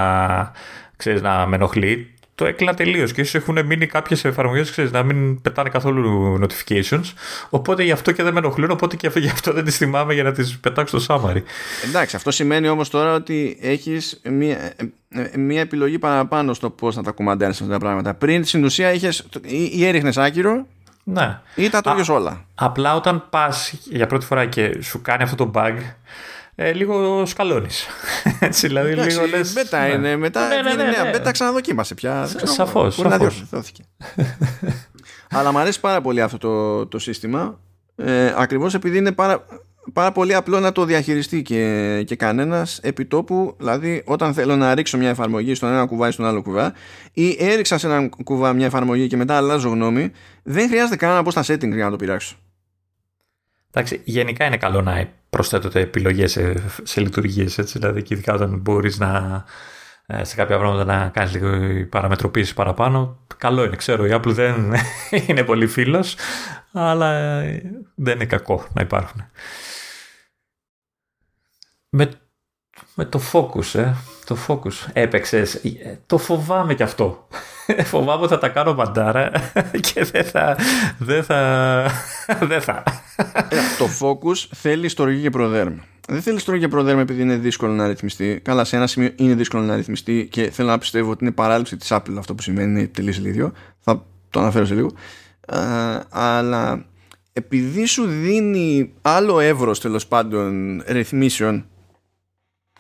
ξέρεις, 0.97 1.23
να 1.23 1.47
με 1.47 1.57
ενοχλεί 1.57 2.15
το 2.35 2.45
έκλεινα 2.45 2.75
τελείως 2.75 3.13
και 3.13 3.21
ίσως 3.21 3.35
έχουν 3.35 3.67
μείνει 3.67 3.87
κάποιες 3.87 4.25
εφαρμογές 4.25 4.91
να 4.91 5.03
μην 5.03 5.43
πετάνε 5.43 5.69
καθόλου 5.69 6.39
notifications. 6.43 7.13
Οπότε 7.51 7.83
γι' 7.83 7.91
αυτό 7.91 8.13
και 8.13 8.23
δεν 8.23 8.33
με 8.33 8.39
ενοχλούν, 8.39 8.71
οπότε 8.71 8.97
και 8.97 9.11
γι' 9.15 9.29
αυτό 9.29 9.53
δεν 9.53 9.65
τις 9.65 9.77
θυμάμαι 9.77 10.15
για 10.15 10.23
να 10.23 10.33
τις 10.33 10.59
πετάξω 10.59 10.99
στο 10.99 11.15
summary. 11.15 11.43
Εντάξει, 11.89 12.17
αυτό 12.17 12.31
σημαίνει 12.31 12.69
όμως 12.69 12.91
τώρα 12.91 13.15
ότι 13.15 13.59
έχεις 13.61 14.21
μία, 14.25 14.73
ε, 15.13 15.39
μία 15.39 15.61
επιλογή 15.61 15.99
παραπάνω 15.99 16.55
στο 16.55 16.71
πώς 16.71 16.97
να 16.97 17.03
τα 17.03 17.11
κουμαντέρνει 17.11 17.55
αυτά 17.61 17.67
τα 17.67 17.79
πράγματα. 17.79 18.15
Πριν 18.15 18.45
στην 18.45 18.65
ουσία 18.65 18.93
είχες 18.93 19.27
ή 19.73 19.87
έριχνες 19.87 20.17
άκυρο 20.17 20.67
ναι. 21.05 21.41
ή 21.55 21.69
τα 21.69 21.81
τρώγε 21.81 22.13
όλα. 22.13 22.45
Απλά 22.55 22.95
όταν 22.95 23.27
πας 23.31 23.75
για 23.85 24.07
πρώτη 24.07 24.25
φορά 24.25 24.47
και 24.47 24.83
σου 24.83 25.03
κάνει 25.03 25.23
αυτό 25.23 25.37
το 25.37 25.51
bug, 25.55 25.77
ε, 26.55 26.73
λίγο 26.73 27.27
σκαλώνεις. 27.27 27.87
Έτσι, 28.41 28.67
δηλαδή, 28.67 28.91
Εντάξει, 28.91 29.19
λίγο 29.19 29.37
λες, 29.37 29.53
Μετά 29.53 29.81
ναι. 29.81 29.89
είναι, 29.89 30.17
μετά 30.17 30.49
ναι, 30.49 30.55
ναι, 30.55 30.75
ναι, 30.75 30.85
ναι, 30.85 31.19
ναι. 31.19 31.31
ξαναδοκίμασε 31.31 31.95
πια. 31.95 32.29
Σαφώς. 32.43 32.97
Μπορεί 32.97 33.09
να 33.09 33.19
διορθώθηκε. 33.19 33.83
Αλλά 35.31 35.53
μου 35.53 35.59
αρέσει 35.59 35.81
πάρα 35.81 36.01
πολύ 36.01 36.23
αυτό 36.23 36.39
το, 36.39 36.87
το 36.87 36.99
σύστημα. 36.99 37.59
Ε, 37.97 38.35
Ακριβώς 38.37 38.75
επειδή 38.75 38.99
είναι 38.99 39.13
πάρα, 39.13 39.45
πάρα 39.93 40.13
πολύ 40.13 40.35
απλό 40.35 40.61
να 40.61 40.73
το 40.73 40.85
διαχειριστεί 40.85 41.43
και, 41.43 42.03
και 42.07 42.17
κανένας 42.17 42.79
επί 42.83 43.05
τόπου. 43.05 43.55
Δηλαδή, 43.59 44.03
όταν 44.07 44.35
θέλω 44.35 44.57
να 44.57 44.75
ρίξω 44.75 44.99
μια 44.99 45.09
εφαρμογή 45.09 45.55
στον 45.55 45.69
ένα 45.69 45.87
κουβά 45.87 46.09
ή 46.09 46.11
στον 46.11 46.27
άλλο 46.27 46.43
κουβά, 46.43 46.73
ή 47.13 47.37
έριξα 47.39 47.79
σε 47.79 47.87
ένα 47.87 48.09
κουβά 48.25 48.53
μια 48.53 48.67
εφαρμογή 48.67 49.07
και 49.07 49.17
μετά 49.17 49.37
αλλάζω 49.37 49.69
γνώμη, 49.69 50.11
δεν 50.43 50.69
χρειάζεται 50.69 50.97
καν 50.97 51.15
να 51.15 51.23
πω 51.23 51.31
στα 51.31 51.43
settings 51.47 51.75
για 51.75 51.85
να 51.85 51.91
το 51.91 51.97
πειράξω. 51.97 52.37
Εντάξει, 53.71 54.01
γενικά 54.05 54.45
είναι 54.45 54.57
καλό 54.57 54.81
να 54.81 55.09
προσθέτονται 55.31 55.81
επιλογές 55.81 56.31
σε, 56.31 56.55
σε 56.83 57.01
λειτουργίες, 57.01 57.55
δηλαδή 57.55 58.03
και 58.03 58.15
ειδικά 58.15 58.35
όταν 58.35 58.59
μπορείς 58.59 58.99
να 58.99 59.45
ε, 60.07 60.25
σε 60.25 60.37
κάποια 60.37 60.59
πράγματα 60.59 60.85
να 60.85 61.09
κάνεις 61.09 61.33
λίγο 61.33 61.87
παραμετροποίηση 61.87 62.55
παραπάνω. 62.55 63.19
Καλό 63.37 63.65
είναι, 63.65 63.77
ξέρω. 63.77 64.07
Η 64.07 64.11
Apple 64.13 64.33
δεν 64.33 64.73
είναι 65.27 65.43
πολύ 65.43 65.67
φίλος, 65.67 66.17
αλλά 66.73 67.13
ε, 67.13 67.63
δεν 67.95 68.15
είναι 68.15 68.25
κακό 68.25 68.67
να 68.75 68.83
υπάρχουν. 68.83 69.25
Με, 71.95 72.11
με 72.95 73.05
το 73.05 73.21
focus, 73.33 73.79
ε, 73.79 73.95
το 74.25 74.37
focus 74.49 74.91
έπαιξες. 74.93 75.55
Ε, 75.55 76.01
το 76.07 76.19
φοβάμαι 76.19 76.75
κι 76.75 76.83
αυτό. 76.83 77.29
Φοβάμαι 77.93 78.23
ότι 78.23 78.33
θα 78.33 78.39
τα 78.39 78.49
κάνω 78.49 78.75
μαντάρα 78.75 79.31
και 79.93 80.05
δεν 80.05 80.25
θα. 80.25 80.57
Δεν 80.99 81.25
θα. 81.25 81.87
Δεν 82.51 82.61
θα. 82.61 82.83
Ε, 83.49 83.57
το 83.79 83.87
focus 84.01 84.47
θέλει 84.55 84.87
ιστορική 84.87 85.23
και 85.23 85.31
προδέρμα. 85.31 85.85
Δεν 86.09 86.23
θέλει 86.23 86.37
ιστορική 86.37 86.65
και 86.65 86.71
προδέρμα 86.71 87.01
επειδή 87.01 87.23
είναι 87.23 87.37
δύσκολο 87.37 87.73
να 87.73 87.87
ρυθμιστεί. 87.87 88.41
Καλά, 88.45 88.65
σε 88.65 88.77
ένα 88.77 88.87
σημείο 88.87 89.11
είναι 89.17 89.35
δύσκολο 89.35 89.63
να 89.63 89.77
ρυθμιστεί 89.77 90.29
και 90.31 90.51
θέλω 90.51 90.69
να 90.69 90.79
πιστεύω 90.79 91.11
ότι 91.11 91.25
είναι 91.25 91.33
παράληψη 91.33 91.77
της 91.77 91.93
Apple 91.93 92.15
αυτό 92.19 92.35
που 92.35 92.43
σημαίνει 92.43 92.71
είναι 92.71 92.87
τελείως 92.87 93.19
ίδιο. 93.19 93.53
Θα 93.81 94.05
το 94.31 94.41
αναφέρω 94.41 94.65
σε 94.65 94.75
λίγο. 94.75 94.91
αλλά 96.09 96.85
επειδή 97.33 97.85
σου 97.85 98.07
δίνει 98.07 98.93
άλλο 99.03 99.41
εύρος 99.41 99.81
τέλος 99.81 100.07
πάντων 100.07 100.83
ρυθμίσεων 100.87 101.67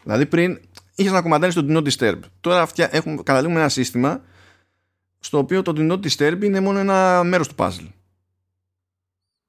δηλαδή 0.02 0.26
πριν 0.26 0.60
είχες 0.94 1.12
να 1.12 1.22
κομματάρει 1.22 1.52
το 1.52 1.66
Do 1.68 1.76
Not 1.76 1.90
Disturb 1.90 2.18
τώρα 2.40 2.68
έχουμε, 2.76 3.22
καταλήγουμε 3.22 3.60
ένα 3.60 3.68
σύστημα 3.68 4.20
στο 5.18 5.38
οποίο 5.38 5.62
το 5.62 5.72
Do 5.76 5.92
Not 5.92 6.06
Disturb 6.06 6.42
είναι 6.42 6.60
μόνο 6.60 6.78
ένα 6.78 7.22
μέρος 7.24 7.48
του 7.48 7.54
puzzle. 7.58 7.88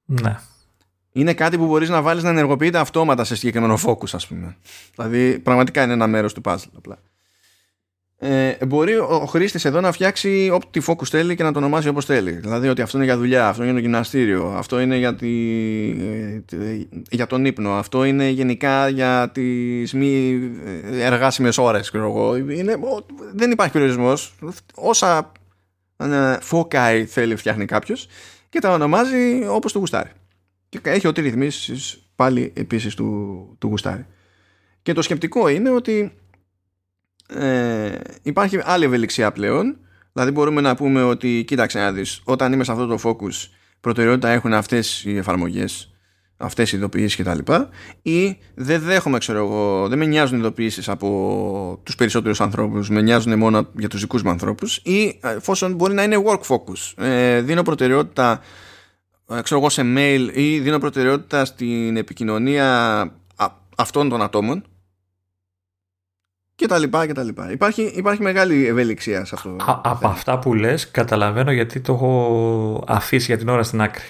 Ναι. 0.04 0.38
είναι 1.12 1.34
κάτι 1.34 1.58
που 1.58 1.66
μπορείς 1.66 1.88
να 1.88 2.02
βάλεις 2.02 2.22
να 2.22 2.28
ενεργοποιείται 2.28 2.78
αυτόματα 2.78 3.24
σε 3.24 3.36
συγκεκριμένο 3.36 3.78
focus 3.84 4.08
ας 4.12 4.26
πούμε. 4.26 4.56
Δηλαδή 4.94 5.38
πραγματικά 5.38 5.82
είναι 5.82 5.92
ένα 5.92 6.06
μέρος 6.06 6.32
του 6.32 6.40
puzzle 6.44 6.70
απλά. 6.76 6.98
Ε, 8.26 8.56
μπορεί 8.66 8.96
ο, 8.96 9.08
ο 9.22 9.26
χρήστης 9.26 9.64
εδώ 9.64 9.80
να 9.80 9.92
φτιάξει 9.92 10.50
ό,τι 10.52 10.80
focus 10.86 11.06
θέλει 11.06 11.36
και 11.36 11.42
να 11.42 11.52
το 11.52 11.58
ονομάσει 11.58 11.88
όπως 11.88 12.04
θέλει. 12.04 12.30
Δηλαδή 12.30 12.68
ότι 12.68 12.82
αυτό 12.82 12.96
είναι 12.96 13.06
για 13.06 13.16
δουλειά, 13.16 13.48
αυτό 13.48 13.62
είναι 13.62 13.72
για 13.72 13.80
το 13.80 13.86
γυμναστήριο, 13.86 14.54
αυτό 14.56 14.80
είναι 14.80 14.96
για, 14.96 15.14
τη, 15.14 15.30
ε, 16.52 16.86
για 17.10 17.26
τον 17.26 17.44
ύπνο, 17.44 17.70
αυτό 17.70 18.04
είναι 18.04 18.28
γενικά 18.28 18.88
για 18.88 19.30
τις 19.32 19.92
μη 19.92 20.40
εργάσιμες 20.92 21.58
ώρες. 21.58 21.90
Είναι, 22.56 22.78
δεν 23.34 23.50
υπάρχει 23.50 23.72
περιορισμός. 23.72 24.34
Όσα 24.74 25.32
ε, 25.96 26.36
φωκάει 26.40 27.04
θέλει 27.04 27.36
φτιάχνει 27.36 27.64
κάποιος 27.64 28.08
και 28.48 28.58
τα 28.58 28.72
ονομάζει 28.72 29.46
όπως 29.48 29.72
το 29.72 29.78
γουστάρει 29.78 30.10
και 30.68 30.80
έχει 30.82 31.06
ό,τι 31.06 31.20
ρυθμίσεις 31.20 32.06
πάλι 32.16 32.52
επίσης 32.56 32.94
του, 32.94 33.48
του 33.58 33.68
γουστάρι. 33.68 34.06
Και 34.82 34.92
το 34.92 35.02
σκεπτικό 35.02 35.48
είναι 35.48 35.70
ότι 35.70 36.12
ε, 37.28 37.92
υπάρχει 38.22 38.60
άλλη 38.64 38.84
ευελιξία 38.84 39.32
πλέον. 39.32 39.76
Δηλαδή 40.12 40.30
μπορούμε 40.30 40.60
να 40.60 40.74
πούμε 40.74 41.02
ότι 41.02 41.44
κοίταξε 41.46 41.78
να 41.78 41.92
δεις 41.92 42.20
όταν 42.24 42.52
είμαι 42.52 42.64
σε 42.64 42.72
αυτό 42.72 42.86
το 42.86 42.98
focus 43.02 43.48
προτεραιότητα 43.80 44.28
έχουν 44.28 44.52
αυτές 44.52 45.04
οι 45.04 45.16
εφαρμογές 45.16 45.94
αυτές 46.36 46.72
οι 46.72 46.76
ειδοποιήσεις 46.76 47.16
κτλ. 47.16 47.52
Ή 48.02 48.38
δεν 48.54 48.80
δέχομαι 48.80 49.18
ξέρω 49.18 49.38
εγώ 49.38 49.88
δεν 49.88 49.98
με 49.98 50.04
νοιάζουν 50.04 50.38
ειδοποιήσεις 50.38 50.88
από 50.88 51.80
τους 51.82 51.94
περισσότερους 51.94 52.40
ανθρώπους 52.40 52.90
με 52.90 53.02
νοιάζουν 53.02 53.38
μόνο 53.38 53.68
για 53.72 53.88
τους 53.88 54.00
δικούς 54.00 54.22
μου 54.22 54.30
ανθρώπους. 54.30 54.76
Ή 54.76 55.18
εφόσον 55.22 55.74
μπορεί 55.74 55.94
να 55.94 56.02
είναι 56.02 56.22
work 56.26 56.40
focus 56.40 57.04
ε, 57.04 57.40
δίνω 57.40 57.62
προτεραιότητα 57.62 58.40
ε, 59.30 59.40
ξέρω 59.42 59.60
εγώ 59.60 59.68
σε 59.68 59.82
mail 59.96 60.30
ή 60.34 60.58
δίνω 60.58 60.78
προτεραιότητα 60.78 61.44
στην 61.44 61.96
επικοινωνία 61.96 63.10
αυτών 63.76 64.08
των 64.08 64.22
ατόμων 64.22 64.64
και 66.54 66.66
τα 66.66 66.78
λοιπά 66.78 67.06
και 67.06 67.12
τα 67.12 67.22
λοιπά. 67.22 67.50
Υπάρχει, 67.50 67.82
υπάρχει 67.82 68.22
μεγάλη 68.22 68.66
ευελιξία 68.66 69.24
σε 69.24 69.34
αυτό. 69.34 69.56
από 69.82 70.08
αυτά 70.08 70.38
που 70.38 70.54
λες 70.54 70.90
καταλαβαίνω 70.90 71.52
γιατί 71.52 71.80
το 71.80 71.92
έχω 71.92 72.84
αφήσει 72.86 73.26
για 73.26 73.38
την 73.38 73.48
ώρα 73.48 73.62
στην 73.62 73.80
άκρη 73.80 74.04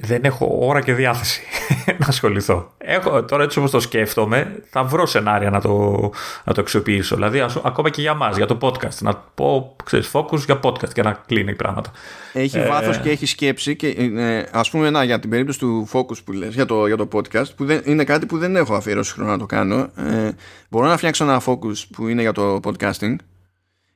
δεν 0.00 0.24
έχω 0.24 0.58
ώρα 0.60 0.80
και 0.80 0.94
διάθεση 0.94 1.42
να 1.98 2.06
ασχοληθώ. 2.06 2.72
Έχω, 2.78 3.24
τώρα 3.24 3.42
έτσι 3.42 3.58
όπως 3.58 3.70
το 3.70 3.80
σκέφτομαι, 3.80 4.62
θα 4.70 4.84
βρω 4.84 5.06
σενάρια 5.06 5.50
να 5.50 5.60
το, 5.60 6.10
να 6.44 6.54
το 6.54 6.60
αξιοποιήσω. 6.60 7.14
Δηλαδή, 7.14 7.40
ακόμα 7.62 7.90
και 7.90 8.00
για 8.00 8.14
μας, 8.14 8.36
για 8.36 8.46
το 8.46 8.58
podcast. 8.60 8.98
Να 9.00 9.14
πω, 9.14 9.76
ξέρεις, 9.84 10.10
focus 10.12 10.38
για 10.38 10.60
podcast 10.62 10.92
και 10.92 11.02
να 11.02 11.22
κλείνει 11.26 11.54
πράγματα. 11.54 11.90
Έχει 12.32 12.58
ε... 12.58 12.66
βάθος 12.66 12.98
και 12.98 13.10
έχει 13.10 13.26
σκέψη. 13.26 13.76
Και, 13.76 13.88
ε, 13.88 14.44
ας 14.52 14.70
πούμε, 14.70 14.90
να, 14.90 15.04
για 15.04 15.18
την 15.18 15.30
περίπτωση 15.30 15.58
του 15.58 15.88
focus 15.92 16.24
που 16.24 16.32
λες, 16.32 16.54
για 16.54 16.66
το, 16.66 16.86
για 16.86 16.96
το 16.96 17.08
podcast, 17.12 17.54
που 17.56 17.64
δεν, 17.64 17.82
είναι 17.84 18.04
κάτι 18.04 18.26
που 18.26 18.38
δεν 18.38 18.56
έχω 18.56 18.74
αφιερώσει 18.74 19.12
χρόνο 19.12 19.30
να 19.30 19.38
το 19.38 19.46
κάνω. 19.46 19.76
Ε, 19.96 20.30
μπορώ 20.68 20.86
να 20.86 20.96
φτιάξω 20.96 21.24
ένα 21.24 21.42
focus 21.46 21.86
που 21.92 22.08
είναι 22.08 22.20
για 22.20 22.32
το 22.32 22.60
podcasting 22.64 23.16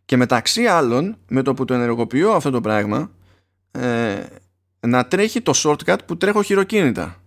και 0.05 0.16
μεταξύ 0.16 0.65
άλλων, 0.66 1.16
με 1.28 1.43
το 1.43 1.55
που 1.55 1.65
το 1.65 1.74
ενεργοποιώ 1.74 2.31
αυτό 2.31 2.51
το 2.51 2.61
πράγμα, 2.61 3.11
ε, 3.70 4.15
να 4.86 5.06
τρέχει 5.06 5.40
το 5.40 5.52
shortcut 5.56 5.98
που 6.06 6.16
τρέχω 6.16 6.43
χειροκίνητα. 6.43 7.23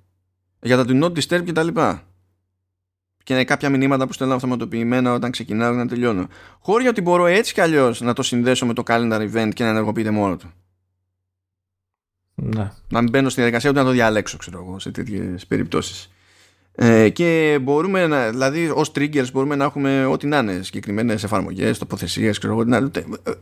Για 0.62 0.78
τα 0.78 0.86
do 0.88 1.04
not 1.04 1.12
disturb 1.12 1.44
και 1.44 1.52
τα 1.52 1.64
λοιπά. 1.64 2.04
Και 3.24 3.34
είναι 3.34 3.44
κάποια 3.44 3.70
μηνύματα 3.70 4.08
που 4.08 4.14
στέλνω 4.14 4.36
αυτοματοποιημένα 4.36 5.14
όταν 5.14 5.32
ξεκινάω 5.32 5.72
και 5.72 5.78
να 5.78 5.88
τελειώνω. 5.88 6.28
Χώρια 6.60 6.90
ότι 6.90 7.02
μπορώ 7.02 7.26
έτσι 7.26 7.54
κι 7.54 7.62
αλλιώς 7.62 8.02
να 8.02 8.14
το 8.14 8.24
συνδέσω 8.24 8.66
με 8.66 8.74
το 8.74 8.84
calendar 8.86 9.30
event 9.32 9.50
και 9.54 9.64
να 9.64 9.70
ενεργοποιείται 9.70 10.12
μόνο 10.12 10.38
του. 10.38 10.52
Ναι. 12.40 12.72
να 12.90 13.02
μην 13.02 13.10
μπαίνω 13.10 13.30
στη 13.30 13.40
διαδικασία 13.40 13.70
ούτε 13.70 13.80
να 13.80 13.86
το 13.86 13.92
διαλέξω 13.92 14.38
ξέρω 14.38 14.60
εγώ 14.60 14.80
σε 14.80 14.92
τέτοιες 14.92 15.48
περιπτώσεις 15.48 16.10
ε, 16.80 17.10
και 17.10 17.60
μπορούμε 17.62 18.08
να, 18.08 18.30
δηλαδή 18.30 18.70
ως 18.70 18.92
triggers 18.96 19.32
μπορούμε 19.34 19.56
να 19.56 19.64
έχουμε 19.64 20.06
ό,τι 20.06 20.28
να 20.28 20.38
είναι 20.38 20.64
συγκεκριμένες 20.64 21.24
εφαρμογές, 21.24 21.78
τοποθεσίες, 21.78 22.40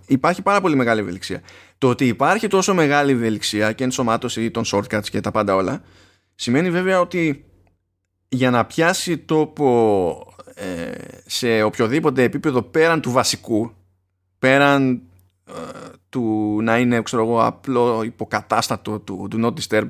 Υπάρχει 0.05 0.41
πάρα 0.41 0.61
πολύ 0.61 0.75
μεγάλη 0.75 0.99
ευελιξία. 0.99 1.41
Το 1.77 1.89
ότι 1.89 2.07
υπάρχει 2.07 2.47
τόσο 2.47 2.73
μεγάλη 2.73 3.11
ευελιξία 3.11 3.71
και 3.71 3.83
ενσωμάτωση 3.83 4.51
των 4.51 4.63
shortcuts 4.65 5.09
και 5.09 5.21
τα 5.21 5.31
πάντα 5.31 5.55
όλα, 5.55 5.81
σημαίνει 6.35 6.71
βέβαια 6.71 6.99
ότι 6.99 7.45
για 8.27 8.49
να 8.49 8.65
πιάσει 8.65 9.17
τόπο 9.17 10.33
ε, 10.55 10.91
σε 11.25 11.61
οποιοδήποτε 11.61 12.23
επίπεδο 12.23 12.61
πέραν 12.61 13.01
του 13.01 13.11
βασικού, 13.11 13.71
πέραν 14.39 15.01
ε, 15.47 15.51
του 16.09 16.57
να 16.61 16.77
είναι 16.77 17.01
ξέρω 17.01 17.23
εγώ, 17.23 17.45
απλό 17.45 18.03
υποκατάστατο 18.03 18.99
του, 18.99 19.27
του 19.29 19.39
Not 19.43 19.53
Disturb 19.59 19.87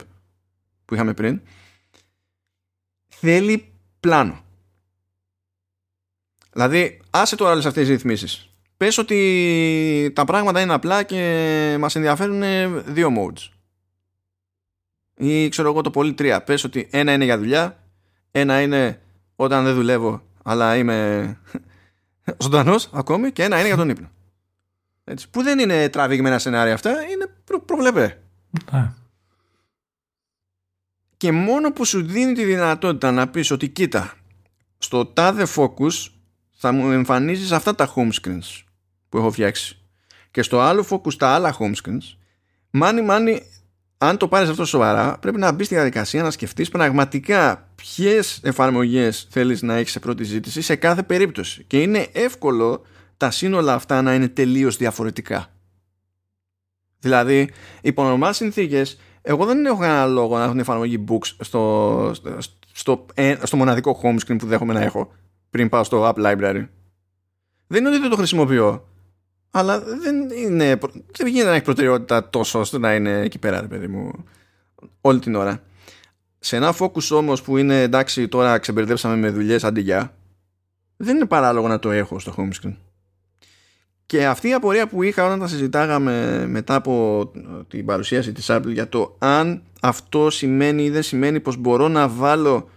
που 0.85 0.93
είχαμε 0.93 1.13
πριν, 1.13 1.41
θέλει 3.25 3.73
πλάνο. 3.99 4.43
Δηλαδή, 6.51 7.01
άσε 7.09 7.35
τώρα 7.35 7.51
όλες 7.51 7.65
αυτές 7.65 7.83
τις 7.83 7.91
ρυθμίσεις. 7.91 8.49
Πες 8.77 8.97
ότι 8.97 10.11
τα 10.15 10.25
πράγματα 10.25 10.61
είναι 10.61 10.73
απλά 10.73 11.03
και 11.03 11.75
μας 11.79 11.95
ενδιαφέρουν 11.95 12.43
δύο 12.93 13.09
modes. 13.17 13.49
Ή 15.17 15.49
ξέρω 15.49 15.69
εγώ 15.69 15.81
το 15.81 15.91
πολύ 15.91 16.13
τρία. 16.13 16.43
Πες 16.43 16.63
ότι 16.63 16.87
ένα 16.91 17.13
είναι 17.13 17.23
για 17.23 17.37
δουλειά, 17.37 17.83
ένα 18.31 18.61
είναι 18.61 19.01
όταν 19.35 19.63
δεν 19.63 19.73
δουλεύω 19.73 20.21
αλλά 20.43 20.75
είμαι 20.75 21.37
ζωντανός 22.43 22.89
ακόμη 22.93 23.31
και 23.31 23.43
ένα 23.43 23.57
είναι 23.57 23.67
για 23.67 23.77
τον 23.77 23.89
ύπνο. 23.89 24.09
Έτσι. 25.03 25.29
Που 25.29 25.43
δεν 25.43 25.59
είναι 25.59 25.89
τραβηγμένα 25.89 26.39
σενάρια 26.39 26.73
αυτά, 26.73 26.91
είναι 26.91 27.27
προ, 27.43 27.61
προβλεπέ. 27.61 28.21
Ναι 31.25 31.31
και 31.31 31.37
μόνο 31.37 31.71
που 31.71 31.85
σου 31.85 32.05
δίνει 32.05 32.33
τη 32.33 32.43
δυνατότητα 32.43 33.11
να 33.11 33.27
πεις 33.27 33.51
ότι 33.51 33.69
κοίτα 33.69 34.13
στο 34.77 35.05
τάδε 35.05 35.47
focus 35.55 36.07
θα 36.57 36.71
μου 36.71 36.91
εμφανίζεις 36.91 37.51
αυτά 37.51 37.75
τα 37.75 37.93
home 37.95 38.09
screens 38.21 38.63
που 39.09 39.17
έχω 39.17 39.31
φτιάξει. 39.31 39.77
Και 40.31 40.41
στο 40.41 40.59
άλλο 40.59 40.85
focus 40.89 41.13
τα 41.13 41.27
άλλα 41.27 41.57
home 41.59 41.73
screens 41.83 42.17
μάνι 42.69 43.01
μάνι 43.01 43.41
αν 43.97 44.17
το 44.17 44.27
πάρεις 44.27 44.49
αυτό 44.49 44.65
σοβαρά 44.65 45.17
πρέπει 45.19 45.37
να 45.37 45.51
μπεις 45.51 45.65
στη 45.65 45.75
διαδικασία 45.75 46.23
να 46.23 46.31
σκεφτείς 46.31 46.69
πραγματικά 46.69 47.69
ποιες 47.75 48.39
εφαρμογές 48.43 49.27
θέλεις 49.29 49.61
να 49.61 49.75
έχεις 49.75 49.91
σε 49.91 49.99
πρώτη 49.99 50.23
ζήτηση 50.23 50.61
σε 50.61 50.75
κάθε 50.75 51.03
περίπτωση. 51.03 51.63
Και 51.67 51.81
είναι 51.81 52.07
εύκολο 52.11 52.85
τα 53.17 53.31
σύνολα 53.31 53.73
αυτά 53.73 54.01
να 54.01 54.13
είναι 54.13 54.27
τελείως 54.27 54.77
διαφορετικά. 54.77 55.53
Δηλαδή 56.99 57.49
υπό 57.81 58.03
νορμάλ 58.03 58.33
συνθήκες 58.33 58.99
εγώ 59.27 59.45
δεν 59.45 59.65
έχω 59.65 59.77
κανένα 59.77 60.05
λόγο 60.05 60.37
να 60.37 60.43
έχω 60.43 60.51
την 60.51 60.59
εφαρμογή 60.59 61.03
Books 61.07 61.35
στο, 61.39 62.11
στο, 62.71 63.05
στο, 63.41 63.57
μοναδικό 63.57 63.99
home 64.03 64.15
screen 64.15 64.35
που 64.37 64.45
δέχομαι 64.45 64.73
να 64.73 64.81
έχω 64.81 65.11
πριν 65.49 65.69
πάω 65.69 65.83
στο 65.83 66.13
App 66.13 66.25
Library. 66.25 66.67
Δεν 67.67 67.79
είναι 67.79 67.89
ότι 67.89 67.99
δεν 67.99 68.09
το 68.09 68.15
χρησιμοποιώ, 68.15 68.87
αλλά 69.51 69.79
δεν 69.79 70.29
είναι. 70.29 70.79
Δεν 71.11 71.27
γίνεται 71.27 71.49
να 71.49 71.55
έχει 71.55 71.63
προτεραιότητα 71.63 72.29
τόσο 72.29 72.59
ώστε 72.59 72.77
να 72.77 72.95
είναι 72.95 73.21
εκεί 73.21 73.39
πέρα, 73.39 73.61
ρε 73.61 73.67
παιδί 73.67 73.87
μου, 73.87 74.11
όλη 75.01 75.19
την 75.19 75.35
ώρα. 75.35 75.61
Σε 76.39 76.55
ένα 76.55 76.75
focus 76.79 77.11
όμως 77.11 77.41
που 77.41 77.57
είναι 77.57 77.81
εντάξει, 77.81 78.27
τώρα 78.27 78.57
ξεμπερδέψαμε 78.57 79.15
με 79.15 79.29
δουλειές 79.29 79.63
αντί 79.63 79.81
δεν 80.97 81.15
είναι 81.15 81.25
παράλογο 81.25 81.67
να 81.67 81.79
το 81.79 81.91
έχω 81.91 82.19
στο 82.19 82.33
home 82.37 82.49
screen. 82.61 82.75
Και 84.05 84.25
αυτή 84.25 84.47
η 84.47 84.53
απορία 84.53 84.87
που 84.87 85.03
είχα 85.03 85.25
όταν 85.25 85.39
τα 85.39 85.47
συζητάγαμε 85.47 86.45
μετά 86.47 86.75
από 86.75 87.31
την 87.67 87.85
παρουσίαση 87.85 88.31
της 88.31 88.45
Apple 88.49 88.71
για 88.71 88.89
το 88.89 89.15
αν 89.19 89.61
αυτό 89.81 90.29
σημαίνει 90.29 90.83
ή 90.83 90.89
δεν 90.89 91.03
σημαίνει 91.03 91.39
πως 91.39 91.57
μπορώ 91.57 91.87
να 91.87 92.07
βάλω 92.07 92.69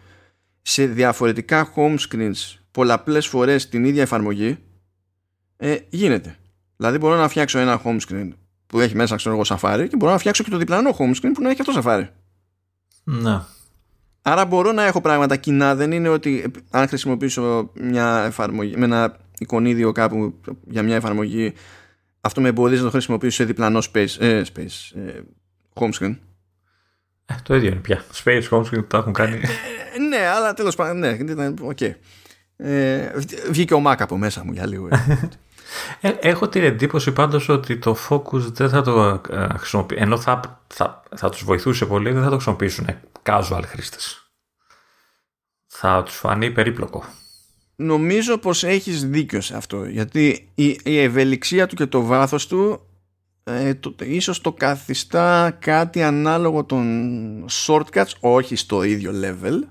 σε 0.62 0.86
διαφορετικά 0.86 1.72
home 1.76 1.96
screens 2.08 2.58
πολλαπλές 2.70 3.26
φορές 3.26 3.68
την 3.68 3.84
ίδια 3.84 4.02
εφαρμογή 4.02 4.58
ε, 5.56 5.76
γίνεται. 5.88 6.36
Δηλαδή 6.76 6.98
μπορώ 6.98 7.16
να 7.16 7.28
φτιάξω 7.28 7.58
ένα 7.58 7.82
home 7.84 7.98
screen 8.08 8.28
που 8.66 8.80
έχει 8.80 8.96
μέσα 8.96 9.16
ξέρω 9.16 9.34
εγώ 9.34 9.44
Safari 9.46 9.86
και 9.88 9.96
μπορώ 9.96 10.12
να 10.12 10.18
φτιάξω 10.18 10.44
και 10.44 10.50
το 10.50 10.56
διπλανό 10.56 10.96
home 10.98 11.14
screen 11.14 11.30
που 11.34 11.42
να 11.42 11.50
έχει 11.50 11.60
αυτό 11.60 11.82
Safari. 11.82 12.08
Ναι. 13.04 13.40
Άρα 14.22 14.44
μπορώ 14.44 14.72
να 14.72 14.84
έχω 14.84 15.00
πράγματα 15.00 15.36
κοινά. 15.36 15.74
Δεν 15.74 15.92
είναι 15.92 16.08
ότι 16.08 16.50
αν 16.70 16.88
χρησιμοποιήσω 16.88 17.70
μια 17.74 18.24
εφαρμογή 18.24 18.76
με 18.76 18.84
ένα 18.84 19.16
εικονίδιο 19.38 19.92
κάπου 19.92 20.40
για 20.66 20.82
μια 20.82 20.96
εφαρμογή 20.96 21.54
αυτό 22.20 22.40
με 22.40 22.48
εμποδίζει 22.48 22.78
να 22.78 22.84
το 22.84 22.90
χρησιμοποιήσω 22.90 23.36
σε 23.36 23.44
διπλανό 23.44 23.82
space, 23.92 24.16
ε, 24.18 24.42
space 24.54 24.98
ε, 25.06 25.20
home 25.74 25.90
screen. 25.98 26.16
Ε, 27.26 27.34
το 27.42 27.54
ίδιο 27.54 27.68
είναι 27.68 27.80
πια. 27.80 28.04
Space 28.24 28.48
home 28.50 28.62
screen 28.62 28.80
που 28.80 28.86
τα 28.86 28.98
έχουν 28.98 29.12
κάνει. 29.12 29.40
Ε, 29.94 29.98
ναι, 29.98 30.26
αλλά 30.26 30.54
τέλος 30.54 30.76
πάντων, 30.76 30.98
ναι, 30.98 31.16
OK. 31.62 31.76
Okay. 31.80 31.92
Ε, 32.56 33.10
βγήκε 33.50 33.74
ο 33.74 33.82
Mac 33.86 33.96
από 33.98 34.16
μέσα 34.16 34.44
μου 34.44 34.52
για 34.52 34.66
λίγο. 34.66 34.88
Ε, 36.00 36.08
έχω 36.20 36.48
την 36.48 36.62
εντύπωση 36.62 37.12
πάντως 37.12 37.48
ότι 37.48 37.78
το 37.78 37.96
Focus 38.08 38.40
δεν 38.40 38.68
θα 38.68 38.82
το 38.82 39.20
χρησιμοποιήσει, 39.56 40.02
ενώ 40.02 40.18
θα, 40.18 40.62
θα, 40.66 41.02
θα 41.16 41.28
τους 41.28 41.44
βοηθούσε 41.44 41.86
πολύ, 41.86 42.12
δεν 42.12 42.22
θα 42.22 42.28
το 42.28 42.34
χρησιμοποιήσουν 42.34 42.86
casual 43.22 43.62
χρήστες. 43.66 44.32
Θα 45.66 46.02
τους 46.02 46.16
φανεί 46.16 46.50
περίπλοκο. 46.50 47.04
Νομίζω 47.80 48.38
πως 48.38 48.64
έχεις 48.64 49.08
δίκιο 49.08 49.40
σε 49.40 49.56
αυτό, 49.56 49.84
γιατί 49.84 50.48
η, 50.54 50.78
η 50.84 50.98
ευελιξία 50.98 51.66
του 51.66 51.74
και 51.74 51.86
το 51.86 52.02
βάθος 52.02 52.46
του 52.46 52.80
ε, 53.44 53.74
το, 53.74 53.94
ίσως 54.02 54.40
το 54.40 54.52
καθιστά 54.52 55.56
κάτι 55.58 56.02
ανάλογο 56.02 56.64
των 56.64 57.44
shortcuts 57.50 58.12
όχι 58.20 58.56
στο 58.56 58.82
ίδιο 58.82 59.12
level 59.24 59.62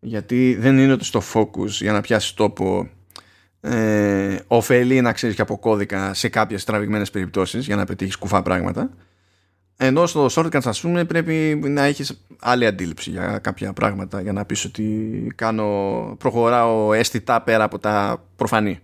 γιατί 0.00 0.56
δεν 0.60 0.78
είναι 0.78 0.92
ότι 0.92 1.04
στο 1.04 1.22
focus 1.34 1.68
για 1.68 1.92
να 1.92 2.00
πιάσεις 2.00 2.34
τόπο 2.34 2.88
ε, 3.60 4.38
ωφελεί 4.46 5.00
να 5.00 5.12
ξέρεις 5.12 5.36
και 5.36 5.42
από 5.42 5.58
κώδικα 5.58 6.14
σε 6.14 6.28
κάποιες 6.28 6.64
τραβηγμένες 6.64 7.10
περιπτώσεις 7.10 7.66
για 7.66 7.76
να 7.76 7.84
πετύχεις 7.84 8.16
κουφά 8.16 8.42
πράγματα 8.42 8.90
ενώ 9.80 10.06
στο 10.06 10.26
shortcuts 10.30 10.64
ας 10.64 10.80
πούμε 10.80 11.04
πρέπει 11.04 11.60
να 11.64 11.82
έχεις 11.82 12.24
άλλη 12.38 12.66
αντίληψη 12.66 13.10
για 13.10 13.38
κάποια 13.38 13.72
πράγματα 13.72 14.20
για 14.20 14.32
να 14.32 14.44
πεις 14.44 14.64
ότι 14.64 15.32
κάνω, 15.34 15.64
προχωράω 16.18 16.92
αισθητά 16.92 17.42
πέρα 17.42 17.64
από 17.64 17.78
τα 17.78 18.24
προφανή. 18.36 18.80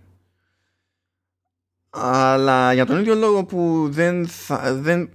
Αλλά 1.89 2.73
για 2.73 2.85
τον 2.85 2.99
ίδιο 2.99 3.15
λόγο 3.15 3.45
που 3.45 3.87
δεν, 3.89 4.27
θα, 4.27 4.73
δεν, 4.73 5.09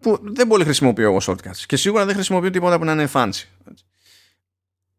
που 0.00 0.18
δεν 0.22 0.48
πολύ 0.48 0.64
χρησιμοποιώ 0.64 1.04
εγώ 1.04 1.18
shortcuts 1.22 1.62
και 1.66 1.76
σίγουρα 1.76 2.04
δεν 2.04 2.14
χρησιμοποιώ 2.14 2.50
τίποτα 2.50 2.78
που 2.78 2.84
να 2.84 2.92
είναι 2.92 3.08
fancy 3.12 3.44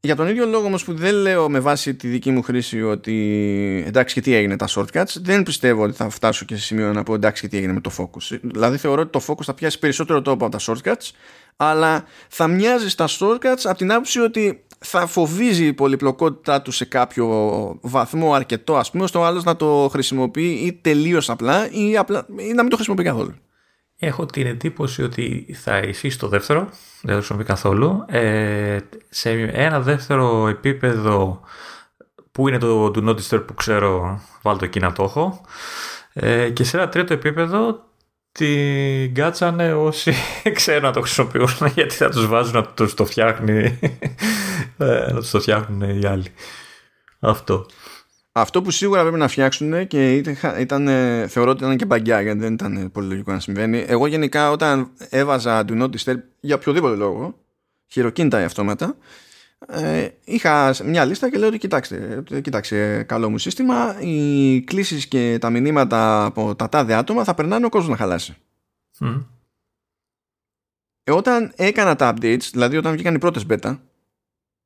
για 0.06 0.16
τον 0.16 0.28
ίδιο 0.28 0.46
λόγο 0.46 0.66
όμως 0.66 0.84
που 0.84 0.94
δεν 0.94 1.16
λέω 1.16 1.50
με 1.50 1.60
βάση 1.60 1.96
τη 1.96 2.08
δική 2.08 2.32
μου 2.32 2.42
χρήση 2.42 2.82
ότι 2.82 3.84
εντάξει 3.88 4.14
και 4.14 4.22
τι 4.22 4.34
έγινε 4.34 4.58
τα 4.58 4.68
shortcuts 4.70 5.16
δεν 5.22 5.44
πιστεύω 5.44 5.84
ότι 5.84 5.94
θα 5.94 6.10
φτάσω 6.10 6.46
και 6.46 6.56
σε 6.56 6.62
σημείο 6.62 6.94
να 6.94 7.04
πω 7.04 7.14
εντάξει 7.14 7.42
και 7.42 7.48
τι 7.48 7.58
έγινε 7.58 7.74
με 7.74 7.82
το 7.82 7.92
focus 7.98 8.38
δηλαδή 8.42 8.78
θεωρώ 8.78 9.02
ότι 9.02 9.12
το 9.12 9.22
focus 9.28 9.44
θα 9.44 9.54
πιάσει 9.54 9.80
περισσότερο 9.80 10.22
τόπο 10.22 10.46
από 10.46 10.58
τα 10.58 10.74
shortcuts 10.74 11.12
αλλά 11.56 12.06
θα 12.28 12.48
μοιάζει 12.48 12.90
στα 12.90 13.08
shortcuts 13.08 13.62
από 13.64 13.78
την 13.78 13.92
άποψη 13.92 14.20
ότι 14.20 14.64
θα 14.80 15.06
φοβίζει 15.08 15.66
η 15.66 15.74
πολυπλοκότητά 15.74 16.62
του 16.62 16.72
σε 16.72 16.86
κάποιο 16.86 17.28
βαθμό 17.82 18.34
αρκετό 18.34 18.76
ας 18.76 18.92
πούμε 18.92 19.04
ώστε 19.04 19.18
ο 19.18 19.26
άλλος 19.26 19.44
να 19.44 19.56
το 19.56 19.90
χρησιμοποιεί 19.92 20.52
ή 20.52 20.74
τελείως 20.74 21.30
απλά 21.30 21.72
ή, 21.72 21.98
απλά, 21.98 22.26
ή 22.38 22.54
να 22.54 22.62
μην 22.62 22.70
το 22.70 22.76
χρησιμοποιεί 22.76 23.04
καθόλου. 23.04 23.36
Έχω 24.06 24.26
την 24.26 24.48
εντύπωση 24.48 25.04
ότι 25.04 25.56
θα 25.62 25.78
ισχύσει 25.78 26.20
το 26.20 26.28
δεύτερο, 26.28 26.70
δεν 27.02 27.12
το 27.12 27.16
χρησιμοποιεί 27.16 27.44
καθόλου. 27.46 28.06
Ε, 28.08 28.78
σε 29.10 29.32
ένα 29.40 29.82
δεύτερο 29.82 30.48
επίπεδο 30.48 31.42
που 32.32 32.48
είναι 32.48 32.58
το 32.58 32.92
do 32.96 33.08
not 33.08 33.16
disturb 33.16 33.44
που 33.48 33.54
ξέρω, 33.54 34.22
βάλω 34.42 34.58
το 34.58 34.66
εκεί 34.66 34.80
να 34.80 34.92
το 34.92 35.04
έχω. 35.04 35.42
Ε, 36.14 36.50
και 36.50 36.64
σε 36.64 36.78
ένα 36.78 36.90
τρίτο 36.90 37.14
επίπεδο 37.14 37.84
την 38.32 39.14
κάτσανε 39.14 39.74
όσοι 39.74 40.14
ξέρουν 40.58 40.84
να 40.84 40.92
το 40.92 41.02
χρησιμοποιούν 41.02 41.50
γιατί 41.76 41.96
θα 41.96 42.10
τους 42.10 42.28
βάζουν 42.28 42.54
να 42.54 42.66
τους 42.66 42.94
το 42.94 43.06
φτιάχνει 43.06 43.60
ε, 44.78 45.12
να 45.12 45.20
τους 45.20 45.30
το 45.30 45.40
φτιάχνουν 45.40 46.02
οι 46.02 46.06
άλλοι 46.06 46.34
αυτό 47.20 47.66
αυτό 48.36 48.62
που 48.62 48.72
σίγουρα 48.72 49.02
πρέπει 49.02 49.18
να 49.18 49.28
φτιάξουν 49.28 49.88
και 49.88 50.16
ήταν, 50.60 50.88
θεωρώ 51.28 51.52
ότι 51.52 51.64
ήταν 51.64 51.78
και 51.78 51.86
μπαγκιά 51.86 52.22
γιατί 52.22 52.40
δεν 52.40 52.54
ήταν 52.54 52.92
πολύ 52.92 53.08
λογικό 53.08 53.32
να 53.32 53.40
συμβαίνει. 53.40 53.86
Εγώ 53.88 54.08
γενικά 54.08 54.52
όταν 54.52 54.92
έβαζα 55.10 55.66
do 55.68 55.82
not 55.82 55.90
disturb 55.90 56.20
για 56.40 56.56
οποιοδήποτε 56.56 56.96
λόγο 56.96 57.38
χειροκίνητα 57.88 58.42
ή 58.42 58.44
αυτόματα 58.44 58.96
ε, 59.68 60.08
είχα 60.24 60.76
μια 60.84 61.06
λίστα 61.06 61.30
και 61.30 61.38
λέω 61.38 61.48
ότι 61.48 61.58
κοιτάξτε, 61.58 62.24
κοιτάξτε 62.42 63.04
καλό 63.04 63.30
μου 63.30 63.38
σύστημα 63.38 64.02
οι 64.02 64.62
κλήσεις 64.62 65.08
και 65.08 65.38
τα 65.42 65.50
μηνύματα 65.50 66.26
από 66.26 66.56
τα 66.56 66.70
τάδε 66.70 66.94
άτομα 66.94 67.24
θα 67.24 67.34
περνάνε 67.34 67.66
ο 67.66 67.70
κόσμος 67.70 67.90
να 67.90 67.98
χαλάσει 67.98 68.36
ε, 71.04 71.12
όταν 71.12 71.54
έκανα 71.56 71.96
τα 71.96 72.14
updates 72.14 72.50
δηλαδή 72.52 72.78
όταν 72.78 72.94
βγήκαν 72.94 73.16
οι 73.16 73.20
πρώτες 73.20 73.46
beta 73.50 73.78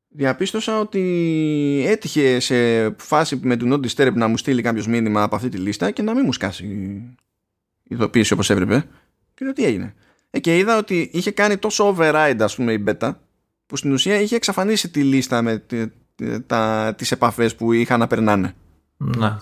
διαπίστωσα 0.07 0.79
ότι 0.79 1.84
έτυχε 1.88 2.39
σε 2.39 2.89
φάση 2.97 3.39
με 3.43 3.57
do 3.59 3.73
not 3.73 3.79
disturb 3.85 4.13
να 4.13 4.27
μου 4.27 4.38
στείλει 4.38 4.61
κάποιος 4.61 4.88
μήνυμα 4.88 5.23
από 5.23 5.35
αυτή 5.35 5.49
τη 5.49 5.57
λίστα 5.57 5.91
και 5.91 6.01
να 6.01 6.13
μην 6.13 6.23
μου 6.25 6.34
σκάσει 6.34 6.65
η 7.84 7.93
ειδοποίηση 7.93 8.34
όπως 8.34 8.49
έπρεπε 8.49 8.88
και 9.34 9.45
λέω 9.45 9.53
τι 9.53 9.65
έγινε 9.65 9.93
ε, 10.29 10.39
και 10.39 10.57
είδα 10.57 10.77
ότι 10.77 11.09
είχε 11.13 11.31
κάνει 11.31 11.57
τόσο 11.57 11.95
override 11.95 12.39
ας 12.39 12.55
πούμε 12.55 12.73
η 12.73 12.84
beta 12.88 13.13
που 13.65 13.75
στην 13.75 13.91
ουσία 13.91 14.19
είχε 14.19 14.35
εξαφανίσει 14.35 14.89
τη 14.89 15.03
λίστα 15.03 15.41
με 15.41 15.63
τα, 16.47 16.93
τις 16.97 17.11
επαφές 17.11 17.55
που 17.55 17.73
είχαν 17.73 17.99
να 17.99 18.07
περνάνε. 18.07 18.55
Να. 18.97 19.41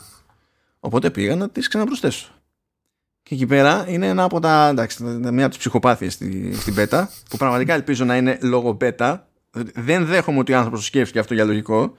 Οπότε 0.80 1.10
πήγα 1.10 1.36
να 1.36 1.50
τις 1.50 1.68
ξαναπροσθέσω. 1.68 2.34
Και 3.24 3.36
εκεί 3.36 3.46
πέρα 3.46 3.86
είναι 3.88 4.08
ένα 4.08 4.24
από 4.24 4.40
τα, 4.40 4.68
εντάξει, 4.68 5.04
μία 5.04 5.44
από 5.44 5.50
τις 5.50 5.58
ψυχοπάθειες 5.58 6.14
στη, 6.14 6.56
στην 6.56 6.74
πέτα, 6.74 7.10
που 7.30 7.38
πραγματικά 7.38 7.74
ελπίζω 7.74 8.06
να 8.06 8.18
είναι 8.18 8.38
λόγω 8.42 8.76
πέτα. 8.76 9.28
Δεν 9.56 10.06
δέχομαι 10.06 10.40
ότι 10.40 10.54
ο 10.54 10.58
άνθρωπος 10.58 10.86
σκέφτηκε 10.86 11.20
αυτό 11.20 11.34
για 11.34 11.46
λογικό. 11.46 11.96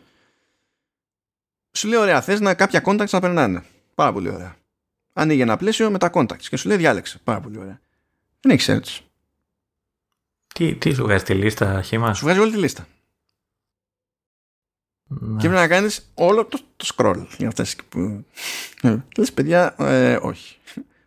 Σου 1.73 1.89
λέει 1.89 1.99
ωραία, 1.99 2.23
θες 2.23 2.41
να 2.41 2.55
κάποια 2.55 2.83
contacts 2.85 3.11
να 3.11 3.21
περνάνε. 3.21 3.65
Πάρα 3.95 4.13
πολύ 4.13 4.31
ωραία. 4.31 4.57
Ανοίγει 5.13 5.41
ένα 5.41 5.57
πλαίσιο 5.57 5.91
με 5.91 5.99
τα 5.99 6.11
contacts 6.13 6.43
και 6.49 6.57
σου 6.57 6.69
λέει 6.69 6.77
διάλεξε. 6.77 7.19
Πάρα 7.25 7.41
πολύ 7.41 7.59
ωραία. 7.59 7.81
Δεν 8.41 8.53
έχει 8.53 8.71
έτσι. 8.71 9.05
Τι, 10.55 10.75
τι 10.75 10.93
σου 10.93 11.03
βγάζει 11.03 11.25
τη 11.25 11.35
λίστα, 11.35 11.83
χήμα; 11.83 12.15
Σου 12.15 12.25
βγάζει 12.25 12.39
όλη 12.39 12.51
τη 12.53 12.59
λίστα. 12.59 12.87
Να. 15.09 15.41
Και 15.41 15.49
πρέπει 15.49 15.61
να 15.61 15.69
κάνεις 15.69 16.11
όλο 16.15 16.45
το, 16.45 16.59
το 16.77 16.87
scroll 16.95 17.27
για 17.39 17.49
αυτές 17.49 17.77
που. 17.89 18.25
Ε, 18.83 18.97
Λες, 19.17 19.33
παιδιά, 19.33 19.75
ε, 19.79 20.19
όχι. 20.23 20.57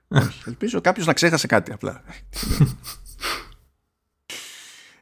όχι. 0.07 0.43
Ελπίζω 0.45 0.81
κάποιος 0.81 1.05
να 1.05 1.13
ξέχασε 1.13 1.47
κάτι 1.47 1.71
απλά. 1.71 2.03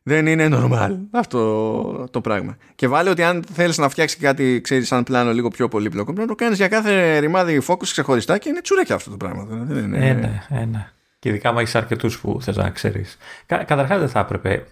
Δεν 0.08 0.28
είναι 0.28 0.50
normal 0.52 0.98
αυτό 1.12 2.08
το 2.12 2.22
πράγμα. 2.22 2.58
Και 2.76 2.88
βάλε 2.88 3.10
ότι 3.10 3.24
αν 3.24 3.44
θέλεις 3.54 3.78
να 3.78 3.90
φτιάξει 3.90 4.18
κάτι, 4.18 4.62
ξέρεις, 4.64 4.88
σαν 4.88 5.04
πλάνο 5.04 5.34
λίγο 5.34 5.50
πιο 5.50 5.68
πολύπλοκο, 5.68 6.14
πρέπει 6.14 6.28
να 6.30 6.36
το 6.36 6.44
κάνεις 6.44 6.58
για 6.58 6.68
κάθε 6.68 7.18
ρημάδι 7.18 7.62
focus 7.68 7.88
ξεχωριστά 7.88 8.38
και 8.38 8.50
είναι 8.50 8.62
τσουρέκια 8.62 8.96
αυτό 8.96 9.10
το 9.10 9.18
πράγμα. 9.18 9.46
Δεν 9.50 9.84
είναι... 9.84 10.08
Ένα, 10.08 10.46
ένα. 10.50 10.92
Και 11.20 11.30
ειδικά 11.30 11.50
άμα 11.50 11.62
έχεις 11.62 11.76
αρκετούς 11.76 12.20
που 12.20 12.40
θες 12.42 12.56
να 12.56 12.70
ξέρεις. 12.70 13.18
Κα, 13.46 13.64
Καταρχάς 13.64 14.00
δεν 14.00 14.10
θα 14.10 14.20
έπρεπε 14.20 14.66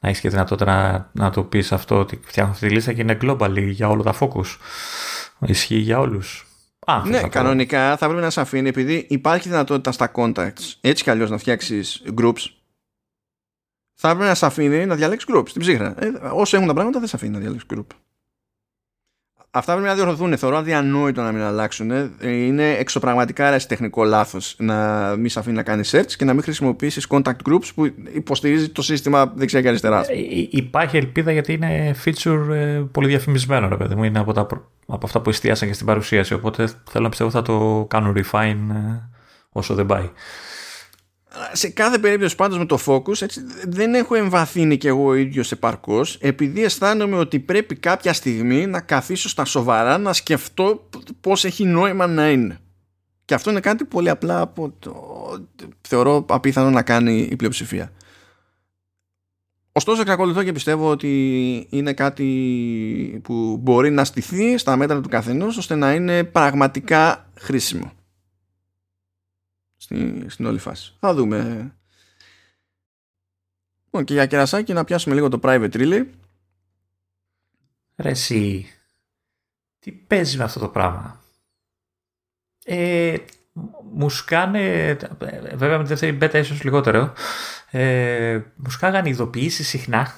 να 0.00 0.08
έχεις 0.08 0.20
και 0.20 0.28
δυνατότητα 0.28 0.72
να, 0.72 1.10
να 1.24 1.30
το 1.30 1.42
πεις 1.42 1.72
αυτό 1.72 1.98
ότι 1.98 2.20
φτιάχνω 2.24 2.52
αυτή 2.52 2.66
τη 2.66 2.74
λίστα 2.74 2.92
και 2.92 3.00
είναι 3.00 3.18
global 3.22 3.54
για 3.56 3.88
όλα 3.88 4.02
τα 4.02 4.14
focus. 4.20 4.56
Ισχύει 5.46 5.78
για 5.78 5.98
όλους. 5.98 6.46
ναι, 7.04 7.20
κανονικά 7.20 7.96
θα 7.96 8.06
πρέπει 8.06 8.22
να 8.22 8.30
σε 8.30 8.40
αφήνει 8.40 8.68
επειδή 8.68 9.06
υπάρχει 9.08 9.48
δυνατότητα 9.48 9.92
στα 9.92 10.10
contacts 10.14 10.74
έτσι 10.80 11.02
κι 11.02 11.10
αλλιώς 11.10 11.30
να 11.30 11.38
φτιάξεις 11.38 12.02
groups. 12.20 12.59
Θα 14.02 14.08
πρέπει 14.08 14.28
να 14.28 14.34
σε 14.34 14.46
αφήνει 14.46 14.86
να 14.86 14.94
διαλέξεις 14.94 15.34
groups 15.34 15.48
στην 15.48 15.60
ψύχρα. 15.60 15.94
Ε, 15.98 16.06
όσο 16.32 16.56
έχουν 16.56 16.68
τα 16.68 16.74
πράγματα 16.74 16.98
δεν 16.98 17.08
σε 17.08 17.16
αφήνει 17.16 17.32
να 17.32 17.38
διαλέξεις 17.38 17.68
group 17.74 17.86
αυτά 19.50 19.72
πρέπει 19.72 19.88
να 19.88 19.94
διορθωθούν. 19.94 20.36
Θεωρώ 20.36 20.56
αδιανόητο 20.56 21.22
να 21.22 21.32
μην 21.32 21.42
αλλάξουν. 21.42 21.90
Είναι 22.20 22.70
εξωπραγματικά 22.70 23.58
τεχνικό 23.58 24.04
λάθος 24.04 24.54
να 24.58 25.08
μην 25.16 25.28
σε 25.28 25.38
αφήνει 25.38 25.56
να 25.56 25.62
κάνεις 25.62 25.94
search 25.94 26.12
και 26.16 26.24
να 26.24 26.32
μην 26.32 26.42
χρησιμοποιήσεις 26.42 27.06
contact 27.08 27.48
groups 27.48 27.68
που 27.74 27.92
υποστηρίζει 28.12 28.68
το 28.68 28.82
σύστημα 28.82 29.32
δεξιά 29.34 29.60
και 29.60 29.68
αριστερά. 29.68 30.00
Ε, 30.00 30.14
υπάρχει 30.50 30.96
ελπίδα 30.96 31.32
γιατί 31.32 31.52
είναι 31.52 31.94
feature 32.04 32.48
ε, 32.50 32.82
πολύ 32.92 33.08
διαφημισμένο, 33.08 33.68
ρε 33.68 33.76
παιδί 33.76 33.94
μου. 33.94 34.04
Είναι 34.04 34.18
από, 34.18 34.32
τα, 34.32 34.46
από 34.86 35.06
αυτά 35.06 35.20
που 35.20 35.30
εστιάσαν 35.30 35.68
και 35.68 35.74
στην 35.74 35.86
παρουσίαση. 35.86 36.34
Οπότε 36.34 36.66
θέλω 36.90 37.04
να 37.04 37.08
πιστεύω 37.08 37.30
θα 37.30 37.42
το 37.42 37.86
κάνουν 37.88 38.16
refine 38.16 38.56
ε, 38.70 39.08
όσο 39.52 39.74
δεν 39.74 39.86
πάει 39.86 40.10
σε 41.52 41.68
κάθε 41.68 41.98
περίπτωση 41.98 42.36
πάντως 42.36 42.58
με 42.58 42.66
το 42.66 42.78
focus 42.86 43.22
έτσι, 43.22 43.40
δεν 43.66 43.94
έχω 43.94 44.14
εμβαθύνει 44.14 44.76
κι 44.76 44.86
εγώ 44.86 45.06
ο 45.06 45.14
ίδιος 45.14 45.52
επαρκώς 45.52 46.18
επειδή 46.20 46.64
αισθάνομαι 46.64 47.16
ότι 47.16 47.38
πρέπει 47.38 47.74
κάποια 47.74 48.12
στιγμή 48.12 48.66
να 48.66 48.80
καθίσω 48.80 49.28
στα 49.28 49.44
σοβαρά 49.44 49.98
να 49.98 50.12
σκεφτώ 50.12 50.88
πώς 51.20 51.44
έχει 51.44 51.64
νόημα 51.64 52.06
να 52.06 52.30
είναι. 52.30 52.58
Και 53.24 53.34
αυτό 53.34 53.50
είναι 53.50 53.60
κάτι 53.60 53.84
πολύ 53.84 54.08
απλά 54.08 54.40
από 54.40 54.74
το, 54.78 54.94
θεωρώ 55.80 56.24
απίθανο 56.28 56.70
να 56.70 56.82
κάνει 56.82 57.28
η 57.30 57.36
πλειοψηφία. 57.36 57.92
Ωστόσο 59.72 60.00
εξακολουθώ 60.00 60.42
και 60.42 60.52
πιστεύω 60.52 60.90
ότι 60.90 61.66
είναι 61.70 61.92
κάτι 61.92 63.20
που 63.24 63.56
μπορεί 63.62 63.90
να 63.90 64.04
στηθεί 64.04 64.58
στα 64.58 64.76
μέτρα 64.76 65.00
του 65.00 65.08
καθενός 65.08 65.56
ώστε 65.56 65.74
να 65.74 65.92
είναι 65.94 66.24
πραγματικά 66.24 67.30
χρήσιμο 67.38 67.92
στην, 69.90 70.30
στην 70.30 70.46
όλη 70.46 70.58
φάση. 70.58 70.92
Θα 71.00 71.14
δούμε. 71.14 71.70
Λοιπόν, 73.84 74.04
και 74.04 74.12
για 74.12 74.26
κερασάκι 74.26 74.72
να 74.72 74.84
πιάσουμε 74.84 75.14
λίγο 75.14 75.28
το 75.28 75.40
private 75.42 75.72
relay. 75.72 76.06
Ρε 77.96 78.10
εσύ, 78.10 78.66
τι 79.78 79.92
παίζεις 79.92 80.36
με 80.36 80.44
αυτό 80.44 80.60
το 80.60 80.68
πράγμα; 80.68 81.24
Ε, 82.64 83.16
μου 83.92 84.10
σκάνε, 84.10 84.96
βέβαια 85.54 85.76
με 85.78 85.82
τη 85.82 85.88
δεύτερη 85.88 86.18
beta 86.20 86.34
ίσως 86.34 86.62
λιγότερο, 86.62 87.12
ε, 87.70 88.40
μου 88.54 88.70
σκάγανε 88.70 89.08
ειδοποιήσεις 89.08 89.68
συχνά 89.68 90.12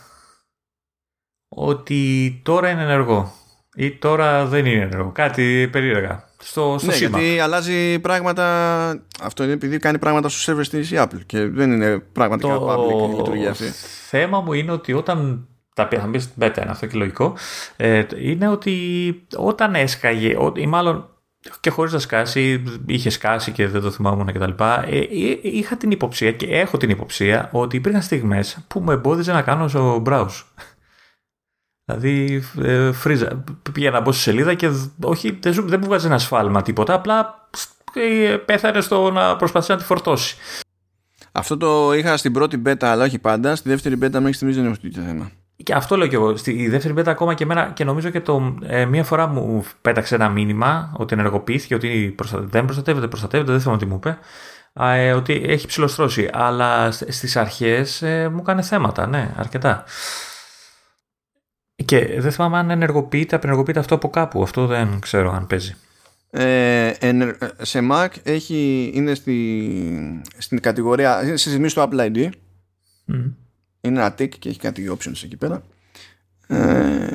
ότι 1.49 2.41
τώρα 2.45 2.71
είναι 2.71 2.83
ενεργό 2.83 3.33
ή 3.75 3.99
τώρα 3.99 4.47
δεν 4.47 4.67
είναι 4.67 4.83
ενεργό. 4.83 5.13
Κάτι 5.13 5.69
περίεργα 5.73 6.32
στο, 6.43 6.77
στο 6.79 6.91
ναι, 6.91 6.97
γιατί 6.97 7.41
αλλάζει 7.41 7.99
πράγματα. 7.99 9.05
Αυτό 9.23 9.43
είναι 9.43 9.53
επειδή 9.53 9.79
κάνει 9.79 9.99
πράγματα 9.99 10.29
στο 10.29 10.53
server 10.53 10.67
της 10.67 10.91
Apple 10.95 11.21
και 11.27 11.47
δεν 11.47 11.73
είναι 11.73 11.99
πραγματικά 11.99 12.55
το... 12.55 12.73
public 12.73 13.11
η 13.11 13.17
λειτουργία 13.17 13.51
αυτή. 13.51 13.65
Το 13.65 13.73
θέμα 14.09 14.41
μου 14.41 14.53
είναι 14.53 14.73
ότι 14.73 14.93
όταν. 14.93 15.47
Τα 15.75 15.89
πει, 15.89 15.97
θα 15.97 16.07
μπεις 16.07 16.31
αυτό 16.69 16.87
και 16.87 16.97
λογικό. 16.99 17.35
Ε, 17.77 18.03
είναι 18.17 18.49
ότι 18.49 19.27
όταν 19.37 19.75
έσκαγε, 19.75 20.37
ή 20.55 20.67
μάλλον 20.67 21.13
και 21.61 21.71
χωρίς 21.71 21.93
να 21.93 21.99
σκάσει, 21.99 22.63
είχε 22.87 23.11
σκάσει 23.11 23.53
και 23.53 23.67
δεν 23.67 23.81
το 23.81 23.91
θυμάμαι 23.91 24.33
κτλ. 24.33 24.51
Ε, 24.87 24.99
ε, 24.99 25.07
είχα 25.43 25.77
την 25.77 25.91
υποψία 25.91 26.33
και 26.33 26.47
έχω 26.47 26.77
την 26.77 26.91
υποψία 26.91 27.49
ότι 27.53 27.77
υπήρχαν 27.77 28.03
στιγμές 28.03 28.59
που 28.69 28.81
με 28.81 28.93
εμπόδιζε 28.93 29.33
να 29.33 29.43
κάνω 29.43 29.69
στο 29.69 30.03
browse. 30.07 30.43
Δηλαδή, 31.85 32.43
ε, 32.63 32.93
φρίζα. 32.93 33.45
Πήγα 33.73 33.91
να 33.91 34.01
μπω 34.01 34.13
στη 34.13 34.23
σελίδα 34.23 34.55
και 34.55 34.71
όχι, 35.03 35.39
δεν, 35.41 35.69
δεν 35.69 35.79
μου 35.83 35.87
βγάζει 35.87 36.07
ένα 36.07 36.19
σφάλμα 36.19 36.63
τίποτα. 36.63 36.95
Απλά 36.95 37.49
ε, 37.95 38.37
πέθανε 38.37 38.81
στο 38.81 39.11
να 39.11 39.37
προσπαθήσει 39.37 39.73
να 39.73 39.77
τη 39.77 39.85
φορτώσει. 39.85 40.37
Αυτό 41.33 41.57
το 41.57 41.93
είχα 41.93 42.17
στην 42.17 42.33
πρώτη 42.33 42.63
beta, 42.67 42.85
αλλά 42.85 43.05
όχι 43.05 43.19
πάντα. 43.19 43.57
Στη 43.57 43.69
δεύτερη 43.69 43.95
beta 43.95 44.13
μέχρι 44.13 44.33
στιγμής 44.33 44.57
δεν 44.57 44.65
έχω 44.65 44.75
τέτοιο 44.83 45.03
θέμα. 45.03 45.31
Και 45.57 45.75
αυτό 45.75 45.97
λέω 45.97 46.07
και 46.07 46.15
εγώ. 46.17 46.37
Στη 46.37 46.69
δεύτερη 46.69 46.95
beta 46.97 47.07
ακόμα 47.07 47.35
και 47.35 47.45
εμένα 47.45 47.71
και 47.75 47.85
νομίζω 47.85 48.11
και 48.11 48.21
το, 48.21 48.57
ε, 48.63 48.85
μία 48.85 49.05
φορά 49.05 49.27
μου 49.27 49.65
πέταξε 49.83 50.15
ένα 50.15 50.29
μήνυμα 50.29 50.93
ότι 50.97 51.15
ενεργοποιήθηκε, 51.15 51.75
ότι 51.75 52.15
δεν 52.33 52.65
προστατεύεται, 52.65 53.09
προστατεύεται, 53.09 53.53
δεν 53.53 53.61
θυμάμαι 53.61 53.79
τι 53.79 53.87
μου 53.87 53.95
είπε. 53.95 54.19
Ε, 54.73 55.13
ότι 55.13 55.43
έχει 55.47 55.67
ψηλοστρώσει. 55.67 56.31
Αλλά 56.33 56.91
στις 56.91 57.37
αρχές 57.37 58.03
ε, 58.03 58.29
μου 58.29 58.39
έκανε 58.41 58.63
θέματα, 58.63 59.07
ναι, 59.07 59.35
αρκετά. 59.37 59.85
Και 61.85 62.21
δεν 62.21 62.33
θυμάμαι 62.33 62.59
αν 62.59 62.71
ενεργοποιείται, 62.71 63.37
απενεργοποιείται 63.37 63.79
αυτό 63.79 63.95
από 63.95 64.11
κάπου. 64.11 64.43
Αυτό 64.43 64.67
δεν 64.67 64.99
ξέρω 65.01 65.33
αν 65.33 65.47
παίζει. 65.47 65.77
Ε, 66.31 66.93
σε 67.61 67.89
Mac 67.91 68.09
έχει, 68.23 68.91
είναι 68.95 69.15
στη, 69.15 70.23
στην 70.39 70.61
κατηγορία, 70.61 71.23
είναι 71.25 71.37
στη 71.37 71.69
στο 71.69 71.89
Apple 71.91 72.01
ID. 72.01 72.29
Είναι 73.81 74.01
ένα 74.01 74.15
tick 74.19 74.29
και 74.29 74.49
έχει 74.49 74.59
κάτι 74.59 74.97
options 74.99 75.25
εκεί 75.25 75.37
πέρα. 75.37 75.63
Ε, 76.47 77.07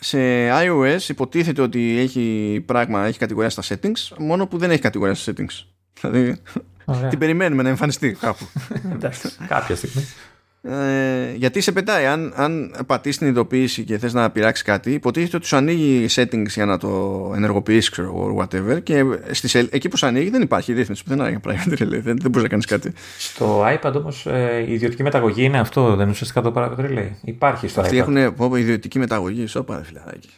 σε 0.00 0.18
iOS 0.50 1.08
υποτίθεται 1.08 1.62
ότι 1.62 1.98
έχει 1.98 2.62
πράγμα, 2.66 3.06
έχει 3.06 3.18
κατηγορία 3.18 3.50
στα 3.50 3.62
settings, 3.62 4.16
μόνο 4.18 4.46
που 4.46 4.58
δεν 4.58 4.70
έχει 4.70 4.80
κατηγορία 4.80 5.14
στα 5.14 5.32
settings. 5.32 5.64
Δηλαδή 6.00 6.42
την 7.08 7.18
περιμένουμε 7.18 7.62
να 7.62 7.68
εμφανιστεί 7.68 8.12
κάπου. 8.12 8.44
κάποια 9.48 9.76
στιγμή. 9.76 10.04
Ε, 10.66 11.34
γιατί 11.36 11.60
σε 11.60 11.72
πετάει, 11.72 12.06
αν, 12.06 12.32
αν 12.36 12.74
πατήσεις 12.86 13.18
την 13.18 13.26
ειδοποίηση 13.26 13.84
και 13.84 13.98
θες 13.98 14.12
να 14.12 14.30
πειράξεις 14.30 14.64
κάτι, 14.64 14.92
υποτίθεται 14.92 15.36
ότι 15.36 15.46
σου 15.46 15.56
ανοίγει 15.56 16.06
settings 16.10 16.46
για 16.46 16.64
να 16.64 16.78
το 16.78 17.32
ενεργοποιήσεις, 17.36 17.88
ξέρω 17.88 18.36
whatever. 18.38 18.82
Και 18.82 19.04
στις, 19.30 19.54
εκεί 19.54 19.88
που 19.88 19.96
σου 19.96 20.06
ανοίγει 20.06 20.30
δεν 20.30 20.42
υπάρχει 20.42 20.72
ρύθμιση 20.72 21.04
που 21.04 21.16
δεν 21.16 21.26
είναι 21.26 21.40
private 21.44 21.72
relay, 21.72 21.88
δεν, 21.88 22.02
δεν 22.02 22.30
μπορείς 22.30 22.42
να 22.42 22.48
κάνεις 22.48 22.66
κάτι. 22.66 22.92
Στο 23.18 23.64
iPad 23.66 23.92
όμως 23.94 24.26
ε, 24.26 24.64
η 24.68 24.72
ιδιωτική 24.72 25.02
μεταγωγή 25.02 25.44
είναι 25.44 25.58
αυτό, 25.58 25.88
δεν 25.88 26.00
είναι 26.00 26.10
ουσιαστικά 26.10 26.40
το 26.40 26.52
private 26.56 26.84
relay. 26.84 27.10
Υπάρχει 27.24 27.68
στο 27.68 27.80
Αυτοί 27.80 27.96
iPad. 27.96 27.98
έχουν 27.98 28.34
πω, 28.34 28.56
ιδιωτική 28.56 28.98
μεταγωγή, 28.98 29.46
σώπα, 29.46 29.82
φιλαράκι. 29.84 30.30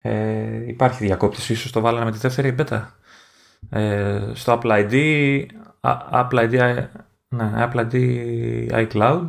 Ε, 0.00 0.66
υπάρχει 0.66 1.04
διακόπτηση, 1.04 1.52
ίσως 1.52 1.72
το 1.72 1.80
βάλανε 1.80 2.04
με 2.04 2.10
τη 2.10 2.18
δεύτερη 2.18 2.54
beta. 2.58 2.82
Ε, 3.70 4.20
στο 4.32 4.60
Apple 4.62 4.90
ID, 4.90 4.94
Apple 6.12 6.50
ID 6.50 6.84
ναι, 7.34 7.52
Apple 7.56 7.90
ID 7.90 8.86
iCloud 8.86 9.26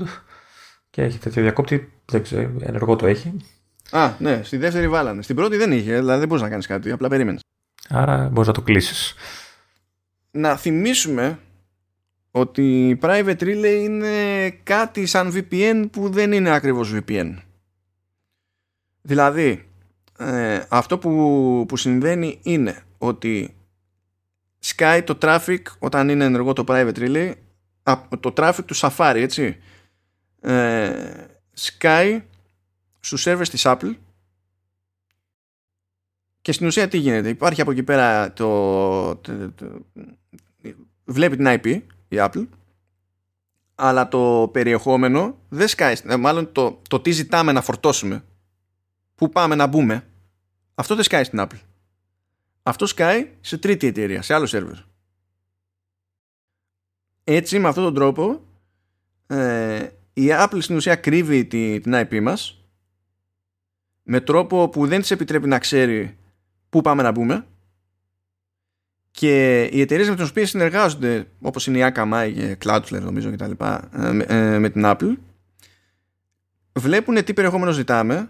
και 0.90 1.02
έχει 1.02 1.18
τέτοιο 1.18 1.41
διακόπτη, 1.41 1.91
δεν 2.06 2.23
ξέρω, 2.23 2.52
ενεργό 2.60 2.95
το 2.95 3.06
έχει. 3.06 3.38
Α, 3.91 4.11
ναι, 4.19 4.44
στη 4.44 4.57
δεύτερη 4.57 4.88
βάλανε. 4.88 5.22
Στην 5.22 5.36
πρώτη 5.36 5.57
δεν 5.57 5.72
είχε, 5.72 5.95
δηλαδή 5.95 6.19
δεν 6.19 6.28
μπορείς 6.28 6.44
να 6.44 6.49
κάνεις 6.49 6.68
κάτι, 6.68 6.91
απλά 6.91 7.07
περίμενες. 7.07 7.41
Άρα 7.90 8.30
μπορείς 8.30 8.48
να 8.48 8.53
το 8.53 8.61
κλείσεις. 8.61 9.14
Να 10.32 10.56
θυμίσουμε 10.56 11.40
ότι 12.32 12.90
η 12.90 12.99
Private 13.02 13.40
Relay 13.40 13.82
είναι 13.84 14.49
κάτι 14.49 15.06
σαν 15.06 15.34
VPN 15.36 15.86
που 15.91 16.10
δεν 16.10 16.32
είναι 16.32 16.49
ακριβώς 16.49 16.94
VPN. 16.95 17.36
Δηλαδή, 19.02 19.69
ε, 20.18 20.61
αυτό 20.69 20.98
που, 20.98 21.65
που 21.68 21.78
συμβαίνει 21.78 22.40
είναι 22.44 22.84
ότι 22.98 23.56
σκάει 24.60 25.03
το 25.03 25.18
traffic 25.22 25.61
όταν 25.80 26.10
είναι 26.10 26.26
ενεργό 26.26 26.53
το 26.53 26.64
Private 26.68 26.98
Relay 26.98 27.34
το 28.20 28.34
traffic 28.38 28.66
του 28.66 28.76
Safari 28.76 29.16
έτσι. 29.16 29.62
Ε, 30.41 31.26
Sky 31.60 32.22
στους 32.99 33.24
servers 33.28 33.48
της 33.49 33.64
Apple. 33.66 33.95
Και 36.41 36.52
στην 36.52 36.68
ουσία 36.68 36.88
τι 36.88 36.98
γίνεται 36.98 37.30
υπάρχει 37.30 37.62
από 37.62 37.72
εκεί 37.72 37.84
πέρα 37.84 38.34
το, 38.34 39.16
το, 39.16 39.36
βλέπει 41.06 41.36
την 41.36 41.45
IP 41.48 41.82
η 42.08 42.16
Apple 42.18 42.48
αλλά 43.76 44.08
το 44.08 44.49
περιεχόμενο 44.53 45.38
δεν 45.49 45.68
σκάει. 45.68 45.95
Ε, 46.03 46.16
μάλλον 46.16 46.52
το, 46.52 46.82
το 46.90 46.99
τι 46.99 47.12
ζητάμε 47.12 47.52
να 47.52 47.62
φορτώσουμε 47.62 48.24
που 49.16 49.30
πάμε 49.30 49.56
να 49.56 49.68
μπούμε 49.68 50.06
αυτό 50.76 50.95
δεν 50.95 51.03
σκάει 51.03 51.24
στην 51.24 51.40
Apple. 51.41 51.60
Αυτό 52.64 52.86
σκάει 52.86 53.30
σε 53.41 53.58
τρίτη 53.58 53.88
εταιρεία 53.88 54.22
σε 54.22 54.34
άλλο 54.34 54.48
server 54.52 54.90
έτσι 57.23 57.60
με 57.60 57.68
αυτόν 57.68 57.84
τον 57.84 57.93
τρόπο 57.93 58.41
ε, 59.27 59.88
η 60.14 60.27
Apple 60.30 60.57
στην 60.60 60.76
ουσία 60.76 60.95
κρύβει 60.95 61.45
την 61.45 61.93
IP 61.95 62.19
μας 62.22 62.65
με 64.03 64.19
τρόπο 64.19 64.69
που 64.69 64.88
δεν 64.88 65.02
της 65.02 65.11
επιτρέπει 65.11 65.48
να 65.48 65.60
ξέρει 65.60 66.18
πού 66.69 66.81
πάμε 66.81 67.03
να 67.03 67.11
μπούμε 67.11 67.45
και 69.11 69.64
οι 69.64 69.81
εταιρείες 69.81 70.10
με 70.10 70.15
τις 70.15 70.30
οποίες 70.30 70.49
συνεργάζονται 70.49 71.27
όπως 71.41 71.68
είναι 71.68 71.77
η 71.77 71.91
Akamai 71.93 72.31
και 72.35 72.57
Cloudflare 72.65 73.02
νομίζω 73.02 73.30
και 73.30 73.35
τα 73.35 73.48
λοιπά 73.48 73.89
ε, 73.93 74.53
ε, 74.53 74.60
με 74.60 74.69
την 74.69 74.81
Apple 74.85 75.14
βλέπουν 76.80 77.23
τι 77.23 77.34
περιεχόμενο 77.34 77.72
ζητάμε 77.72 78.30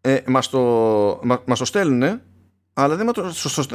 ε, 0.00 0.18
μας, 0.26 0.48
το, 0.48 0.60
μα, 1.22 1.42
μας 1.46 1.58
το 1.58 1.64
στέλνουν 1.64 2.20
αλλά 2.72 2.96
δεν, 2.96 3.10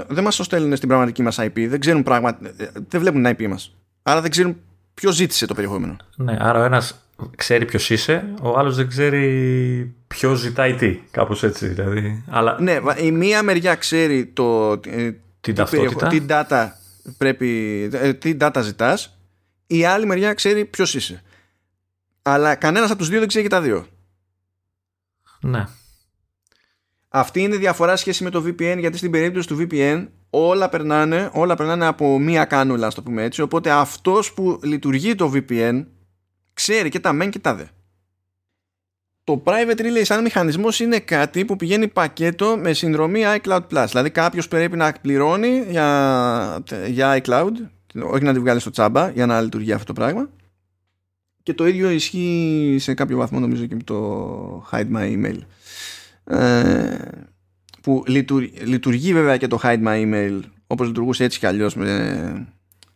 δεν 0.07 0.23
μας 0.23 0.35
το 0.35 0.43
στέλνουν 0.43 0.75
στην 0.75 0.88
πραγματική 0.88 1.23
μας 1.23 1.39
IP 1.39 1.67
δεν 1.67 1.80
ξέρουν 1.80 2.03
πράγμα 2.03 2.38
δεν 2.88 2.99
βλέπουν 3.01 3.23
την 3.23 3.35
IP 3.38 3.47
μας 3.47 3.75
Άρα 4.03 4.21
δεν 4.21 4.31
ξέρουν 4.31 4.57
ποιο 4.93 5.11
ζήτησε 5.11 5.45
το 5.45 5.53
περιεχόμενο. 5.53 5.95
Ναι, 6.15 6.38
άρα 6.39 6.59
ο 6.59 6.63
ένας 6.63 6.97
ξέρει 7.35 7.65
ποιος 7.65 7.89
είσαι, 7.89 8.34
ο 8.41 8.57
άλλος 8.57 8.75
δεν 8.75 8.88
ξέρει 8.88 9.95
ποιο 10.07 10.34
ζητάει 10.34 10.75
τι. 10.75 10.99
Κάπως 11.11 11.43
έτσι 11.43 11.67
δηλαδή. 11.67 12.23
Αλλά... 12.30 12.61
Ναι, 12.61 12.80
η 12.97 13.11
μία 13.11 13.43
μεριά 13.43 13.75
ξέρει 13.75 14.25
το, 14.25 14.71
ε, 14.71 15.11
την 15.41 15.55
ταυτότητα. 15.55 16.07
Τι 16.07 16.25
data, 16.30 16.67
πρέπει, 17.17 17.49
ε, 17.93 18.13
τι 18.13 18.38
data 18.39 18.59
ζητάς, 18.61 19.17
η 19.67 19.85
άλλη 19.85 20.05
μεριά 20.05 20.34
ξέρει 20.34 20.65
ποιος 20.65 20.95
είσαι. 20.95 21.21
Αλλά 22.21 22.55
κανένας 22.55 22.89
από 22.89 22.99
τους 22.99 23.09
δύο 23.09 23.19
δεν 23.19 23.27
ξέρει 23.27 23.43
και 23.43 23.49
τα 23.49 23.61
δύο. 23.61 23.88
Ναι. 25.39 25.67
Αυτή 27.09 27.41
είναι 27.41 27.55
η 27.55 27.57
διαφορά 27.57 27.95
σχέση 27.95 28.23
με 28.23 28.30
το 28.30 28.43
VPN 28.45 28.75
γιατί 28.80 28.97
στην 28.97 29.11
περίπτωση 29.11 29.47
του 29.47 29.57
VPN 29.59 30.07
όλα 30.35 30.69
περνάνε, 30.69 31.30
όλα 31.34 31.55
περνάνε 31.55 31.85
από 31.85 32.19
μία 32.19 32.45
κάνουλα, 32.45 32.91
το 32.91 33.01
πούμε 33.01 33.23
έτσι. 33.23 33.41
Οπότε 33.41 33.72
αυτός 33.72 34.34
που 34.34 34.60
λειτουργεί 34.64 35.15
το 35.15 35.31
VPN 35.35 35.85
ξέρει 36.53 36.89
και 36.89 36.99
τα 36.99 37.14
μεν 37.14 37.30
και 37.30 37.39
τα 37.39 37.55
δε. 37.55 37.64
Το 39.23 39.43
private 39.45 39.80
relay 39.80 40.01
σαν 40.01 40.22
μηχανισμός 40.22 40.80
είναι 40.80 40.99
κάτι 40.99 41.45
που 41.45 41.55
πηγαίνει 41.55 41.88
πακέτο 41.88 42.57
με 42.61 42.73
συνδρομή 42.73 43.22
iCloud 43.26 43.61
Plus. 43.72 43.85
Δηλαδή 43.89 44.10
κάποιος 44.10 44.47
πρέπει 44.47 44.77
να 44.77 44.91
πληρώνει 45.01 45.65
για, 45.69 46.64
για 46.88 47.22
iCloud, 47.23 47.51
όχι 48.03 48.23
να 48.23 48.34
τη 48.34 48.39
βγάλει 48.39 48.60
στο 48.60 48.69
τσάμπα 48.69 49.10
για 49.10 49.26
να 49.26 49.41
λειτουργεί 49.41 49.72
αυτό 49.72 49.85
το 49.85 49.93
πράγμα. 49.93 50.30
Και 51.43 51.53
το 51.53 51.68
ίδιο 51.68 51.89
ισχύει 51.89 52.77
σε 52.80 52.93
κάποιο 52.93 53.18
βαθμό 53.18 53.39
νομίζω 53.39 53.65
και 53.65 53.76
με 53.76 53.84
το 53.84 54.68
hide 54.72 54.91
my 54.95 55.18
email. 55.18 55.38
Ε, 56.23 56.97
που 57.84 58.03
λειτουργεί, 58.64 59.14
βέβαια 59.14 59.38
και 59.38 59.47
το 59.47 59.60
hide 59.64 59.84
my 59.84 60.05
email 60.05 60.39
όπως 60.68 60.88
λειτουργούσε 60.88 61.23
έτσι 61.23 61.39
κι 61.39 61.45
αλλιώς 61.45 61.76
με, 61.76 62.47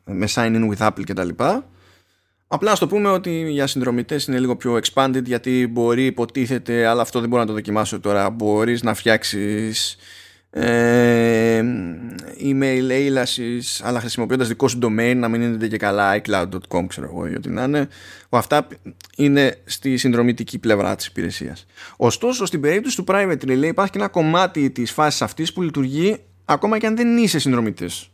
με 0.05 0.27
sign 0.29 0.55
in 0.55 0.69
with 0.69 0.87
Apple 0.87 1.03
και 1.03 1.13
τα 1.13 1.23
λοιπά 1.23 1.69
απλά 2.47 2.75
στο 2.75 2.87
πούμε 2.87 3.09
ότι 3.09 3.49
για 3.49 3.67
συνδρομητές 3.67 4.27
είναι 4.27 4.39
λίγο 4.39 4.55
πιο 4.55 4.79
expanded 4.83 5.23
γιατί 5.23 5.67
μπορεί 5.71 6.05
υποτίθεται 6.05 6.85
αλλά 6.85 7.01
αυτό 7.01 7.19
δεν 7.19 7.29
μπορώ 7.29 7.41
να 7.41 7.47
το 7.47 7.53
δοκιμάσω 7.53 7.99
τώρα 7.99 8.29
μπορείς 8.29 8.83
να 8.83 8.93
φτιάξεις 8.93 9.97
ε, 10.59 11.63
email 12.41 12.89
έιλασης 12.89 13.81
αλλά 13.83 13.99
χρησιμοποιώντας 13.99 14.47
δικό 14.47 14.67
σου 14.67 14.79
domain 14.81 15.15
να 15.15 15.27
μην 15.27 15.41
είναι 15.41 15.67
και 15.67 15.77
καλά 15.77 16.21
iCloud.com 16.21 16.85
ξέρω 16.87 17.07
εγώ 17.11 17.27
ή 17.27 17.35
ό,τι 17.35 17.49
να 17.49 17.63
είναι. 17.63 17.87
Αυτά 18.29 18.67
είναι 19.17 19.61
στη 19.65 19.97
συνδρομητική 19.97 20.59
πλευρά 20.59 20.95
της 20.95 21.05
υπηρεσίας. 21.05 21.65
Ωστόσο 21.97 22.45
στην 22.45 22.61
περίπτωση 22.61 22.95
του 22.95 23.03
private 23.07 23.43
relay 23.43 23.65
υπάρχει 23.65 23.91
και 23.91 23.97
ένα 23.97 24.07
κομμάτι 24.07 24.69
της 24.69 24.91
φάσης 24.91 25.21
αυτής 25.21 25.53
που 25.53 25.61
λειτουργεί 25.61 26.17
ακόμα 26.45 26.77
και 26.77 26.87
αν 26.87 26.95
δεν 26.95 27.17
είσαι 27.17 27.39
συνδρομητής. 27.39 28.09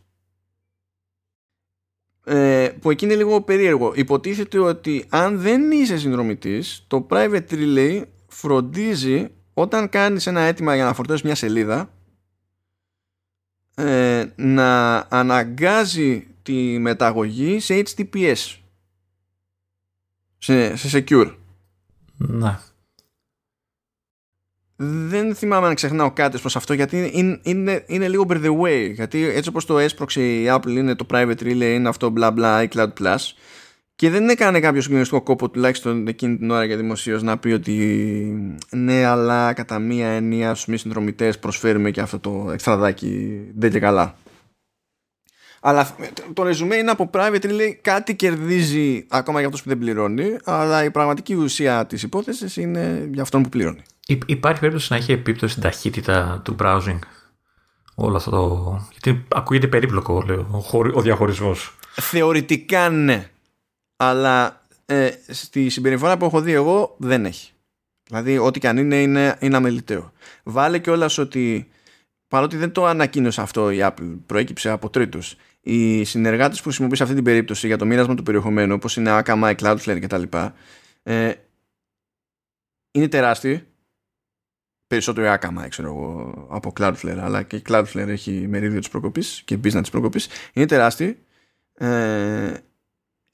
Ε, 2.26 2.68
που 2.80 2.90
εκεί 2.90 3.04
είναι 3.04 3.14
λίγο 3.14 3.40
περίεργο. 3.40 3.92
Υποτίθεται 3.94 4.58
ότι 4.58 5.04
αν 5.08 5.38
δεν 5.38 5.70
είσαι 5.70 5.98
συνδρομητής 5.98 6.84
το 6.86 7.06
private 7.10 7.50
relay 7.50 8.02
φροντίζει 8.26 9.26
όταν 9.54 9.88
κάνεις 9.88 10.26
ένα 10.26 10.40
αίτημα 10.40 10.74
για 10.74 10.84
να 10.84 10.94
φορτώσεις 10.94 11.22
μια 11.22 11.34
σελίδα 11.34 11.90
ε, 13.74 14.24
να 14.36 14.96
αναγκάζει 15.08 16.26
τη 16.42 16.78
μεταγωγή 16.78 17.60
σε 17.60 17.82
HTTPS 17.84 18.56
σε, 20.38 20.76
σε 20.76 21.04
secure. 21.08 21.34
Ναι. 22.16 22.58
δεν 24.76 25.34
θυμάμαι 25.34 25.66
αν 25.66 25.74
ξεχνάω 25.74 26.10
κάτι 26.12 26.38
προς 26.38 26.56
αυτό 26.56 26.72
γιατί 26.72 27.10
είναι, 27.12 27.40
είναι, 27.42 27.84
είναι 27.86 28.08
λίγο 28.08 28.26
by 28.28 28.44
the 28.44 28.60
way 28.60 28.90
γιατί 28.92 29.24
έτσι 29.24 29.48
όπως 29.48 29.64
το 29.66 29.78
έσπρωξε 29.78 30.40
η 30.40 30.46
Apple 30.48 30.70
είναι 30.70 30.94
το 30.94 31.06
private 31.10 31.40
relay 31.40 31.74
είναι 31.74 31.88
αυτό 31.88 32.10
μπλα 32.10 32.30
μπλα 32.30 32.68
iCloud 32.68 32.92
Plus 33.00 33.18
και 33.96 34.10
δεν 34.10 34.28
έκανε 34.28 34.60
κάποιο 34.60 34.80
συγκλονιστικό 34.80 35.22
κόπο 35.22 35.50
τουλάχιστον 35.50 36.06
εκείνη 36.06 36.36
την 36.36 36.50
ώρα 36.50 36.64
για 36.64 36.76
δημοσίως 36.76 37.22
να 37.22 37.38
πει 37.38 37.52
ότι 37.52 38.56
ναι 38.70 39.04
αλλά 39.04 39.52
κατά 39.52 39.78
μία 39.78 40.08
ενία 40.08 40.54
στους 40.54 40.66
μη 40.66 40.76
συνδρομητές 40.76 41.38
προσφέρουμε 41.38 41.90
και 41.90 42.00
αυτό 42.00 42.18
το 42.18 42.50
εξτραδάκι 42.52 43.40
δεν 43.54 43.70
και 43.70 43.78
καλά 43.78 44.16
αλλά 45.66 45.96
το 46.32 46.42
ρεζουμέ 46.42 46.76
είναι 46.76 46.90
από 46.90 47.10
private 47.12 47.50
λέει 47.50 47.78
κάτι 47.82 48.16
κερδίζει 48.16 49.06
ακόμα 49.08 49.38
για 49.38 49.46
αυτός 49.46 49.62
που 49.62 49.68
δεν 49.68 49.78
πληρώνει 49.78 50.36
αλλά 50.44 50.84
η 50.84 50.90
πραγματική 50.90 51.34
ουσία 51.34 51.86
της 51.86 52.02
υπόθεσης 52.02 52.56
είναι 52.56 53.08
για 53.12 53.22
αυτόν 53.22 53.42
που 53.42 53.48
πληρώνει. 53.48 53.82
Υπάρχει 54.26 54.60
περίπτωση 54.60 54.92
να 54.92 54.98
έχει 54.98 55.12
επίπτωση 55.12 55.52
στην 55.52 55.62
ταχύτητα 55.62 56.40
του 56.44 56.56
browsing 56.60 56.98
όλο 57.94 58.16
αυτό 58.16 58.30
το... 58.30 58.88
Γιατί 58.90 59.24
ακούγεται 59.34 59.66
περίπλοκο 59.66 60.24
λέω, 60.26 60.64
ο 60.94 61.00
διαχωρισμός. 61.00 61.76
Θεωρητικά 61.92 62.88
ναι. 62.88 63.28
Αλλά 64.08 64.66
ε, 64.86 65.10
στη 65.28 65.68
συμπεριφορά 65.68 66.16
που 66.16 66.24
έχω 66.24 66.40
δει 66.40 66.52
εγώ 66.52 66.96
δεν 66.98 67.24
έχει. 67.24 67.52
Δηλαδή 68.06 68.38
ό,τι 68.38 68.58
και 68.58 68.68
αν 68.68 68.76
είναι 68.76 69.02
είναι, 69.02 69.36
είναι 69.40 69.56
αμεληταίο. 69.56 70.12
Βάλε 70.42 70.78
κιόλας 70.78 71.18
ότι 71.18 71.68
παρότι 72.28 72.56
δεν 72.56 72.72
το 72.72 72.86
ανακοίνωσε 72.86 73.40
αυτό 73.40 73.70
η 73.70 73.78
Apple, 73.80 74.18
προέκυψε 74.26 74.70
από 74.70 74.90
τρίτους 74.90 75.36
οι 75.60 76.04
συνεργάτες 76.04 76.58
που 76.58 76.64
χρησιμοποιείς 76.64 76.98
σε 76.98 77.04
αυτή 77.04 77.16
την 77.16 77.24
περίπτωση 77.24 77.66
για 77.66 77.78
το 77.78 77.84
μοίρασμα 77.84 78.14
του 78.14 78.22
περιεχομένου 78.22 78.74
όπως 78.74 78.96
είναι 78.96 79.20
Akamai, 79.24 79.54
Cloudflare 79.54 79.98
κτλ 80.00 80.22
ε, 81.02 81.32
είναι 82.90 83.08
τεράστιοι 83.08 83.66
περισσότερο 84.86 85.32
η 85.32 85.38
Akamai 85.40 85.66
ξέρω 85.68 85.88
εγώ 85.88 86.46
από 86.50 86.72
Cloudflare 86.80 87.18
αλλά 87.20 87.42
και 87.42 87.56
η 87.56 87.62
Cloudflare 87.68 88.08
έχει 88.08 88.46
μερίδιο 88.48 88.78
της 88.78 88.88
προκοπής 88.88 89.42
και 89.44 89.58
business 89.64 89.80
της 89.80 89.90
προκοπής 89.90 90.28
είναι 90.52 90.66
τεράστιοι 90.66 91.18
ε, 91.74 92.54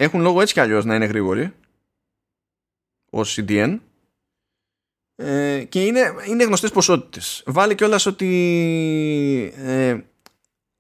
έχουν 0.00 0.20
λόγο 0.20 0.40
έτσι 0.40 0.54
κι 0.54 0.60
αλλιώς 0.60 0.84
να 0.84 0.94
είναι 0.94 1.04
γρήγοροι. 1.04 1.52
Ως 3.10 3.38
CDN 3.40 3.78
ε, 5.16 5.64
και 5.68 5.84
είναι, 5.84 6.00
είναι 6.28 6.44
γνωστές 6.44 6.70
ποσότητες. 6.70 7.42
Βάλει 7.46 7.74
κιόλας 7.74 8.06
ότι 8.06 9.52
ε, 9.56 9.98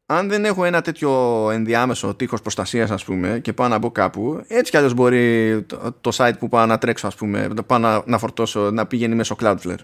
αν 0.06 0.28
δεν 0.28 0.44
έχω 0.44 0.64
ένα 0.64 0.80
τέτοιο 0.80 1.10
ενδιάμεσο 1.50 2.14
τείχος 2.14 2.42
προστασίας 2.42 2.90
ας 2.90 3.04
πούμε 3.04 3.40
και 3.42 3.52
πάω 3.52 3.68
να 3.68 3.78
μπω 3.78 3.90
κάπου 3.90 4.44
έτσι 4.48 4.70
κι 4.70 4.76
αλλιώς 4.76 4.94
μπορεί 4.94 5.62
το, 5.62 5.96
το 6.00 6.10
site 6.14 6.38
που 6.38 6.48
πάω 6.48 6.66
να 6.66 6.78
τρέξω 6.78 7.06
ας 7.06 7.14
πούμε 7.14 7.48
πάω 7.66 7.78
να, 7.78 8.02
να 8.06 8.18
φορτώσω 8.18 8.70
να 8.70 8.86
πηγαίνει 8.86 9.14
μέσω 9.14 9.36
Cloudflare. 9.40 9.80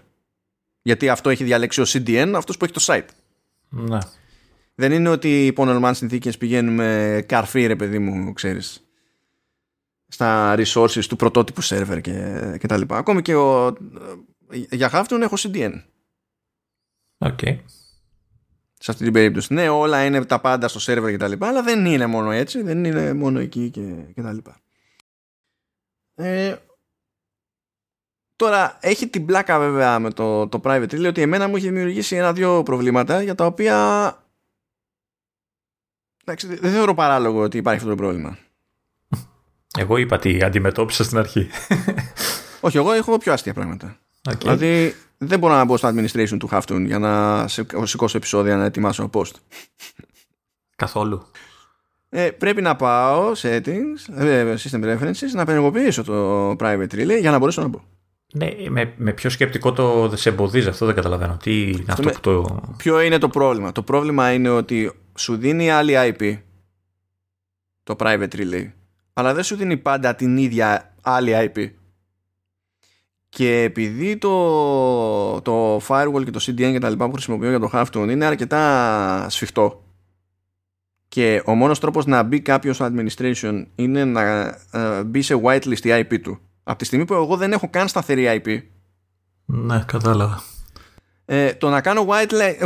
Γιατί 0.81 1.09
αυτό 1.09 1.29
έχει 1.29 1.43
διαλέξει 1.43 1.81
ο 1.81 1.85
CDN 1.87 2.31
αυτός 2.35 2.57
που 2.57 2.65
έχει 2.65 2.73
το 2.73 2.83
site. 2.85 3.07
Ναι. 3.69 3.99
δεν 4.75 4.91
είναι 4.91 5.09
ότι 5.09 5.45
υπό 5.45 5.65
normal 5.67 5.91
συνθήκες 5.93 6.37
πηγαίνουμε 6.37 7.23
καρφί 7.27 7.65
ρε 7.65 7.75
παιδί 7.75 7.99
μου 7.99 8.33
ξέρεις 8.33 8.86
στα 10.07 10.55
resources 10.57 11.05
του 11.05 11.15
πρωτότυπου 11.15 11.63
server 11.63 11.99
και, 12.01 12.57
και 12.59 12.67
τα 12.67 12.77
λοιπά 12.77 12.97
ακόμη 12.97 13.21
και 13.21 13.35
ο, 13.35 13.73
για 14.69 14.89
Halfton 14.93 15.21
έχω 15.21 15.35
CDN 15.37 15.81
OK 17.17 17.39
okay 17.41 17.57
σε 18.79 18.91
αυτή 18.91 19.03
την 19.03 19.13
περίπτωση. 19.13 19.53
Ναι, 19.53 19.69
όλα 19.69 20.05
είναι 20.05 20.25
τα 20.25 20.41
πάντα 20.41 20.67
στο 20.67 20.79
σερβερ 20.79 21.11
και 21.11 21.17
τα 21.17 21.27
λοιπά, 21.27 21.47
αλλά 21.47 21.63
δεν 21.63 21.85
είναι 21.85 22.05
μόνο 22.05 22.31
έτσι, 22.31 22.61
δεν 22.61 22.85
είναι 22.85 23.13
μόνο 23.13 23.39
εκεί 23.39 23.69
και, 23.69 23.95
και 24.13 24.21
τα 24.21 24.33
λοιπά. 24.33 24.59
Ε, 26.15 26.55
τώρα, 28.35 28.77
έχει 28.81 29.07
την 29.07 29.25
πλάκα 29.25 29.59
βέβαια 29.59 29.99
με 29.99 30.13
το, 30.13 30.47
το 30.47 30.61
private 30.63 30.89
relay 30.89 31.07
ότι 31.07 31.21
εμένα 31.21 31.47
μου 31.47 31.55
έχει 31.55 31.65
δημιουργήσει 31.65 32.15
ένα-δυο 32.15 32.63
προβλήματα 32.63 33.21
για 33.21 33.35
τα 33.35 33.45
οποία 33.45 33.75
εντάξει, 36.21 36.47
δεν 36.47 36.71
θεωρώ 36.71 36.93
παράλογο 36.93 37.41
ότι 37.41 37.57
υπάρχει 37.57 37.79
αυτό 37.79 37.95
το 37.95 38.01
πρόβλημα. 38.01 38.37
Εγώ 39.77 39.97
είπα 39.97 40.19
τι 40.19 40.41
αντιμετώπισα 40.43 41.03
στην 41.03 41.17
αρχή. 41.17 41.47
Όχι, 42.61 42.77
εγώ 42.77 42.91
έχω 42.91 43.17
πιο 43.17 43.33
αστεία 43.33 43.53
πράγματα. 43.53 43.97
Okay. 44.29 44.37
Δηλαδή, 44.37 44.95
δεν 45.17 45.39
μπορώ 45.39 45.53
να 45.53 45.65
μπω 45.65 45.77
στο 45.77 45.87
administration 45.87 46.37
του 46.39 46.49
Halftone 46.51 46.83
για 46.85 46.99
να 46.99 47.45
σηκώσω 47.83 48.17
επεισόδια 48.17 48.55
να 48.55 48.65
ετοιμάσω 48.65 49.09
post. 49.13 49.31
Καθόλου. 50.75 51.25
Ε, 52.09 52.29
πρέπει 52.31 52.61
να 52.61 52.75
πάω 52.75 53.31
settings, 53.35 54.15
ε, 54.17 54.55
system 54.63 54.83
preferences, 54.83 55.31
να 55.33 55.41
απενεργοποιήσω 55.41 56.03
το 56.03 56.49
private 56.51 56.93
relay 56.93 57.17
για 57.19 57.31
να 57.31 57.37
μπορέσω 57.37 57.61
να 57.61 57.67
μπω. 57.67 57.81
Ναι, 58.33 58.49
με, 58.69 58.93
με 58.97 59.13
ποιο 59.13 59.29
σκεπτικό 59.29 59.73
το 59.73 60.11
σε 60.15 60.29
εμποδίζει 60.29 60.67
αυτό 60.67 60.85
δεν 60.85 60.95
καταλαβαίνω. 60.95 61.37
Τι 61.43 61.69
είναι 61.69 61.83
αυτό, 61.87 62.09
που 62.09 62.19
το... 62.19 62.61
Ποιο 62.77 63.01
είναι 63.01 63.17
το 63.17 63.29
πρόβλημα; 63.29 63.71
Το 63.71 63.81
πρόβλημα 63.81 64.31
είναι 64.31 64.49
ότι 64.49 64.91
σου 65.17 65.37
δίνει 65.37 65.71
άλλη 65.71 65.93
IP 65.95 66.37
το 67.83 67.95
private 67.99 68.35
relay 68.35 68.71
αλλά 69.17 69.33
δεν 69.33 69.43
σου 69.43 69.55
δίνει 69.55 69.77
πάντα 69.77 70.15
την 70.15 70.37
ίδια 70.37 70.93
άλλη 71.01 71.31
IP. 71.35 71.69
Και 73.29 73.61
επειδή 73.61 74.17
το, 74.17 75.41
το 75.41 75.77
firewall 75.77 76.23
και 76.23 76.31
το 76.31 76.39
CDN 76.41 76.71
και 76.71 76.79
τα 76.79 76.89
λοιπά 76.89 77.05
που 77.05 77.11
χρησιμοποιώ 77.11 77.49
για 77.49 77.59
το 77.59 77.69
Halftone 77.73 78.09
είναι 78.09 78.25
αρκετά 78.25 79.25
σφιχτό 79.29 79.83
και 81.07 81.41
ο 81.45 81.55
μόνος 81.55 81.79
τρόπος 81.79 82.05
να 82.05 82.23
μπει 82.23 82.41
κάποιος 82.41 82.75
στο 82.75 82.91
administration 82.91 83.65
είναι 83.75 84.05
να 84.05 84.21
ε, 84.71 85.03
μπει 85.05 85.21
σε 85.21 85.41
whitelist 85.43 85.83
η 85.83 85.89
IP 85.91 86.19
του. 86.21 86.39
Από 86.63 86.77
τη 86.77 86.85
στιγμή 86.85 87.05
που 87.05 87.13
εγώ 87.13 87.37
δεν 87.37 87.51
έχω 87.51 87.69
καν 87.69 87.87
σταθερή 87.87 88.41
IP. 88.43 88.61
Ναι, 89.45 89.83
κατάλαβα. 89.87 90.41
Ε, 91.25 91.53
το 91.53 91.69
να 91.69 91.81
κάνω 91.81 92.07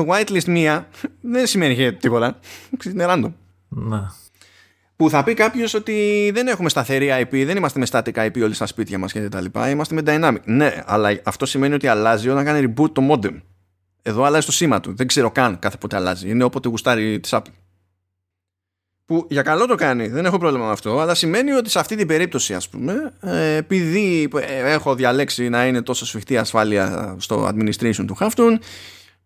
whitelist 0.07 0.45
μία 0.45 0.87
δεν 1.21 1.47
σημαίνει 1.47 1.93
τίποτα. 1.93 2.39
Είναι 2.85 3.05
random. 3.09 3.31
Ναι 3.67 4.01
που 5.01 5.09
θα 5.09 5.23
πει 5.23 5.33
κάποιος 5.33 5.73
ότι 5.73 6.29
δεν 6.33 6.47
έχουμε 6.47 6.69
σταθερή 6.69 7.09
IP, 7.21 7.43
δεν 7.45 7.57
είμαστε 7.57 7.79
με 7.79 7.85
static 7.91 8.13
IP 8.13 8.41
όλοι 8.43 8.53
στα 8.53 8.65
σπίτια 8.65 8.97
μας 8.97 9.11
και 9.11 9.29
τα 9.29 9.41
λοιπά, 9.41 9.69
είμαστε 9.69 9.95
με 9.95 10.01
dynamic. 10.05 10.41
Ναι, 10.43 10.83
αλλά 10.85 11.19
αυτό 11.23 11.45
σημαίνει 11.45 11.73
ότι 11.73 11.87
αλλάζει 11.87 12.29
όταν 12.29 12.45
κάνει 12.45 12.73
reboot 12.75 12.91
το 12.93 13.01
modem. 13.11 13.41
Εδώ 14.01 14.23
αλλάζει 14.23 14.45
το 14.45 14.51
σήμα 14.51 14.79
του. 14.79 14.95
Δεν 14.95 15.07
ξέρω 15.07 15.31
καν 15.31 15.59
κάθε 15.59 15.77
πότε 15.77 15.95
αλλάζει. 15.95 16.29
Είναι 16.29 16.43
όποτε 16.43 16.69
γουστάρει 16.69 17.19
της 17.19 17.33
Apple. 17.33 17.53
Που 19.05 19.25
για 19.29 19.41
καλό 19.41 19.65
το 19.65 19.75
κάνει, 19.75 20.07
δεν 20.07 20.25
έχω 20.25 20.37
πρόβλημα 20.37 20.65
με 20.65 20.71
αυτό, 20.71 20.99
αλλά 20.99 21.15
σημαίνει 21.15 21.51
ότι 21.51 21.69
σε 21.69 21.79
αυτή 21.79 21.95
την 21.95 22.07
περίπτωση, 22.07 22.53
ας 22.53 22.69
πούμε, 22.69 23.13
ε, 23.21 23.55
επειδή 23.55 24.29
έχω 24.65 24.95
διαλέξει 24.95 25.49
να 25.49 25.65
είναι 25.65 25.81
τόσο 25.81 26.05
σφιχτή 26.05 26.37
ασφάλεια 26.37 27.15
στο 27.19 27.47
administration 27.47 28.05
του 28.07 28.17
Halftone, 28.19 28.57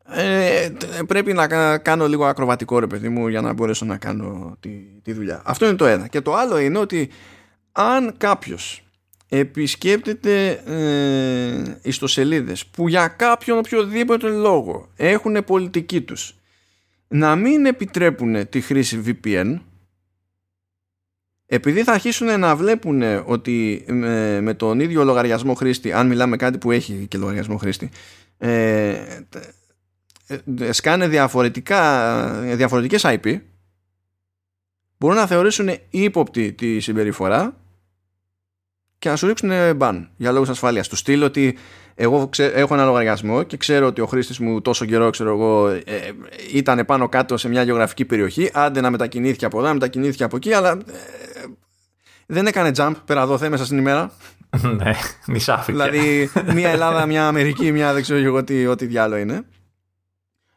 ε, 0.09 0.69
πρέπει 1.07 1.33
να 1.33 1.77
κάνω 1.77 2.07
λίγο 2.07 2.25
ακροβατικό 2.25 2.79
ρε 2.79 2.87
παιδί 2.87 3.09
μου 3.09 3.27
για 3.27 3.41
να 3.41 3.53
μπορέσω 3.53 3.85
να 3.85 3.97
κάνω 3.97 4.57
τη, 4.59 4.69
τη 5.03 5.13
δουλειά. 5.13 5.41
Αυτό 5.45 5.65
είναι 5.65 5.75
το 5.75 5.85
ένα. 5.85 6.07
Και 6.07 6.21
το 6.21 6.33
άλλο 6.33 6.57
είναι 6.57 6.77
ότι 6.77 7.09
αν 7.71 8.13
κάποιος 8.17 8.85
επισκέπτεται 9.29 10.49
ε, 10.49 11.77
ιστοσελίδες 11.81 12.65
που 12.65 12.87
για 12.87 13.07
κάποιον 13.07 13.57
οποιοδήποτε 13.57 14.27
λόγο 14.27 14.89
έχουν 14.95 15.43
πολιτική 15.43 16.01
τους 16.01 16.35
να 17.07 17.35
μην 17.35 17.65
επιτρέπουν 17.65 18.49
τη 18.49 18.61
χρήση 18.61 19.01
VPN 19.05 19.59
επειδή 21.45 21.83
θα 21.83 21.91
αρχίσουν 21.91 22.39
να 22.39 22.55
βλέπουν 22.55 23.01
ότι 23.25 23.85
με, 23.87 24.41
με 24.41 24.53
τον 24.53 24.79
ίδιο 24.79 25.03
λογαριασμό 25.03 25.53
χρήστη 25.53 25.91
αν 25.91 26.07
μιλάμε 26.07 26.37
κάτι 26.37 26.57
που 26.57 26.71
έχει 26.71 27.05
και 27.07 27.17
λογαριασμό 27.17 27.57
χρήστη 27.57 27.89
ε, 28.37 28.89
ε, 28.89 29.25
σκάνε 30.71 31.07
διαφορετικά, 31.07 32.41
διαφορετικές 32.41 33.01
IP 33.05 33.39
μπορούν 34.97 35.17
να 35.17 35.27
θεωρήσουν 35.27 35.69
ύποπτη 35.89 36.53
τη 36.53 36.79
συμπεριφορά 36.79 37.55
και 38.99 39.09
να 39.09 39.15
σου 39.15 39.27
ρίξουν 39.27 39.75
μπαν 39.75 40.09
για 40.17 40.31
λόγους 40.31 40.49
ασφαλείας. 40.49 40.87
Του 40.87 40.95
στείλω 40.95 41.25
ότι 41.25 41.57
εγώ 41.95 42.29
έχω 42.37 42.73
ένα 42.73 42.85
λογαριασμό 42.85 43.43
και 43.43 43.57
ξέρω 43.57 43.87
ότι 43.87 44.01
ο 44.01 44.05
χρήστης 44.05 44.39
μου 44.39 44.61
τόσο 44.61 44.85
καιρό 44.85 45.09
ξέρω 45.09 45.29
εγώ, 45.29 45.67
ε, 45.69 45.81
ήταν 46.53 46.85
πάνω 46.85 47.09
κάτω 47.09 47.37
σε 47.37 47.49
μια 47.49 47.63
γεωγραφική 47.63 48.05
περιοχή. 48.05 48.49
Άντε 48.53 48.81
να 48.81 48.89
μετακινήθηκε 48.89 49.45
από 49.45 49.57
εδώ, 49.57 49.67
να 49.67 49.73
μετακινήθηκε 49.73 50.23
από 50.23 50.35
εκεί 50.35 50.53
αλλά 50.53 50.71
ε, 50.71 51.45
δεν 52.25 52.47
έκανε 52.47 52.71
jump 52.75 52.93
πέρα 53.05 53.21
εδώ 53.21 53.49
μέσα 53.49 53.65
στην 53.65 53.77
ημέρα. 53.77 54.11
Ναι, 54.77 54.91
νησάφηκε 55.25 55.71
δηλαδή 55.71 56.29
μια 56.53 56.69
Ελλάδα, 56.69 57.05
μια 57.05 57.27
Αμερική, 57.27 57.71
μια 57.71 57.93
δεν 57.93 58.01
ξέρω 58.01 58.19
εγώ 58.19 58.43
τι, 58.43 58.67
ό,τι 58.67 58.85
διάλογο 58.85 59.21
είναι 59.21 59.45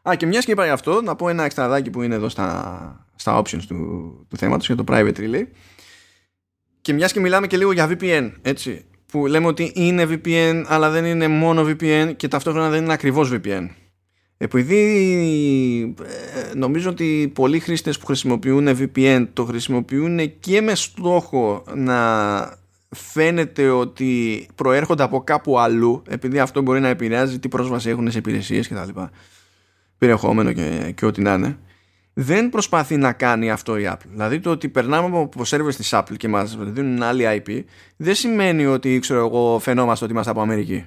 Α, 0.01 0.15
και 0.15 0.25
μιας 0.25 0.45
και 0.45 0.51
είπα 0.51 0.71
αυτό, 0.71 1.01
να 1.01 1.15
πω 1.15 1.29
ένα 1.29 1.43
εξτραδάκι 1.43 1.89
που 1.89 2.01
είναι 2.01 2.15
εδώ 2.15 2.29
στα, 2.29 3.05
στα 3.15 3.41
options 3.41 3.63
του, 3.67 3.75
του 4.29 4.37
θέματος 4.37 4.65
για 4.65 4.75
το 4.75 4.83
private 4.87 5.17
relay. 5.17 5.43
Και 6.81 6.93
μιας 6.93 7.11
και 7.11 7.19
μιλάμε 7.19 7.47
και 7.47 7.57
λίγο 7.57 7.71
για 7.71 7.89
VPN, 7.89 8.31
έτσι, 8.41 8.85
που 9.05 9.25
λέμε 9.25 9.47
ότι 9.47 9.71
είναι 9.75 10.03
VPN, 10.09 10.63
αλλά 10.67 10.89
δεν 10.89 11.05
είναι 11.05 11.27
μόνο 11.27 11.61
VPN 11.61 12.13
και 12.15 12.27
ταυτόχρονα 12.27 12.69
δεν 12.69 12.83
είναι 12.83 12.93
ακριβώς 12.93 13.31
VPN. 13.33 13.67
Επειδή 14.41 15.95
ε, 16.01 16.55
νομίζω 16.55 16.89
ότι 16.89 17.31
πολλοί 17.35 17.59
χρήστες 17.59 17.97
που 17.97 18.05
χρησιμοποιούν 18.05 18.67
VPN 18.67 19.27
το 19.33 19.45
χρησιμοποιούν 19.45 20.39
και 20.39 20.61
με 20.61 20.75
στόχο 20.75 21.63
να 21.75 22.57
φαίνεται 22.89 23.69
ότι 23.69 24.47
προέρχονται 24.55 25.03
από 25.03 25.23
κάπου 25.23 25.59
αλλού 25.59 26.01
επειδή 26.07 26.39
αυτό 26.39 26.61
μπορεί 26.61 26.79
να 26.79 26.87
επηρεάζει 26.87 27.39
τι 27.39 27.47
πρόσβαση 27.47 27.89
έχουν 27.89 28.11
σε 28.11 28.17
υπηρεσίες 28.17 28.67
και 28.67 28.73
τα 28.73 28.85
λοιπά 28.85 29.11
περιεχόμενο 29.99 30.53
και, 30.53 30.91
και 30.95 31.05
ό,τι 31.05 31.21
να 31.21 31.33
είναι 31.33 31.57
δεν 32.13 32.49
προσπαθεί 32.49 32.97
να 32.97 33.13
κάνει 33.13 33.51
αυτό 33.51 33.77
η 33.77 33.83
Apple. 33.87 34.07
Δηλαδή 34.09 34.39
το 34.39 34.51
ότι 34.51 34.69
περνάμε 34.69 35.19
από 35.19 35.45
σερβερ 35.45 35.75
της 35.75 35.89
Apple 35.93 36.17
και 36.17 36.27
μας 36.27 36.57
δίνουν 36.59 37.03
άλλη 37.03 37.43
IP 37.45 37.63
δεν 37.97 38.15
σημαίνει 38.15 38.65
ότι 38.65 38.99
ξέρω 38.99 39.25
εγώ 39.25 39.59
φαινόμαστε 39.59 40.03
ότι 40.03 40.13
είμαστε 40.13 40.31
από 40.31 40.41
Αμερική 40.41 40.85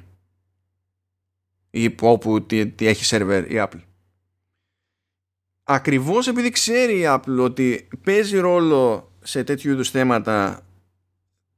ή 1.71 1.95
όπου 2.01 2.43
τι, 2.43 2.67
τι 2.67 2.87
έχει 2.87 3.05
σερβερ 3.05 3.51
η 3.51 3.55
Apple. 3.55 3.81
Ακριβώς 5.63 6.29
επειδή 6.29 6.51
ξέρει 6.51 6.99
η 6.99 7.05
Apple 7.07 7.39
ότι 7.39 7.89
παίζει 8.05 8.39
ρόλο 8.39 9.13
σε 9.23 9.45
τέτοιου 9.45 9.73
είδους 9.73 9.91
θέματα 9.91 10.67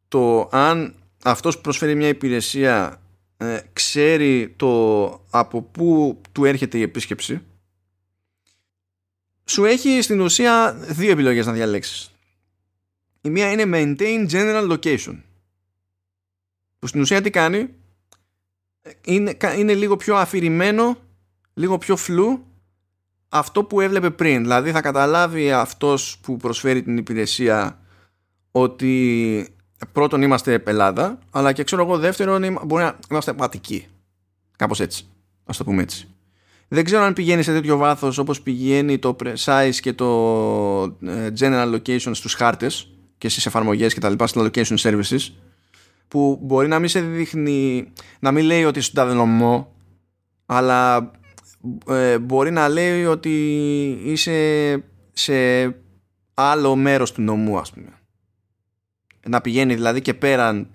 το 0.09 0.48
αν 0.52 0.94
αυτός 1.24 1.55
που 1.56 1.60
προσφέρει 1.60 1.94
μια 1.94 2.09
υπηρεσία 2.09 3.02
ε, 3.36 3.61
ξέρει 3.73 4.55
το 4.56 5.06
από 5.31 5.62
πού 5.62 6.20
του 6.32 6.44
έρχεται 6.44 6.78
η 6.78 6.82
επίσκεψη 6.82 7.43
σου 9.44 9.65
έχει 9.65 10.02
στην 10.02 10.20
ουσία 10.20 10.73
δύο 10.73 11.11
επιλογές 11.11 11.47
να 11.47 11.52
διαλέξεις. 11.52 12.11
Η 13.20 13.31
μία 13.31 13.52
είναι 13.52 13.65
maintain 13.66 14.31
general 14.31 14.70
location. 14.70 15.16
Που 16.78 16.86
στην 16.86 17.01
ουσία 17.01 17.20
τι 17.20 17.31
κάνει; 17.31 17.69
Είναι, 19.05 19.36
είναι 19.59 19.74
λίγο 19.74 19.97
πιο 19.97 20.16
αφηρημένο, 20.16 20.97
λίγο 21.55 21.78
πιο 21.78 21.97
φλού 21.97 22.47
αυτό 23.28 23.65
που 23.65 23.81
έβλεπε 23.81 24.11
πριν. 24.11 24.43
Δηλαδή 24.43 24.70
θα 24.70 24.81
καταλάβει 24.81 25.52
αυτός 25.52 26.19
που 26.19 26.36
προσφέρει 26.36 26.82
την 26.82 26.97
υπηρεσία 26.97 27.81
ότι 28.51 29.53
πρώτον 29.92 30.22
είμαστε 30.22 30.62
Ελλάδα, 30.66 31.18
αλλά 31.30 31.52
και 31.52 31.64
ξέρω 31.64 31.82
εγώ 31.82 31.98
δεύτερον 31.98 32.59
μπορεί 32.64 32.82
να 32.82 32.98
είμαστε 33.10 33.32
πατικοί. 33.32 33.86
Κάπως 34.56 34.80
έτσι. 34.80 35.06
Ας 35.44 35.56
το 35.56 35.64
πούμε 35.64 35.82
έτσι. 35.82 36.09
Δεν 36.68 36.84
ξέρω 36.84 37.02
αν 37.02 37.12
πηγαίνει 37.12 37.42
σε 37.42 37.52
τέτοιο 37.52 37.76
βάθος 37.76 38.18
όπως 38.18 38.40
πηγαίνει 38.40 38.98
το 38.98 39.16
size 39.44 39.74
και 39.80 39.92
το 39.92 40.09
ε, 40.82 41.30
general 41.38 41.74
location 41.74 42.10
στους 42.12 42.34
χάρτες 42.34 42.88
και 43.18 43.28
στις 43.28 43.46
εφαρμογές 43.46 43.94
και 43.94 44.01
τα 44.01 44.09
λοιπά 44.09 44.26
στα 44.26 44.51
location 44.51 44.76
services 44.76 45.32
που 46.09 46.38
μπορεί 46.42 46.68
να 46.68 46.78
μην 46.78 46.88
σε 46.88 47.01
δείχνει 47.01 47.92
να 48.20 48.32
μην 48.32 48.44
λέει 48.44 48.64
ότι 48.64 48.80
στον 48.80 48.94
τάδε 48.94 49.14
νομό 49.14 49.72
αλλά 50.46 51.10
ε, 51.88 52.18
μπορεί 52.18 52.51
να 52.51 52.68
λέει 52.68 53.05
ότι 53.05 53.30
είσαι 54.05 54.84
σε 55.12 55.34
άλλο 56.34 56.76
μέρος 56.76 57.12
του 57.12 57.22
νομού 57.22 57.59
ας 57.59 57.70
πούμε 57.70 57.88
να 59.28 59.40
πηγαίνει 59.40 59.74
δηλαδή 59.74 60.01
και 60.01 60.14
πέραν 60.14 60.68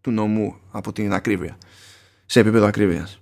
του 0.00 0.10
νομού 0.10 0.56
από 0.70 0.92
την 0.92 1.12
ακρίβεια 1.12 1.58
σε 2.26 2.40
επίπεδο 2.40 2.66
ακρίβειας 2.66 3.20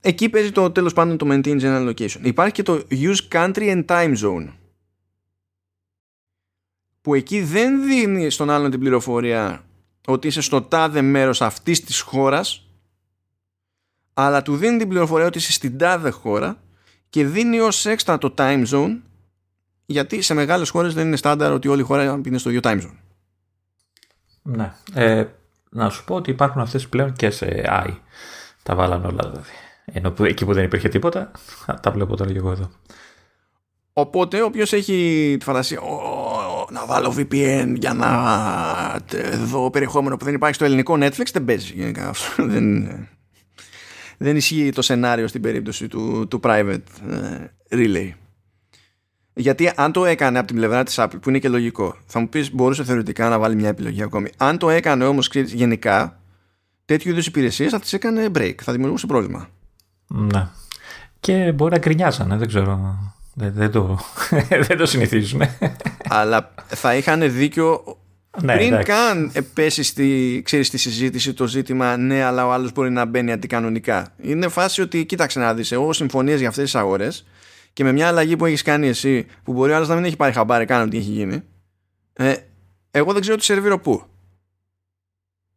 εκεί 0.00 0.28
παίζει 0.28 0.52
το 0.52 0.70
τέλος 0.70 0.92
πάντων 0.92 1.16
το 1.16 1.26
maintain 1.30 1.60
general 1.60 1.88
location 1.88 2.20
υπάρχει 2.22 2.52
και 2.52 2.62
το 2.62 2.86
use 2.90 3.28
country 3.32 3.84
and 3.84 3.84
time 3.84 4.16
zone 4.16 4.48
που 7.00 7.14
εκεί 7.14 7.42
δεν 7.42 7.84
δίνει 7.84 8.30
στον 8.30 8.50
άλλον 8.50 8.70
την 8.70 8.80
πληροφορία 8.80 9.64
ότι 10.06 10.26
είσαι 10.26 10.40
στο 10.40 10.62
τάδε 10.62 11.02
μέρος 11.02 11.42
αυτής 11.42 11.84
της 11.84 12.00
χώρας 12.00 12.68
αλλά 14.14 14.42
του 14.42 14.56
δίνει 14.56 14.78
την 14.78 14.88
πληροφορία 14.88 15.26
ότι 15.26 15.38
είσαι 15.38 15.52
στην 15.52 15.78
τάδε 15.78 16.10
χώρα 16.10 16.62
και 17.10 17.26
δίνει 17.26 17.60
ως 17.60 17.86
έξτρα 17.86 18.18
το 18.18 18.34
time 18.36 18.66
zone 18.66 18.98
γιατί 19.86 20.20
σε 20.22 20.34
μεγάλες 20.34 20.70
χώρες 20.70 20.94
δεν 20.94 21.06
είναι 21.06 21.16
στάνταρ 21.16 21.52
ότι 21.52 21.68
όλη 21.68 21.80
η 21.80 21.84
χώρα 21.84 22.20
είναι 22.26 22.38
στο 22.38 22.48
ίδιο 22.48 22.60
time 22.64 22.80
zone. 22.80 22.96
Ναι. 24.50 24.72
Ε, 24.94 25.24
να 25.70 25.90
σου 25.90 26.04
πω 26.04 26.14
ότι 26.14 26.30
υπάρχουν 26.30 26.60
αυτές 26.60 26.88
πλέον 26.88 27.12
και 27.12 27.30
σε 27.30 27.62
AI. 27.66 27.90
Τα 28.62 28.74
βάλαν 28.74 29.04
όλα 29.04 29.28
δηλαδή. 29.28 29.50
Ενώ 29.84 30.10
που, 30.10 30.24
εκεί 30.24 30.44
που 30.44 30.52
δεν 30.52 30.64
υπήρχε 30.64 30.88
τίποτα, 30.88 31.30
τα 31.82 31.90
βλέπω 31.90 32.16
τώρα 32.16 32.32
και 32.32 32.38
εγώ 32.38 32.50
εδώ. 32.50 32.70
Οπότε, 33.92 34.42
όποιος 34.42 34.72
έχει 34.72 35.36
τη 35.38 35.44
φαντασία, 35.44 35.80
να 36.70 36.86
βάλω 36.86 37.14
VPN 37.16 37.74
για 37.78 37.94
να 37.94 38.08
δω 39.46 39.70
περιεχόμενο 39.70 40.16
που 40.16 40.24
δεν 40.24 40.34
υπάρχει 40.34 40.54
στο 40.54 40.64
ελληνικό 40.64 40.96
Netflix, 41.00 41.26
δεν 41.32 41.44
παίζει 41.44 41.92
δεν, 42.52 42.88
δεν 44.18 44.36
ισχύει 44.36 44.70
το 44.74 44.82
σενάριο 44.82 45.26
στην 45.26 45.40
περίπτωση 45.40 45.88
του, 45.88 46.26
του 46.28 46.40
private 46.42 46.78
ε, 47.10 47.46
relay. 47.70 48.10
Γιατί 49.38 49.72
αν 49.76 49.92
το 49.92 50.04
έκανε 50.04 50.38
από 50.38 50.46
την 50.46 50.56
πλευρά 50.56 50.82
της 50.82 50.94
Apple, 50.98 51.20
που 51.20 51.28
είναι 51.28 51.38
και 51.38 51.48
λογικό, 51.48 51.96
θα 52.06 52.20
μου 52.20 52.28
πεις 52.28 52.54
μπορούσε 52.54 52.84
θεωρητικά 52.84 53.28
να 53.28 53.38
βάλει 53.38 53.54
μια 53.54 53.68
επιλογή 53.68 54.02
ακόμη. 54.02 54.30
Αν 54.36 54.58
το 54.58 54.70
έκανε 54.70 55.04
όμως 55.04 55.30
γενικά, 55.32 56.20
τέτοιου 56.84 57.10
είδους 57.10 57.26
υπηρεσίες 57.26 57.70
θα 57.70 57.80
τις 57.80 57.92
έκανε 57.92 58.28
break, 58.34 58.54
θα 58.62 58.72
δημιουργούσε 58.72 59.06
πρόβλημα. 59.06 59.48
Ναι. 60.06 60.48
Και 61.20 61.52
μπορεί 61.52 61.72
να 61.72 61.78
γκρινιάζανε, 61.78 62.36
δεν 62.36 62.48
ξέρω. 62.48 62.98
Δεν, 63.34 63.52
δεν, 63.54 63.70
το, 63.70 63.98
δεν 64.68 64.76
το 64.76 64.86
συνηθίζουν. 64.86 65.42
Αλλά 66.08 66.54
θα 66.66 66.94
είχαν 66.94 67.32
δίκιο 67.32 67.98
ναι, 68.42 68.54
πριν 68.54 68.72
εντάξει. 68.72 68.92
καν 68.92 69.32
πέσει 69.54 69.82
στη, 69.82 70.42
ξέρεις, 70.44 70.66
στη 70.66 70.78
συζήτηση 70.78 71.32
το 71.32 71.46
ζήτημα 71.46 71.96
ναι 71.96 72.22
αλλά 72.22 72.46
ο 72.46 72.52
άλλος 72.52 72.72
μπορεί 72.72 72.90
να 72.90 73.04
μπαίνει 73.04 73.32
αντικανονικά. 73.32 74.14
Είναι 74.22 74.48
φάση 74.48 74.80
ότι 74.80 75.04
κοίταξε 75.04 75.38
να 75.38 75.54
δεις 75.54 75.72
εγώ 75.72 75.92
συμφωνίες 75.92 76.38
για 76.38 76.48
αυτές 76.48 76.64
τις 76.64 76.74
αγορές 76.74 77.24
και 77.78 77.84
με 77.84 77.92
μια 77.92 78.08
αλλαγή 78.08 78.36
που 78.36 78.46
έχεις 78.46 78.62
κάνει 78.62 78.88
εσύ 78.88 79.26
που 79.42 79.52
μπορεί 79.52 79.72
ο 79.72 79.76
άλλος 79.76 79.88
να 79.88 79.94
μην 79.94 80.04
έχει 80.04 80.16
πάρει 80.16 80.32
χαμπάρι 80.32 80.64
καν 80.64 80.86
ότι 80.86 80.96
έχει 80.96 81.10
γίνει 81.10 81.42
ε, 82.12 82.34
εγώ 82.90 83.12
δεν 83.12 83.20
ξέρω 83.20 83.36
τι 83.36 83.44
σερβίρω 83.44 83.78
πού. 83.78 84.02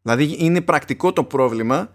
Δηλαδή 0.01 0.35
είναι 0.39 0.61
πρακτικό 0.61 1.13
το 1.13 1.23
πρόβλημα 1.23 1.93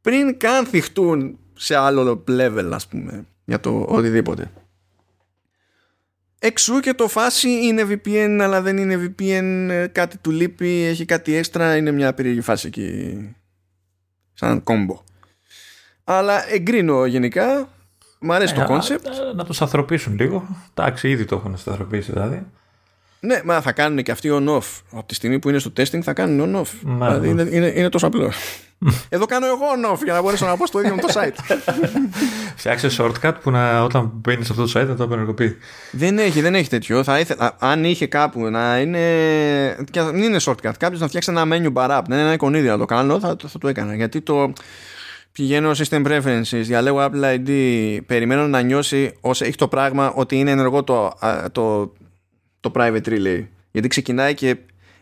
πριν 0.00 0.38
καν 0.38 0.66
θιχτούν 0.66 1.38
σε 1.54 1.76
άλλο 1.76 2.24
level 2.28 2.70
ας 2.72 2.88
πούμε 2.88 3.26
για 3.44 3.60
το 3.60 3.86
οτιδήποτε. 3.88 4.50
Εξού 6.38 6.80
και 6.80 6.94
το 6.94 7.08
φάση 7.08 7.48
είναι 7.48 7.82
VPN 7.82 8.38
αλλά 8.40 8.62
δεν 8.62 8.76
είναι 8.76 9.14
VPN 9.18 9.68
ε, 9.70 9.86
κάτι 9.86 10.18
του 10.18 10.30
λείπει, 10.30 10.82
έχει 10.82 11.04
κάτι 11.04 11.34
έξτρα, 11.34 11.76
είναι 11.76 11.90
μια 11.90 12.14
περίεργη 12.14 12.40
φάση 12.40 12.66
εκεί 12.66 13.36
σαν 14.32 14.62
combo. 14.62 15.02
Αλλά 16.04 16.52
εγκρίνω 16.52 17.06
γενικά, 17.06 17.68
μου 18.18 18.32
αρέσει 18.32 18.54
το 18.54 18.64
concept. 18.64 19.06
Να, 19.06 19.34
να 19.34 19.44
το 19.44 19.62
σταθεροποιήσουν 19.62 20.16
λίγο, 20.16 20.46
εντάξει 20.74 21.08
ήδη 21.08 21.24
το 21.24 21.36
έχουν 21.36 21.56
σταθεροποιήσει 21.56 22.12
δηλαδή. 22.12 22.46
Ναι, 23.20 23.40
μα 23.44 23.60
θα 23.60 23.72
κάνουν 23.72 24.02
και 24.02 24.10
αυτοί 24.10 24.28
on-off. 24.32 24.80
Από 24.92 25.06
τη 25.06 25.14
στιγμή 25.14 25.38
που 25.38 25.48
είναι 25.48 25.58
στο 25.58 25.72
testing 25.76 26.00
θα 26.00 26.12
κάνουν 26.12 26.56
on-off. 26.56 26.68
Δηλαδή 26.82 27.28
είναι, 27.28 27.42
είναι, 27.42 27.72
είναι 27.76 27.88
τόσο 27.88 28.06
απλό. 28.06 28.32
Εδώ 29.08 29.26
κάνω 29.26 29.46
εγώ 29.46 29.64
on-off 29.76 29.98
για 30.04 30.12
να 30.12 30.22
μπορέσω 30.22 30.46
να 30.46 30.56
πω 30.56 30.66
στο 30.66 30.80
ίδιο 30.80 30.94
με 30.94 31.00
το 31.00 31.08
site. 31.12 31.56
Φτιάξε 32.56 32.88
shortcut 32.98 33.32
που 33.42 33.50
να, 33.50 33.82
όταν 33.82 34.10
μπαίνεις 34.14 34.46
σε 34.46 34.52
αυτό 34.52 34.64
το 34.64 34.80
site 34.80 34.86
να 34.86 34.96
το 34.96 35.04
απενεργοποιείς. 35.04 35.56
Δεν 35.90 36.18
έχει, 36.18 36.40
δεν 36.40 36.54
έχει 36.54 36.68
τέτοιο. 36.68 37.02
Θα 37.02 37.18
ήθελα, 37.18 37.56
αν 37.58 37.84
είχε 37.84 38.06
κάπου 38.06 38.40
να 38.40 38.78
είναι. 38.78 39.00
Και 39.90 40.02
δεν 40.02 40.22
είναι 40.22 40.38
shortcut. 40.40 40.72
Κάποιος 40.78 41.00
να 41.00 41.08
φτιάξει 41.08 41.30
ένα 41.30 41.42
menu 41.42 41.72
bar 41.72 41.88
να 41.88 42.14
είναι 42.14 42.20
ένα 42.20 42.32
εικονίδιο 42.32 42.70
να 42.70 42.78
το 42.78 42.84
κάνω, 42.84 43.20
θα, 43.20 43.36
θα 43.46 43.58
το 43.58 43.68
έκανα. 43.68 43.94
Γιατί 43.94 44.20
το. 44.20 44.52
Πηγαίνω 45.36 45.70
system 45.70 46.06
preferences, 46.06 46.62
διαλέγω 46.62 46.98
Apple 47.10 47.36
ID, 47.36 47.50
περιμένω 48.06 48.46
να 48.46 48.60
νιώσει 48.60 49.12
όσο 49.20 49.44
έχει 49.44 49.56
το 49.56 49.68
πράγμα 49.68 50.12
ότι 50.12 50.38
είναι 50.38 50.50
ενεργό 50.50 50.84
το, 50.84 51.12
το, 51.52 51.92
το 52.60 52.72
private 52.74 53.04
relay. 53.04 53.44
Γιατί 53.70 53.88
ξεκινάει 53.88 54.34
και 54.34 54.56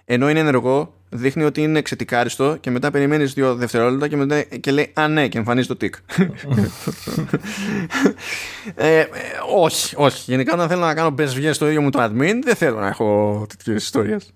ενώ 0.04 0.30
είναι 0.30 0.38
ενεργό, 0.38 0.94
δείχνει 1.08 1.42
ότι 1.42 1.62
είναι 1.62 1.78
εξετικάριστο 1.78 2.56
και 2.60 2.70
μετά 2.70 2.90
περιμένεις 2.90 3.32
δύο 3.32 3.54
δευτερόλεπτα 3.54 4.08
και 4.08 4.16
μετά 4.16 4.42
και 4.42 4.70
λέει 4.70 4.92
Α, 4.94 5.08
ναι, 5.08 5.28
και 5.28 5.38
εμφανίζεις 5.38 5.68
το 5.68 5.76
τικ. 5.76 5.94
ε, 8.74 8.98
ε, 8.98 9.06
όχι, 9.56 9.94
όχι. 9.98 10.30
Γενικά, 10.30 10.54
όταν 10.54 10.68
θέλω 10.68 10.80
να 10.80 10.94
κάνω 10.94 11.14
best 11.18 11.50
στο 11.52 11.68
ίδιο 11.68 11.82
μου 11.82 11.90
το 11.90 12.02
admin, 12.04 12.34
δεν 12.42 12.54
θέλω 12.54 12.80
να 12.80 12.86
έχω 12.86 13.46
τέτοιες 13.48 13.84
ιστορίες. 13.84 14.32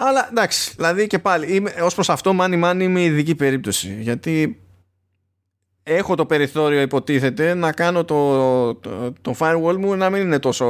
Αλλά 0.00 0.28
εντάξει, 0.30 0.72
δηλαδή 0.76 1.06
και 1.06 1.18
πάλι, 1.18 1.66
ως 1.82 1.94
προς 1.94 2.08
αυτό, 2.08 2.32
μάνι 2.32 2.56
μάνι 2.56 2.84
είμαι 2.84 3.02
ειδική 3.02 3.34
περίπτωση. 3.34 3.96
Γιατί 4.00 4.62
έχω 5.82 6.14
το 6.14 6.26
περιθώριο 6.26 6.80
υποτίθεται 6.80 7.54
να 7.54 7.72
κάνω 7.72 8.04
το, 8.04 8.74
το, 8.74 9.12
το 9.20 9.34
firewall 9.38 9.76
μου 9.76 9.94
να 9.94 10.10
μην 10.10 10.22
είναι 10.22 10.38
τόσο, 10.38 10.66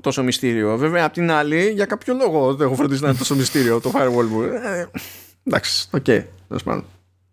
τόσο 0.00 0.22
μυστήριο. 0.22 0.76
Βέβαια 0.76 1.04
απ' 1.04 1.12
την 1.12 1.30
άλλη 1.30 1.70
για 1.70 1.84
κάποιο 1.84 2.14
λόγο 2.14 2.54
δεν 2.54 2.66
έχω 2.66 2.76
φροντίσει 2.76 3.02
να 3.02 3.08
είναι 3.08 3.18
τόσο 3.18 3.34
μυστήριο 3.34 3.80
το 3.80 3.92
firewall 3.94 4.26
μου. 4.30 4.42
Ε, 4.42 4.90
εντάξει, 5.44 5.88
οκ. 5.92 6.04
Okay, 6.06 6.22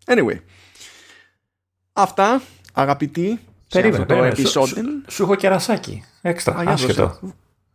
anyway. 0.04 0.38
Αυτά 1.92 2.42
αγαπητοί 2.72 3.40
Περίμενε, 3.68 4.04
το 4.04 4.24
επεισόδιο. 4.24 4.82
Σου, 4.82 5.02
σου, 5.08 5.22
έχω 5.22 5.34
κερασάκι. 5.34 6.04
Έξτρα. 6.20 6.54
Α, 6.54 6.72
άσχετο. 6.72 7.18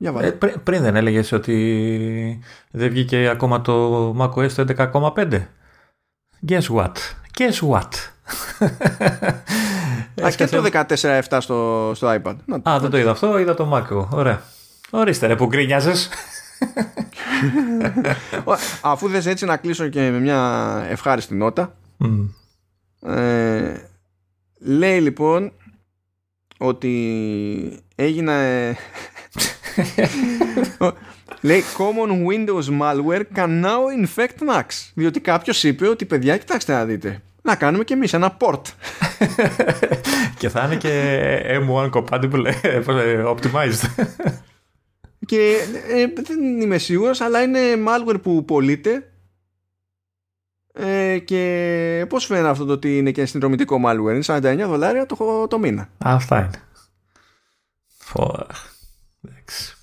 Ε, 0.03 0.29
πριν, 0.31 0.63
πριν 0.63 0.81
δεν 0.81 0.95
έλεγες 0.95 1.31
ότι 1.31 2.39
δεν 2.71 2.89
βγήκε 2.89 3.29
ακόμα 3.29 3.61
το 3.61 4.09
macOS 4.19 4.49
11.5. 4.55 5.41
Guess 6.47 6.67
what? 6.75 6.91
Guess 7.37 7.69
what? 7.69 7.89
Α, 10.25 10.31
και 10.35 10.45
το 10.47 10.63
14-7 10.71 11.37
στο, 11.39 11.91
στο 11.95 12.19
iPad. 12.21 12.35
Α, 12.69 12.79
δεν 12.79 12.89
το 12.89 12.97
είδα 12.97 13.11
αυτό, 13.11 13.39
είδα 13.39 13.53
το 13.53 13.73
Mac. 13.73 14.07
Ωραία. 14.09 14.41
Ορίστε 14.89 15.27
ρε 15.27 15.35
που 15.35 15.45
γκρίνιαζες. 15.45 16.09
Αφού 18.81 19.07
δες 19.07 19.25
έτσι 19.25 19.45
να 19.45 19.57
κλείσω 19.57 19.87
και 19.87 20.09
με 20.09 20.19
μια 20.19 20.83
ευχάριστη 20.89 21.35
νότα. 21.35 21.75
Mm. 21.99 22.29
Ε, 23.09 23.73
λέει 24.59 25.01
λοιπόν 25.01 25.51
ότι 26.57 27.83
έγινε 27.95 28.75
λέει 31.41 31.63
common 31.77 32.27
Windows 32.27 32.81
malware 32.81 33.23
can 33.35 33.63
now 33.63 34.05
infect 34.05 34.49
Macs. 34.49 34.91
Διότι 34.93 35.19
κάποιος 35.19 35.63
είπε 35.63 35.87
ότι 35.87 36.05
παιδιά 36.05 36.37
κοιτάξτε 36.37 36.73
να 36.73 36.85
δείτε. 36.85 37.21
Να 37.41 37.55
κάνουμε 37.55 37.83
και 37.83 37.93
εμείς 37.93 38.13
ένα 38.13 38.37
port. 38.39 38.61
Και 40.39 40.49
θα 40.49 40.63
είναι 40.65 40.75
και 40.75 41.59
M1 41.67 41.89
compatible 41.89 42.45
ε, 42.61 42.81
optimized. 43.25 44.05
Και 45.25 45.57
ε, 45.89 46.21
δεν 46.21 46.61
είμαι 46.61 46.77
σίγουρος 46.77 47.21
αλλά 47.21 47.41
είναι 47.41 47.59
malware 47.87 48.21
που 48.21 48.45
πωλείται. 48.45 49.05
Ε, 50.73 51.19
και 51.19 52.05
πώς 52.09 52.25
φαίνεται 52.25 52.47
αυτό 52.47 52.65
το 52.65 52.73
ότι 52.73 52.97
είναι 52.97 53.11
και 53.11 53.25
συνδρομητικό 53.25 53.81
malware; 53.85 54.13
Είναι 54.13 54.23
49 54.25 54.67
δολάρια 54.67 55.05
το, 55.05 55.47
το 55.47 55.59
μήνα. 55.59 55.89
Αυτά 55.97 56.39
είναι. 56.39 56.63
Φω... 57.97 58.45
Εντάξει. 59.51 59.75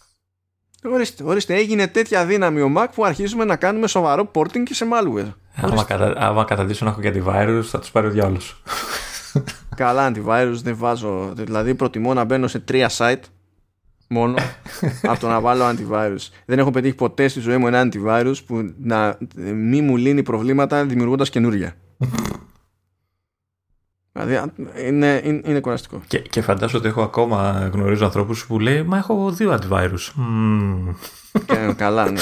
Ορίστε, 0.82 1.24
ορίστε, 1.24 1.54
έγινε 1.54 1.86
τέτοια 1.86 2.26
δύναμη 2.26 2.60
ο 2.60 2.72
Mac 2.76 2.86
που 2.94 3.04
αρχίζουμε 3.04 3.44
να 3.44 3.56
κάνουμε 3.56 3.86
σοβαρό 3.86 4.30
porting 4.34 4.62
και 4.62 4.74
σε 4.74 4.86
malware. 4.92 5.32
Άμα, 5.54 5.84
κατα... 5.84 6.14
άμα 6.16 6.44
καταδείξω 6.44 6.84
να 6.84 6.90
έχω 6.90 7.00
και 7.00 7.12
antivirus 7.14 7.62
θα 7.62 7.78
τους 7.78 7.90
πάρει 7.90 8.06
ο 8.06 8.10
διάολος. 8.10 8.62
Καλά 9.76 10.12
antivirus 10.12 10.56
δεν 10.62 10.76
βάζω. 10.76 11.32
Δηλαδή 11.34 11.74
προτιμώ 11.74 12.14
να 12.14 12.24
μπαίνω 12.24 12.46
σε 12.46 12.58
τρία 12.58 12.90
site 12.96 13.22
μόνο 14.08 14.34
από 15.10 15.20
το 15.20 15.28
να 15.28 15.40
βάλω 15.40 15.64
antivirus. 15.64 16.28
Δεν 16.44 16.58
έχω 16.58 16.70
πετύχει 16.70 16.94
ποτέ 16.94 17.28
στη 17.28 17.40
ζωή 17.40 17.56
μου 17.56 17.66
ένα 17.66 17.88
antivirus 17.88 18.36
που 18.46 18.74
να 18.82 19.18
μη 19.54 19.80
μου 19.80 19.96
λύνει 19.96 20.22
προβλήματα 20.22 20.84
δημιουργώντας 20.84 21.30
καινούργια. 21.30 21.76
Δηλαδή 24.24 24.52
είναι, 24.86 25.20
είναι, 25.24 25.40
είναι 25.44 25.60
κουραστικό. 25.60 26.00
Και, 26.06 26.18
και 26.18 26.40
φαντάζομαι 26.40 26.78
ότι 26.78 26.88
έχω 26.88 27.02
ακόμα 27.02 27.70
γνωρίζω 27.72 28.04
ανθρώπους 28.04 28.46
που 28.46 28.60
λέει 28.60 28.82
Μα 28.82 28.96
έχω 28.96 29.30
δύο 29.30 29.58
antivirus. 29.60 30.12
Mm. 30.18 30.94
Και, 31.46 31.74
καλά, 31.76 32.10
ναι. 32.10 32.20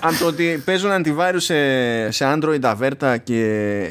αν 0.00 0.18
το 0.18 0.26
ότι 0.26 0.62
παίζουν 0.64 0.90
antivirus 0.92 1.36
σε, 1.36 2.10
σε 2.10 2.24
Android 2.34 2.60
αβέρτα 2.62 3.16
και 3.16 3.42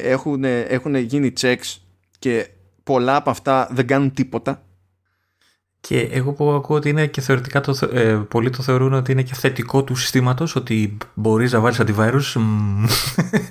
έχουν, 0.02 0.44
έχουν 0.44 0.94
γίνει 0.94 1.32
checks 1.40 1.76
και 2.18 2.48
πολλά 2.82 3.16
από 3.16 3.30
αυτά 3.30 3.68
δεν 3.70 3.86
κάνουν 3.86 4.12
τίποτα. 4.12 4.60
Και 5.80 6.00
εγώ 6.00 6.32
που 6.32 6.50
ακούω 6.50 6.76
ότι 6.76 6.88
είναι 6.88 7.06
και 7.06 7.20
θεωρητικά 7.20 7.60
το, 7.60 7.78
ε, 7.92 8.14
πολλοί 8.28 8.50
το 8.50 8.62
θεωρούν 8.62 8.92
ότι 8.92 9.12
είναι 9.12 9.22
και 9.22 9.34
θετικό 9.34 9.84
του 9.84 9.94
συστήματος 9.94 10.56
ότι 10.56 10.96
μπορείς 11.14 11.52
να 11.52 11.60
βάλεις 11.60 11.80
antivirus. 11.80 12.40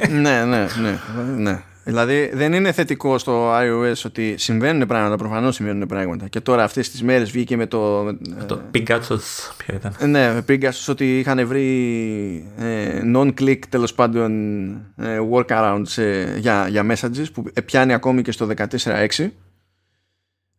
ναι, 0.10 0.46
ναι, 0.46 0.68
ναι, 0.82 1.00
ναι. 1.38 1.64
Δηλαδή 1.88 2.30
δεν 2.34 2.54
είναι 2.54 2.72
θετικό 2.72 3.18
στο 3.18 3.52
iOS 3.54 4.02
ότι 4.06 4.36
συμβαίνουν 4.38 4.88
πράγματα, 4.88 5.16
προφανώς 5.16 5.56
συμβαίνουν 5.56 5.88
πράγματα. 5.88 6.28
Και 6.28 6.40
τώρα 6.40 6.64
αυτές 6.64 6.90
τις 6.90 7.04
μέρες 7.04 7.32
βγήκε 7.32 7.58
με 7.58 7.66
το. 7.66 8.14
Το 8.46 8.62
Pigasus, 8.74 9.54
ποιο 9.58 9.76
ήταν. 9.76 9.96
Ναι, 10.00 10.34
με 10.34 10.46
Pigasus 10.50 10.86
ότι 10.88 11.20
είχαν 11.20 11.48
βρει 11.48 12.52
ε, 12.58 13.02
non-click 13.16 13.60
τέλος 13.70 13.94
πάντων 13.94 14.32
ε, 14.98 15.20
workarounds 15.32 15.98
ε, 15.98 16.38
για, 16.38 16.68
για 16.68 16.86
messages 16.90 17.26
που 17.34 17.44
πιάνει 17.66 17.94
ακόμη 17.94 18.22
και 18.22 18.32
στο 18.32 18.48
14.6. 18.58 19.30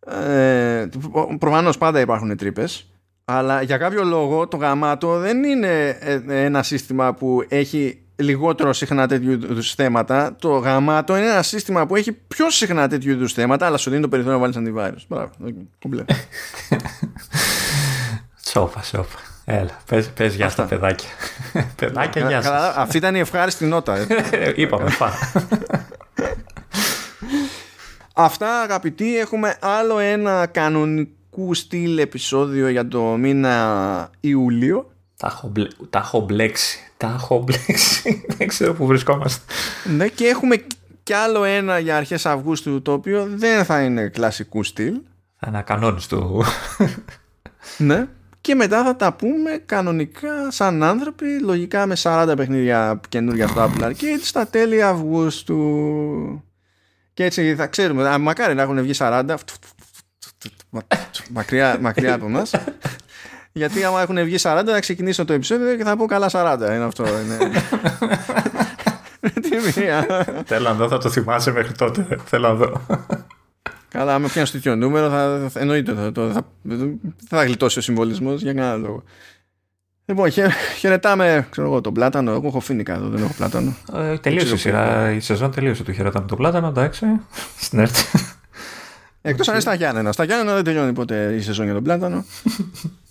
Ε, 0.07 0.89
Προφανώς 1.39 1.79
πάντα 1.79 2.01
υπάρχουν 2.01 2.37
τρύπες. 2.37 2.91
Αλλά 3.25 3.63
για 3.63 3.79
κάποιο 3.79 4.05
λόγο 4.05 4.49
το 4.49 4.57
γαμάτο 4.57 5.19
δεν 5.19 5.45
είναι 5.45 5.89
ε, 6.01 6.21
ένα 6.27 6.63
σύστημα 6.63 7.15
που 7.15 7.45
έχει 7.49 8.06
λιγότερο 8.17 8.73
συχνά 8.73 9.07
τέτοιου 9.07 9.31
είδου 9.31 9.63
θέματα. 9.63 10.37
Το 10.39 10.49
γαμάτο 10.49 11.17
είναι 11.17 11.27
ένα 11.27 11.43
σύστημα 11.43 11.87
που 11.87 11.97
έχει 11.97 12.13
πιο 12.13 12.51
συχνά 12.51 12.89
τέτοιου 12.89 13.11
είδους 13.11 13.33
θέματα, 13.33 13.67
αλλά 13.67 13.77
σου 13.77 13.91
δίνει 13.91 14.03
το 14.03 14.09
περιθώριο 14.09 14.37
να 14.37 14.43
βάλεις 14.43 14.57
αντιβάρου. 14.57 14.97
Μπράβο. 15.09 15.31
Κομπλέ. 15.83 16.05
Σόπα, 18.51 18.83
σόπα. 18.83 19.19
Έλα, 19.45 19.79
πες, 19.87 20.11
πες 20.11 20.35
γεια 20.35 20.49
στα 20.49 20.65
παιδάκια. 20.65 21.09
παιδάκια, 21.77 22.29
γεια 22.29 22.43
σας. 22.43 22.77
αυτή 22.77 22.97
ήταν 22.97 23.15
η 23.15 23.19
ευχάριστη 23.19 23.65
νότα. 23.65 23.97
Ε. 24.31 24.53
Είπαμε, 24.63 24.91
πά. 24.99 25.13
Αυτά 28.15 28.61
αγαπητοί, 28.61 29.19
έχουμε 29.19 29.57
άλλο 29.61 29.99
ένα 29.99 30.47
κανονικού 30.47 31.55
στυλ 31.55 31.99
επεισόδιο 31.99 32.69
για 32.69 32.89
το 32.89 33.03
μήνα 33.03 34.11
Ιούλιο. 34.21 34.91
Τα 35.17 35.27
έχω, 35.27 35.49
μπλε, 35.49 35.67
τα 35.91 35.99
έχω 35.99 36.21
μπλέξει. 36.21 36.79
Τα 36.97 37.07
έχω 37.19 37.43
μπλέξει. 37.43 38.25
Δεν 38.37 38.49
ξέρω 38.49 38.75
που 38.75 38.87
βρισκόμαστε. 38.87 39.53
Ναι, 39.85 40.09
και 40.09 40.27
έχουμε 40.27 40.65
κι 41.03 41.13
άλλο 41.13 41.45
ένα 41.45 41.79
για 41.79 41.97
αρχές 41.97 42.27
Αυγούστου 42.27 42.83
το 42.83 42.93
οποίο 42.93 43.29
δεν 43.35 43.65
θα 43.65 43.83
είναι 43.83 44.09
κλασικού 44.09 44.63
στυλ. 44.63 45.01
Θα 45.37 45.47
είναι 45.49 45.59
ακανόνιστο. 45.59 46.45
ναι. 47.79 48.09
Και 48.41 48.55
μετά 48.55 48.85
θα 48.85 48.97
τα 48.97 49.13
πούμε 49.13 49.63
κανονικά 49.67 50.51
σαν 50.51 50.83
άνθρωποι, 50.83 51.41
λογικά 51.41 51.87
με 51.87 51.97
40 52.03 52.33
παιχνίδια 52.37 53.01
καινούργια 53.09 53.49
στο 53.49 53.71
Apple 53.71 53.83
Arcade 53.83 54.21
στα 54.23 54.47
τέλη 54.47 54.83
Αυγούστου. 54.83 56.45
Και 57.15 57.25
έτσι 57.25 57.55
θα 57.55 57.67
ξέρουμε, 57.67 58.19
μακάρι 58.19 58.55
να 58.55 58.63
έχουν 58.63 58.83
βγει 58.83 58.93
40, 58.99 59.35
μακριά, 61.31 61.79
μακριά 61.81 62.15
από 62.15 62.29
μας 62.29 62.51
γιατί 63.57 63.85
άμα 63.85 64.01
έχουν 64.01 64.25
βγει 64.25 64.37
40 64.43 64.63
θα 64.67 64.81
ξεκινήσω 64.81 65.25
το 65.25 65.33
επεισόδιο 65.33 65.77
και 65.77 65.85
θα 65.85 65.97
πω 65.97 66.07
καλά 66.07 66.29
40. 66.33 66.59
Είναι 66.61 66.85
αυτό. 66.85 67.05
Είναι... 67.07 67.39
Τι 69.43 69.81
μία. 69.81 70.07
Θέλω 70.45 70.69
να 70.69 70.75
δω, 70.75 70.89
θα 70.89 70.99
το 70.99 71.11
θυμάσαι 71.11 71.51
μέχρι 71.51 71.73
τότε. 71.73 72.07
Θέλω 72.25 72.49
να 72.49 72.55
δω. 72.55 72.87
Καλά, 73.89 74.15
άμα 74.15 74.29
πιάνεις 74.29 74.51
τέτοιο 74.51 74.77
νούμερο, 74.77 75.11
θα, 75.11 75.47
θα, 75.49 75.61
εννοείται 75.61 75.95
θα, 75.95 76.13
θα, 76.15 76.33
θα, 76.33 76.45
θα 77.29 77.45
γλιτώσει 77.45 77.79
ο 77.79 77.83
συμβολισμός 77.83 78.43
για 78.43 78.53
κανένα 78.53 78.77
λόγο. 78.77 79.03
Λοιπόν, 80.05 80.33
χαι, 80.33 80.51
χαιρετάμε 80.79 81.47
ξέρω 81.51 81.67
εγώ, 81.67 81.81
τον 81.81 81.93
πλάτανο. 81.93 82.31
Εγώ 82.31 82.47
έχω 82.47 82.61
φίνικα 82.61 82.95
εδώ, 82.95 83.09
δεν 83.09 83.23
έχω 83.23 83.35
πλάτανο. 83.37 83.77
Ε, 83.95 84.19
τελείωσε 84.19 84.55
η 84.55 84.57
σειρά. 84.57 85.11
Η 85.11 85.21
σεζόν 85.21 85.51
τελείωσε 85.51 85.85
του 85.85 85.93
χαιρετάμε 85.93 86.27
τον 86.27 86.37
πλάτανο, 86.37 86.67
εντάξει. 86.69 87.07
Στην 87.59 87.79
έρτη. 87.79 88.03
Εκτός 89.23 89.47
αν 89.49 89.55
είναι 89.55 89.63
στα 89.63 89.75
Γιάννενα. 89.75 90.13
Στα 90.13 90.25
Γιάννενα 90.25 90.55
δεν 90.55 90.65
τελειώνει 90.65 90.93
ποτέ 90.93 91.35
η 91.35 91.41
σεζόν 91.41 91.65
για 91.65 91.75
τον 91.75 91.83
πλάτανο. 91.83 92.25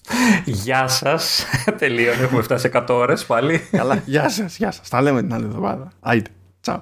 Γεια 0.46 0.88
σας. 0.88 1.46
Τελείωνε. 1.78 2.24
Έχουμε 2.24 2.42
φτάσει 2.42 2.70
100 2.74 2.86
ώρες 2.90 3.26
πάλι. 3.26 3.60
Καλά. 3.72 4.02
Γεια 4.06 4.30
σας. 4.30 4.58
Γεια 4.58 4.72
σας. 4.72 4.90
Τα 4.90 5.02
λέμε 5.02 5.22
την 5.22 5.34
άλλη 5.34 5.46
εβδομάδα. 5.46 5.92
Άιτε. 6.00 6.30
Τσαου. 6.62 6.82